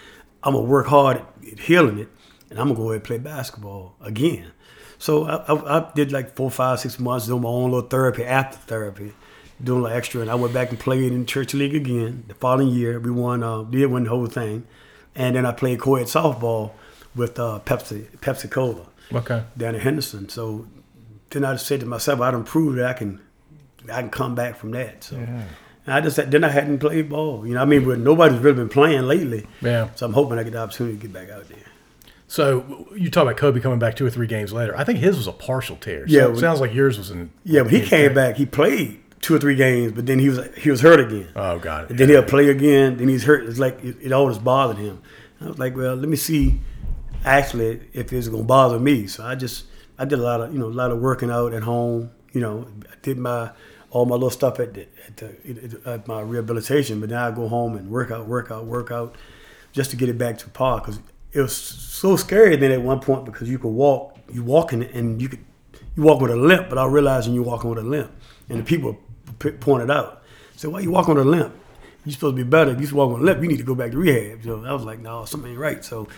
I'm 0.42 0.54
gonna 0.54 0.64
work 0.66 0.86
hard 0.86 1.18
at, 1.18 1.58
healing 1.60 1.98
it, 1.98 2.08
and 2.50 2.58
I'm 2.58 2.66
gonna 2.68 2.76
go 2.76 2.84
ahead 2.90 2.96
and 2.96 3.04
play 3.04 3.18
basketball 3.18 3.94
again. 4.00 4.52
So 4.98 5.24
I, 5.24 5.36
I, 5.52 5.78
I 5.78 5.92
did 5.94 6.12
like 6.12 6.36
four, 6.36 6.50
five, 6.50 6.80
six 6.80 6.98
months 6.98 7.26
doing 7.26 7.42
my 7.42 7.48
own 7.48 7.70
little 7.72 7.88
therapy 7.88 8.24
after 8.24 8.56
therapy, 8.58 9.12
doing 9.62 9.80
a 9.80 9.84
like 9.84 9.94
extra, 9.94 10.20
and 10.20 10.30
I 10.30 10.34
went 10.36 10.54
back 10.54 10.70
and 10.70 10.78
played 10.78 11.12
in 11.12 11.26
church 11.26 11.54
league 11.54 11.74
again. 11.74 12.24
The 12.28 12.34
following 12.34 12.68
year, 12.68 13.00
we 13.00 13.10
won, 13.10 13.42
uh, 13.42 13.62
did 13.62 13.86
win 13.90 14.04
the 14.04 14.10
whole 14.10 14.26
thing, 14.26 14.64
and 15.14 15.34
then 15.34 15.44
I 15.44 15.52
played 15.52 15.80
co-ed 15.80 16.04
softball 16.06 16.72
with 17.16 17.38
uh, 17.38 17.60
Pepsi 17.64 18.06
Pepsi 18.18 18.50
Cola 18.50 18.86
Okay. 19.12 19.42
down 19.56 19.74
in 19.74 19.80
Henderson. 19.80 20.28
So 20.28 20.66
then 21.30 21.44
I 21.44 21.56
said 21.56 21.80
to 21.80 21.86
myself, 21.86 22.20
I 22.20 22.30
done 22.30 22.44
proved 22.44 22.78
that 22.78 22.86
I 22.86 22.92
can 22.92 23.20
I 23.92 24.00
can 24.02 24.10
come 24.10 24.34
back 24.34 24.56
from 24.56 24.70
that. 24.72 25.02
So 25.04 25.16
and 25.86 25.94
I 25.94 26.00
just 26.00 26.16
then 26.30 26.44
I 26.44 26.48
hadn't 26.48 26.78
played 26.78 27.08
ball. 27.08 27.46
You 27.46 27.54
know, 27.54 27.62
I 27.62 27.64
mean, 27.64 27.84
but 27.84 27.98
nobody's 27.98 28.38
really 28.38 28.56
been 28.56 28.68
playing 28.68 29.02
lately. 29.02 29.46
Yeah. 29.60 29.90
So 29.94 30.06
I'm 30.06 30.12
hoping 30.12 30.38
I 30.38 30.42
get 30.42 30.52
the 30.52 30.58
opportunity 30.58 30.96
to 30.96 31.02
get 31.02 31.12
back 31.12 31.30
out 31.30 31.48
there. 31.48 31.58
So 32.28 32.88
you 32.96 33.10
talk 33.10 33.24
about 33.24 33.36
Kobe 33.36 33.60
coming 33.60 33.78
back 33.78 33.94
two 33.94 34.06
or 34.06 34.10
three 34.10 34.26
games 34.26 34.52
later. 34.54 34.74
I 34.76 34.84
think 34.84 35.00
his 35.00 35.16
was 35.18 35.26
a 35.26 35.32
partial 35.32 35.76
tear. 35.76 36.06
Yeah, 36.06 36.30
it 36.30 36.38
sounds 36.38 36.60
like 36.60 36.72
yours 36.72 36.96
was 36.96 37.10
in. 37.10 37.30
Yeah, 37.44 37.62
but 37.62 37.72
he 37.72 37.82
came 37.82 38.14
back. 38.14 38.36
He 38.36 38.46
played 38.46 39.02
two 39.20 39.34
or 39.34 39.38
three 39.38 39.54
games, 39.54 39.92
but 39.92 40.06
then 40.06 40.18
he 40.18 40.28
was 40.28 40.40
he 40.56 40.70
was 40.70 40.80
hurt 40.80 41.00
again. 41.00 41.28
Oh, 41.36 41.58
got 41.58 41.84
it. 41.84 41.90
And 41.90 41.98
then 41.98 42.08
he'll 42.08 42.22
play 42.22 42.48
again. 42.48 42.96
Then 42.96 43.08
he's 43.08 43.24
hurt. 43.24 43.44
It's 43.44 43.58
like 43.58 43.82
it, 43.84 43.96
it 44.00 44.12
always 44.12 44.38
bothered 44.38 44.78
him. 44.78 45.02
I 45.40 45.48
was 45.48 45.58
like, 45.58 45.76
well, 45.76 45.96
let 45.96 46.08
me 46.08 46.16
see, 46.16 46.60
actually, 47.24 47.80
if 47.92 48.12
it's 48.12 48.28
gonna 48.28 48.44
bother 48.44 48.78
me. 48.78 49.06
So 49.08 49.24
I 49.24 49.34
just 49.34 49.66
I 49.98 50.04
did 50.04 50.18
a 50.18 50.22
lot 50.22 50.40
of 50.40 50.52
you 50.52 50.58
know 50.58 50.66
a 50.66 50.68
lot 50.68 50.90
of 50.90 51.00
working 51.00 51.30
out 51.30 51.52
at 51.52 51.62
home. 51.62 52.10
You 52.32 52.40
know, 52.40 52.66
I 52.90 52.94
did 53.02 53.18
my 53.18 53.50
all 53.92 54.06
my 54.06 54.14
little 54.14 54.30
stuff 54.30 54.58
at 54.58 54.74
the, 54.74 54.86
at, 55.06 55.16
the, 55.18 55.80
at 55.84 56.08
my 56.08 56.20
rehabilitation. 56.20 56.98
But 56.98 57.10
now 57.10 57.28
I 57.28 57.30
go 57.30 57.46
home 57.46 57.76
and 57.76 57.90
work 57.90 58.10
out, 58.10 58.26
work 58.26 58.50
out, 58.50 58.64
work 58.64 58.90
out, 58.90 59.14
just 59.72 59.90
to 59.90 59.96
get 59.96 60.08
it 60.08 60.18
back 60.18 60.38
to 60.38 60.48
par. 60.48 60.80
Because 60.80 60.98
it 61.32 61.40
was 61.40 61.54
so 61.54 62.16
scary 62.16 62.56
then 62.56 62.72
at 62.72 62.82
one 62.82 63.00
point 63.00 63.24
because 63.24 63.48
you 63.48 63.58
could 63.58 63.68
walk, 63.68 64.18
you 64.32 64.42
walking 64.42 64.82
and 64.82 65.20
you 65.20 65.28
could 65.28 65.44
you 65.94 66.02
walk 66.02 66.20
with 66.20 66.30
a 66.30 66.36
limp 66.36 66.70
without 66.70 66.88
realizing 66.88 67.34
you're 67.34 67.44
walking 67.44 67.68
with 67.68 67.78
a 67.78 67.82
limp, 67.82 68.10
and 68.48 68.58
the 68.58 68.64
people 68.64 68.98
pointed 69.60 69.90
out. 69.90 70.22
said, 70.56 70.72
why 70.72 70.80
you 70.80 70.90
walking 70.90 71.14
with 71.14 71.26
a 71.26 71.28
limp? 71.28 71.54
You're 72.04 72.12
supposed 72.14 72.36
to 72.36 72.44
be 72.44 72.48
better. 72.48 72.72
If 72.72 72.80
you 72.80 72.96
walking 72.96 73.14
with 73.14 73.22
a 73.22 73.24
limp, 73.26 73.42
you 73.42 73.48
need 73.48 73.58
to 73.58 73.62
go 73.64 73.74
back 73.76 73.92
to 73.92 73.96
rehab. 73.98 74.42
So 74.42 74.64
I 74.64 74.72
was 74.72 74.82
like, 74.84 74.98
no, 74.98 75.24
something 75.24 75.50
ain't 75.50 75.58
right. 75.60 75.84
So 75.84 76.08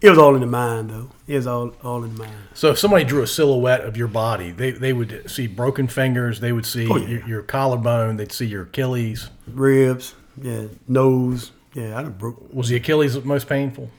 it 0.00 0.08
was 0.08 0.18
all 0.18 0.34
in 0.34 0.40
the 0.40 0.46
mind, 0.46 0.88
though. 0.90 1.10
It 1.26 1.36
was 1.36 1.46
all 1.46 1.72
all 1.82 2.02
in 2.02 2.14
the 2.14 2.20
mind. 2.20 2.34
So 2.54 2.70
if 2.70 2.78
somebody 2.78 3.04
drew 3.04 3.22
a 3.22 3.26
silhouette 3.26 3.82
of 3.82 3.96
your 3.96 4.08
body, 4.08 4.50
they, 4.52 4.70
they 4.70 4.92
would 4.94 5.30
see 5.30 5.46
broken 5.46 5.86
fingers, 5.86 6.40
they 6.40 6.52
would 6.52 6.64
see 6.64 6.88
Oh, 6.90 6.96
yeah. 6.96 7.08
your, 7.08 7.28
your 7.28 7.42
collarbone, 7.42 8.16
they'd 8.16 8.32
see 8.32 8.46
your 8.46 8.62
Achilles. 8.62 9.28
Ribs, 9.46 10.14
yeah, 10.40 10.64
nose, 10.88 11.52
yeah. 11.74 11.98
I 11.98 12.02
done 12.02 12.12
broke. 12.12 12.52
Was 12.52 12.68
the 12.70 12.76
Achilles 12.76 13.22
most 13.24 13.46
painful? 13.46 13.90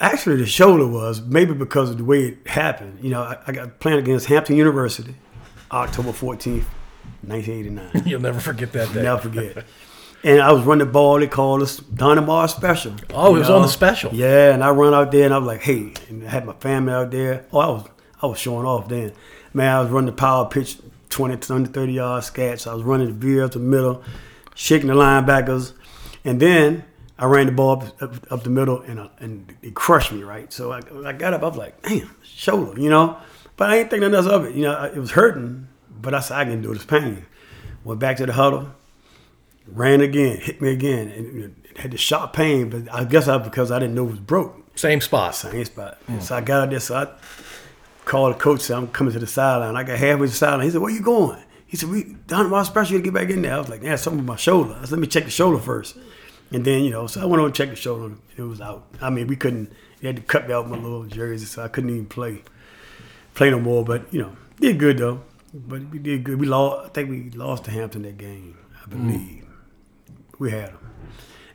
Actually, 0.00 0.36
the 0.36 0.46
shoulder 0.46 0.86
was 0.88 1.20
maybe 1.22 1.54
because 1.54 1.90
of 1.90 1.98
the 1.98 2.04
way 2.04 2.24
it 2.24 2.46
happened. 2.48 2.98
You 3.00 3.10
know, 3.10 3.22
I, 3.22 3.38
I 3.46 3.52
got 3.52 3.78
playing 3.78 4.00
against 4.00 4.26
Hampton 4.26 4.56
University, 4.56 5.14
October 5.70 6.12
fourteenth, 6.12 6.66
nineteen 7.22 7.60
eighty 7.60 7.70
nine. 7.70 8.02
You'll 8.04 8.20
never 8.20 8.40
forget 8.40 8.72
that 8.72 8.92
day. 8.92 9.02
Never 9.04 9.20
forget. 9.22 9.64
And 10.24 10.40
I 10.40 10.50
was 10.52 10.64
running 10.64 10.86
the 10.86 10.92
ball. 10.92 11.20
They 11.20 11.28
called 11.28 11.62
us 11.62 11.78
Dynamar 11.78 12.48
Special. 12.48 12.94
Oh, 13.10 13.36
it 13.36 13.40
was 13.40 13.50
on 13.50 13.62
the 13.62 13.68
special. 13.68 14.12
Yeah, 14.12 14.52
and 14.52 14.64
I 14.64 14.70
run 14.70 14.94
out 14.94 15.12
there, 15.12 15.26
and 15.26 15.34
I 15.34 15.38
was 15.38 15.46
like, 15.46 15.60
hey, 15.60 15.92
and 16.08 16.26
I 16.26 16.30
had 16.30 16.46
my 16.46 16.54
family 16.54 16.92
out 16.92 17.10
there. 17.10 17.44
Oh, 17.52 17.58
I 17.58 17.68
was 17.68 17.88
I 18.22 18.26
was 18.26 18.38
showing 18.38 18.66
off 18.66 18.88
then. 18.88 19.12
Man, 19.52 19.76
I 19.76 19.82
was 19.82 19.90
running 19.90 20.06
the 20.06 20.12
power 20.12 20.48
pitch, 20.48 20.78
20 21.10 21.36
to 21.36 21.54
under 21.54 21.70
30 21.70 21.92
yard 21.92 22.22
scats. 22.22 22.66
I 22.66 22.74
was 22.74 22.82
running 22.82 23.08
the 23.08 23.12
veer 23.12 23.44
up 23.44 23.52
the 23.52 23.58
middle, 23.58 24.02
shaking 24.54 24.88
the 24.88 24.94
linebackers, 24.94 25.74
and 26.24 26.40
then 26.40 26.84
I 27.18 27.26
ran 27.26 27.46
the 27.46 27.52
ball 27.52 27.82
up, 27.82 28.02
up, 28.02 28.32
up 28.32 28.42
the 28.42 28.50
middle, 28.50 28.80
and 28.80 28.98
uh, 28.98 29.08
and 29.18 29.54
it 29.62 29.74
crushed 29.74 30.10
me 30.10 30.22
right. 30.22 30.50
So 30.52 30.72
I, 30.72 30.80
I 31.06 31.12
got 31.12 31.34
up. 31.34 31.42
I 31.42 31.48
was 31.48 31.58
like, 31.58 31.82
damn, 31.82 32.10
shoulder, 32.22 32.80
you 32.80 32.88
know. 32.88 33.18
But 33.56 33.70
I 33.70 33.76
ain't 33.76 33.90
thinking 33.90 34.10
nothing 34.10 34.26
else 34.26 34.34
of 34.34 34.46
it. 34.46 34.54
You 34.54 34.62
know, 34.62 34.84
it 34.84 34.96
was 34.96 35.12
hurting, 35.12 35.68
but 36.00 36.14
I 36.14 36.20
said 36.20 36.38
I 36.38 36.44
can 36.46 36.62
do 36.62 36.72
this 36.72 36.84
pain. 36.84 37.26
Went 37.84 38.00
back 38.00 38.16
to 38.16 38.26
the 38.26 38.32
huddle, 38.32 38.70
ran 39.66 40.00
again, 40.00 40.38
hit 40.38 40.60
me 40.60 40.70
again, 40.70 41.08
and 41.08 41.56
had 41.76 41.90
the 41.92 41.96
sharp 41.98 42.32
pain. 42.32 42.70
But 42.70 42.92
I 42.92 43.04
guess 43.04 43.28
I 43.28 43.38
because 43.38 43.70
I 43.70 43.78
didn't 43.78 43.94
know 43.94 44.06
it 44.06 44.10
was 44.10 44.20
broke. 44.20 44.78
Same 44.78 45.00
spot. 45.00 45.34
Same 45.34 45.64
spot. 45.64 45.98
Hmm. 46.06 46.20
So 46.20 46.36
I 46.36 46.40
got 46.40 46.62
out 46.62 46.70
there. 46.70 46.80
So 46.80 46.96
I 46.96 47.08
called 48.04 48.34
the 48.34 48.38
coach. 48.38 48.62
Said 48.62 48.76
I'm 48.76 48.88
coming 48.88 49.12
to 49.12 49.18
the 49.18 49.26
sideline. 49.26 49.76
I 49.76 49.82
got 49.84 49.98
halfway 49.98 50.26
to 50.26 50.30
the 50.32 50.36
sideline. 50.36 50.64
He 50.64 50.70
said, 50.70 50.80
"Where 50.80 50.90
you 50.90 51.02
going?" 51.02 51.42
He 51.66 51.76
said, 51.76 51.88
"We 51.90 52.16
done 52.26 52.50
my 52.50 52.62
special. 52.62 52.92
You 52.92 52.98
to 52.98 53.04
get 53.04 53.14
back 53.14 53.30
in 53.30 53.42
there." 53.42 53.54
I 53.54 53.58
was 53.58 53.68
like, 53.68 53.82
"Yeah, 53.82 53.96
something 53.96 54.18
with 54.18 54.26
my 54.26 54.36
shoulder." 54.36 54.76
I 54.78 54.82
said, 54.82 54.92
"Let 54.92 55.00
me 55.00 55.06
check 55.06 55.24
the 55.24 55.30
shoulder 55.30 55.58
first. 55.58 55.96
And 56.52 56.64
then 56.64 56.84
you 56.84 56.90
know, 56.90 57.06
so 57.06 57.20
I 57.20 57.24
went 57.24 57.42
on 57.42 57.52
to 57.52 57.56
check 57.56 57.70
the 57.70 57.76
shoulder. 57.76 58.06
and 58.06 58.20
It 58.36 58.42
was 58.42 58.60
out. 58.60 58.86
I 59.00 59.10
mean, 59.10 59.26
we 59.26 59.36
couldn't. 59.36 59.72
They 60.00 60.08
had 60.08 60.16
to 60.16 60.22
cut 60.22 60.46
me 60.46 60.54
out 60.54 60.68
my 60.68 60.76
little 60.76 61.04
jersey, 61.04 61.46
so 61.46 61.62
I 61.62 61.68
couldn't 61.68 61.90
even 61.90 62.06
play 62.06 62.42
play 63.34 63.50
no 63.50 63.58
more. 63.58 63.84
But 63.84 64.12
you 64.12 64.20
know, 64.20 64.36
did 64.60 64.78
good 64.78 64.98
though. 64.98 65.22
But 65.52 65.88
we 65.90 65.98
did 65.98 66.24
good. 66.24 66.38
We 66.38 66.46
lost. 66.46 66.86
I 66.86 66.88
think 66.90 67.10
we 67.10 67.30
lost 67.30 67.64
to 67.64 67.70
Hampton 67.70 68.02
that 68.02 68.18
game. 68.18 68.58
I 68.82 68.88
believe 68.88 69.43
we 70.38 70.50
had 70.50 70.68
them, 70.68 70.78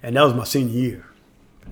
and 0.04 0.16
that 0.16 0.24
was 0.24 0.34
my 0.34 0.44
senior 0.44 0.74
year. 0.74 1.06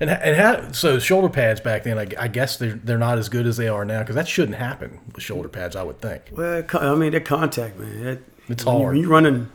And 0.00 0.10
and 0.10 0.36
how, 0.36 0.70
so 0.72 0.98
shoulder 1.00 1.28
pads 1.28 1.60
back 1.60 1.82
then, 1.82 1.98
I, 1.98 2.06
I 2.18 2.28
guess 2.28 2.56
they're 2.56 2.74
they're 2.84 2.98
not 2.98 3.18
as 3.18 3.28
good 3.28 3.46
as 3.46 3.56
they 3.56 3.66
are 3.68 3.84
now 3.84 4.00
because 4.00 4.14
that 4.14 4.28
shouldn't 4.28 4.56
happen 4.58 5.00
with 5.14 5.24
shoulder 5.24 5.48
pads. 5.48 5.74
I 5.74 5.82
would 5.82 6.00
think. 6.00 6.22
Well, 6.32 6.64
I 6.74 6.94
mean, 6.94 7.12
that 7.12 7.24
contact, 7.24 7.78
man. 7.78 8.04
That, 8.04 8.18
It's 8.48 8.64
when 8.64 8.76
you- 8.76 8.80
hard. 8.82 8.94
When 8.94 9.02
you're 9.02 9.10
running 9.10 9.50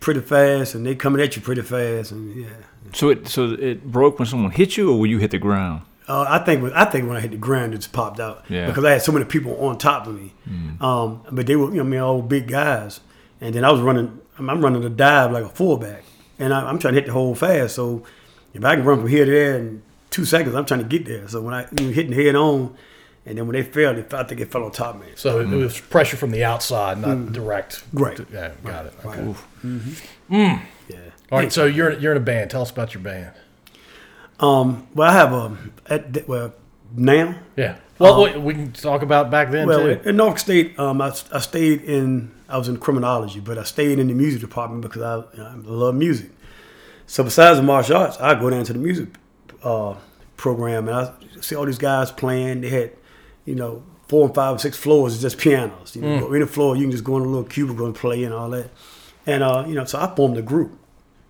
pretty 0.00 0.20
fast 0.20 0.74
and 0.74 0.84
they 0.86 0.94
coming 0.94 1.20
at 1.22 1.36
you 1.36 1.42
pretty 1.42 1.62
fast, 1.62 2.10
and 2.12 2.34
yeah. 2.34 2.48
So 2.94 3.10
it 3.10 3.28
so 3.28 3.52
it 3.52 3.84
broke 3.84 4.18
when 4.18 4.26
someone 4.26 4.50
hit 4.50 4.76
you, 4.76 4.90
or 4.92 4.98
when 4.98 5.10
you 5.10 5.18
hit 5.18 5.30
the 5.30 5.38
ground? 5.38 5.82
Uh, 6.08 6.26
I 6.28 6.38
think 6.40 6.62
when, 6.62 6.72
I 6.74 6.84
think 6.84 7.06
when 7.08 7.16
I 7.16 7.20
hit 7.20 7.30
the 7.30 7.38
ground, 7.38 7.72
it 7.74 7.78
just 7.78 7.92
popped 7.92 8.20
out 8.20 8.44
Yeah. 8.50 8.66
because 8.66 8.84
I 8.84 8.90
had 8.90 9.00
so 9.02 9.10
many 9.10 9.24
people 9.24 9.56
on 9.64 9.78
top 9.78 10.06
of 10.06 10.14
me. 10.14 10.34
Um, 10.78 11.22
but 11.32 11.46
they 11.46 11.56
were, 11.56 11.68
you 11.70 11.76
know, 11.76 11.80
I 11.80 11.86
mean, 11.86 12.00
all 12.00 12.20
big 12.20 12.46
guys, 12.48 13.00
and 13.40 13.54
then 13.54 13.64
I 13.64 13.70
was 13.72 13.80
running. 13.80 14.20
I'm, 14.38 14.50
I'm 14.50 14.60
running 14.62 14.84
a 14.84 14.90
dive 14.90 15.30
like 15.32 15.44
a 15.44 15.48
fullback, 15.48 16.02
and 16.38 16.52
I, 16.52 16.68
I'm 16.68 16.78
trying 16.78 16.94
to 16.94 17.00
hit 17.00 17.06
the 17.06 17.12
hole 17.12 17.34
fast. 17.34 17.74
So 17.74 18.04
if 18.52 18.64
I 18.64 18.76
can 18.76 18.84
run 18.84 19.00
from 19.00 19.08
here 19.08 19.24
to 19.24 19.30
there 19.30 19.58
in 19.58 19.82
two 20.10 20.24
seconds, 20.24 20.54
I'm 20.54 20.64
trying 20.64 20.80
to 20.80 20.86
get 20.86 21.06
there. 21.06 21.26
So 21.28 21.40
when 21.40 21.54
I 21.54 21.66
you 21.78 21.86
know, 21.86 21.92
hitting 21.92 22.12
head 22.12 22.34
on, 22.34 22.76
and 23.26 23.38
then 23.38 23.46
when 23.46 23.54
they 23.54 23.62
fell, 23.62 23.94
they, 23.94 24.04
I 24.16 24.24
think 24.24 24.40
it 24.40 24.50
fell 24.50 24.64
on 24.64 24.70
top 24.70 24.96
of 24.96 25.00
me. 25.00 25.08
So 25.16 25.40
it, 25.40 25.52
it 25.52 25.56
was 25.56 25.80
pressure 25.80 26.16
from 26.16 26.30
the 26.30 26.44
outside, 26.44 26.98
not 26.98 27.16
mm. 27.16 27.32
direct. 27.32 27.82
Right. 27.92 28.18
Yeah, 28.32 28.52
got 28.64 28.86
it. 28.86 28.94
Okay. 29.04 29.20
Mm-hmm. 29.20 30.34
Mm. 30.34 30.62
Yeah. 30.88 30.96
All 31.32 31.38
right. 31.38 31.52
So 31.52 31.64
you're 31.64 31.92
you're 31.98 32.12
in 32.12 32.18
a 32.18 32.24
band. 32.24 32.50
Tell 32.50 32.62
us 32.62 32.70
about 32.70 32.94
your 32.94 33.02
band. 33.02 33.32
Um. 34.40 34.86
Well, 34.94 35.08
I 35.08 35.12
have 35.12 35.32
a 35.32 35.56
at 35.86 36.28
well 36.28 36.54
now. 36.94 37.36
Yeah. 37.56 37.76
Well, 37.98 38.24
we- 38.24 38.38
we 38.38 38.54
can 38.54 38.72
talk 38.72 39.02
about 39.02 39.30
back 39.30 39.50
then 39.50 39.68
Well, 39.68 39.80
too. 39.80 40.00
in 40.08 40.16
Norfolk 40.16 40.38
State, 40.40 40.78
um, 40.78 41.00
I, 41.00 41.12
I 41.32 41.38
stayed 41.40 41.82
in. 41.82 42.32
I 42.48 42.58
was 42.58 42.68
in 42.68 42.76
criminology, 42.76 43.40
but 43.40 43.56
I 43.56 43.62
stayed 43.64 43.98
in 43.98 44.08
the 44.08 44.14
music 44.14 44.40
department 44.40 44.82
because 44.82 45.00
I, 45.02 45.40
I 45.42 45.54
love 45.64 45.94
music. 45.94 46.30
So 47.06 47.24
besides 47.24 47.58
the 47.58 47.62
martial 47.62 47.96
arts, 47.96 48.18
I 48.18 48.34
go 48.38 48.50
down 48.50 48.64
to 48.64 48.72
the 48.72 48.78
music 48.78 49.08
uh, 49.62 49.94
program 50.36 50.88
and 50.88 50.96
I 50.96 51.12
see 51.40 51.54
all 51.56 51.64
these 51.64 51.78
guys 51.78 52.10
playing. 52.10 52.60
They 52.60 52.68
had, 52.68 52.92
you 53.46 53.54
know, 53.54 53.82
four 54.08 54.26
and 54.26 54.34
five 54.34 54.56
or 54.56 54.58
six 54.58 54.76
floors 54.76 55.14
of 55.16 55.20
just 55.22 55.38
pianos. 55.38 55.96
You 55.96 56.02
know, 56.02 56.20
go 56.20 56.32
any 56.34 56.44
floor, 56.46 56.76
you 56.76 56.82
can 56.82 56.90
just 56.90 57.04
go 57.04 57.16
in 57.16 57.22
a 57.22 57.26
little 57.26 57.44
cubicle 57.44 57.86
and 57.86 57.94
play 57.94 58.24
and 58.24 58.34
all 58.34 58.50
that. 58.50 58.70
And 59.26 59.42
uh, 59.42 59.64
you 59.66 59.74
know, 59.74 59.84
so 59.86 59.98
I 59.98 60.14
formed 60.14 60.36
a 60.36 60.42
group 60.42 60.72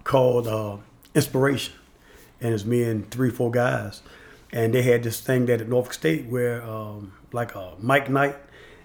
called 0.03 0.49
uh, 0.49 0.77
Inspiration, 1.15 1.75
and 2.41 2.53
it's 2.55 2.65
me 2.65 2.83
and 2.83 3.09
three, 3.11 3.31
four 3.31 3.51
guys, 3.53 4.03
and 4.55 4.73
they 4.73 4.83
had 4.83 5.03
this 5.03 5.21
thing 5.21 5.47
that 5.47 5.61
at 5.61 5.69
Norfolk 5.69 5.93
State 5.93 6.27
where 6.27 6.63
um, 6.63 7.13
like 7.33 7.55
a 7.57 7.73
Mike 7.81 8.09
night, 8.09 8.37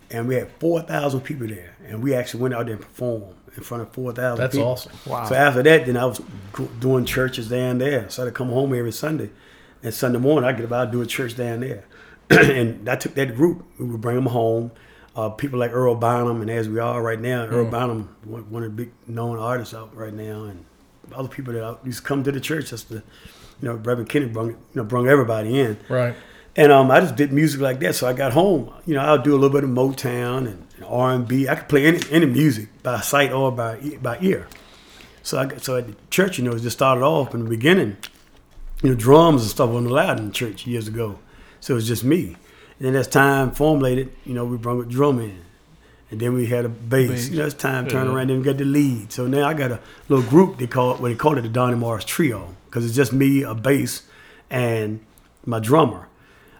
and 0.09 0.27
we 0.27 0.35
had 0.35 0.51
four 0.59 0.81
thousand 0.81 1.21
people 1.21 1.47
there, 1.47 1.75
and 1.85 2.03
we 2.03 2.13
actually 2.15 2.41
went 2.41 2.55
out 2.55 2.65
there 2.65 2.75
and 2.75 2.81
performed 2.81 3.35
in 3.55 3.63
front 3.63 3.83
of 3.83 3.93
four 3.93 4.11
thousand. 4.11 4.43
That's 4.43 4.55
people. 4.55 4.71
awesome. 4.71 4.91
Wow. 5.05 5.25
So 5.25 5.35
after 5.35 5.61
that, 5.63 5.85
then 5.85 5.95
I 5.95 6.05
was 6.05 6.19
doing 6.79 7.05
churches 7.05 7.49
down 7.49 7.77
there. 7.77 8.09
So 8.09 8.23
I 8.23 8.25
would 8.25 8.33
come 8.33 8.49
home 8.49 8.73
every 8.73 8.91
Sunday, 8.91 9.29
and 9.83 9.93
Sunday 9.93 10.17
morning 10.17 10.49
I 10.49 10.53
get 10.53 10.65
about 10.65 10.91
do 10.91 11.01
a 11.03 11.05
church 11.05 11.37
down 11.37 11.59
there, 11.59 11.85
and 12.31 12.89
I 12.89 12.95
took 12.95 13.13
that 13.13 13.35
group. 13.35 13.63
We 13.77 13.85
would 13.85 14.01
bring 14.01 14.15
them 14.15 14.25
home. 14.25 14.71
Uh, 15.15 15.29
people 15.29 15.59
like 15.59 15.71
Earl 15.71 15.95
Bonham, 15.95 16.41
and 16.41 16.49
as 16.49 16.67
we 16.69 16.79
are 16.79 17.01
right 17.01 17.19
now, 17.19 17.45
Earl 17.45 17.69
Bonham, 17.69 18.15
one, 18.23 18.49
one 18.49 18.63
of 18.63 18.75
the 18.75 18.85
big 18.85 18.93
known 19.05 19.37
artists 19.37 19.73
out 19.73 19.93
right 19.95 20.13
now, 20.13 20.45
and 20.45 20.65
other 21.13 21.27
people 21.27 21.53
that 21.53 21.63
out- 21.63 21.81
used 21.83 21.99
to 21.99 22.05
come 22.05 22.23
to 22.23 22.31
the 22.31 22.39
church 22.39 22.69
just 22.69 22.89
to, 22.89 23.03
you 23.61 23.67
know, 23.67 23.75
Reverend 23.75 24.09
Kenny 24.09 24.27
brung 24.27 24.49
you 24.49 24.57
know 24.73 24.83
brung 24.83 25.07
everybody 25.07 25.59
in. 25.59 25.77
Right. 25.89 26.15
And 26.55 26.71
um, 26.71 26.91
I 26.91 26.99
just 26.99 27.15
did 27.15 27.31
music 27.31 27.61
like 27.61 27.79
that. 27.81 27.95
So 27.95 28.07
I 28.07 28.13
got 28.13 28.33
home. 28.33 28.73
You 28.85 28.95
know, 28.95 29.01
I'll 29.01 29.21
do 29.21 29.31
a 29.31 29.37
little 29.37 29.49
bit 29.49 29.63
of 29.63 29.69
Motown 29.69 30.39
and, 30.39 30.67
and 30.75 30.85
R 30.85 31.13
and 31.13 31.27
B. 31.27 31.47
I 31.47 31.55
could 31.55 31.69
play 31.69 31.85
any, 31.85 31.99
any 32.11 32.25
music 32.25 32.69
by 32.83 32.99
sight 33.01 33.31
or 33.31 33.51
by 33.51 33.77
by 34.01 34.17
ear. 34.21 34.47
So 35.23 35.37
I 35.37 35.45
got, 35.45 35.63
so 35.63 35.77
at 35.77 35.87
the 35.87 35.95
church, 36.09 36.37
you 36.37 36.43
know, 36.43 36.51
it 36.51 36.61
just 36.61 36.77
started 36.77 37.01
off 37.01 37.33
in 37.33 37.43
the 37.43 37.49
beginning. 37.49 37.97
You 38.81 38.89
know, 38.89 38.95
drums 38.95 39.43
and 39.43 39.51
stuff 39.51 39.69
wasn't 39.69 39.91
allowed 39.91 40.19
in 40.19 40.27
the 40.27 40.33
church 40.33 40.65
years 40.65 40.87
ago. 40.87 41.19
So 41.59 41.73
it 41.73 41.75
was 41.75 41.87
just 41.87 42.03
me. 42.03 42.35
And 42.79 42.87
then 42.87 42.95
as 42.95 43.07
time 43.07 43.51
formulated, 43.51 44.11
you 44.25 44.33
know, 44.33 44.45
we 44.45 44.57
brought 44.57 44.79
a 44.79 44.85
drum 44.85 45.19
in. 45.19 45.41
And 46.11 46.19
then 46.19 46.33
we 46.33 46.47
had 46.47 46.65
a 46.65 46.69
bass. 46.69 47.29
You 47.29 47.39
know, 47.39 47.45
as 47.45 47.53
time 47.53 47.87
turned 47.87 48.09
around, 48.09 48.29
then 48.29 48.37
we 48.37 48.43
got 48.43 48.57
the 48.57 48.65
lead. 48.65 49.11
So 49.11 49.27
now 49.27 49.47
I 49.47 49.53
got 49.53 49.71
a 49.71 49.79
little 50.07 50.27
group. 50.27 50.57
They 50.57 50.65
call 50.65 50.95
it, 50.95 50.99
well, 50.99 51.11
they 51.11 51.17
call 51.17 51.37
it 51.37 51.41
the 51.41 51.49
Donnie 51.49 51.75
Morris 51.75 52.05
Trio 52.05 52.55
because 52.69 52.85
it's 52.85 52.95
just 52.95 53.11
me, 53.11 53.41
a 53.41 53.55
bass, 53.55 54.03
and 54.49 55.05
my 55.45 55.59
drummer. 55.59 56.07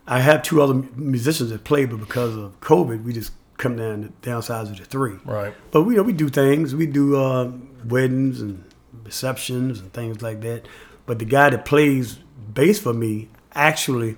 I 0.07 0.21
have 0.21 0.41
two 0.41 0.61
other 0.61 0.73
musicians 0.95 1.51
that 1.51 1.63
play, 1.63 1.85
but 1.85 1.99
because 1.99 2.35
of 2.35 2.59
COVID, 2.61 3.03
we 3.03 3.13
just 3.13 3.31
come 3.57 3.75
down 3.77 4.01
to 4.01 4.29
downsize 4.29 4.75
to 4.75 4.85
three. 4.85 5.17
Right. 5.23 5.53
But 5.71 5.83
we 5.83 5.93
you 5.93 5.97
know 5.97 6.03
we 6.03 6.13
do 6.13 6.29
things. 6.29 6.73
We 6.73 6.87
do 6.87 7.15
uh, 7.15 7.51
weddings 7.85 8.41
and 8.41 8.63
receptions 9.03 9.79
and 9.79 9.93
things 9.93 10.21
like 10.21 10.41
that. 10.41 10.67
But 11.05 11.19
the 11.19 11.25
guy 11.25 11.51
that 11.51 11.65
plays 11.65 12.19
bass 12.53 12.79
for 12.79 12.93
me 12.93 13.29
actually 13.53 14.17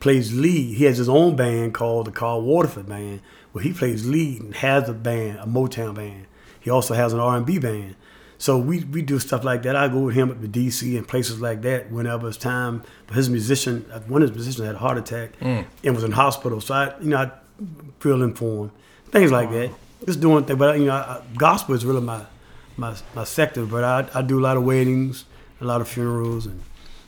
plays 0.00 0.34
lead. 0.34 0.76
He 0.76 0.84
has 0.84 0.98
his 0.98 1.08
own 1.08 1.36
band 1.36 1.74
called 1.74 2.06
the 2.06 2.10
Carl 2.10 2.42
Waterford 2.42 2.88
Band, 2.88 3.20
where 3.52 3.62
he 3.64 3.72
plays 3.72 4.06
lead 4.06 4.42
and 4.42 4.54
has 4.56 4.88
a 4.88 4.94
band, 4.94 5.38
a 5.38 5.46
Motown 5.46 5.94
band. 5.94 6.26
He 6.58 6.68
also 6.68 6.94
has 6.94 7.12
an 7.12 7.20
R 7.20 7.36
and 7.36 7.46
B 7.46 7.58
band. 7.58 7.96
So 8.40 8.56
we, 8.56 8.84
we 8.84 9.02
do 9.02 9.18
stuff 9.18 9.44
like 9.44 9.62
that. 9.64 9.76
I 9.76 9.86
go 9.88 9.98
with 10.00 10.14
him 10.14 10.30
up 10.30 10.40
to 10.40 10.48
DC 10.48 10.96
and 10.96 11.06
places 11.06 11.42
like 11.42 11.60
that 11.62 11.90
whenever 11.90 12.26
it's 12.26 12.38
time. 12.38 12.82
But 13.06 13.16
his 13.16 13.28
musician, 13.28 13.82
one 14.08 14.22
of 14.22 14.30
his 14.30 14.34
musicians 14.36 14.66
had 14.66 14.76
a 14.76 14.78
heart 14.78 14.96
attack 14.96 15.32
and 15.84 15.94
was 15.94 16.04
in 16.04 16.12
hospital. 16.12 16.58
So 16.62 16.72
I, 16.74 16.98
you 17.00 17.10
know, 17.10 17.18
I 17.18 17.30
feel 18.00 18.22
in 18.22 18.32
for 18.34 18.64
him. 18.64 18.70
Things 19.12 19.30
like 19.30 19.50
that. 19.50 19.70
Just 20.06 20.20
doing 20.22 20.44
things. 20.46 20.58
But 20.58 20.78
you 20.78 20.86
know, 20.86 20.94
I, 20.94 21.20
gospel 21.36 21.74
is 21.74 21.84
really 21.84 22.00
my 22.00 22.22
my 22.78 22.96
my 23.14 23.24
sector. 23.24 23.66
But 23.66 23.84
I, 23.84 24.08
I 24.18 24.22
do 24.22 24.40
a 24.40 24.44
lot 24.48 24.56
of 24.56 24.64
weddings, 24.64 25.26
a 25.60 25.64
lot 25.66 25.82
of 25.82 25.88
funerals, 25.88 26.46
and 26.46 26.62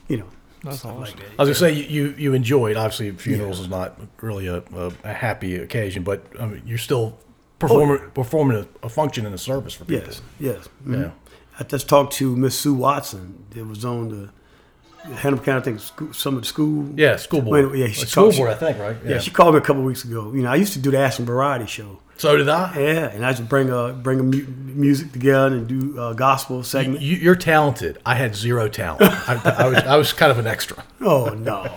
you 0.07 0.17
know, 0.17 0.71
stuff 0.71 0.99
like 0.99 1.15
that. 1.15 1.25
I 1.39 1.43
was 1.43 1.59
gonna 1.59 1.71
say 1.71 1.71
you 1.73 1.85
you, 2.09 2.15
you 2.17 2.33
enjoyed. 2.35 2.77
Obviously, 2.77 3.09
funerals 3.09 3.59
is 3.59 3.69
not 3.69 3.99
really 4.21 4.45
a, 4.45 4.57
a, 4.75 4.91
a 5.03 5.13
happy 5.13 5.55
occasion, 5.55 6.03
but 6.03 6.23
I 6.39 6.45
mean, 6.45 6.61
you're 6.63 6.77
still 6.77 7.17
performing 7.57 8.11
performing 8.13 8.57
a, 8.57 8.85
a 8.85 8.89
function 8.89 9.25
in 9.25 9.33
a 9.33 9.37
service 9.39 9.73
for 9.73 9.85
people. 9.85 10.05
Yes, 10.07 10.21
yes. 10.39 10.69
mhm. 10.85 11.01
Yeah. 11.05 11.11
I 11.59 11.63
just 11.63 11.87
talked 11.87 12.13
to 12.13 12.35
Miss 12.35 12.57
Sue 12.59 12.73
Watson. 12.73 13.45
That 13.51 13.65
was 13.65 13.85
on 13.85 14.09
the 14.09 15.13
Hanover 15.15 15.43
County, 15.43 15.59
I 15.59 15.63
think, 15.63 15.79
school, 15.79 16.13
some 16.13 16.35
of 16.35 16.41
the 16.41 16.47
school. 16.47 16.89
Yeah, 16.95 17.17
school 17.17 17.41
board. 17.41 17.71
Wait, 17.71 17.79
yeah, 17.79 17.87
she 17.87 18.01
Like 18.01 18.09
school 18.09 18.31
board, 18.31 18.49
I 18.51 18.55
think, 18.55 18.79
right? 18.79 18.95
Yeah. 19.05 19.19
she 19.19 19.31
called 19.31 19.53
me 19.53 19.59
a 19.59 19.63
couple 19.63 19.83
weeks 19.83 20.03
ago. 20.03 20.31
You 20.33 20.41
know, 20.43 20.49
I 20.51 20.55
used 20.55 20.73
to 20.73 20.79
do 20.79 20.91
the 20.91 20.97
Ashland 20.99 21.27
Variety 21.27 21.65
Show. 21.67 21.99
so 22.17 22.37
did 22.37 22.47
I. 22.49 22.73
Yeah, 22.79 23.09
and 23.09 23.25
I 23.25 23.31
just 23.33 23.49
bring 23.49 23.69
uh 23.69 23.91
bring 23.93 24.19
a 24.19 24.23
mu- 24.23 24.45
music 24.47 25.11
together 25.11 25.55
and 25.55 25.67
do 25.67 25.99
uh, 25.99 26.13
gospel 26.13 26.63
segment. 26.63 27.01
You, 27.01 27.17
you're 27.17 27.35
talented. 27.35 27.97
I 28.05 28.15
had 28.15 28.35
zero 28.35 28.67
talent. 28.69 29.01
I, 29.03 29.41
I 29.65 29.67
was 29.67 29.77
I 29.79 29.95
was 29.97 30.13
kind 30.13 30.31
of 30.31 30.39
an 30.39 30.47
extra. 30.47 30.83
Oh 31.05 31.25
no, 31.35 31.67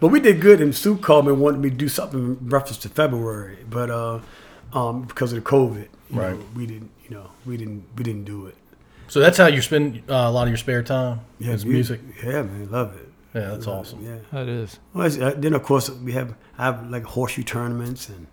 but 0.00 0.08
we 0.08 0.18
did 0.18 0.40
good. 0.40 0.62
And 0.62 0.74
Sue 0.74 0.96
called 0.96 1.26
me 1.26 1.32
and 1.32 1.42
wanted 1.42 1.60
me 1.60 1.68
to 1.68 1.76
do 1.76 1.88
something 1.90 2.38
in 2.40 2.48
reference 2.48 2.78
to 2.78 2.88
February, 2.88 3.58
but 3.68 3.90
uh, 3.90 4.20
um, 4.72 5.02
because 5.02 5.30
of 5.34 5.44
the 5.44 5.48
COVID, 5.50 5.88
Right. 6.10 6.32
know, 6.38 6.44
we 6.56 6.64
didn't. 6.66 6.90
You 7.04 7.10
know, 7.16 7.30
we 7.44 7.58
didn't. 7.58 7.84
We 7.96 8.02
didn't 8.04 8.24
do 8.24 8.46
it. 8.46 8.54
So 9.12 9.20
that's 9.20 9.36
how 9.36 9.46
you 9.46 9.60
spend 9.60 9.98
uh, 10.08 10.14
a 10.14 10.30
lot 10.30 10.44
of 10.44 10.48
your 10.48 10.56
spare 10.56 10.82
time. 10.82 11.20
is 11.38 11.66
music. 11.66 12.00
Yeah, 12.24 12.44
man, 12.44 12.70
love 12.70 12.96
it. 12.96 13.08
Yeah, 13.34 13.48
that's 13.50 13.66
awesome. 13.66 14.02
Yeah. 14.02 14.16
That 14.32 14.48
is. 14.48 14.78
Well, 14.94 15.06
it's- 15.06 15.20
uh, 15.20 15.38
then 15.38 15.52
of 15.52 15.62
course 15.62 15.90
we 15.90 16.12
have 16.12 16.34
I 16.56 16.64
have 16.64 16.88
like 16.90 17.04
horseshoe 17.04 17.42
tournaments 17.42 18.08
and 18.08 18.26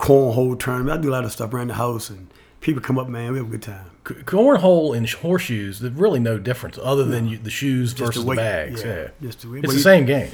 cornhole 0.00 0.58
tournaments. 0.58 0.98
I 0.98 1.02
do 1.02 1.10
a 1.10 1.12
lot 1.12 1.24
of 1.26 1.32
stuff 1.32 1.52
around 1.52 1.68
the 1.68 1.74
house 1.74 2.08
and 2.08 2.28
People 2.62 2.80
come 2.80 2.96
up, 2.98 3.08
man. 3.08 3.32
We 3.32 3.38
have 3.38 3.48
a 3.48 3.50
good 3.50 3.62
time. 3.62 3.90
Cornhole 4.04 4.96
and 4.96 5.06
horseshoes, 5.10 5.80
there's 5.80 5.92
really 5.94 6.20
no 6.20 6.38
difference 6.38 6.78
other 6.80 7.04
than 7.04 7.26
you, 7.28 7.36
the 7.36 7.50
shoes 7.50 7.92
the 7.92 8.06
versus 8.06 8.22
the, 8.22 8.28
weight, 8.28 8.36
bags. 8.36 8.82
yeah, 8.84 8.94
Yeah, 8.94 9.08
just 9.20 9.40
the 9.40 9.50
weight. 9.50 9.58
it's 9.64 9.66
But 9.66 9.70
the 9.72 9.76
you- 9.78 9.82
same 9.82 10.06
game. 10.06 10.30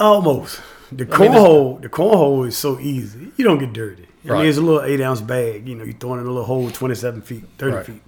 Almost. 0.00 0.60
The 0.90 1.04
I 1.04 1.18
mean, 1.18 1.30
cornhole, 1.32 1.82
the 1.82 1.88
cornhole 1.90 2.46
is 2.48 2.56
so 2.56 2.80
easy. 2.80 3.30
You 3.36 3.44
don't 3.44 3.58
get 3.58 3.72
dirty. 3.74 4.06
I 4.24 4.28
Right. 4.28 4.38
mean, 4.40 4.48
it's 4.48 4.58
a 4.58 4.62
little 4.62 4.82
eight 4.82 5.00
ounce 5.02 5.20
bag. 5.20 5.68
You 5.68 5.74
know, 5.74 5.84
you 5.84 5.92
throw 5.92 6.14
it 6.14 6.20
in 6.20 6.24
a 6.26 6.28
little 6.30 6.44
hole, 6.44 6.70
twenty 6.70 6.94
seven 6.94 7.20
feet, 7.20 7.44
thirty 7.58 7.76
Right. 7.76 7.86
feet. 7.86 8.02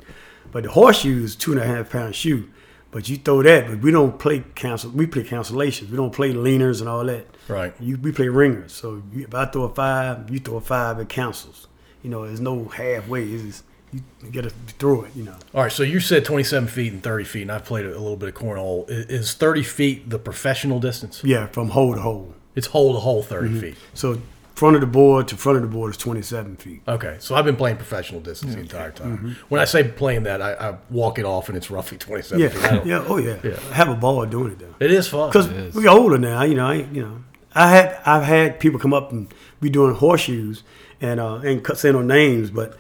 But 0.57 0.63
the 0.65 0.71
horseshoe 0.71 1.23
is 1.23 1.37
two 1.37 1.53
and 1.53 1.61
a 1.61 1.67
half 1.67 1.91
pound 1.91 2.15
shoe. 2.15 2.49
But 2.91 3.11
you 3.11 3.19
throw 3.19 3.43
that, 3.43 3.67
but 3.69 3.81
we 3.81 3.91
don't 3.91 4.19
play 4.19 4.43
cancel. 4.55 4.91
We 4.91 5.07
play 5.07 5.23
cancellations. 5.23 5.91
We 5.91 5.99
don't 5.99 6.15
play 6.15 6.33
leaners 6.33 6.81
and 6.81 6.89
all 6.89 7.05
that. 7.05 7.27
Right. 7.47 7.75
You, 7.79 7.99
we 7.99 8.11
play 8.11 8.29
ringers. 8.29 8.73
So 8.73 9.03
you, 9.13 9.25
if 9.25 9.35
I 9.35 9.45
throw 9.45 9.65
a 9.65 9.75
five, 9.75 10.31
you 10.31 10.39
throw 10.39 10.57
a 10.57 10.61
five, 10.63 10.99
it 10.99 11.11
cancels. 11.11 11.69
You 12.03 12.09
know, 12.09 12.25
there's 12.27 12.41
no 12.41 12.65
halfway. 12.69 13.25
It's 13.25 13.65
you, 13.93 14.01
got 14.33 14.45
to 14.45 14.51
throw 14.79 15.03
it. 15.03 15.11
You 15.15 15.25
know. 15.25 15.37
All 15.53 15.65
right, 15.65 15.71
so 15.73 15.83
you 15.83 16.01
said 16.01 16.25
27 16.25 16.69
feet 16.69 16.91
and 16.95 17.03
30 17.03 17.25
feet, 17.25 17.43
and 17.43 17.53
I've 17.53 17.67
played 17.67 17.85
a 17.85 17.91
little 17.91 18.17
bit 18.17 18.31
of 18.31 18.35
cornhole. 18.35 18.89
I- 18.91 19.13
Is 19.13 19.35
30 19.35 19.63
feet 19.63 20.09
the 20.09 20.19
professional 20.19 20.81
distance? 20.81 21.23
Yeah, 21.23 21.49
from 21.49 21.69
hole 21.71 21.95
to 21.95 22.01
hole. 22.01 22.35
It's 22.55 22.69
hole 22.69 22.95
to 22.95 23.01
hole 23.01 23.23
30 23.23 23.49
Mm-hmm. 23.49 23.61
feet. 23.61 23.77
So 23.93 24.23
front 24.57 24.75
of 24.75 24.81
the 24.81 24.87
board 24.87 25.29
to 25.29 25.37
front 25.37 25.57
of 25.57 25.63
the 25.63 25.69
board 25.69 25.93
is 25.93 25.97
twenty 25.97 26.23
seven 26.23 26.57
feet. 26.57 26.83
Okay, 26.89 27.17
so 27.21 27.35
I've 27.37 27.45
been 27.45 27.57
playing 27.57 27.77
professional 27.77 28.21
distance 28.21 28.55
the 28.55 28.61
entire 28.61 28.91
time. 28.91 29.19
Mm-hmm. 29.19 29.31
When 29.51 29.61
I 29.61 29.67
say 29.67 29.85
playing 29.85 30.25
that, 30.25 30.43
I, 30.43 30.55
I 30.55 30.79
walk 30.91 31.19
it 31.19 31.25
off, 31.25 31.49
and 31.49 31.57
it's 31.57 31.71
roughly 31.71 31.99
27 31.99 32.41
Yeah, 32.41 32.49
feet. 32.49 32.87
Yeah, 32.87 33.05
oh 33.07 33.19
yeah. 33.19 33.39
Yeah. 33.45 33.59
I 33.71 33.75
have 33.75 33.89
a 33.89 33.95
ball 33.95 34.25
doing 34.27 34.53
it 34.53 34.59
though. 34.59 34.75
It 34.81 34.91
is 34.91 35.07
fun. 35.07 35.29
Because 35.29 35.49
we 35.75 35.83
get 35.83 35.91
older 35.93 36.19
now, 36.19 36.43
you 36.43 36.55
know. 36.55 36.67
I, 36.67 36.75
you 36.75 37.03
know, 37.03 37.23
I 37.55 37.71
had 37.71 38.01
I've 38.05 38.25
had 38.25 38.59
people 38.59 38.81
come 38.81 38.95
up 38.95 39.13
and 39.13 39.33
be 39.61 39.71
doing 39.71 39.95
horseshoes 39.95 40.65
and 41.01 41.21
uh, 41.21 41.37
and 41.37 41.63
cut- 41.63 41.79
say 41.79 41.93
no 41.93 42.03
names, 42.03 42.51
but 42.51 42.77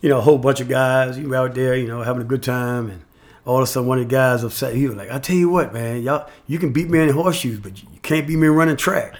you 0.00 0.08
know, 0.08 0.18
a 0.18 0.22
whole 0.22 0.38
bunch 0.38 0.60
of 0.60 0.68
guys 0.68 1.16
you 1.18 1.28
were 1.28 1.36
out 1.36 1.54
there, 1.54 1.76
you 1.76 1.86
know, 1.86 2.02
having 2.02 2.22
a 2.22 2.26
good 2.26 2.42
time, 2.42 2.90
and 2.90 3.02
all 3.44 3.58
of 3.58 3.62
a 3.62 3.66
sudden 3.66 3.88
one 3.88 3.98
of 3.98 4.08
the 4.08 4.10
guys 4.12 4.42
upset. 4.42 4.74
He 4.74 4.88
was 4.88 4.96
like, 4.96 5.10
"I 5.10 5.20
tell 5.20 5.36
you 5.36 5.48
what, 5.48 5.72
man, 5.72 6.02
y'all, 6.02 6.28
you 6.48 6.58
can 6.58 6.72
beat 6.72 6.90
me 6.90 6.98
in 6.98 7.08
horseshoes, 7.10 7.60
but 7.60 7.80
you 7.80 7.91
can't 8.02 8.26
beat 8.26 8.36
me 8.36 8.48
running 8.48 8.76
track." 8.76 9.14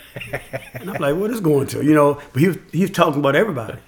and 0.75 0.91
I'm 0.91 1.01
like, 1.01 1.17
"What 1.17 1.31
is 1.31 1.41
going 1.41 1.67
to?" 1.69 1.85
You 1.85 1.95
know, 1.95 2.21
but 2.33 2.41
he 2.41 2.49
was 2.49 2.59
he 2.73 2.81
was 2.83 2.91
talking 2.91 3.21
about 3.21 3.37
everybody. 3.37 3.79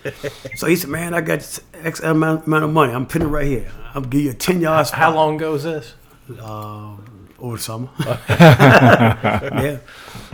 So 0.56 0.66
he 0.66 0.76
said, 0.76 0.90
"Man, 0.90 1.14
I 1.14 1.20
got 1.20 1.58
X 1.82 2.00
amount, 2.00 2.46
amount 2.46 2.64
of 2.64 2.70
money. 2.70 2.92
I'm 2.92 3.06
putting 3.06 3.28
it 3.28 3.30
right 3.30 3.46
here. 3.46 3.70
I'm 3.88 4.02
gonna 4.02 4.08
give 4.08 4.20
you 4.22 4.30
a 4.30 4.34
ten 4.34 4.60
yard 4.60 4.86
spot." 4.86 4.98
How 4.98 5.14
long 5.14 5.36
ago 5.36 5.54
is 5.54 5.64
this? 5.64 5.94
um, 6.40 7.28
over 7.38 7.56
the 7.56 7.62
summer. 7.62 7.88
yeah, 8.28 9.78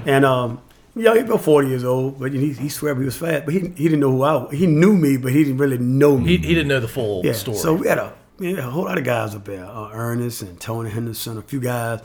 and 0.06 0.24
um, 0.24 0.60
yeah, 0.94 1.14
he's 1.14 1.24
about 1.24 1.42
forty 1.42 1.68
years 1.68 1.84
old, 1.84 2.18
but 2.18 2.32
he, 2.32 2.52
he 2.52 2.68
swear 2.68 2.94
he 2.94 3.04
was 3.04 3.16
fat, 3.16 3.44
but 3.44 3.54
he 3.54 3.60
he 3.60 3.84
didn't 3.84 4.00
know 4.00 4.10
who 4.10 4.22
I 4.22 4.34
was. 4.34 4.52
He 4.52 4.66
knew 4.66 4.96
me, 4.96 5.16
but 5.16 5.32
he 5.32 5.44
didn't 5.44 5.58
really 5.58 5.78
know 5.78 6.16
me. 6.16 6.36
He, 6.36 6.36
he 6.38 6.54
didn't 6.54 6.68
know 6.68 6.80
the 6.80 6.88
full 6.88 7.24
yeah, 7.24 7.32
story. 7.32 7.58
so 7.58 7.74
we 7.74 7.88
had 7.88 7.98
a 7.98 8.14
we 8.38 8.50
had 8.50 8.60
a 8.60 8.70
whole 8.70 8.84
lot 8.84 8.98
of 8.98 9.04
guys 9.04 9.34
up 9.34 9.44
there, 9.44 9.64
uh, 9.64 9.90
Ernest 9.92 10.42
and 10.42 10.60
Tony 10.60 10.90
Henderson, 10.90 11.38
a 11.38 11.42
few 11.42 11.60
guys, 11.60 12.00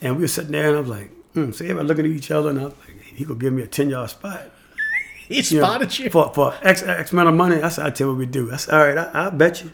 and 0.00 0.16
we 0.16 0.22
were 0.22 0.28
sitting 0.28 0.52
there, 0.52 0.68
and 0.68 0.76
I 0.76 0.80
was 0.80 0.90
like, 0.90 1.10
mm, 1.34 1.54
so 1.54 1.64
everybody 1.64 1.88
looking 1.88 2.04
at 2.06 2.10
each 2.10 2.30
other, 2.30 2.50
and 2.50 2.60
I 2.60 2.64
was 2.64 2.74
like, 2.86 3.00
he 3.02 3.24
could 3.24 3.38
give 3.38 3.52
me 3.52 3.62
a 3.62 3.66
ten 3.66 3.90
yard 3.90 4.10
spot. 4.10 4.42
he 5.28 5.36
you 5.36 5.60
know, 5.60 5.66
spotted 5.66 5.98
you. 5.98 6.10
for 6.10 6.32
for 6.34 6.54
X 6.62 6.82
X 6.82 7.12
amount 7.12 7.28
of 7.28 7.34
money. 7.34 7.60
I 7.62 7.68
said, 7.68 7.86
I 7.86 7.90
tell 7.90 8.08
you 8.08 8.12
what 8.12 8.18
we 8.18 8.26
do. 8.26 8.52
I 8.52 8.56
said, 8.56 8.74
all 8.74 8.86
right, 8.86 8.98
I, 8.98 9.24
I'll 9.24 9.30
bet 9.30 9.62
you. 9.62 9.72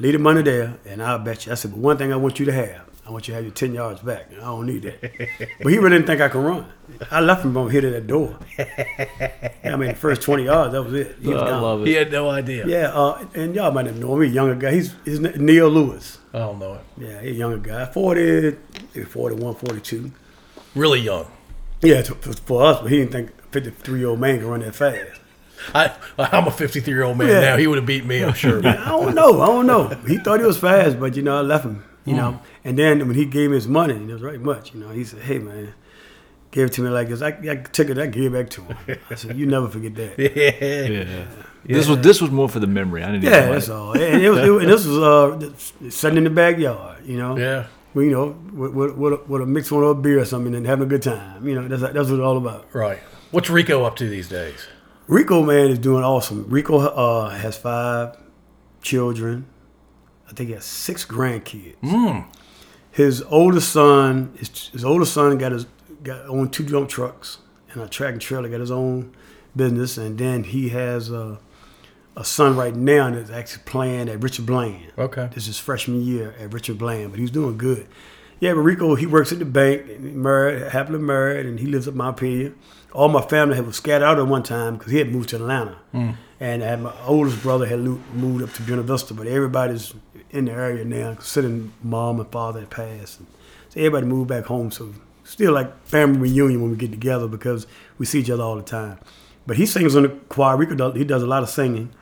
Leave 0.00 0.12
the 0.12 0.18
money 0.20 0.42
there, 0.42 0.78
and 0.86 1.02
I'll 1.02 1.18
bet 1.18 1.46
you. 1.46 1.52
I 1.52 1.56
said, 1.56 1.72
but 1.72 1.80
one 1.80 1.96
thing 1.96 2.12
I 2.12 2.16
want 2.16 2.38
you 2.38 2.46
to 2.46 2.52
have, 2.52 2.82
I 3.04 3.10
want 3.10 3.26
you 3.26 3.32
to 3.32 3.36
have 3.36 3.44
your 3.44 3.54
ten 3.54 3.74
yards 3.74 4.00
back. 4.00 4.30
I 4.32 4.40
don't 4.40 4.66
need 4.66 4.82
that. 4.82 5.00
but 5.62 5.72
he 5.72 5.78
really 5.78 5.96
didn't 5.96 6.06
think 6.06 6.20
I 6.20 6.28
could 6.28 6.44
run. 6.44 6.66
I 7.10 7.20
left 7.20 7.44
him 7.44 7.56
on 7.56 7.68
hit 7.70 7.82
at 7.84 7.92
that 7.92 8.06
door. 8.06 8.38
I 8.58 9.76
mean, 9.76 9.88
the 9.88 9.96
first 9.96 10.22
twenty 10.22 10.44
yards, 10.44 10.72
that 10.72 10.82
was 10.82 10.94
it. 10.94 11.16
He 11.20 11.28
was 11.28 11.42
I 11.42 11.46
gone. 11.46 11.62
love 11.62 11.84
He 11.84 11.94
had 11.94 12.12
no 12.12 12.30
idea. 12.30 12.66
Yeah, 12.66 12.92
uh, 12.92 13.26
and 13.34 13.54
y'all 13.56 13.72
might 13.72 13.86
have 13.86 13.98
known 13.98 14.18
him. 14.18 14.22
He's 14.22 14.32
a 14.32 14.34
younger 14.34 14.54
guy. 14.54 14.72
He's, 14.72 14.94
he's 15.04 15.18
Neil 15.18 15.68
Lewis. 15.68 16.18
I 16.32 16.38
don't 16.38 16.58
know 16.60 16.74
it. 16.74 16.80
Yeah, 16.98 17.20
he's 17.22 17.32
a 17.32 17.38
younger 17.38 17.58
guy. 17.58 17.86
40, 17.86 18.52
41, 19.04 19.54
42. 19.56 20.12
Really 20.74 21.00
young. 21.00 21.26
Yeah, 21.82 22.02
for, 22.02 22.14
for 22.32 22.62
us, 22.64 22.80
but 22.82 22.90
he 22.90 22.98
didn't 22.98 23.12
think 23.12 23.30
a 23.30 23.42
53 23.52 23.98
year 23.98 24.08
old 24.08 24.20
man 24.20 24.38
can 24.38 24.48
run 24.48 24.60
that 24.60 24.74
fast. 24.74 25.20
I, 25.74 25.92
I'm 26.18 26.46
a 26.46 26.50
53 26.50 26.92
year 26.92 27.02
old 27.04 27.18
man 27.18 27.28
Yeah. 27.28 27.40
now. 27.40 27.56
He 27.56 27.66
would 27.66 27.76
have 27.78 27.86
beat 27.86 28.04
me, 28.04 28.22
I'm 28.24 28.34
sure. 28.34 28.58
I 28.66 28.88
don't 28.88 29.14
know. 29.14 29.40
I 29.40 29.46
don't 29.46 29.66
know. 29.66 29.88
He 30.06 30.18
thought 30.18 30.40
he 30.40 30.46
was 30.46 30.58
fast, 30.58 30.98
but 31.00 31.16
you 31.16 31.22
know, 31.22 31.38
I 31.38 31.40
left 31.42 31.64
him. 31.64 31.84
You 32.04 32.14
know, 32.14 32.40
and 32.64 32.78
then 32.78 33.06
when 33.06 33.14
he 33.16 33.26
gave 33.26 33.50
me 33.50 33.56
his 33.56 33.68
money, 33.68 33.92
and 33.92 34.08
it 34.08 34.12
was 34.14 34.22
right 34.22 34.40
much. 34.40 34.72
You 34.72 34.80
know, 34.80 34.88
he 34.88 35.04
said, 35.04 35.20
"Hey, 35.20 35.38
man, 35.38 35.74
give 36.52 36.68
it 36.70 36.72
to 36.74 36.80
me 36.82 36.88
like 36.88 37.08
this." 37.10 37.20
I, 37.20 37.28
I 37.28 37.56
took 37.56 37.90
it. 37.90 37.98
I 37.98 38.06
gave 38.06 38.32
it 38.34 38.38
back 38.38 38.48
to 38.52 38.62
him. 38.62 38.98
I 39.10 39.14
said, 39.14 39.36
"You 39.36 39.44
never 39.44 39.68
forget 39.68 39.94
that." 39.96 40.18
yeah. 40.18 41.04
Yeah. 41.04 41.26
This 41.66 41.86
was 41.86 41.98
this 41.98 42.22
was 42.22 42.30
more 42.30 42.48
for 42.48 42.60
the 42.60 42.66
memory. 42.66 43.02
I 43.02 43.08
didn't. 43.12 43.24
need 43.24 43.30
Yeah, 43.30 43.50
that's 43.50 43.68
all. 43.68 43.92
And 43.92 44.22
it 44.22 44.30
was, 44.30 44.38
it, 44.38 44.50
and 44.50 44.70
this 44.70 44.86
was 44.86 44.98
uh, 44.98 45.90
sitting 45.90 46.16
in 46.16 46.24
the 46.24 46.30
backyard. 46.30 47.04
You 47.04 47.18
know, 47.18 47.36
Yeah. 47.36 47.66
You 47.94 48.10
know, 48.10 48.38
with, 48.52 48.72
with, 48.72 48.96
with, 48.96 49.12
a, 49.12 49.20
with 49.26 49.42
a 49.42 49.46
mixed 49.46 49.72
one 49.72 49.82
of 49.82 49.90
a 49.90 49.94
beer 49.94 50.20
or 50.20 50.24
something, 50.24 50.54
and 50.54 50.66
having 50.66 50.86
a 50.86 50.88
good 50.88 51.02
time. 51.02 51.46
You 51.46 51.54
know, 51.54 51.68
that's 51.68 51.82
that's 51.82 51.94
what 51.94 52.18
it's 52.18 52.20
all 52.20 52.36
about. 52.36 52.72
Right. 52.74 52.98
What's 53.30 53.50
Rico 53.50 53.84
up 53.84 53.96
to 53.96 54.08
these 54.08 54.28
days? 54.28 54.66
Rico 55.06 55.42
man 55.42 55.68
is 55.68 55.78
doing 55.78 56.04
awesome. 56.04 56.46
Rico 56.48 56.78
uh, 56.78 57.30
has 57.30 57.56
five 57.56 58.16
children. 58.82 59.46
I 60.28 60.32
think 60.32 60.48
he 60.48 60.54
has 60.54 60.64
six 60.64 61.04
grandkids. 61.04 61.76
Mm. 61.82 62.26
His 62.90 63.22
oldest 63.22 63.72
son, 63.72 64.34
his, 64.38 64.68
his 64.68 64.84
oldest 64.84 65.14
son 65.14 65.38
got 65.38 65.52
his 65.52 65.66
got 66.02 66.26
owned 66.26 66.52
two 66.52 66.64
dump 66.64 66.88
trucks 66.88 67.38
and 67.72 67.82
a 67.82 67.88
track 67.88 68.12
and 68.12 68.20
trailer. 68.20 68.48
Got 68.48 68.60
his 68.60 68.70
own 68.70 69.14
business, 69.56 69.96
and 69.96 70.18
then 70.18 70.44
he 70.44 70.68
has 70.70 71.10
a, 71.10 71.38
a 72.18 72.24
son 72.24 72.56
right 72.56 72.74
now 72.74 73.08
that's 73.10 73.30
actually 73.30 73.62
playing 73.64 74.08
at 74.08 74.20
Richard 74.20 74.44
Bland. 74.44 74.92
Okay. 74.98 75.30
This 75.32 75.46
is 75.46 75.56
freshman 75.56 76.02
year 76.02 76.34
at 76.40 76.52
Richard 76.52 76.76
Bland, 76.76 77.12
but 77.12 77.20
he's 77.20 77.30
doing 77.30 77.56
good. 77.56 77.86
Yeah, 78.40 78.54
but 78.54 78.60
Rico, 78.60 78.96
he 78.96 79.06
works 79.06 79.30
at 79.32 79.38
the 79.38 79.44
bank, 79.44 80.00
married, 80.00 80.62
happily 80.72 80.98
married, 80.98 81.46
and 81.46 81.60
he 81.60 81.66
lives 81.66 81.86
up 81.86 81.94
Montpelier. 81.94 82.54
All 82.92 83.08
my 83.08 83.22
family 83.22 83.54
had 83.54 83.66
was 83.66 83.76
scattered 83.76 84.04
out 84.04 84.18
at 84.18 84.26
one 84.26 84.42
time 84.42 84.76
because 84.76 84.90
he 84.90 84.98
had 84.98 85.12
moved 85.12 85.28
to 85.30 85.36
Atlanta. 85.36 85.78
Hmm. 85.92 86.10
And 86.40 86.64
I 86.64 86.66
had 86.66 86.82
my 86.82 86.92
oldest 87.04 87.40
brother 87.40 87.66
had 87.66 87.78
moved 87.78 88.42
up 88.42 88.52
to 88.54 88.62
Buena 88.62 88.82
Vista, 88.82 89.14
but 89.14 89.28
everybody's 89.28 89.94
in 90.30 90.46
the 90.46 90.52
area 90.52 90.84
now, 90.84 91.14
considering 91.14 91.72
mom 91.82 92.18
and 92.18 92.30
father 92.30 92.60
had 92.60 92.70
passed. 92.70 93.20
And 93.20 93.28
so 93.68 93.78
everybody 93.78 94.06
moved 94.06 94.28
back 94.28 94.46
home. 94.46 94.72
So 94.72 94.92
still 95.22 95.52
like 95.52 95.84
family 95.84 96.18
reunion 96.18 96.62
when 96.62 96.70
we 96.72 96.76
get 96.76 96.90
together 96.90 97.28
because 97.28 97.68
we 97.96 98.06
see 98.06 98.20
each 98.20 98.30
other 98.30 98.42
all 98.42 98.56
the 98.56 98.62
time. 98.62 98.98
But 99.46 99.56
he 99.56 99.66
sings 99.66 99.94
on 99.94 100.02
the 100.02 100.08
choir. 100.28 100.56
Rico 100.56 100.74
does, 100.74 100.94
he 100.94 101.04
does 101.04 101.22
a 101.22 101.26
lot 101.26 101.44
of 101.44 101.48
singing. 101.48 101.92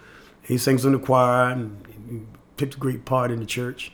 He 0.46 0.58
sings 0.58 0.84
in 0.84 0.92
the 0.92 0.98
choir 0.98 1.50
and 1.50 1.86
he 2.08 2.20
takes 2.56 2.76
a 2.76 2.78
great 2.78 3.04
part 3.04 3.30
in 3.30 3.40
the 3.40 3.46
church. 3.46 3.92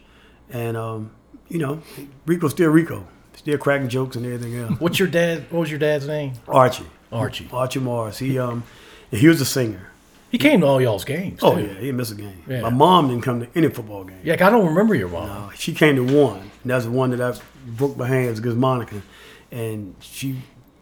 And 0.51 0.77
um, 0.77 1.13
you 1.49 1.59
know, 1.59 1.83
Rico's 2.27 2.53
still 2.53 2.71
Rico, 2.71 3.07
still 3.35 3.59
cracking 3.59 3.89
jokes 3.89 4.17
and 4.17 4.27
everything 4.27 4.57
else. 4.57 4.81
What's 4.81 4.99
your 4.99 5.09
dad? 5.09 5.47
What 5.51 5.61
was 5.61 5.71
your 5.71 5.79
dad's 5.79 6.07
name? 6.07 6.35
Archie, 6.47 6.87
Archie. 7.11 7.49
Archie 7.53 7.81
Morris. 7.81 8.19
He 8.19 8.39
um, 8.39 8.65
he 9.11 9.29
was 9.29 9.41
a 9.41 9.47
singer. 9.47 9.89
He 10.31 10.39
came 10.39 10.61
to 10.61 10.67
all 10.67 10.81
y'all's 10.81 11.05
games. 11.05 11.41
Oh 11.43 11.57
too. 11.57 11.63
yeah, 11.63 11.75
he 11.75 11.81
didn't 11.81 11.97
miss 11.97 12.11
a 12.11 12.15
game. 12.15 12.43
Yeah. 12.49 12.63
My 12.63 12.71
mom 12.71 13.09
didn't 13.09 13.23
come 13.23 13.41
to 13.41 13.49
any 13.55 13.69
football 13.69 14.05
game. 14.05 14.21
Yeah, 14.25 14.35
I 14.35 14.51
don't 14.51 14.67
remember 14.67 14.95
your 14.95 15.09
mom. 15.09 15.31
Uh, 15.31 15.51
she 15.53 15.75
came 15.75 15.97
to 15.97 16.05
one. 16.05 16.51
And 16.63 16.71
that's 16.71 16.85
the 16.85 16.91
one 16.91 17.11
that 17.11 17.21
I 17.21 17.39
broke 17.67 17.97
my 17.97 18.07
hands 18.07 18.39
against 18.39 18.57
Monacan, 18.57 19.03
and 19.51 19.95
she 20.01 20.39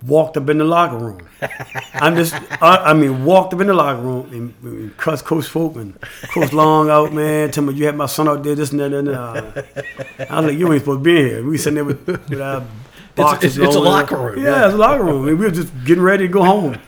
walked 0.06 0.36
up 0.36 0.48
in 0.48 0.58
the 0.58 0.64
locker 0.64 0.96
room. 0.96 1.20
I'm 1.94 2.16
just, 2.16 2.34
I, 2.62 2.76
I 2.76 2.92
mean, 2.94 3.24
walked 3.24 3.52
up 3.54 3.60
in 3.60 3.66
the 3.66 3.74
locker 3.74 4.00
room 4.00 4.30
and, 4.32 4.54
and 4.62 4.96
cussed 4.96 5.24
Coach 5.24 5.46
Folk 5.46 5.76
and 5.76 5.98
Coach 6.32 6.52
Long 6.52 6.88
out, 6.90 7.12
man. 7.20 7.50
Tell 7.50 7.64
me 7.64 7.74
you 7.74 7.86
had 7.86 7.96
my 7.96 8.06
son 8.06 8.28
out 8.28 8.42
there, 8.42 8.54
this 8.54 8.70
and 8.72 8.80
that 8.80 8.92
and 8.92 9.08
that. 9.08 10.26
I 10.30 10.40
was 10.40 10.50
like, 10.50 10.58
you 10.58 10.72
ain't 10.72 10.82
supposed 10.82 11.00
to 11.00 11.04
be 11.04 11.16
here. 11.16 11.44
We 11.44 11.58
sitting 11.58 11.74
there 11.74 11.84
with, 11.84 12.06
with 12.06 12.40
our 12.40 12.64
boxes. 13.14 13.56
it's- 13.58 13.68
it's 13.68 13.76
a 13.76 13.80
locker 13.80 14.16
room, 14.16 14.38
Yeah, 14.42 14.50
yeah. 14.50 14.64
it's 14.66 14.74
a 14.74 14.78
locker 14.78 15.04
room. 15.04 15.28
And 15.28 15.38
we 15.38 15.44
were 15.46 15.50
just 15.50 15.72
getting 15.84 16.02
ready 16.04 16.26
to 16.26 16.32
go 16.32 16.44
home. 16.44 16.78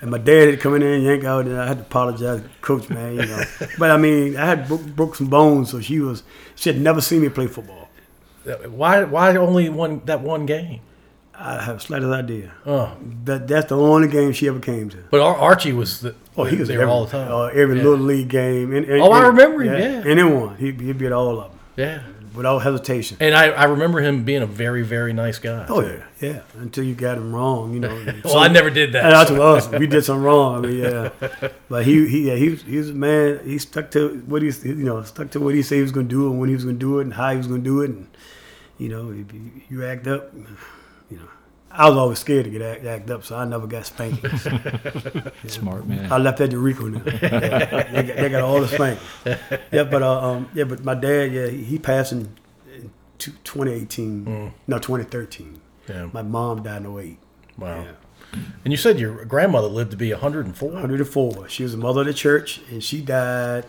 And 0.00 0.10
my 0.10 0.18
dad 0.18 0.48
had 0.48 0.60
come 0.60 0.74
in 0.74 0.80
there 0.80 0.94
and 0.94 1.04
yank 1.04 1.24
out, 1.24 1.46
and 1.46 1.56
I 1.60 1.66
had 1.68 1.76
to 1.78 1.82
apologize, 1.84 2.42
coach, 2.60 2.88
man, 2.88 3.14
you 3.14 3.26
know. 3.26 3.42
But 3.78 3.90
I 3.92 3.96
mean, 3.96 4.36
I 4.36 4.46
had 4.46 4.66
broke, 4.66 4.84
broke 4.86 5.14
some 5.16 5.28
bones, 5.28 5.70
so 5.70 5.80
she 5.80 6.00
was, 6.00 6.22
she 6.56 6.72
had 6.72 6.80
never 6.80 7.00
seen 7.00 7.20
me 7.22 7.28
play 7.28 7.46
football. 7.46 7.88
Why? 8.68 9.04
Why 9.04 9.36
only 9.36 9.68
one 9.68 10.02
that 10.06 10.20
one 10.20 10.44
game? 10.46 10.80
I 11.44 11.62
have 11.62 11.76
the 11.78 11.80
slightest 11.80 12.10
idea. 12.12 12.52
Oh, 12.64 12.92
That 13.24 13.48
that's 13.48 13.68
the 13.68 13.76
only 13.76 14.08
game 14.08 14.32
she 14.32 14.46
ever 14.48 14.60
came 14.60 14.88
to. 14.90 14.98
but 15.10 15.20
Archie 15.20 15.72
was 15.72 16.00
the, 16.00 16.14
Oh, 16.36 16.44
he 16.44 16.56
was 16.56 16.68
there 16.68 16.80
every, 16.80 16.90
all 16.92 17.04
the 17.04 17.10
time. 17.10 17.30
Uh, 17.32 17.46
every 17.46 17.76
Yeah. 17.78 17.82
little 17.84 18.04
league 18.06 18.28
game. 18.28 18.72
And, 18.74 18.86
and- 18.86 19.02
Oh, 19.02 19.10
I 19.12 19.26
remember 19.26 19.62
him, 19.62 19.74
yeah. 19.74 20.10
anyone, 20.10 20.56
he 20.56 20.66
he'd 20.72 20.98
be 20.98 21.06
at 21.06 21.12
all 21.12 21.28
of 21.40 21.50
them 21.50 21.58
yeah, 21.76 22.02
without 22.34 22.60
hesitation. 22.60 23.16
and 23.20 23.34
I, 23.34 23.46
I 23.50 23.64
remember 23.64 24.00
him 24.00 24.24
being 24.24 24.42
a 24.42 24.46
very 24.46 24.82
very 24.82 25.12
nice 25.12 25.38
guy. 25.38 25.66
Oh 25.68 25.80
yeah, 25.82 26.04
yeah. 26.20 26.40
Until 26.58 26.84
you 26.84 26.94
got 26.94 27.18
him 27.18 27.34
wrong, 27.34 27.74
you 27.74 27.80
know. 27.80 27.94
Well, 28.24 28.38
I 28.38 28.48
never 28.48 28.70
did 28.70 28.92
that. 28.92 29.04
And 29.04 29.12
that's 29.12 29.30
us. 29.30 29.68
We 29.80 29.86
did 29.86 30.04
something 30.04 30.22
wrong. 30.24 30.64
I 30.64 30.68
mean, 30.68 30.78
yeah. 30.78 31.08
But 31.68 31.84
he, 31.84 32.06
he, 32.08 32.28
yeah, 32.28 32.36
he, 32.36 32.48
was- 32.50 32.62
he 32.62 32.76
was 32.78 32.90
a 32.90 32.94
man. 32.94 33.40
He 33.44 33.58
stuck 33.58 33.90
to 33.92 34.22
what 34.26 34.40
he, 34.42 34.50
you 34.64 34.84
know, 34.88 35.02
stuck 35.02 35.30
to 35.32 35.40
what 35.40 35.54
he 35.54 35.62
said 35.62 35.76
he 35.76 35.82
was 35.82 35.92
going 35.92 36.08
to 36.08 36.14
do 36.14 36.30
and 36.30 36.38
when 36.40 36.48
he 36.50 36.54
was 36.54 36.64
going 36.64 36.76
to 36.78 36.86
do 36.88 36.98
it 37.00 37.02
and 37.02 37.14
how 37.14 37.30
he 37.32 37.36
was 37.38 37.46
going 37.48 37.62
to 37.64 37.70
do 37.72 37.80
it. 37.82 37.90
And 37.90 38.06
you 38.78 38.88
know, 38.88 39.04
you 39.70 39.84
act 39.84 40.06
up, 40.06 40.32
you 41.12 41.18
know, 41.18 41.28
I 41.70 41.88
was 41.88 41.98
always 41.98 42.18
scared 42.18 42.44
to 42.44 42.50
get 42.50 42.62
act, 42.62 42.84
act 42.84 43.10
up, 43.10 43.24
so 43.24 43.36
I 43.36 43.44
never 43.44 43.66
got 43.66 43.86
spankings. 43.86 44.42
Smart 45.46 45.86
man. 45.86 46.12
I 46.12 46.18
left 46.18 46.38
that 46.38 46.50
to 46.50 46.58
Rico 46.58 46.86
now. 46.88 47.02
Yeah, 47.06 47.84
they, 47.92 48.02
got, 48.02 48.16
they 48.16 48.28
got 48.28 48.42
all 48.42 48.60
the 48.60 48.68
spankings. 48.68 49.40
Yeah, 49.70 49.84
but 49.84 50.02
uh, 50.02 50.20
um, 50.20 50.48
yeah, 50.54 50.64
but 50.64 50.84
my 50.84 50.94
dad, 50.94 51.32
yeah, 51.32 51.46
he, 51.46 51.64
he 51.64 51.78
passed 51.78 52.12
in, 52.12 52.36
in 52.74 52.90
two- 53.18 53.32
2018, 53.44 54.52
no 54.66 54.78
2013. 54.78 55.60
Yeah. 55.88 56.08
My 56.12 56.22
mom 56.22 56.62
died 56.62 56.84
in 56.84 56.98
08. 56.98 57.18
Wow. 57.58 57.82
Yeah. 57.82 57.92
And 58.64 58.72
you 58.72 58.76
said 58.76 58.98
your 58.98 59.24
grandmother 59.24 59.68
lived 59.68 59.90
to 59.92 59.96
be 59.96 60.10
104. 60.12 60.70
104. 60.70 61.48
She 61.48 61.62
was 61.62 61.74
a 61.74 61.78
mother 61.78 62.00
of 62.02 62.06
the 62.06 62.14
church, 62.14 62.60
and 62.70 62.82
she 62.82 63.00
died 63.02 63.66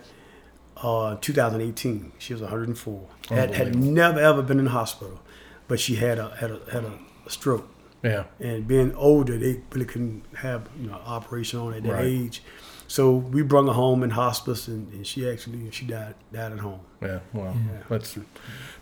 uh, 0.78 1.16
2018. 1.22 2.12
She 2.18 2.34
was 2.34 2.42
104. 2.42 3.08
Had, 3.30 3.56
had 3.56 3.76
never 3.76 4.20
ever 4.20 4.42
been 4.42 4.60
in 4.60 4.66
the 4.66 4.72
hospital, 4.72 5.22
but 5.68 5.80
she 5.80 5.96
had 5.96 6.20
a 6.20 6.36
had 6.36 6.52
a 6.52 6.60
had 6.72 6.84
a 6.84 7.00
stroke. 7.28 7.68
Yeah. 8.04 8.26
And 8.40 8.68
being 8.68 8.94
older, 8.96 9.38
they 9.38 9.62
really 9.72 9.86
couldn't 9.86 10.24
have 10.38 10.68
you 10.80 10.88
know 10.88 10.96
operation 11.06 11.60
on 11.60 11.74
at 11.74 11.84
that 11.84 11.92
Right. 11.94 12.06
age. 12.06 12.44
So 12.88 13.16
we 13.16 13.42
brought 13.42 13.66
her 13.66 13.72
home 13.74 14.04
in 14.04 14.12
hospice, 14.12 14.68
and, 14.68 14.92
and 14.94 15.08
she 15.08 15.28
actually 15.30 15.72
she 15.72 15.86
died 15.86 16.16
died 16.34 16.52
at 16.52 16.60
home. 16.60 16.82
Yeah. 17.02 17.20
Well, 17.32 17.56
that's 17.90 18.18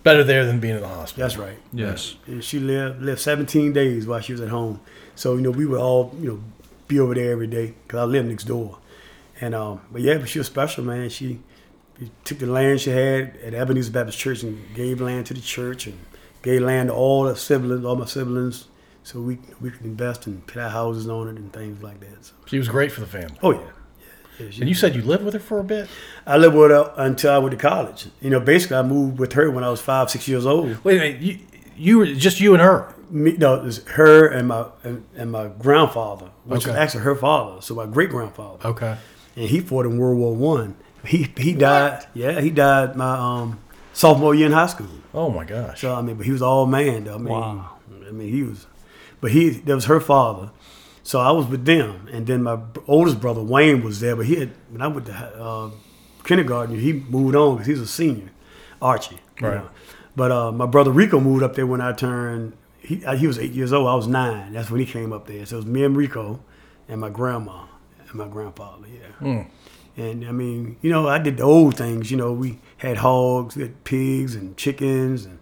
better 0.04 0.24
there 0.24 0.46
than 0.46 0.60
being 0.60 0.76
in 0.76 0.82
the 0.82 0.88
hospital. 0.88 1.22
That's 1.28 1.38
right. 1.38 1.58
Yes. 1.72 2.16
And 2.26 2.44
she 2.44 2.60
lived 2.60 3.02
lived 3.02 3.20
17 3.20 3.74
days 3.74 4.08
while 4.08 4.20
she 4.20 4.32
was 4.34 4.42
at 4.42 4.50
home. 4.50 4.80
So 5.16 5.36
you 5.36 5.42
know 5.42 5.52
we 5.52 5.66
would 5.66 5.80
all 5.80 6.16
you 6.20 6.28
know 6.30 6.44
be 6.88 7.00
over 7.00 7.14
there 7.14 7.32
every 7.32 7.48
day 7.48 7.74
because 7.88 8.00
I 8.00 8.04
lived 8.06 8.28
next 8.28 8.46
door. 8.46 8.80
And 9.40 9.54
um, 9.56 9.82
but 9.92 10.02
yeah, 10.02 10.18
but 10.18 10.30
she 10.30 10.40
was 10.40 10.48
special, 10.48 10.84
man. 10.84 11.10
She, 11.10 11.40
she 12.00 12.12
took 12.24 12.40
the 12.40 12.48
land 12.48 12.82
she 12.82 12.90
had 12.90 13.38
at 13.44 13.54
Ebenezer 13.54 13.92
Baptist 13.92 14.18
Church 14.20 14.44
and 14.44 14.60
gave 14.76 15.00
land 15.00 15.28
to 15.28 15.34
the 15.36 15.42
church 15.42 15.86
and 15.88 15.98
gave 16.42 16.62
land 16.62 16.90
to 16.90 16.94
all 16.94 17.24
the 17.24 17.36
siblings, 17.36 17.86
all 17.86 17.96
my 17.96 18.06
siblings, 18.06 18.66
so 19.04 19.20
we 19.20 19.40
we 19.60 19.70
could 19.72 19.86
invest 19.86 20.28
and 20.28 20.46
put 20.48 20.58
our 20.58 20.70
houses 20.70 21.08
on 21.10 21.28
it 21.28 21.36
and 21.38 21.52
things 21.54 21.82
like 21.84 22.00
that. 22.00 22.26
So, 22.26 22.34
She 22.46 22.58
was 22.58 22.68
great 22.68 22.92
for 22.92 23.02
the 23.02 23.08
family. 23.08 23.38
oh 23.44 23.52
yeah. 23.52 23.60
yeah, 24.40 24.46
yeah 24.48 24.60
And 24.62 24.70
you 24.70 24.76
said 24.76 24.96
you 24.96 25.02
lived 25.02 25.24
with 25.24 25.34
her 25.34 25.40
for 25.40 25.60
a 25.60 25.64
bit? 25.64 25.88
I 26.26 26.38
lived 26.38 26.56
with 26.56 26.72
her 26.72 26.94
until 26.98 27.32
I 27.34 27.38
went 27.38 27.52
to 27.52 27.58
college. 27.70 28.08
You 28.22 28.30
know, 28.30 28.40
basically 28.40 28.78
I 28.78 28.84
moved 28.84 29.20
with 29.20 29.34
her 29.34 29.50
when 29.52 29.64
I 29.64 29.70
was 29.70 29.82
five, 29.82 30.10
six 30.10 30.28
years 30.28 30.46
old. 30.46 30.84
Wait 30.84 30.98
a 30.98 31.00
minute. 31.00 31.22
You, 31.22 31.40
you 31.78 31.98
were 32.00 32.06
just 32.08 32.40
you 32.40 32.54
and 32.54 32.62
her. 32.62 32.94
me, 33.10 33.32
no, 33.38 33.56
it 33.56 33.64
was 33.64 33.84
her 33.86 34.28
and 34.28 34.48
my 34.48 34.66
and, 34.84 35.04
and 35.16 35.32
my 35.32 35.48
grandfather, 35.48 36.30
which 36.46 36.66
was 36.68 36.76
actually 36.76 37.04
her 37.04 37.16
father, 37.16 37.62
so 37.62 37.76
my 37.76 37.86
great 37.86 38.10
grandfather, 38.10 38.60
Okay. 38.68 38.98
and 39.36 39.50
he 39.50 39.60
fought 39.62 39.86
in 39.86 39.98
World 39.98 40.18
War 40.18 40.34
One. 40.36 40.76
He 41.06 41.34
he 41.38 41.54
died. 41.54 42.06
Yeah, 42.14 42.40
he 42.42 42.52
died 42.52 42.96
my 42.96 43.14
um, 43.18 43.60
sophomore 43.94 44.36
year 44.36 44.48
in 44.48 44.54
high 44.54 44.68
school. 44.68 44.88
Oh 45.14 45.30
my 45.30 45.44
gosh. 45.46 45.82
So 45.82 45.94
I 45.94 46.02
mean, 46.02 46.16
but 46.16 46.26
he 46.26 46.32
was 46.32 46.42
all 46.42 46.66
man. 46.66 47.06
Though. 47.06 47.16
I 47.16 47.18
mean, 47.18 47.34
Wow. 47.34 47.70
I 48.08 48.12
mean, 48.12 48.30
he 48.34 48.44
was, 48.44 48.68
but 49.22 49.32
he 49.32 49.50
that 49.50 49.76
was 49.76 49.86
her 49.86 50.00
father. 50.00 50.52
So 51.04 51.20
I 51.20 51.32
was 51.32 51.48
with 51.48 51.66
them, 51.66 52.08
and 52.12 52.28
then 52.28 52.44
my 52.44 52.60
oldest 52.88 53.20
brother 53.20 53.42
Wayne 53.42 53.84
was 53.84 54.00
there. 54.00 54.16
But 54.16 54.26
he 54.28 54.36
had 54.36 54.52
when 54.70 54.82
I 54.82 54.88
went 54.88 55.08
to 55.08 55.14
uh, 55.14 55.72
kindergarten, 56.24 56.80
he 56.80 56.94
moved 56.94 57.36
on 57.36 57.56
because 57.56 57.68
he 57.68 57.74
was 57.74 57.82
a 57.82 57.88
senior, 57.88 58.30
Archie. 58.82 59.20
Right. 59.42 59.56
know. 59.56 59.70
But 60.16 60.32
uh, 60.32 60.52
my 60.52 60.66
brother 60.68 60.92
Rico 60.92 61.20
moved 61.20 61.42
up 61.44 61.56
there 61.56 61.66
when 61.66 61.82
I 61.82 61.94
turned. 61.94 62.54
He 62.80 63.04
uh, 63.06 63.16
he 63.16 63.28
was 63.28 63.40
eight 63.40 63.52
years 63.54 63.74
old. 63.74 63.88
I 63.88 63.96
was 63.96 64.08
nine. 64.08 64.54
That's 64.54 64.70
when 64.70 64.80
he 64.80 64.86
came 64.86 65.12
up 65.14 65.26
there. 65.28 65.46
So 65.46 65.56
it 65.56 65.58
was 65.58 65.66
me 65.66 65.84
and 65.84 65.96
Rico, 65.98 66.40
and 66.88 67.00
my 67.02 67.10
grandma 67.10 67.66
and 68.08 68.14
my 68.16 68.28
grandfather. 68.28 68.86
Yeah. 68.88 69.44
And 70.02 70.26
I 70.26 70.32
mean, 70.32 70.78
you 70.82 70.90
know, 70.90 71.08
I 71.08 71.20
did 71.20 71.38
the 71.38 71.44
old 71.44 71.78
things. 71.78 72.12
You 72.12 72.18
know, 72.18 72.34
we 72.34 72.60
had 72.78 72.98
hogs, 72.98 73.56
we 73.56 73.64
had 73.64 73.84
pigs 73.84 74.36
and 74.36 74.58
chickens, 74.58 75.26
and 75.26 75.40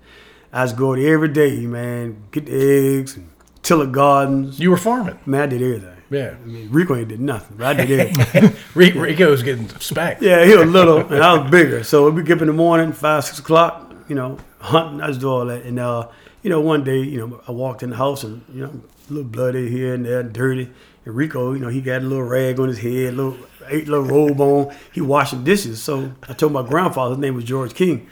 I 0.51 0.63
was 0.63 0.73
going 0.73 1.03
every 1.03 1.29
day, 1.29 1.65
man. 1.65 2.23
Get 2.31 2.45
the 2.47 2.99
eggs 2.99 3.15
and 3.15 3.29
till 3.61 3.79
the 3.79 3.85
gardens. 3.85 4.59
You 4.59 4.71
were 4.71 4.77
farming. 4.77 5.19
Man, 5.25 5.41
I 5.41 5.45
did 5.47 5.61
everything. 5.61 5.95
Yeah. 6.09 6.35
I 6.41 6.45
mean, 6.45 6.71
Rico 6.71 6.95
ain't 6.95 7.09
did 7.09 7.19
nothing, 7.19 7.57
but 7.57 7.67
I 7.67 7.85
did 7.85 7.99
everything. 7.99 8.55
Rico 8.73 9.29
was 9.29 9.43
getting 9.43 9.69
spanked. 9.79 10.21
yeah, 10.23 10.43
he 10.43 10.55
was 10.55 10.67
little 10.67 10.99
and 10.99 11.23
I 11.23 11.37
was 11.37 11.51
bigger. 11.51 11.83
So 11.83 12.09
we 12.09 12.23
get 12.23 12.37
up 12.37 12.41
in 12.41 12.47
the 12.47 12.53
morning, 12.53 12.93
five, 12.93 13.23
six 13.25 13.39
o'clock, 13.39 13.93
you 14.07 14.15
know, 14.15 14.39
hunting. 14.59 15.01
I 15.01 15.07
was 15.07 15.19
doing 15.19 15.33
all 15.33 15.45
that. 15.45 15.63
And, 15.63 15.79
uh, 15.79 16.07
you 16.41 16.49
know, 16.49 16.61
one 16.61 16.83
day, 16.83 16.99
you 16.99 17.19
know, 17.19 17.41
I 17.47 17.51
walked 17.51 17.83
in 17.83 17.91
the 17.91 17.95
house 17.95 18.23
and, 18.23 18.43
you 18.51 18.61
know, 18.61 18.81
a 19.09 19.13
little 19.13 19.29
bloody 19.29 19.69
here 19.69 19.93
and 19.93 20.05
there, 20.05 20.23
dirty. 20.23 20.71
And 21.05 21.15
Rico, 21.15 21.53
you 21.53 21.59
know, 21.59 21.69
he 21.69 21.81
got 21.81 22.01
a 22.01 22.05
little 22.05 22.23
rag 22.23 22.59
on 22.59 22.67
his 22.67 22.79
head, 22.79 23.13
little, 23.15 23.37
a 23.67 23.77
little 23.77 24.03
robe 24.03 24.41
on. 24.41 24.75
He 24.91 25.01
washing 25.01 25.43
dishes. 25.43 25.81
So 25.81 26.13
I 26.27 26.33
told 26.33 26.51
my 26.51 26.63
grandfather, 26.67 27.15
his 27.15 27.19
name 27.19 27.35
was 27.35 27.45
George 27.45 27.73
King. 27.73 28.07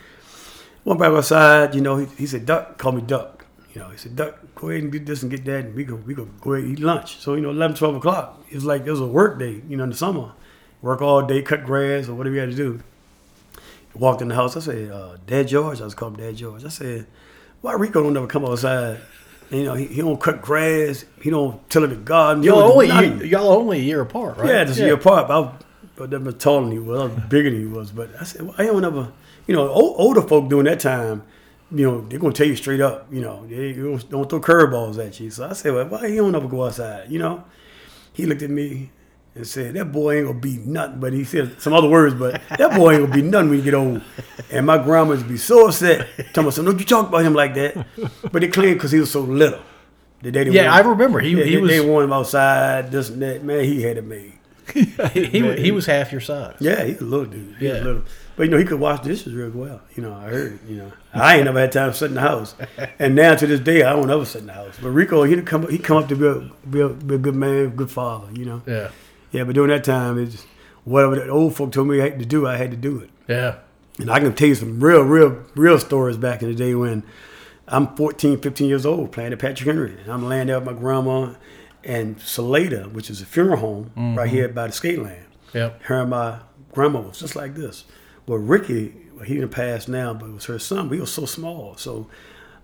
Went 0.86 1.00
back 1.00 1.10
outside, 1.10 1.76
you 1.76 1.82
know, 1.82 1.98
he, 1.98 2.06
he 2.18 2.26
said, 2.26 2.46
Duck, 2.46 2.78
call 2.78 2.94
me 2.94 3.02
Duck. 3.02 3.46
You 3.74 3.82
know, 3.82 3.90
he 3.90 3.98
said, 3.98 4.16
Duck, 4.16 4.40
go 4.56 4.70
ahead 4.70 4.84
and 4.84 4.92
get 4.92 5.06
this 5.06 5.22
and 5.22 5.30
get 5.30 5.44
that, 5.46 5.66
and 5.66 5.76
we 5.76 5.84
go, 5.84 5.96
we 5.96 6.14
go, 6.14 6.26
go 6.42 6.54
ahead 6.54 6.64
and 6.66 6.80
eat 6.80 6.84
lunch. 6.84 7.18
So, 7.18 7.36
you 7.36 7.42
know, 7.42 7.50
11, 7.50 7.76
12 7.76 7.96
o'clock, 7.98 8.42
it 8.50 8.56
was 8.56 8.66
like, 8.66 8.86
it 8.86 8.92
was 8.92 9.02
a 9.02 9.06
work 9.06 9.38
day, 9.38 9.62
you 9.68 9.76
know, 9.76 9.84
in 9.84 9.90
the 9.90 9.96
summer. 9.96 10.32
Work 10.82 11.02
all 11.02 11.22
day, 11.24 11.42
cut 11.42 11.66
grass, 11.66 12.08
or 12.08 12.16
whatever 12.16 12.36
you 12.36 12.42
had 12.42 12.52
to 12.52 12.56
do. 12.56 12.80
Walked 13.94 14.22
in 14.22 14.30
the 14.30 14.36
house, 14.36 14.56
I 14.56 14.62
said, 14.62 14.92
uh, 14.92 15.18
Dad 15.26 15.48
George, 15.48 15.82
I 15.82 15.84
was 15.84 15.96
calling 15.96 16.16
Dad 16.16 16.38
George. 16.38 16.64
I 16.64 16.70
said, 16.70 17.08
why 17.62 17.74
Rico 17.74 18.02
don't 18.02 18.14
never 18.14 18.28
come 18.28 18.46
outside? 18.46 19.00
You 19.50 19.64
know, 19.64 19.74
he, 19.76 19.86
he 19.86 20.02
don't 20.02 20.20
cut 20.20 20.42
grass, 20.42 21.06
he 21.22 21.30
don't 21.30 21.70
till 21.70 21.88
the 21.88 21.96
garden. 21.96 22.44
Y'all 22.44 22.72
only 22.72 22.88
nothing. 22.88 23.26
y'all 23.28 23.54
only 23.54 23.80
a 23.80 23.82
year 23.82 24.02
apart, 24.02 24.38
right? 24.38 24.50
Yeah, 24.50 24.64
just 24.66 24.80
a 24.80 24.84
year 24.84 24.96
apart. 24.96 25.28
But 25.30 25.34
I 25.36 25.40
was, 25.40 26.14
I 26.14 26.18
was 26.18 26.36
taller 26.36 26.62
than 26.64 26.72
he 26.74 26.80
was. 26.80 27.00
I 27.00 27.06
was 27.16 27.24
bigger 27.30 27.50
than 27.50 27.60
he 27.60 27.66
was. 27.66 27.92
But 27.92 28.10
I 28.20 28.26
said, 28.26 28.42
well, 28.42 28.56
I 28.58 28.66
don't 28.66 28.84
ever, 28.84 29.12
you 29.48 29.56
know, 29.56 29.70
old, 29.70 29.96
older 29.98 30.22
folk 30.22 30.50
during 30.50 30.66
that 30.66 30.82
time, 30.82 31.24
you 31.72 31.86
know, 31.86 32.02
they're 32.02 32.20
gonna 32.20 32.34
tell 32.34 32.48
you 32.48 32.56
straight 32.56 32.82
up, 32.82 33.08
you 33.12 33.22
know, 33.22 33.46
they 33.48 33.74
don't, 33.74 34.10
don't 34.10 34.30
throw 34.30 34.40
curveballs 34.40 35.06
at 35.06 35.20
you. 35.20 35.30
So 35.32 35.48
I 35.48 35.54
said, 35.54 35.74
well, 35.74 35.86
why 35.88 36.10
he 36.10 36.16
don't 36.18 36.36
ever 36.36 36.48
go 36.48 36.66
outside? 36.66 37.10
You 37.10 37.20
know, 37.20 37.44
he 38.14 38.26
looked 38.26 38.42
at 38.42 38.50
me 38.50 38.92
and 39.38 39.48
said, 39.48 39.74
that 39.76 39.92
boy 39.92 40.18
ain't 40.18 40.28
gonna 40.28 40.40
be 40.40 40.58
nothing. 40.58 41.00
But 41.00 41.14
he 41.14 41.24
said 41.24 41.62
some 41.62 41.74
other 41.74 41.88
words, 41.90 42.14
but 42.16 42.42
that 42.58 42.76
boy 42.76 42.94
ain't 42.94 43.02
gonna 43.04 43.14
be 43.14 43.22
nothing 43.22 43.50
when 43.50 43.58
you 43.60 43.64
get 43.64 43.74
old. 43.74 44.02
And 44.52 44.66
my 44.66 44.78
grandma 44.78 45.10
would 45.16 45.28
be 45.28 45.38
so 45.38 45.68
upset, 45.68 46.08
Tell 46.34 46.44
me, 46.44 46.52
so 46.52 46.64
don't 46.64 46.80
you 46.80 46.86
talk 46.86 47.08
about 47.10 47.24
him 47.24 47.34
like 47.34 47.54
that. 47.56 47.86
But 48.32 48.42
they 48.42 48.48
claimed 48.48 48.76
because 48.76 48.92
he 48.92 49.00
was 49.00 49.12
so 49.12 49.22
little. 49.22 49.60
That 50.22 50.32
they 50.34 50.44
didn't 50.44 50.54
Yeah, 50.54 50.74
I 50.74 50.80
remember. 50.80 51.20
He- 51.20 51.38
yeah, 51.38 51.44
he 51.44 51.52
they, 51.56 51.62
was- 51.62 51.70
they 51.70 51.80
wanted 51.82 52.06
him 52.06 52.14
outside, 52.14 52.92
this 52.92 53.10
and 53.10 53.22
that. 53.22 53.44
Man, 53.44 53.64
he 53.64 53.82
had 53.84 53.98
it 53.98 54.04
made. 54.06 54.34
He, 54.74 55.26
he, 55.26 55.56
he 55.62 55.72
was 55.72 55.86
half 55.86 56.12
your 56.12 56.20
size. 56.20 56.56
Yeah, 56.60 56.84
he 56.84 56.92
was 56.92 57.02
a 57.02 57.06
little 57.06 57.26
dude. 57.26 57.56
He's 57.58 57.70
Yeah. 57.70 57.82
a 57.82 57.84
little. 57.84 58.02
But 58.36 58.44
you 58.44 58.50
know, 58.50 58.58
he 58.58 58.66
could 58.66 58.80
wash 58.82 59.00
dishes 59.00 59.34
real 59.34 59.50
well. 59.52 59.80
You 59.96 60.04
know, 60.04 60.14
I 60.14 60.24
heard. 60.30 60.60
You 60.68 60.76
know, 60.78 60.92
I 61.14 61.36
ain't 61.38 61.46
never 61.46 61.60
had 61.60 61.72
time 61.72 61.92
to 61.92 61.98
sit 61.98 62.10
in 62.10 62.16
the 62.16 62.22
house, 62.22 62.54
and 63.00 63.16
now 63.16 63.34
to 63.36 63.48
this 63.48 63.62
day, 63.62 63.84
I 63.84 63.94
don't 63.94 64.12
ever 64.12 64.26
sit 64.26 64.42
in 64.42 64.48
the 64.48 64.54
house. 64.54 64.78
But 64.82 64.90
Rico, 64.90 65.24
he 65.24 65.42
come 65.42 65.68
he 65.70 65.78
come 65.78 65.98
up 65.98 66.10
to 66.10 66.16
be 66.18 66.28
a, 66.28 66.52
be 66.70 66.82
a, 66.82 66.90
be 66.90 67.16
a 67.16 67.18
good 67.18 67.34
man, 67.36 67.70
good 67.78 67.90
father. 67.90 68.28
You 68.34 68.46
know. 68.46 68.62
Yeah. 68.68 68.90
Yeah, 69.32 69.44
but 69.44 69.56
during 69.56 69.70
that 69.70 69.84
time, 69.84 70.18
it's 70.18 70.46
whatever 70.84 71.16
the 71.16 71.30
old 71.30 71.56
folk 71.56 71.72
told 71.72 71.88
me 71.88 72.00
I 72.00 72.10
had 72.10 72.20
to 72.20 72.26
do, 72.26 72.48
I 72.48 72.58
had 72.58 72.72
to 72.72 72.78
do 72.78 73.00
it. 73.00 73.10
Yeah. 73.28 73.58
And 74.00 74.12
I 74.12 74.20
can 74.20 74.34
tell 74.34 74.48
you 74.48 74.56
some 74.56 74.80
real, 74.80 75.02
real, 75.02 75.44
real 75.56 75.80
stories 75.80 76.18
back 76.18 76.42
in 76.42 76.50
the 76.50 76.56
day 76.56 76.76
when 76.76 77.04
I'm 77.68 77.96
14, 77.96 78.40
15 78.40 78.70
years 78.70 78.86
old 78.86 79.12
playing 79.12 79.34
at 79.34 79.40
Patrick 79.40 79.68
Henry. 79.68 80.00
And 80.00 80.12
I'm 80.12 80.26
laying 80.26 80.48
there 80.48 80.60
with 80.60 80.68
my 80.68 80.80
grandma 80.80 81.34
and 81.84 82.18
Salada, 82.20 82.92
which 82.92 83.10
is 83.10 83.22
a 83.22 83.26
funeral 83.26 83.58
home 83.58 84.16
right 84.16 84.30
here 84.30 84.48
mm-hmm. 84.48 84.56
by 84.56 84.68
the 84.68 84.74
skate 84.74 85.00
land. 85.00 85.26
Yep. 85.54 85.82
Her 85.84 86.02
and 86.02 86.10
my 86.12 86.40
grandma 86.72 87.02
was 87.02 87.20
just 87.20 87.36
like 87.36 87.56
this. 87.56 87.86
Well, 88.28 88.40
Ricky, 88.40 88.94
well, 89.16 89.26
he 89.26 89.36
didn't 89.36 89.50
pass 89.50 89.88
now, 89.88 90.14
but 90.14 90.28
it 90.28 90.34
was 90.34 90.46
her 90.46 90.60
son. 90.60 90.90
We 90.90 91.00
were 91.00 91.06
so 91.06 91.26
small. 91.26 91.76
So 91.78 92.08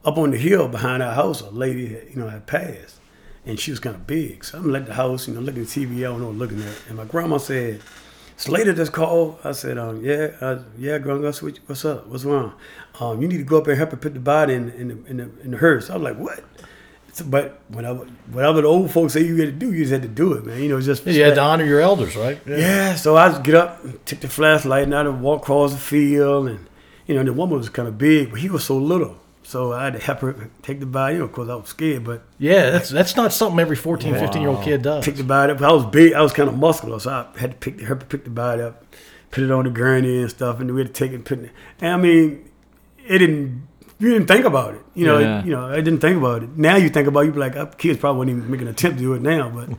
up 0.05 0.17
on 0.17 0.31
the 0.31 0.37
hill 0.37 0.67
behind 0.67 1.01
our 1.01 1.13
house, 1.13 1.41
a 1.41 1.49
lady, 1.49 1.87
had, 1.87 2.09
you 2.09 2.15
know, 2.17 2.29
had 2.29 2.45
passed. 2.45 2.99
And 3.45 3.59
she 3.59 3.71
was 3.71 3.79
kind 3.79 3.95
of 3.95 4.07
big. 4.07 4.45
So 4.45 4.57
I'm 4.59 4.73
at 4.75 4.85
the 4.85 4.93
house, 4.93 5.27
you 5.27 5.33
know, 5.33 5.41
looking 5.41 5.63
at 5.63 5.67
TV. 5.67 5.97
I 5.99 6.01
don't 6.03 6.21
know, 6.21 6.31
looking 6.31 6.61
at 6.61 6.67
it. 6.67 6.81
And 6.87 6.97
my 6.97 7.05
grandma 7.05 7.37
said, 7.37 7.81
Slater 8.37 8.73
just 8.73 8.93
called. 8.93 9.39
I 9.43 9.51
said, 9.51 9.77
um, 9.77 10.03
yeah, 10.03 10.31
uh, 10.41 10.63
yeah, 10.77 10.97
grandma, 10.97 11.23
what's, 11.23 11.41
what's 11.41 11.85
up? 11.85 12.07
What's 12.07 12.23
wrong? 12.23 12.53
Um, 12.99 13.21
you 13.21 13.27
need 13.27 13.37
to 13.37 13.43
go 13.43 13.57
up 13.57 13.67
and 13.67 13.77
help 13.77 13.91
her 13.91 13.97
put 13.97 14.13
the 14.13 14.19
body 14.19 14.53
in, 14.53 14.69
in, 14.71 14.87
the, 14.87 15.05
in, 15.05 15.17
the, 15.17 15.23
in 15.43 15.51
the 15.51 15.57
hearse. 15.57 15.89
I 15.89 15.95
was 15.95 16.03
like, 16.03 16.17
what? 16.17 16.43
So, 17.13 17.25
but 17.25 17.61
when 17.67 17.85
I, 17.85 17.93
whatever 18.31 18.61
the 18.61 18.67
old 18.67 18.89
folks 18.89 19.13
say 19.13 19.23
you 19.23 19.37
got 19.37 19.45
to 19.45 19.51
do, 19.51 19.71
you 19.71 19.81
just 19.83 19.91
had 19.91 20.01
to 20.01 20.07
do 20.07 20.33
it, 20.33 20.45
man. 20.45 20.63
You 20.63 20.69
know, 20.69 20.81
just 20.81 21.05
You 21.05 21.23
had 21.23 21.35
to 21.35 21.41
honor 21.41 21.63
your 21.63 21.79
elders, 21.79 22.15
right? 22.15 22.39
yeah, 22.47 22.95
so 22.95 23.15
I 23.15 23.39
get 23.41 23.53
up, 23.53 24.05
take 24.05 24.21
the 24.21 24.27
flashlight, 24.27 24.83
and 24.83 24.95
I'd 24.95 25.07
walk 25.21 25.43
across 25.43 25.73
the 25.73 25.77
field, 25.79 26.47
and 26.47 26.65
you 27.05 27.13
know 27.13 27.23
the 27.23 27.31
woman 27.33 27.57
was 27.59 27.69
kind 27.69 27.87
of 27.87 27.99
big, 27.99 28.31
but 28.31 28.39
he 28.39 28.49
was 28.49 28.63
so 28.63 28.77
little, 28.77 29.19
so 29.43 29.73
I 29.73 29.85
had 29.85 29.93
to 29.93 29.99
help 29.99 30.19
her 30.19 30.49
take 30.61 30.79
the 30.79 30.85
body. 30.85 31.15
You 31.15 31.19
know, 31.19 31.25
of 31.25 31.31
course 31.33 31.49
I 31.49 31.55
was 31.55 31.67
scared, 31.69 32.03
but 32.03 32.23
Yeah, 32.39 32.69
that's 32.69 32.89
that's 32.89 33.15
not 33.15 33.33
something 33.33 33.59
every 33.59 33.75
14, 33.75 34.13
15 34.13 34.41
year 34.41 34.49
old 34.51 34.63
kid 34.63 34.81
does. 34.81 35.05
pick 35.05 35.15
the 35.15 35.23
body 35.23 35.53
up. 35.53 35.61
I 35.61 35.71
was 35.71 35.85
big, 35.85 36.13
I 36.13 36.21
was 36.21 36.33
kind 36.33 36.49
of 36.49 36.57
muscular, 36.57 36.99
so 36.99 37.11
I 37.11 37.39
had 37.39 37.51
to 37.51 37.57
pick 37.57 37.77
the, 37.77 37.85
help 37.85 38.01
her 38.01 38.07
pick 38.07 38.23
the 38.23 38.29
body 38.29 38.61
up, 38.61 38.83
put 39.31 39.43
it 39.43 39.51
on 39.51 39.65
the 39.65 39.71
gurney 39.71 40.21
and 40.21 40.29
stuff, 40.29 40.59
and 40.59 40.73
we 40.73 40.81
had 40.81 40.87
to 40.87 40.93
take 40.93 41.11
it, 41.11 41.15
and 41.15 41.25
put 41.25 41.39
it. 41.39 41.51
And 41.81 41.93
I 41.93 41.97
mean, 41.97 42.49
it 43.05 43.19
didn't. 43.19 43.67
You 43.99 44.11
didn't 44.11 44.27
think 44.27 44.43
about 44.43 44.73
it, 44.73 44.81
you 44.95 45.05
know. 45.05 45.19
Yeah. 45.19 45.43
You 45.45 45.51
know, 45.51 45.67
I 45.67 45.75
didn't 45.75 45.99
think 45.99 46.17
about 46.17 46.43
it. 46.43 46.57
Now 46.57 46.75
you 46.75 46.89
think 46.89 47.07
about, 47.07 47.21
it, 47.21 47.27
you 47.27 47.31
be 47.31 47.39
like, 47.39 47.55
uh, 47.55 47.67
kids 47.67 47.99
probably 47.99 48.19
wouldn't 48.19 48.37
even 48.37 48.51
make 48.51 48.59
an 48.61 48.67
attempt 48.67 48.97
to 48.97 49.03
do 49.03 49.13
it 49.13 49.21
now, 49.21 49.49
but 49.49 49.69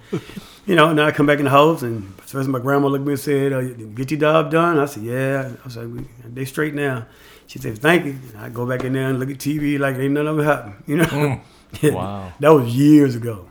you 0.66 0.76
know. 0.76 0.92
Now 0.94 1.06
I 1.06 1.10
come 1.10 1.26
back 1.26 1.40
in 1.40 1.44
the 1.44 1.50
house, 1.50 1.82
and 1.82 2.14
first 2.22 2.48
my 2.48 2.58
grandma 2.58 2.86
looked 2.88 3.02
at 3.02 3.06
me 3.06 3.12
and 3.14 3.20
said, 3.20 3.52
uh, 3.52 3.60
"Get 3.94 4.10
your 4.12 4.20
job 4.20 4.50
done." 4.50 4.78
I 4.78 4.86
said, 4.86 5.02
"Yeah." 5.02 5.52
I 5.60 5.64
was 5.64 5.76
like, 5.76 5.88
"They 6.34 6.44
straight 6.46 6.74
now." 6.74 7.06
She 7.46 7.58
said, 7.58 7.78
"Thank 7.78 8.06
you." 8.06 8.18
I 8.38 8.48
go 8.48 8.66
back 8.66 8.84
in 8.84 8.92
there 8.92 9.08
and 9.08 9.18
look 9.18 9.30
at 9.30 9.38
TV 9.38 9.78
like 9.78 9.96
ain't 9.96 10.12
none 10.12 10.26
of 10.26 10.38
it 10.38 10.44
happened, 10.44 10.74
you 10.86 10.96
know. 10.96 11.04
Mm. 11.04 11.40
Wow. 11.92 12.32
that 12.38 12.50
was 12.50 12.72
years 12.74 13.16
ago. 13.16 13.48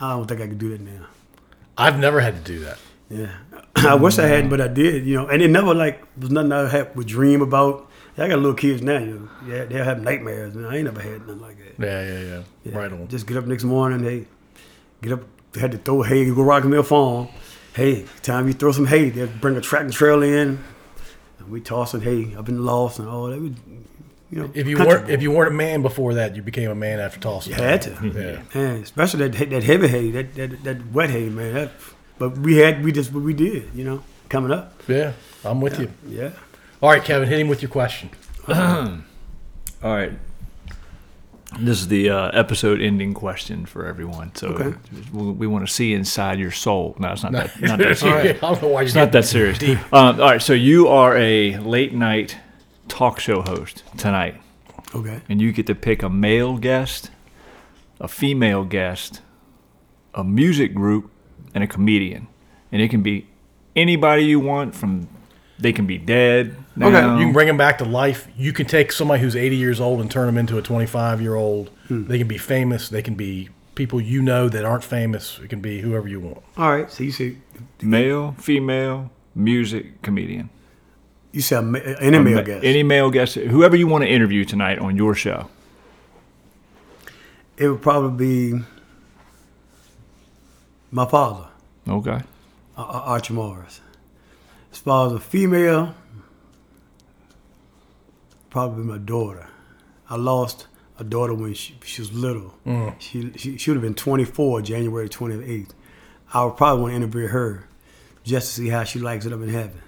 I 0.00 0.10
don't 0.12 0.26
think 0.26 0.40
I 0.40 0.46
could 0.46 0.58
do 0.58 0.70
that 0.70 0.80
now. 0.80 1.06
I've 1.76 1.98
never 1.98 2.20
had 2.20 2.36
to 2.36 2.52
do 2.52 2.60
that. 2.60 2.78
Yeah, 3.10 3.32
I 3.76 3.96
wish 3.96 4.18
I 4.18 4.26
hadn't, 4.26 4.50
but 4.50 4.60
I 4.60 4.68
did. 4.68 5.04
You 5.04 5.16
know, 5.16 5.26
and 5.26 5.42
it 5.42 5.48
never 5.48 5.74
like 5.74 6.02
was 6.16 6.30
nothing 6.30 6.52
I 6.52 6.68
had 6.68 6.94
would 6.96 7.08
dream 7.08 7.42
about. 7.42 7.90
I 8.16 8.28
got 8.28 8.36
little 8.38 8.54
kids 8.54 8.80
now. 8.82 8.98
You 8.98 9.06
know, 9.18 9.28
yeah, 9.52 9.64
they 9.64 9.82
have 9.82 10.00
nightmares, 10.00 10.54
and 10.54 10.66
I 10.66 10.76
ain't 10.76 10.84
never 10.84 11.00
had 11.02 11.22
nothing 11.26 11.40
like 11.40 11.56
that. 11.58 11.84
Yeah, 11.84 12.02
yeah, 12.06 12.20
yeah. 12.20 12.42
Yeah. 12.64 12.78
Right 12.78 12.92
on. 12.92 13.08
Just 13.08 13.26
get 13.26 13.36
up 13.36 13.46
next 13.46 13.64
morning. 13.64 14.02
They 14.02 14.26
get 15.02 15.12
up. 15.14 15.20
They 15.52 15.60
had 15.60 15.72
to 15.72 15.78
throw 15.78 16.02
hay. 16.02 16.30
Go 16.30 16.42
rock 16.42 16.62
their 16.64 16.82
farm. 16.84 17.28
Hey, 17.74 18.06
time 18.22 18.46
you 18.46 18.52
throw 18.52 18.70
some 18.70 18.86
hay, 18.86 19.10
they 19.10 19.26
bring 19.26 19.56
a 19.56 19.60
tractor 19.60 19.90
trailer 19.90 20.26
in, 20.26 20.62
and 21.44 21.52
we 21.52 21.60
tossing 21.60 22.00
hey, 22.00 22.34
I've 22.36 22.44
been 22.44 22.64
lost 22.64 22.98
and 22.98 23.08
all 23.08 23.26
that. 23.28 23.40
We, 23.40 23.54
you 24.30 24.40
know, 24.40 24.50
If 24.54 24.66
you 24.66 24.78
weren't 24.78 25.08
if 25.10 25.22
you 25.22 25.30
weren't 25.30 25.52
a 25.52 25.56
man 25.56 25.82
before 25.82 26.14
that, 26.14 26.34
you 26.34 26.42
became 26.42 26.70
a 26.70 26.74
man 26.74 26.98
after 26.98 27.20
tossing. 27.20 27.52
You 27.52 27.62
had 27.62 27.82
to. 27.82 27.90
Yeah. 28.02 28.42
Man, 28.60 28.82
especially 28.82 29.28
that 29.28 29.50
that 29.50 29.62
heavy 29.62 29.88
hay, 29.88 30.10
that 30.10 30.34
that, 30.34 30.64
that 30.64 30.92
wet 30.92 31.10
hay, 31.10 31.28
man. 31.28 31.54
That, 31.54 31.70
but 32.18 32.38
we 32.38 32.56
had 32.56 32.82
we 32.84 32.92
just 32.92 33.12
what 33.12 33.22
we 33.22 33.34
did, 33.34 33.70
you 33.74 33.84
know, 33.84 34.02
coming 34.28 34.50
up. 34.50 34.82
Yeah, 34.88 35.12
I'm 35.44 35.60
with 35.60 35.78
you. 35.78 35.90
Yeah. 36.08 36.30
All 36.82 36.90
right, 36.90 37.04
Kevin, 37.04 37.28
hit 37.28 37.38
him 37.38 37.48
with 37.48 37.62
your 37.62 37.70
question. 37.70 38.10
All 38.48 39.02
right. 39.82 40.12
This 41.58 41.80
is 41.80 41.88
the 41.88 42.10
uh, 42.10 42.30
episode 42.32 42.80
ending 42.80 43.14
question 43.14 43.66
for 43.66 43.86
everyone. 43.86 44.34
So 44.34 44.48
Okay. 44.48 44.76
we, 45.12 45.30
we 45.32 45.46
want 45.46 45.66
to 45.66 45.72
see 45.72 45.92
inside 45.94 46.38
your 46.38 46.50
soul. 46.50 46.96
No, 46.98 47.12
it's 47.12 47.22
not 47.22 47.32
that. 47.32 47.60
Not 47.60 47.78
that 47.78 47.96
serious. 47.98 48.02
right. 48.02 48.36
I 48.42 48.52
don't 48.54 48.62
know 48.62 48.68
why 48.68 48.82
It's 48.82 48.94
not 48.94 49.12
that 49.12 49.24
serious. 49.24 49.58
Um, 49.92 50.20
all 50.20 50.30
right. 50.30 50.42
So 50.42 50.52
you 50.52 50.88
are 50.88 51.16
a 51.16 51.56
late 51.58 51.92
night 51.94 52.36
talk 52.88 53.20
show 53.20 53.42
host 53.42 53.82
tonight, 53.96 54.40
Okay. 54.94 55.20
and 55.28 55.40
you 55.40 55.52
get 55.52 55.66
to 55.68 55.74
pick 55.74 56.02
a 56.02 56.08
male 56.10 56.56
guest, 56.58 57.10
a 58.00 58.08
female 58.08 58.64
guest, 58.64 59.20
a 60.14 60.22
music 60.24 60.74
group, 60.74 61.10
and 61.54 61.62
a 61.64 61.66
comedian, 61.66 62.26
and 62.72 62.82
it 62.82 62.88
can 62.90 63.02
be 63.02 63.26
anybody 63.76 64.24
you 64.24 64.40
want. 64.40 64.74
From 64.74 65.08
they 65.64 65.72
can 65.72 65.86
be 65.86 65.96
dead. 65.96 66.54
Okay, 66.78 67.18
you 67.18 67.24
can 67.24 67.32
bring 67.32 67.46
them 67.48 67.56
back 67.56 67.78
to 67.78 67.84
life. 67.86 68.28
You 68.36 68.52
can 68.52 68.66
take 68.66 68.92
somebody 68.92 69.22
who's 69.22 69.34
80 69.34 69.56
years 69.56 69.80
old 69.80 70.00
and 70.02 70.10
turn 70.10 70.26
them 70.26 70.36
into 70.36 70.58
a 70.58 70.62
25 70.62 71.22
year 71.22 71.34
old. 71.34 71.70
Hmm. 71.88 72.06
They 72.06 72.18
can 72.18 72.28
be 72.28 72.36
famous. 72.36 72.90
They 72.90 73.00
can 73.02 73.14
be 73.14 73.48
people 73.74 73.98
you 73.98 74.20
know 74.20 74.50
that 74.50 74.64
aren't 74.66 74.84
famous. 74.84 75.40
It 75.42 75.48
can 75.48 75.60
be 75.60 75.80
whoever 75.80 76.06
you 76.06 76.20
want. 76.20 76.42
All 76.58 76.70
right. 76.70 76.90
So 76.90 77.02
you 77.02 77.12
see, 77.12 77.38
male, 77.80 78.36
female, 78.38 79.10
music, 79.34 80.02
comedian. 80.02 80.50
you 81.32 81.40
said 81.40 81.60
a 81.60 81.62
ma- 81.62 81.78
any 81.78 82.18
male 82.18 82.36
Ma- 82.36 82.42
guest. 82.42 82.62
Any 82.64 82.82
male 82.82 83.10
guest, 83.10 83.34
whoever 83.36 83.74
you 83.74 83.86
want 83.88 84.04
to 84.04 84.10
interview 84.10 84.44
tonight 84.44 84.78
on 84.78 84.96
your 84.96 85.14
show. 85.14 85.48
it 87.56 87.68
would 87.68 87.80
probably 87.82 88.52
be 88.52 88.64
my 90.90 91.06
father, 91.06 91.46
Okay. 91.88 92.20
Archie 92.76 93.32
Morris. 93.34 93.80
As 94.74 94.80
far 94.80 95.06
as 95.06 95.12
a 95.12 95.20
female, 95.20 95.94
probably 98.50 98.82
my 98.82 98.98
daughter. 98.98 99.46
I 100.10 100.16
lost 100.16 100.66
a 100.98 101.04
daughter 101.04 101.32
when 101.32 101.54
she, 101.54 101.76
she 101.84 102.00
was 102.02 102.12
little. 102.12 102.54
She, 102.98 103.30
she 103.36 103.56
she 103.56 103.70
would 103.70 103.76
have 103.76 103.82
been 103.82 103.94
24 103.94 104.62
January 104.62 105.08
28th. 105.08 105.70
I 106.32 106.44
would 106.44 106.56
probably 106.56 106.82
want 106.82 106.90
to 106.92 106.96
interview 106.96 107.28
her 107.28 107.68
just 108.24 108.48
to 108.48 108.62
see 108.62 108.68
how 108.68 108.82
she 108.82 108.98
likes 108.98 109.26
it 109.26 109.32
up 109.32 109.42
in 109.42 109.48
heaven. 109.48 109.80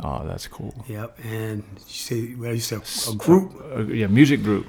Oh, 0.00 0.26
that's 0.26 0.46
cool. 0.46 0.74
Yep, 0.88 1.20
and 1.24 1.62
she 1.86 1.98
said, 2.02 2.38
well, 2.38 2.52
you 2.52 2.60
said 2.60 2.82
a 3.10 3.16
group, 3.16 3.54
Uh, 3.74 3.84
yeah, 3.84 4.08
music 4.08 4.42
group. 4.42 4.66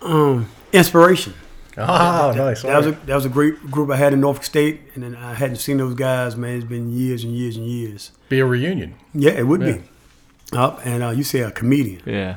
um, 0.00 0.48
inspiration. 0.72 1.34
Oh, 1.78 2.32
nice. 2.36 2.62
That 2.62 2.76
was 2.78 2.86
a 2.86 2.90
that 2.92 3.14
was 3.14 3.24
a 3.26 3.28
great 3.28 3.70
group 3.70 3.90
I 3.90 3.96
had 3.96 4.12
in 4.12 4.20
Norfolk 4.20 4.44
State, 4.44 4.80
and 4.94 5.02
then 5.04 5.14
I 5.14 5.34
hadn't 5.34 5.56
seen 5.56 5.76
those 5.76 5.94
guys. 5.94 6.34
Man, 6.36 6.56
it's 6.56 6.64
been 6.64 6.90
years 6.90 7.22
and 7.24 7.34
years 7.34 7.56
and 7.56 7.66
years. 7.66 8.12
be 8.30 8.40
a 8.40 8.46
reunion. 8.46 8.94
Yeah, 9.12 9.32
it 9.32 9.46
would 9.46 9.60
Yeah. 9.62 9.72
be. 9.72 9.82
Up 10.52 10.80
and 10.84 11.02
uh, 11.02 11.10
you 11.10 11.22
say 11.24 11.40
a 11.40 11.50
comedian, 11.50 12.00
Yeah. 12.06 12.36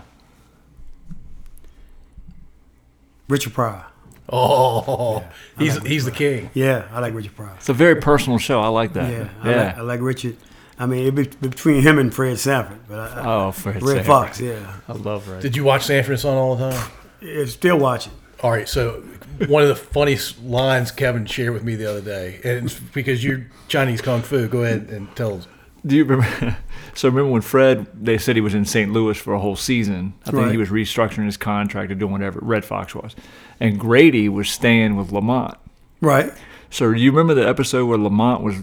Richard 3.27 3.53
Pryor. 3.53 3.85
Oh, 4.31 5.23
he's 5.57 5.77
he's 5.83 6.05
the 6.05 6.11
king. 6.11 6.49
Yeah, 6.53 6.87
I 6.91 6.99
like 6.99 7.13
Richard 7.13 7.35
Pryor. 7.35 7.53
It's 7.57 7.69
a 7.69 7.73
very 7.73 7.95
personal 7.95 8.39
show. 8.39 8.59
I 8.61 8.67
like 8.67 8.93
that. 8.93 9.11
Yeah, 9.11 9.29
I, 9.41 9.47
Like, 9.55 9.77
I 9.77 9.81
like 9.81 10.01
Richard. 10.01 10.37
I 10.77 10.85
mean, 10.85 11.05
it 11.07 11.15
be 11.15 11.47
between 11.47 11.81
him 11.81 11.99
and 11.99 12.13
Fred 12.13 12.39
Sanford, 12.39 12.79
but 12.87 12.99
I, 12.99 13.21
I, 13.21 13.25
Oh, 13.47 13.51
Fred 13.51 13.75
Red 13.81 13.87
Sanford. 13.87 14.05
Foxx. 14.05 14.39
Yeah, 14.39 14.75
I 14.87 14.93
love 14.93 15.27
Redd. 15.27 15.41
Did 15.41 15.55
you 15.55 15.63
watch 15.63 15.83
Sanford 15.85 16.11
and 16.11 16.19
Son 16.19 16.35
all 16.37 16.55
the 16.55 16.71
time? 16.71 16.91
yeah 17.21 17.45
still 17.45 17.77
watching. 17.77 18.13
All 18.41 18.51
right, 18.51 18.67
so 18.69 19.03
one 19.47 19.61
of 19.63 19.69
the 19.69 19.75
funniest 19.75 20.41
lines 20.43 20.91
Kevin 20.91 21.25
shared 21.25 21.53
with 21.53 21.63
me 21.63 21.75
the 21.75 21.89
other 21.89 22.01
day, 22.01 22.39
and 22.43 22.65
it's 22.65 22.79
because 22.79 23.23
you're 23.23 23.45
Chinese 23.67 24.01
kung 24.01 24.21
fu. 24.21 24.47
Go 24.47 24.63
ahead 24.63 24.89
and 24.89 25.13
tell 25.15 25.35
us. 25.37 25.47
Do 25.85 25.95
you 25.95 26.03
remember? 26.05 26.57
So 26.95 27.07
remember 27.07 27.31
when 27.31 27.41
Fred? 27.41 27.87
They 28.03 28.17
said 28.17 28.35
he 28.35 28.41
was 28.41 28.53
in 28.53 28.65
St. 28.65 28.91
Louis 28.91 29.17
for 29.17 29.33
a 29.33 29.39
whole 29.39 29.55
season. 29.55 30.13
I 30.23 30.31
think 30.31 30.37
Right. 30.43 30.51
he 30.51 30.57
was 30.57 30.67
restructuring 30.67 31.27
his 31.27 31.37
contract 31.37 31.91
or 31.91 31.95
doing 31.95 32.11
whatever. 32.11 32.39
Redd 32.41 32.65
Foxx 32.65 32.93
was, 32.93 33.15
and 33.61 33.79
Grady 33.79 34.27
was 34.27 34.49
staying 34.49 34.97
with 34.97 35.13
Lamont. 35.13 35.55
Right. 36.01 36.33
So 36.69 36.93
do 36.93 36.99
you 36.99 37.11
remember 37.11 37.35
the 37.35 37.47
episode 37.47 37.85
where 37.85 37.97
Lamont 37.97 38.43
was? 38.43 38.55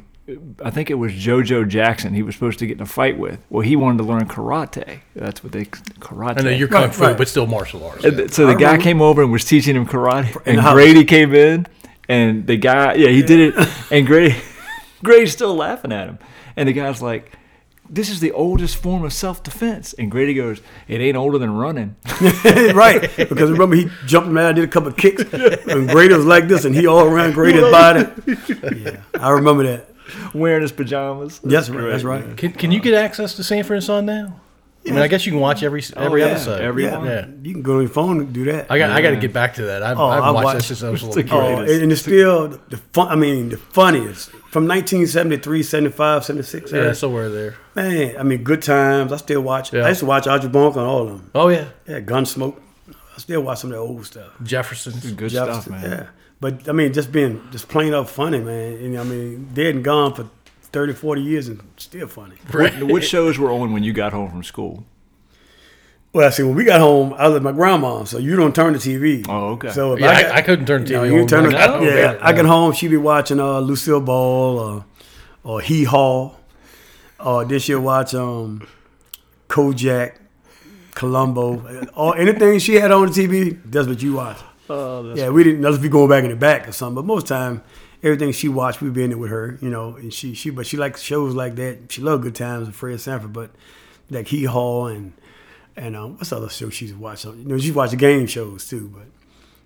I 0.64 0.70
think 0.70 0.90
it 0.90 0.94
was 0.94 1.12
JoJo 1.12 1.68
Jackson. 1.68 2.12
He 2.14 2.22
was 2.22 2.34
supposed 2.34 2.58
to 2.58 2.66
get 2.66 2.76
in 2.78 2.82
a 2.82 2.86
fight 2.86 3.16
with. 3.18 3.38
Well, 3.48 3.62
he 3.62 3.76
wanted 3.76 3.98
to 3.98 4.04
learn 4.04 4.26
karate. 4.26 5.00
That's 5.14 5.44
what 5.44 5.52
they 5.52 5.66
karate. 5.66 6.40
I 6.40 6.42
know 6.42 6.50
you're 6.50 6.66
kung 6.68 6.82
Right, 6.82 6.94
fu, 6.94 7.02
right. 7.04 7.16
but 7.16 7.28
still 7.28 7.46
martial 7.46 7.84
arts. 7.86 8.04
And 8.04 8.16
th- 8.16 8.30
so 8.32 8.46
the 8.46 8.52
I 8.52 8.54
guy 8.54 8.60
remember. 8.72 8.82
came 8.82 9.00
over 9.02 9.22
and 9.22 9.30
was 9.30 9.44
teaching 9.44 9.76
him 9.76 9.86
karate, 9.86 10.30
In 10.34 10.42
and 10.46 10.58
the 10.58 10.62
house. 10.62 10.74
Grady 10.74 11.04
came 11.04 11.32
in, 11.34 11.66
and 12.08 12.46
the 12.46 12.56
guy, 12.56 12.94
yeah, 12.94 13.08
he 13.10 13.22
did 13.22 13.54
it, 13.54 13.68
and 13.92 14.04
Grady, 14.06 14.34
Grady's 15.04 15.32
still 15.32 15.54
laughing 15.54 15.92
at 15.92 16.08
him, 16.08 16.18
and 16.56 16.68
the 16.68 16.72
guy's 16.72 17.00
like, 17.00 17.32
"This 17.88 18.08
is 18.10 18.18
the 18.18 18.32
oldest 18.32 18.76
form 18.78 19.04
of 19.04 19.12
self-defense," 19.12 19.92
and 19.92 20.10
Grady 20.10 20.34
goes, 20.34 20.60
"It 20.88 21.00
ain't 21.00 21.16
older 21.16 21.38
than 21.38 21.52
running." 21.54 21.94
right. 22.74 23.08
Because 23.16 23.52
remember, 23.52 23.76
he 23.76 23.88
jumped 24.06 24.30
man, 24.30 24.56
did 24.56 24.64
a 24.64 24.68
couple 24.68 24.88
of 24.88 24.96
kicks, 24.96 25.22
and 25.22 25.88
Grady 25.88 26.14
was 26.14 26.26
like 26.26 26.48
this, 26.48 26.64
and 26.64 26.74
he 26.74 26.88
all 26.88 27.04
around 27.04 27.34
Grady's 27.34 27.62
body. 27.70 28.06
Yeah, 28.76 29.02
I 29.20 29.30
remember 29.30 29.62
that. 29.64 29.90
Wearing 30.34 30.62
his 30.62 30.72
pajamas. 30.72 31.38
That's 31.40 31.68
right. 31.68 31.90
That's 31.90 32.04
right. 32.04 32.36
Can, 32.36 32.52
can 32.52 32.70
you 32.70 32.80
get 32.80 32.94
access 32.94 33.34
to 33.36 33.44
Sanford 33.44 33.76
and 33.76 33.84
Son 33.84 34.06
now? 34.06 34.40
I 34.86 34.90
mean, 34.90 35.00
I 35.00 35.08
guess 35.08 35.26
you 35.26 35.32
can 35.32 35.40
watch 35.40 35.64
every 35.64 35.82
oh, 35.96 36.00
every 36.04 36.20
yeah, 36.20 36.28
episode. 36.28 36.60
every 36.60 36.84
Yeah. 36.84 37.04
Yeah. 37.04 37.26
you 37.42 37.52
can 37.54 37.62
go 37.62 37.74
on 37.74 37.80
your 37.80 37.88
phone 37.90 38.20
and 38.20 38.32
do 38.32 38.44
that. 38.44 38.70
I 38.70 38.78
got 38.78 38.90
I 38.90 39.02
got 39.02 39.10
to 39.10 39.16
get 39.16 39.32
back 39.32 39.54
to 39.54 39.62
that. 39.62 39.82
I've, 39.82 39.98
Oh, 39.98 40.06
I've 40.06 40.22
I 40.22 40.30
watched 40.30 40.44
that 40.46 40.54
watched- 40.54 40.66
since 40.68 40.82
I 40.84 40.90
was 40.90 41.02
little. 41.16 41.36
Oh, 41.36 41.56
and 41.58 41.68
and 41.68 41.90
it's 41.90 42.02
still 42.02 42.48
the 42.68 42.76
fun. 42.92 43.08
I 43.08 43.16
mean, 43.16 43.48
the 43.48 43.56
funniest 43.56 44.30
from 44.52 44.68
1973, 44.68 45.64
75, 45.64 46.24
76. 46.24 46.70
Yeah, 46.72 46.92
somewhere 46.92 47.28
there. 47.28 47.56
Man, 47.74 48.16
I 48.16 48.22
mean, 48.22 48.44
good 48.44 48.62
times. 48.62 49.12
I 49.12 49.16
still 49.16 49.40
watch. 49.40 49.72
Yeah. 49.72 49.86
I 49.86 49.88
used 49.88 50.00
to 50.00 50.06
watch 50.06 50.28
Audrey 50.28 50.50
Bonk 50.50 50.76
on 50.76 50.84
all 50.86 51.02
of 51.02 51.08
them. 51.08 51.30
Oh 51.34 51.48
yeah, 51.48 51.66
Yeah, 51.88 51.98
Gunsmoke. 52.00 52.56
I 52.88 53.18
still 53.18 53.40
watch 53.42 53.58
some 53.58 53.70
of 53.72 53.76
that 53.76 53.80
old 53.82 54.06
stuff. 54.06 54.30
Jefferson's. 54.44 55.10
Good 55.12 55.30
Jefferson, 55.30 55.62
stuff, 55.62 55.82
man. 55.82 55.90
Yeah, 55.90 56.06
but 56.46 56.68
I 56.68 56.72
mean, 56.72 56.92
just 56.92 57.10
being 57.12 57.42
just 57.50 57.68
plain 57.68 57.92
up 57.94 58.08
funny, 58.08 58.38
man. 58.40 58.74
And 58.74 58.98
I 58.98 59.02
mean, 59.04 59.48
dead 59.52 59.74
and 59.74 59.84
gone 59.84 60.14
for 60.14 60.28
30, 60.62 60.92
40 60.92 61.22
years 61.22 61.48
and 61.48 61.60
still 61.76 62.06
funny. 62.06 62.36
What, 62.52 62.82
what 62.84 63.04
shows 63.04 63.38
were 63.38 63.50
on 63.50 63.72
when 63.72 63.82
you 63.82 63.92
got 63.92 64.12
home 64.12 64.30
from 64.30 64.44
school? 64.44 64.84
Well, 66.12 66.26
I 66.28 66.30
see, 66.30 66.42
when 66.44 66.54
we 66.54 66.64
got 66.64 66.80
home, 66.80 67.12
I 67.14 67.28
was 67.28 67.36
at 67.36 67.42
my 67.42 67.52
grandma, 67.52 68.04
so 68.04 68.18
you 68.18 68.36
don't 68.36 68.54
turn 68.54 68.72
the 68.72 68.78
TV. 68.78 69.26
Oh, 69.28 69.48
okay. 69.54 69.70
So 69.70 69.96
Yeah, 69.98 70.08
I, 70.08 70.22
got- 70.22 70.32
I 70.36 70.42
couldn't 70.42 70.66
turn 70.66 70.84
the 70.84 70.92
No, 70.92 71.02
TV 71.02 71.12
you 71.12 71.20
on. 71.22 71.26
turn 71.26 71.46
it, 71.46 71.54
I 71.54 71.66
don't 71.66 71.82
yeah, 71.84 71.94
get. 72.12 72.24
I 72.24 72.32
get 72.32 72.44
home, 72.46 72.72
she 72.72 72.88
be 72.88 72.96
watching 72.96 73.38
uh, 73.40 73.58
Lucille 73.60 74.00
Ball 74.00 74.58
or 74.58 74.84
or 75.44 75.60
Hee 75.60 75.84
Haw, 75.84 76.34
or 77.20 77.44
then 77.44 77.58
she'll 77.58 77.80
watch 77.80 78.14
um, 78.14 78.66
Kojak, 79.48 80.16
Columbo, 80.94 81.88
or 81.94 82.16
anything 82.16 82.58
she 82.60 82.74
had 82.76 82.90
on 82.92 83.06
the 83.06 83.12
TV. 83.12 83.60
That's 83.64 83.86
what 83.88 84.02
you 84.02 84.14
watch. 84.14 84.38
Oh, 84.68 85.14
yeah, 85.14 85.28
we 85.30 85.44
didn't. 85.44 85.64
Unless 85.64 85.80
we 85.80 85.88
going 85.88 86.08
back 86.08 86.24
in 86.24 86.30
the 86.30 86.36
back 86.36 86.68
or 86.68 86.72
something. 86.72 86.96
But 86.96 87.04
most 87.04 87.26
time, 87.26 87.62
everything 88.02 88.32
she 88.32 88.48
watched, 88.48 88.80
we 88.80 88.90
be 88.90 89.04
in 89.04 89.12
it 89.12 89.18
with 89.18 89.30
her. 89.30 89.58
You 89.60 89.70
know, 89.70 89.96
and 89.96 90.12
she 90.12 90.34
she 90.34 90.50
but 90.50 90.66
she 90.66 90.76
likes 90.76 91.02
shows 91.02 91.34
like 91.34 91.54
that. 91.56 91.90
She 91.92 92.00
loved 92.02 92.22
Good 92.24 92.34
Times 92.34 92.66
and 92.66 92.74
Fred 92.74 93.00
Sanford, 93.00 93.32
but 93.32 93.50
like 94.10 94.28
Hee 94.28 94.44
Haw 94.44 94.86
and 94.86 95.12
and 95.76 95.94
um, 95.96 96.14
what's 96.16 96.30
the 96.30 96.36
other 96.36 96.48
show 96.48 96.70
she's 96.70 96.94
watching? 96.94 97.38
You 97.38 97.44
know, 97.48 97.58
she's 97.58 97.72
watching 97.74 97.98
game 97.98 98.26
shows 98.26 98.68
too, 98.68 98.90
but 98.94 99.06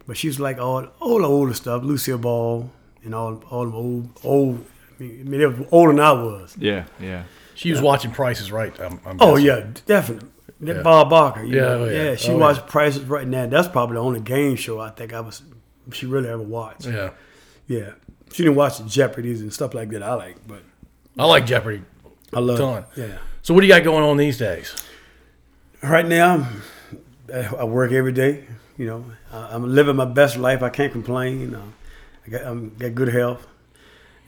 but 0.06 0.16
she 0.16 0.26
was 0.28 0.38
like 0.40 0.58
all 0.58 0.86
all 1.00 1.18
the 1.18 1.24
older 1.28 1.54
stuff, 1.54 1.82
Lucille 1.82 2.18
Ball 2.18 2.70
and 3.04 3.14
all 3.14 3.42
all 3.50 3.66
the 3.66 3.76
old 3.76 4.08
old. 4.24 4.64
I 4.98 5.02
mean, 5.02 5.20
I 5.20 5.28
mean, 5.30 5.40
they 5.40 5.46
was 5.46 5.66
older 5.70 5.92
than 5.92 6.00
I 6.00 6.12
was. 6.12 6.56
yeah, 6.58 6.84
yeah. 7.00 7.24
She 7.54 7.70
was 7.70 7.80
watching 7.82 8.10
Price 8.10 8.40
Is 8.40 8.50
Right. 8.50 8.78
I'm, 8.80 8.98
I'm 9.04 9.16
Oh 9.20 9.36
guessing. 9.36 9.46
yeah, 9.46 9.66
definitely. 9.86 10.28
That 10.60 10.76
Yeah. 10.76 10.82
Bob 10.82 11.10
Barker. 11.10 11.42
you 11.42 11.56
Yeah, 11.56 11.62
know. 11.62 11.84
oh, 11.84 11.88
yeah. 11.88 12.14
She 12.16 12.30
Oh, 12.32 12.36
watched 12.38 12.60
yeah. 12.60 12.66
Price 12.66 12.96
Is 12.96 13.04
Right 13.04 13.26
now. 13.26 13.46
That's 13.46 13.68
probably 13.68 13.94
the 13.94 14.00
only 14.02 14.20
game 14.20 14.56
show 14.56 14.78
I 14.80 14.90
think 14.90 15.12
I 15.14 15.20
was 15.20 15.42
she 15.92 16.06
really 16.06 16.28
ever 16.28 16.42
watched. 16.42 16.86
yeah. 16.86 17.10
Yeah. 17.66 17.90
She 18.32 18.42
didn't 18.44 18.56
watch 18.56 18.78
the 18.78 18.84
Jeopardies 18.84 19.40
and 19.40 19.52
stuff 19.52 19.74
like 19.74 19.88
that. 19.90 20.02
I 20.02 20.14
like, 20.14 20.36
but 20.46 20.62
I 21.18 21.24
like 21.24 21.46
Jeopardy. 21.46 21.82
I 22.32 22.38
love 22.40 22.58
Ton. 22.58 22.84
it. 22.96 23.08
Yeah. 23.08 23.18
So 23.42 23.54
what 23.54 23.60
do 23.62 23.66
you 23.66 23.72
got 23.72 23.82
going 23.82 24.04
on 24.04 24.16
these 24.18 24.38
days? 24.38 24.74
Right 25.82 26.06
now, 26.06 26.46
I 27.32 27.38
I 27.58 27.64
work 27.64 27.90
every 27.92 28.12
day. 28.12 28.44
You 28.76 28.86
know, 28.86 29.04
I'm 29.32 29.74
living 29.74 29.96
my 29.96 30.04
best 30.04 30.36
life. 30.36 30.62
I 30.62 30.68
can't 30.68 30.92
complain. 30.92 31.40
You 31.40 31.48
know, 31.48 31.62
I 32.26 32.30
got 32.30 32.42
I'm 32.46 32.74
got 32.78 32.94
good 32.94 33.08
health, 33.08 33.46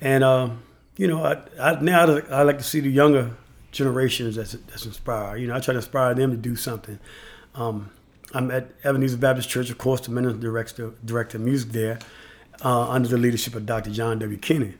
and 0.01 0.25
um, 0.25 0.63
you 0.97 1.07
know, 1.09 1.23
I, 1.25 1.37
I 1.61 1.81
now 1.81 2.21
I 2.31 2.43
like 2.43 2.59
to 2.59 2.65
see 2.65 2.81
the 2.81 2.91
younger 2.91 3.31
generations 3.73 4.37
that's 4.37 4.53
that's 4.53 4.87
inspired. 4.87 5.41
You 5.41 5.49
know, 5.49 5.57
I 5.57 5.61
try 5.61 5.73
to 5.73 5.79
inspire 5.79 6.15
them 6.15 6.31
to 6.31 6.37
do 6.37 6.55
something. 6.55 7.01
Um, 7.55 7.91
I'm 8.35 8.51
at 8.51 8.71
Ebenezer 8.85 9.17
Baptist 9.19 9.49
Church, 9.49 9.69
of 9.71 9.79
course, 9.79 10.03
the 10.03 10.11
minister 10.11 10.39
director 10.39 10.93
director 11.05 11.39
of 11.39 11.45
music 11.45 11.73
there, 11.73 11.99
uh, 12.65 12.89
under 12.89 13.09
the 13.09 13.19
leadership 13.19 13.55
of 13.55 13.67
Dr. 13.67 13.91
John 13.91 14.19
W. 14.21 14.39
Kinney. 14.39 14.75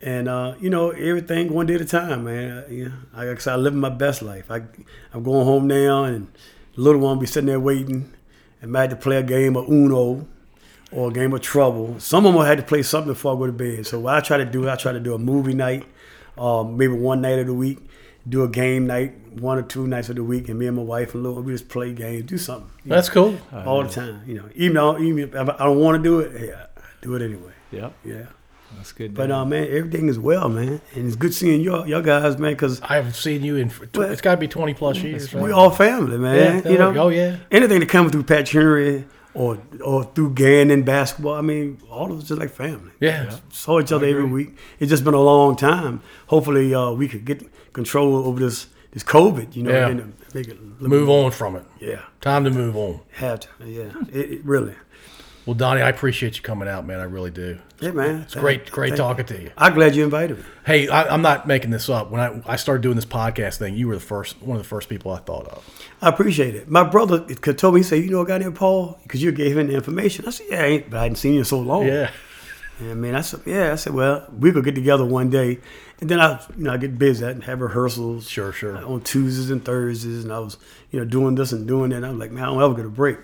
And 0.00 0.28
uh, 0.28 0.54
you 0.60 0.70
know, 0.70 0.90
everything 0.90 1.52
one 1.52 1.66
day 1.66 1.74
at 1.74 1.80
a 1.80 1.84
time, 1.84 2.24
man. 2.24 2.64
I, 2.66 2.70
you 2.70 2.84
know, 2.86 3.32
I 3.32 3.34
said, 3.36 3.54
I'm 3.54 3.62
living 3.62 3.80
my 3.80 3.88
best 3.88 4.22
life. 4.22 4.50
I, 4.50 4.62
I'm 5.12 5.22
going 5.24 5.44
home 5.44 5.66
now, 5.66 6.04
and 6.04 6.28
the 6.76 6.82
little 6.82 7.00
one 7.00 7.16
will 7.16 7.20
be 7.20 7.26
sitting 7.26 7.48
there 7.48 7.58
waiting, 7.58 8.12
and 8.62 8.70
might 8.70 8.90
have 8.90 8.90
to 8.90 8.96
play 8.96 9.16
a 9.16 9.22
game 9.22 9.56
of 9.56 9.68
Uno 9.68 10.26
or 10.92 11.10
a 11.10 11.12
game 11.12 11.32
of 11.32 11.40
Trouble. 11.40 11.98
Some 11.98 12.26
of 12.26 12.34
them 12.34 12.44
had 12.44 12.58
to 12.58 12.64
play 12.64 12.82
something 12.82 13.12
before 13.12 13.34
I 13.34 13.38
go 13.38 13.46
to 13.46 13.52
bed. 13.52 13.86
So 13.86 14.00
what 14.00 14.14
I 14.14 14.20
try 14.20 14.38
to 14.38 14.44
do, 14.44 14.68
I 14.68 14.76
try 14.76 14.92
to 14.92 15.00
do 15.00 15.14
a 15.14 15.18
movie 15.18 15.54
night, 15.54 15.84
um, 16.38 16.76
maybe 16.76 16.92
one 16.94 17.20
night 17.20 17.38
of 17.38 17.46
the 17.46 17.54
week, 17.54 17.78
do 18.28 18.42
a 18.44 18.48
game 18.48 18.86
night, 18.86 19.14
one 19.40 19.58
or 19.58 19.62
two 19.62 19.86
nights 19.86 20.08
of 20.08 20.16
the 20.16 20.24
week, 20.24 20.48
and 20.48 20.58
me 20.58 20.66
and 20.66 20.76
my 20.76 20.82
wife 20.82 21.14
and 21.14 21.22
little, 21.22 21.42
we 21.42 21.52
just 21.52 21.68
play 21.68 21.92
games, 21.92 22.24
do 22.24 22.36
something. 22.38 22.70
you 22.84 22.90
That's 22.90 23.08
cool. 23.08 23.38
all 23.52 23.82
the 23.82 23.88
time. 23.88 24.22
You 24.26 24.34
know, 24.34 24.44
even 24.54 24.74
though, 24.74 24.98
even 24.98 25.18
if 25.18 25.34
I 25.34 25.44
don't 25.64 25.78
want 25.78 25.96
to 25.96 26.02
do 26.02 26.20
it, 26.20 26.48
yeah, 26.48 26.66
I 26.76 26.80
do 27.02 27.14
it 27.14 27.22
anyway. 27.22 27.52
Yeah. 27.70 27.90
Yeah. 28.04 28.26
That's 28.76 28.92
good. 28.92 29.14
But 29.14 29.30
uh, 29.30 29.44
man, 29.46 29.66
everything 29.70 30.08
is 30.08 30.18
well, 30.18 30.48
man, 30.50 30.80
and 30.94 31.06
it's 31.06 31.16
good 31.16 31.32
seeing 31.32 31.62
y'all, 31.62 31.86
y'all 31.88 32.02
guys, 32.02 32.36
man, 32.38 32.52
because 32.52 32.82
I 32.82 32.96
haven't 32.96 33.14
seen 33.14 33.42
you 33.42 33.56
in. 33.56 33.70
tw- 33.70 33.96
Well, 33.96 34.10
It's 34.12 34.20
got 34.20 34.32
to 34.32 34.36
be 34.36 34.46
twenty 34.46 34.74
plus 34.74 34.98
years. 34.98 35.32
we 35.32 35.50
all 35.52 35.70
family, 35.70 36.18
man. 36.18 36.62
Yeah, 36.64 36.70
you 36.70 36.78
know, 36.78 36.94
oh, 36.96 37.08
yeah. 37.08 37.38
anything 37.50 37.80
that 37.80 37.88
comes 37.88 38.12
through 38.12 38.24
Pat 38.24 38.46
Henry 38.48 39.06
or 39.38 39.58
or 39.84 40.04
through 40.14 40.30
Gannon 40.34 40.82
basketball, 40.82 41.34
I 41.34 41.40
mean, 41.42 41.78
all 41.90 42.10
of 42.12 42.18
us 42.18 42.28
just 42.28 42.40
like 42.40 42.50
family. 42.50 42.90
Yeah. 43.00 43.38
Saw 43.50 43.80
each 43.80 43.92
other 43.92 44.06
every 44.06 44.24
week. 44.38 44.50
It's 44.80 44.90
just 44.90 45.04
been 45.04 45.14
a 45.14 45.26
long 45.32 45.56
time. 45.56 46.00
Hopefully, 46.26 46.74
uh, 46.74 46.90
we 47.00 47.06
could 47.08 47.24
get 47.24 47.38
control 47.72 48.16
over 48.28 48.40
this 48.40 48.66
this 48.92 49.04
COVID. 49.04 49.54
You 49.56 49.62
know, 49.64 49.70
Yeah. 49.72 49.88
and 49.88 50.00
it 50.34 50.60
Move 50.80 51.08
on 51.08 51.30
from 51.32 51.56
it. 51.56 51.64
Yeah, 51.80 52.02
Time 52.20 52.44
to 52.44 52.50
move 52.50 52.76
on. 52.76 53.00
have 53.12 53.40
to. 53.40 53.48
Yeah, 53.64 53.92
it, 54.12 54.30
it 54.34 54.40
really. 54.44 54.74
Well, 55.48 55.54
Donnie, 55.54 55.80
I 55.80 55.88
appreciate 55.88 56.36
you 56.36 56.42
coming 56.42 56.68
out, 56.68 56.84
man. 56.84 57.00
I 57.00 57.04
really 57.04 57.30
do. 57.30 57.58
Yeah, 57.80 57.92
man. 57.92 58.20
It's 58.20 58.34
great, 58.34 58.70
great 58.70 58.96
talking 58.96 59.24
to 59.24 59.42
you. 59.44 59.50
I'm 59.56 59.72
glad 59.72 59.96
you 59.96 60.04
invited 60.04 60.36
me. 60.36 60.44
Hey, 60.66 60.88
I, 60.88 61.04
I'm 61.04 61.22
not 61.22 61.46
making 61.46 61.70
this 61.70 61.88
up. 61.88 62.10
When 62.10 62.20
I, 62.20 62.42
I 62.44 62.56
started 62.56 62.82
doing 62.82 62.96
this 62.96 63.06
podcast 63.06 63.56
thing, 63.56 63.74
you 63.74 63.88
were 63.88 63.94
the 63.94 64.00
first, 64.02 64.42
one 64.42 64.58
of 64.58 64.62
the 64.62 64.68
first 64.68 64.90
people 64.90 65.10
I 65.10 65.20
thought 65.20 65.46
of. 65.46 65.86
I 66.02 66.10
appreciate 66.10 66.54
it. 66.54 66.68
My 66.68 66.84
brother 66.84 67.20
told 67.20 67.72
me, 67.72 67.80
he 67.80 67.84
said, 67.84 68.04
you 68.04 68.10
know 68.10 68.20
a 68.20 68.26
guy 68.26 68.36
named 68.36 68.56
Paul? 68.56 69.00
Because 69.04 69.22
you 69.22 69.32
gave 69.32 69.56
him 69.56 69.68
the 69.68 69.72
information. 69.72 70.26
I 70.26 70.32
said, 70.32 70.48
yeah, 70.50 70.60
I 70.60 70.66
ain't, 70.66 70.90
but 70.90 70.98
I 70.98 71.02
hadn't 71.04 71.16
seen 71.16 71.32
you 71.32 71.38
in 71.38 71.44
so 71.46 71.60
long. 71.60 71.86
Yeah. 71.86 72.10
Yeah, 72.82 72.92
man. 72.92 73.14
I 73.14 73.22
said, 73.22 73.40
yeah. 73.46 73.72
I 73.72 73.76
said, 73.76 73.94
well, 73.94 74.26
we 74.38 74.52
could 74.52 74.64
get 74.64 74.74
together 74.74 75.06
one 75.06 75.30
day, 75.30 75.60
and 76.02 76.10
then 76.10 76.20
I, 76.20 76.42
you 76.58 76.64
know, 76.64 76.74
I 76.74 76.76
get 76.76 76.98
busy 76.98 77.24
and 77.24 77.42
have 77.44 77.62
rehearsals. 77.62 78.28
Sure, 78.28 78.52
sure. 78.52 78.84
On 78.84 79.00
Tuesdays 79.00 79.48
and 79.48 79.64
Thursdays, 79.64 80.24
and 80.24 80.32
I 80.32 80.40
was, 80.40 80.58
you 80.90 80.98
know, 80.98 81.06
doing 81.06 81.36
this 81.36 81.52
and 81.52 81.66
doing 81.66 81.88
that. 81.88 81.96
And 81.96 82.06
I 82.06 82.10
was 82.10 82.18
like, 82.18 82.32
man, 82.32 82.44
I 82.44 82.46
don't 82.48 82.62
ever 82.62 82.74
get 82.74 82.84
a 82.84 82.90
break. 82.90 83.16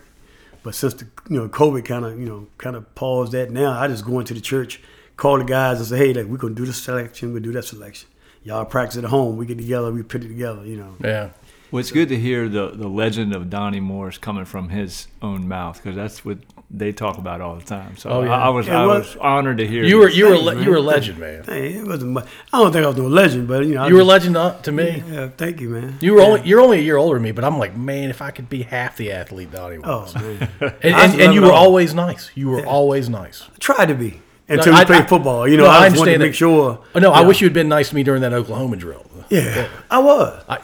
But 0.65 0.75
since 0.75 0.95
the, 0.95 1.07
you 1.31 1.37
know, 1.37 1.49
COVID 1.49 1.85
kind 1.85 2.05
of, 2.05 2.19
you 2.19 2.27
know, 2.27 2.49
kind 2.59 2.75
of 2.75 2.93
paused 2.97 3.31
that. 3.33 3.53
Now 3.53 3.79
I 3.79 3.87
just 3.87 4.05
go 4.05 4.19
into 4.19 4.35
the 4.35 4.41
church, 4.41 4.81
call 5.17 5.39
the 5.39 5.45
guys, 5.45 5.79
and 5.79 5.87
say, 5.87 5.99
hey, 5.99 6.13
like, 6.13 6.27
we're 6.27 6.39
gonna 6.39 6.55
do 6.55 6.67
this 6.67 6.83
selection, 6.83 7.33
we 7.33 7.39
do 7.39 7.53
that 7.53 7.67
selection. 7.67 8.09
Y'all 8.43 8.65
practice 8.65 8.99
at 8.99 9.05
home. 9.05 9.37
We 9.37 9.47
get 9.47 9.59
together, 9.59 9.93
we 9.93 10.03
put 10.03 10.25
it 10.25 10.29
together. 10.29 10.67
You 10.67 10.79
know. 10.79 10.97
Yeah. 11.03 11.31
Well, 11.71 11.81
it's 11.81 11.91
good 11.91 12.09
to 12.11 12.19
hear 12.19 12.49
the, 12.49 12.71
the 12.71 12.89
legend 12.89 13.35
of 13.35 13.51
Donnie 13.51 13.81
Morris 13.81 14.19
coming 14.19 14.45
from 14.45 14.69
his 14.69 15.09
own 15.23 15.49
mouth 15.49 15.77
because 15.77 15.97
that's 15.97 16.25
what 16.25 16.39
they 16.71 16.93
talk 16.93 17.19
about 17.19 17.41
all 17.41 17.55
the 17.57 17.65
time. 17.65 17.97
So 17.97 18.11
Oh, 18.11 18.23
yeah. 18.25 18.31
I, 18.37 18.47
I 18.47 18.49
was 18.49 18.67
It 18.67 18.73
I 18.73 18.87
was- 18.87 19.15
was 19.15 19.17
honored 19.21 19.59
to 19.59 19.67
hear 19.67 19.85
You 19.85 19.99
were 19.99 20.07
this. 20.07 20.17
you 20.17 20.27
were 20.27 20.35
a 20.35 20.39
le- 20.39 20.55
man. 20.55 20.65
you 20.65 20.71
were 20.71 20.77
a 20.77 20.81
legend, 20.81 21.19
man. 21.19 21.45
Hey, 21.45 21.75
it 21.75 21.87
wasn't. 21.87 22.19
I 22.19 22.59
don't 22.59 22.73
think 22.73 22.85
I 22.85 22.89
was 22.89 22.97
no 22.97 23.07
legend, 23.07 23.47
but 23.49 23.65
you 23.67 23.75
know, 23.75 23.83
I 23.85 23.89
You 23.89 23.95
were 23.95 24.01
a 24.01 24.05
legend 24.05 24.37
uh, 24.37 24.61
to 24.63 24.73
me. 24.73 25.03
Yeah, 25.11 25.29
thank 25.37 25.61
you, 25.61 25.69
man. 25.71 25.99
You 26.01 26.15
were 26.15 26.21
only 26.23 26.43
you're 26.43 26.61
only 26.61 26.79
a 26.79 26.83
year 26.83 26.97
older 26.97 27.15
than 27.17 27.23
me, 27.23 27.33
but 27.33 27.45
I'm 27.45 27.59
like, 27.59 27.77
man, 27.77 28.11
if 28.11 28.21
I 28.23 28.31
could 28.31 28.49
be 28.49 28.63
half 28.63 28.97
the 28.97 29.13
athlete 29.13 29.53
Donnie 29.53 29.79
was. 29.79 30.13
Oh 30.17 30.21
man, 30.21 30.49
and, 30.61 30.77
and, 30.83 31.21
and 31.21 31.35
you 31.35 31.43
were 31.43 31.53
all. 31.53 31.67
always 31.67 31.95
nice. 31.95 32.31
You 32.35 32.49
were 32.51 32.67
always 32.67 33.09
nice. 33.09 33.45
tried 33.61 33.87
to 33.87 33.95
be 33.95 34.21
until 34.49 34.73
No, 34.73 34.79
we 34.79 34.83
I- 34.83 34.85
played 34.85 35.03
I- 35.03 35.07
football. 35.07 35.47
You 35.49 35.57
know, 35.57 35.65
no, 35.65 35.71
I 35.71 35.85
I, 35.85 35.89
just 35.89 35.99
wanted 36.01 36.13
to 36.15 36.19
make 36.19 36.35
sure. 36.35 36.81
Oh, 36.95 36.99
no, 36.99 37.13
I 37.13 37.21
Yeah. 37.21 37.27
wish 37.29 37.41
you 37.41 37.47
had 37.47 37.55
been 37.55 37.69
nice 37.69 37.91
to 37.91 37.95
me 37.95 38.03
during 38.03 38.23
that 38.23 38.33
Oklahoma 38.33 38.77
drill. 38.77 39.05
Yeah, 39.31 39.69
I 39.91 39.99
was. 39.99 40.45
I, 40.49 40.59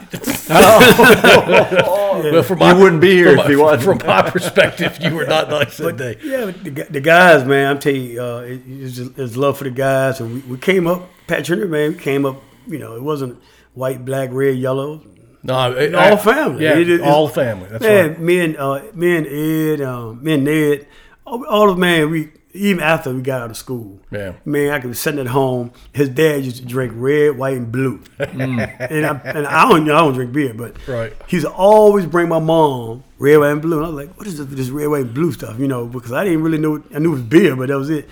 well, 2.23 2.43
from 2.43 2.59
my, 2.59 2.73
You 2.73 2.79
wouldn't 2.79 3.01
be 3.01 3.11
here 3.11 3.29
if 3.29 3.37
my- 3.37 3.47
he 3.49 3.55
wasn't. 3.55 3.99
From 4.01 4.07
my 4.07 4.29
perspective, 4.29 4.97
you 5.01 5.15
were 5.15 5.25
not 5.25 5.49
nice 5.49 5.77
that 5.77 5.97
day. 5.97 6.17
Yeah, 6.23 6.45
but 6.45 6.63
the, 6.63 6.69
the 6.89 7.01
guys, 7.01 7.45
man, 7.45 7.69
I'm 7.71 7.79
telling 7.79 8.03
you, 8.03 8.21
uh, 8.23 8.39
it, 8.41 8.61
it's, 8.67 8.95
just, 8.95 9.17
it's 9.17 9.35
love 9.35 9.57
for 9.57 9.63
the 9.65 9.71
guys, 9.71 10.19
and 10.19 10.33
we, 10.33 10.39
we 10.51 10.57
came 10.57 10.87
up. 10.87 11.09
Pat 11.27 11.45
Turner, 11.45 11.67
man, 11.67 11.93
we 11.93 11.97
came 11.97 12.25
up. 12.25 12.41
You 12.67 12.77
know, 12.79 12.95
it 12.95 13.01
wasn't 13.01 13.41
white, 13.73 14.05
black, 14.05 14.29
red, 14.31 14.57
yellow. 14.57 15.01
No, 15.43 15.71
it, 15.75 15.95
All 15.95 16.17
family. 16.17 16.63
Yeah, 16.63 16.77
It 16.77 16.89
is- 16.89 17.01
all 17.01 17.27
family. 17.27 17.67
That's 17.69 17.83
man, 17.83 18.09
right. 18.09 18.19
me 18.19 18.39
and 18.41 18.57
uh, 18.57 18.81
me 18.93 19.17
and 19.17 19.27
Ed, 19.27 19.81
um, 19.81 20.23
me 20.23 20.33
and 20.33 20.43
Ned, 20.43 20.87
all, 21.25 21.45
all 21.47 21.69
of 21.71 21.77
man, 21.79 22.11
we 22.11 22.29
even 22.53 22.83
after 22.83 23.13
we 23.13 23.21
got 23.21 23.41
out 23.41 23.49
of 23.51 23.57
school. 23.57 23.99
Yeah. 24.11 24.33
Man, 24.45 24.71
I 24.73 24.79
could 24.79 24.89
be 24.91 24.95
sitting 24.95 25.19
at 25.19 25.27
home. 25.27 25.71
His 25.93 26.09
dad 26.09 26.43
used 26.43 26.57
to 26.57 26.65
drink 26.65 26.93
red, 26.95 27.37
white, 27.37 27.57
and 27.57 27.71
blue. 27.71 28.01
and, 28.19 28.61
I, 28.61 29.21
and 29.25 29.47
I 29.47 29.69
don't, 29.69 29.83
I 29.89 29.99
don't 29.99 30.13
drink 30.13 30.31
beer, 30.33 30.53
but 30.53 30.75
Right. 30.87 31.13
he 31.27 31.37
used 31.37 31.47
to 31.47 31.53
always 31.53 32.05
bring 32.05 32.29
my 32.29 32.39
mom 32.39 33.03
red, 33.19 33.37
white, 33.37 33.51
and 33.51 33.61
blue. 33.61 33.77
And 33.77 33.85
I 33.85 33.89
was 33.89 33.95
like, 34.07 34.17
what 34.17 34.27
is 34.27 34.37
this, 34.37 34.47
this 34.47 34.69
red, 34.69 34.87
white, 34.87 35.05
and 35.05 35.13
blue 35.13 35.31
stuff? 35.31 35.59
You 35.59 35.67
know, 35.67 35.85
because 35.87 36.11
I 36.11 36.23
didn't 36.23 36.43
really 36.43 36.57
know. 36.57 36.83
I 36.93 36.99
knew 36.99 37.09
it 37.11 37.15
was 37.15 37.21
beer, 37.23 37.55
but 37.55 37.69
that 37.69 37.77
was 37.77 37.89
it. 37.89 38.09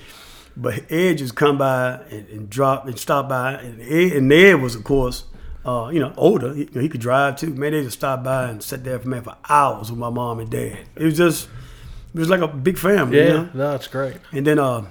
But 0.57 0.91
Ed 0.91 1.19
just 1.19 1.35
come 1.35 1.57
by 1.57 2.01
and, 2.09 2.27
and 2.29 2.49
drop 2.49 2.85
and 2.85 2.97
stop 2.99 3.29
by, 3.29 3.53
and 3.53 3.81
Ed, 3.81 4.17
and 4.17 4.31
Ed 4.33 4.55
was 4.55 4.75
of 4.75 4.83
course, 4.83 5.23
uh, 5.65 5.89
you 5.93 5.99
know, 5.99 6.13
older. 6.17 6.53
He, 6.53 6.61
you 6.63 6.69
know, 6.73 6.81
he 6.81 6.89
could 6.89 7.01
drive 7.01 7.37
too. 7.37 7.53
Man, 7.53 7.71
they 7.71 7.83
just 7.83 7.97
stop 7.97 8.23
by 8.23 8.49
and 8.49 8.61
sit 8.63 8.83
there 8.83 8.99
for 8.99 9.07
man 9.07 9.21
for 9.21 9.35
hours 9.49 9.89
with 9.89 9.99
my 9.99 10.09
mom 10.09 10.39
and 10.39 10.49
dad. 10.49 10.79
It 10.95 11.03
was 11.03 11.17
just, 11.17 11.47
it 12.13 12.19
was 12.19 12.29
like 12.29 12.41
a 12.41 12.47
big 12.47 12.77
family. 12.77 13.17
Yeah, 13.17 13.23
You 13.25 13.33
know? 13.33 13.49
no, 13.53 13.75
it's 13.75 13.87
great. 13.87 14.17
And 14.31 14.45
then 14.45 14.59
uh, 14.59 14.85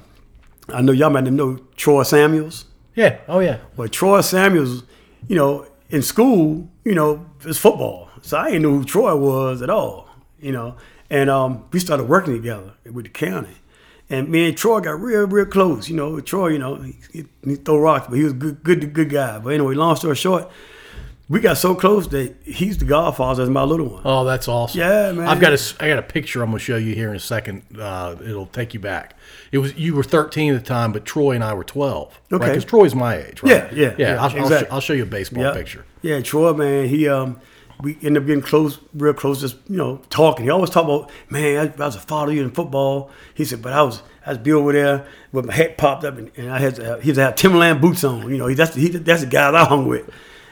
I 0.68 0.82
know 0.82 0.92
y'all 0.92 1.10
might 1.10 1.24
know 1.24 1.58
Troy 1.76 2.02
Samuels. 2.02 2.64
Yeah, 2.94 3.18
oh 3.28 3.40
yeah. 3.40 3.58
But 3.76 3.92
Troy 3.92 4.20
Samuels, 4.20 4.82
you 5.28 5.36
know, 5.36 5.66
in 5.90 6.02
school, 6.02 6.68
you 6.84 6.94
know, 6.94 7.26
it's 7.44 7.58
football. 7.58 8.08
So 8.22 8.36
I 8.38 8.46
didn't 8.50 8.62
know 8.62 8.70
who 8.72 8.84
Troy 8.84 9.14
was 9.16 9.62
at 9.62 9.70
all, 9.70 10.08
you 10.40 10.52
know. 10.52 10.76
And 11.10 11.30
um, 11.30 11.64
we 11.72 11.78
started 11.80 12.04
working 12.04 12.34
together 12.34 12.74
with 12.92 13.04
the 13.06 13.10
county. 13.10 13.54
And 14.10 14.28
me 14.28 14.48
and 14.48 14.56
Troy 14.56 14.80
got 14.80 15.00
real, 15.00 15.26
real 15.26 15.46
close. 15.46 15.88
You 15.88 15.96
know, 15.96 16.20
Troy, 16.20 16.48
you 16.48 16.58
know, 16.58 16.76
he, 16.76 16.96
he, 17.12 17.24
he 17.44 17.56
throw 17.56 17.78
rocks, 17.78 18.06
but 18.08 18.16
he 18.16 18.24
was 18.24 18.32
a 18.32 18.36
good, 18.36 18.62
good, 18.62 18.92
good 18.92 19.10
guy. 19.10 19.38
But 19.38 19.54
anyway, 19.54 19.74
long 19.74 19.96
story 19.96 20.16
short, 20.16 20.50
we 21.28 21.40
got 21.40 21.58
so 21.58 21.74
close 21.74 22.08
that 22.08 22.34
he's 22.44 22.78
the 22.78 22.84
godfather 22.86 23.42
as 23.42 23.50
my 23.50 23.62
little 23.62 23.86
one. 23.88 24.02
Oh, 24.04 24.24
that's 24.24 24.48
awesome. 24.48 24.80
Yeah, 24.80 25.12
man. 25.12 25.28
I've 25.28 25.40
got 25.40 25.52
a, 25.52 25.74
I 25.78 25.88
got 25.88 25.98
a 25.98 26.02
picture 26.02 26.42
I'm 26.42 26.48
going 26.50 26.58
to 26.58 26.64
show 26.64 26.76
you 26.76 26.94
here 26.94 27.10
in 27.10 27.16
a 27.16 27.20
second. 27.20 27.64
Uh, 27.78 28.16
it'll 28.24 28.46
take 28.46 28.72
you 28.72 28.80
back. 28.80 29.14
It 29.52 29.58
was 29.58 29.74
you 29.76 29.94
were 29.94 30.02
13 30.02 30.54
at 30.54 30.60
the 30.62 30.66
time, 30.66 30.92
but 30.92 31.04
Troy 31.04 31.32
and 31.32 31.44
I 31.44 31.52
were 31.54 31.64
12. 31.64 32.20
Okay. 32.32 32.46
Because 32.46 32.64
Troy's 32.64 32.94
my 32.94 33.16
age, 33.16 33.42
right? 33.42 33.50
Yeah, 33.52 33.68
yeah, 33.72 33.84
yeah. 33.86 33.94
yeah, 33.98 34.14
I'll, 34.22 34.30
I'll, 34.30 34.36
exactly. 34.38 34.68
sh- 34.68 34.72
I'll 34.72 34.80
show 34.80 34.92
you 34.94 35.02
a 35.02 35.06
baseball 35.06 35.42
Yeah. 35.44 35.52
picture. 35.52 35.84
Yeah, 36.00 36.20
Troy, 36.20 36.52
man, 36.54 36.88
he 36.88 37.08
um, 37.08 37.40
we 37.82 37.98
end 38.02 38.16
up 38.16 38.24
getting 38.26 38.42
close, 38.42 38.78
real 38.94 39.12
close, 39.14 39.40
just 39.40 39.56
you 39.68 39.76
know, 39.76 40.00
talking. 40.10 40.44
He 40.46 40.50
always 40.50 40.70
talk 40.70 40.84
about, 40.84 41.10
man, 41.28 41.58
I, 41.78 41.82
I 41.82 41.86
was 41.86 41.96
a 41.96 42.00
father 42.00 42.32
you 42.32 42.42
in 42.42 42.50
football. 42.50 43.10
He 43.34 43.44
said, 43.44 43.60
but 43.62 43.72
I 43.72 43.82
was, 43.82 44.02
I 44.24 44.30
was 44.30 44.38
be 44.38 44.52
over 44.52 44.72
there 44.72 45.06
with 45.32 45.44
my 45.44 45.52
head 45.54 45.76
popped 45.76 46.04
up, 46.04 46.16
and, 46.18 46.30
and 46.36 46.50
I 46.50 46.58
had 46.58 46.74
to, 46.76 46.84
have, 46.84 47.02
he 47.02 47.08
had 47.10 47.14
to 47.16 47.22
have 47.22 47.34
Timberland 47.36 47.80
boots 47.80 48.02
on. 48.02 48.30
You 48.30 48.38
know, 48.38 48.46
he, 48.46 48.54
that's 48.54 48.74
he, 48.74 48.88
that's 48.88 49.20
the 49.20 49.26
guy 49.28 49.50
that 49.50 49.54
I 49.54 49.64
hung 49.66 49.86
with. 49.86 50.08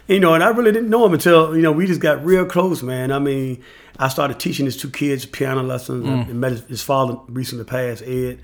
You 0.09 0.21
know, 0.21 0.35
and 0.35 0.43
I 0.45 0.51
really 0.51 0.71
didn't 0.73 0.89
know 0.91 1.05
him 1.05 1.15
until 1.15 1.57
you 1.57 1.63
know 1.63 1.73
we 1.73 1.87
just 1.87 2.01
got 2.01 2.25
real 2.25 2.45
close, 2.47 2.83
man. 2.83 3.11
I 3.11 3.19
mean, 3.19 3.63
I 3.99 4.09
started 4.09 4.39
teaching 4.39 4.65
his 4.65 4.77
two 4.77 4.91
kids 4.91 5.27
piano 5.27 5.63
lessons. 5.63 6.05
Mm. 6.07 6.29
I 6.29 6.33
met 6.33 6.53
his, 6.53 6.61
his 6.65 6.83
father 6.83 7.19
recently 7.29 7.65
passed, 7.65 8.03
Ed 8.03 8.41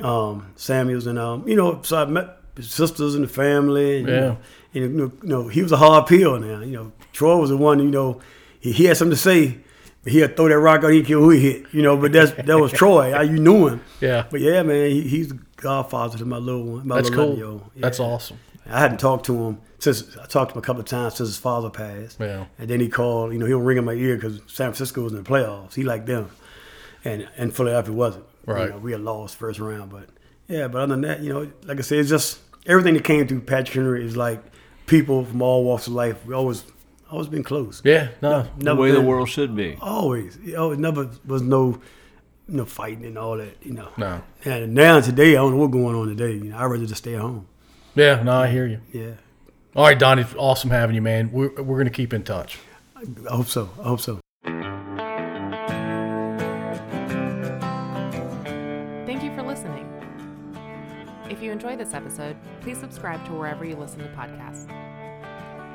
um, 0.00 0.46
Samuels, 0.56 1.06
and 1.06 1.18
um, 1.18 1.46
you 1.46 1.56
know, 1.56 1.82
so 1.82 1.98
I 2.02 2.04
met 2.06 2.38
his 2.56 2.70
sisters 2.72 3.14
and 3.14 3.24
the 3.24 3.28
family. 3.28 3.98
And, 3.98 4.08
you 4.08 4.14
Yeah. 4.14 4.20
know, 4.20 4.38
and 4.74 4.82
you 4.82 4.88
know, 4.88 5.12
you 5.22 5.28
know, 5.28 5.48
he 5.48 5.62
was 5.62 5.72
a 5.72 5.76
hard 5.76 6.06
pill 6.06 6.38
now. 6.40 6.60
You 6.60 6.72
know, 6.72 6.92
Troy 7.12 7.36
was 7.36 7.50
the 7.50 7.56
one. 7.56 7.80
You 7.80 7.90
know, 7.90 8.20
he, 8.60 8.72
he 8.72 8.84
had 8.86 8.96
something 8.96 9.14
to 9.16 9.20
say. 9.20 9.58
but 10.02 10.12
He'd 10.12 10.36
throw 10.36 10.48
that 10.48 10.58
rock 10.58 10.84
out. 10.84 10.88
He'd 10.92 11.06
kill 11.06 11.20
who 11.20 11.30
he 11.30 11.40
hit. 11.40 11.66
You 11.72 11.82
know, 11.82 11.96
but 11.96 12.12
that's 12.12 12.32
that 12.32 12.58
was 12.58 12.72
Troy. 12.72 13.12
I, 13.12 13.22
you 13.22 13.38
knew 13.38 13.68
him. 13.68 13.80
Yeah. 14.00 14.26
But 14.30 14.40
yeah, 14.40 14.62
man, 14.62 14.90
he, 14.90 15.02
he's 15.02 15.28
the 15.28 15.38
godfather 15.56 16.18
to 16.18 16.24
my 16.24 16.38
little 16.38 16.64
one. 16.64 16.88
My 16.88 16.96
That's 16.96 17.10
little 17.10 17.36
cool. 17.36 17.70
Yeah. 17.74 17.82
That's 17.82 18.00
awesome. 18.00 18.38
I 18.66 18.80
hadn't 18.80 18.98
talked 18.98 19.26
to 19.26 19.34
him 19.44 19.58
since 19.84 20.16
I 20.16 20.26
talked 20.26 20.50
to 20.50 20.54
him 20.54 20.58
a 20.58 20.66
couple 20.66 20.80
of 20.80 20.86
times 20.86 21.14
since 21.14 21.28
his 21.28 21.38
father 21.38 21.70
passed. 21.70 22.18
Yeah. 22.18 22.46
And 22.58 22.68
then 22.68 22.80
he 22.80 22.88
called. 22.88 23.32
You 23.32 23.38
know, 23.38 23.46
he'll 23.46 23.60
ring 23.60 23.78
in 23.78 23.84
my 23.84 23.92
ear 23.92 24.16
because 24.16 24.38
San 24.46 24.72
Francisco 24.72 25.02
was 25.02 25.12
in 25.12 25.22
the 25.22 25.28
playoffs. 25.28 25.74
He 25.74 25.82
liked 25.82 26.06
them, 26.06 26.30
and 27.04 27.28
and 27.36 27.54
Philadelphia 27.54 27.92
wasn't. 27.92 28.24
Right. 28.46 28.64
You 28.64 28.70
know, 28.70 28.78
we 28.78 28.92
had 28.92 29.00
lost 29.00 29.36
first 29.36 29.60
round, 29.60 29.90
but 29.90 30.08
yeah. 30.48 30.68
But 30.68 30.82
other 30.82 30.94
than 30.94 31.02
that, 31.02 31.20
you 31.20 31.32
know, 31.32 31.50
like 31.64 31.78
I 31.78 31.82
said, 31.82 31.98
it's 31.98 32.10
just 32.10 32.40
everything 32.66 32.94
that 32.94 33.04
came 33.04 33.26
through 33.26 33.42
Patrick 33.42 33.74
Henry 33.74 34.04
is 34.04 34.16
like 34.16 34.42
people 34.86 35.24
from 35.24 35.42
all 35.42 35.64
walks 35.64 35.86
of 35.86 35.92
life. 35.92 36.24
We 36.26 36.34
always 36.34 36.64
always 37.10 37.28
been 37.28 37.44
close. 37.44 37.80
Yeah, 37.84 38.08
no. 38.20 38.42
the 38.58 38.64
Never 38.64 38.80
way 38.80 38.90
the 38.90 39.00
world 39.00 39.28
should 39.28 39.54
be. 39.54 39.78
Always. 39.80 40.38
You 40.42 40.54
know, 40.54 40.72
it 40.72 40.78
never 40.78 41.10
was 41.24 41.42
no 41.42 41.80
you 42.48 42.56
know, 42.56 42.64
fighting 42.64 43.04
and 43.04 43.16
all 43.16 43.38
that, 43.38 43.56
you 43.62 43.72
know. 43.72 43.88
No. 43.96 44.22
And 44.44 44.74
now 44.74 45.00
today, 45.00 45.30
I 45.30 45.34
don't 45.34 45.52
know 45.52 45.56
what's 45.58 45.72
going 45.72 45.94
on 45.94 46.08
today. 46.08 46.32
You 46.32 46.50
know, 46.50 46.58
I'd 46.58 46.66
rather 46.66 46.86
just 46.86 47.02
stay 47.02 47.14
at 47.14 47.20
home. 47.20 47.46
Yeah, 47.94 48.22
no, 48.22 48.32
I 48.32 48.48
hear 48.48 48.66
you. 48.66 48.80
Yeah. 48.92 49.12
All 49.76 49.84
right, 49.84 49.98
Donnie, 49.98 50.24
awesome 50.36 50.70
having 50.70 50.94
you, 50.94 51.02
man. 51.02 51.32
We're, 51.32 51.52
we're 51.56 51.76
going 51.76 51.86
to 51.86 51.90
keep 51.90 52.12
in 52.12 52.22
touch. 52.22 52.60
I 52.96 53.02
hope 53.28 53.48
so. 53.48 53.68
I 53.80 53.82
hope 53.82 54.00
so. 54.00 54.20
Thank 59.04 59.24
you 59.24 59.34
for 59.34 59.42
listening. 59.42 59.90
If 61.28 61.42
you 61.42 61.50
enjoyed 61.50 61.80
this 61.80 61.92
episode, 61.92 62.36
please 62.60 62.78
subscribe 62.78 63.26
to 63.26 63.32
wherever 63.32 63.64
you 63.64 63.74
listen 63.74 63.98
to 63.98 64.06
podcasts. 64.10 64.70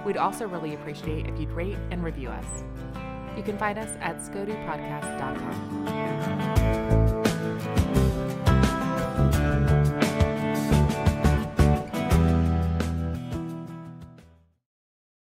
We'd 0.05 0.15
also 0.15 0.47
really 0.47 0.75
appreciate 0.75 1.27
if 1.27 1.37
you'd 1.37 1.51
rate 1.51 1.77
and 1.91 2.01
review 2.01 2.29
us. 2.29 2.45
You 3.35 3.43
can 3.43 3.57
find 3.57 3.77
us 3.77 3.97
at 3.99 4.19
scodupodcast.com. 4.19 6.98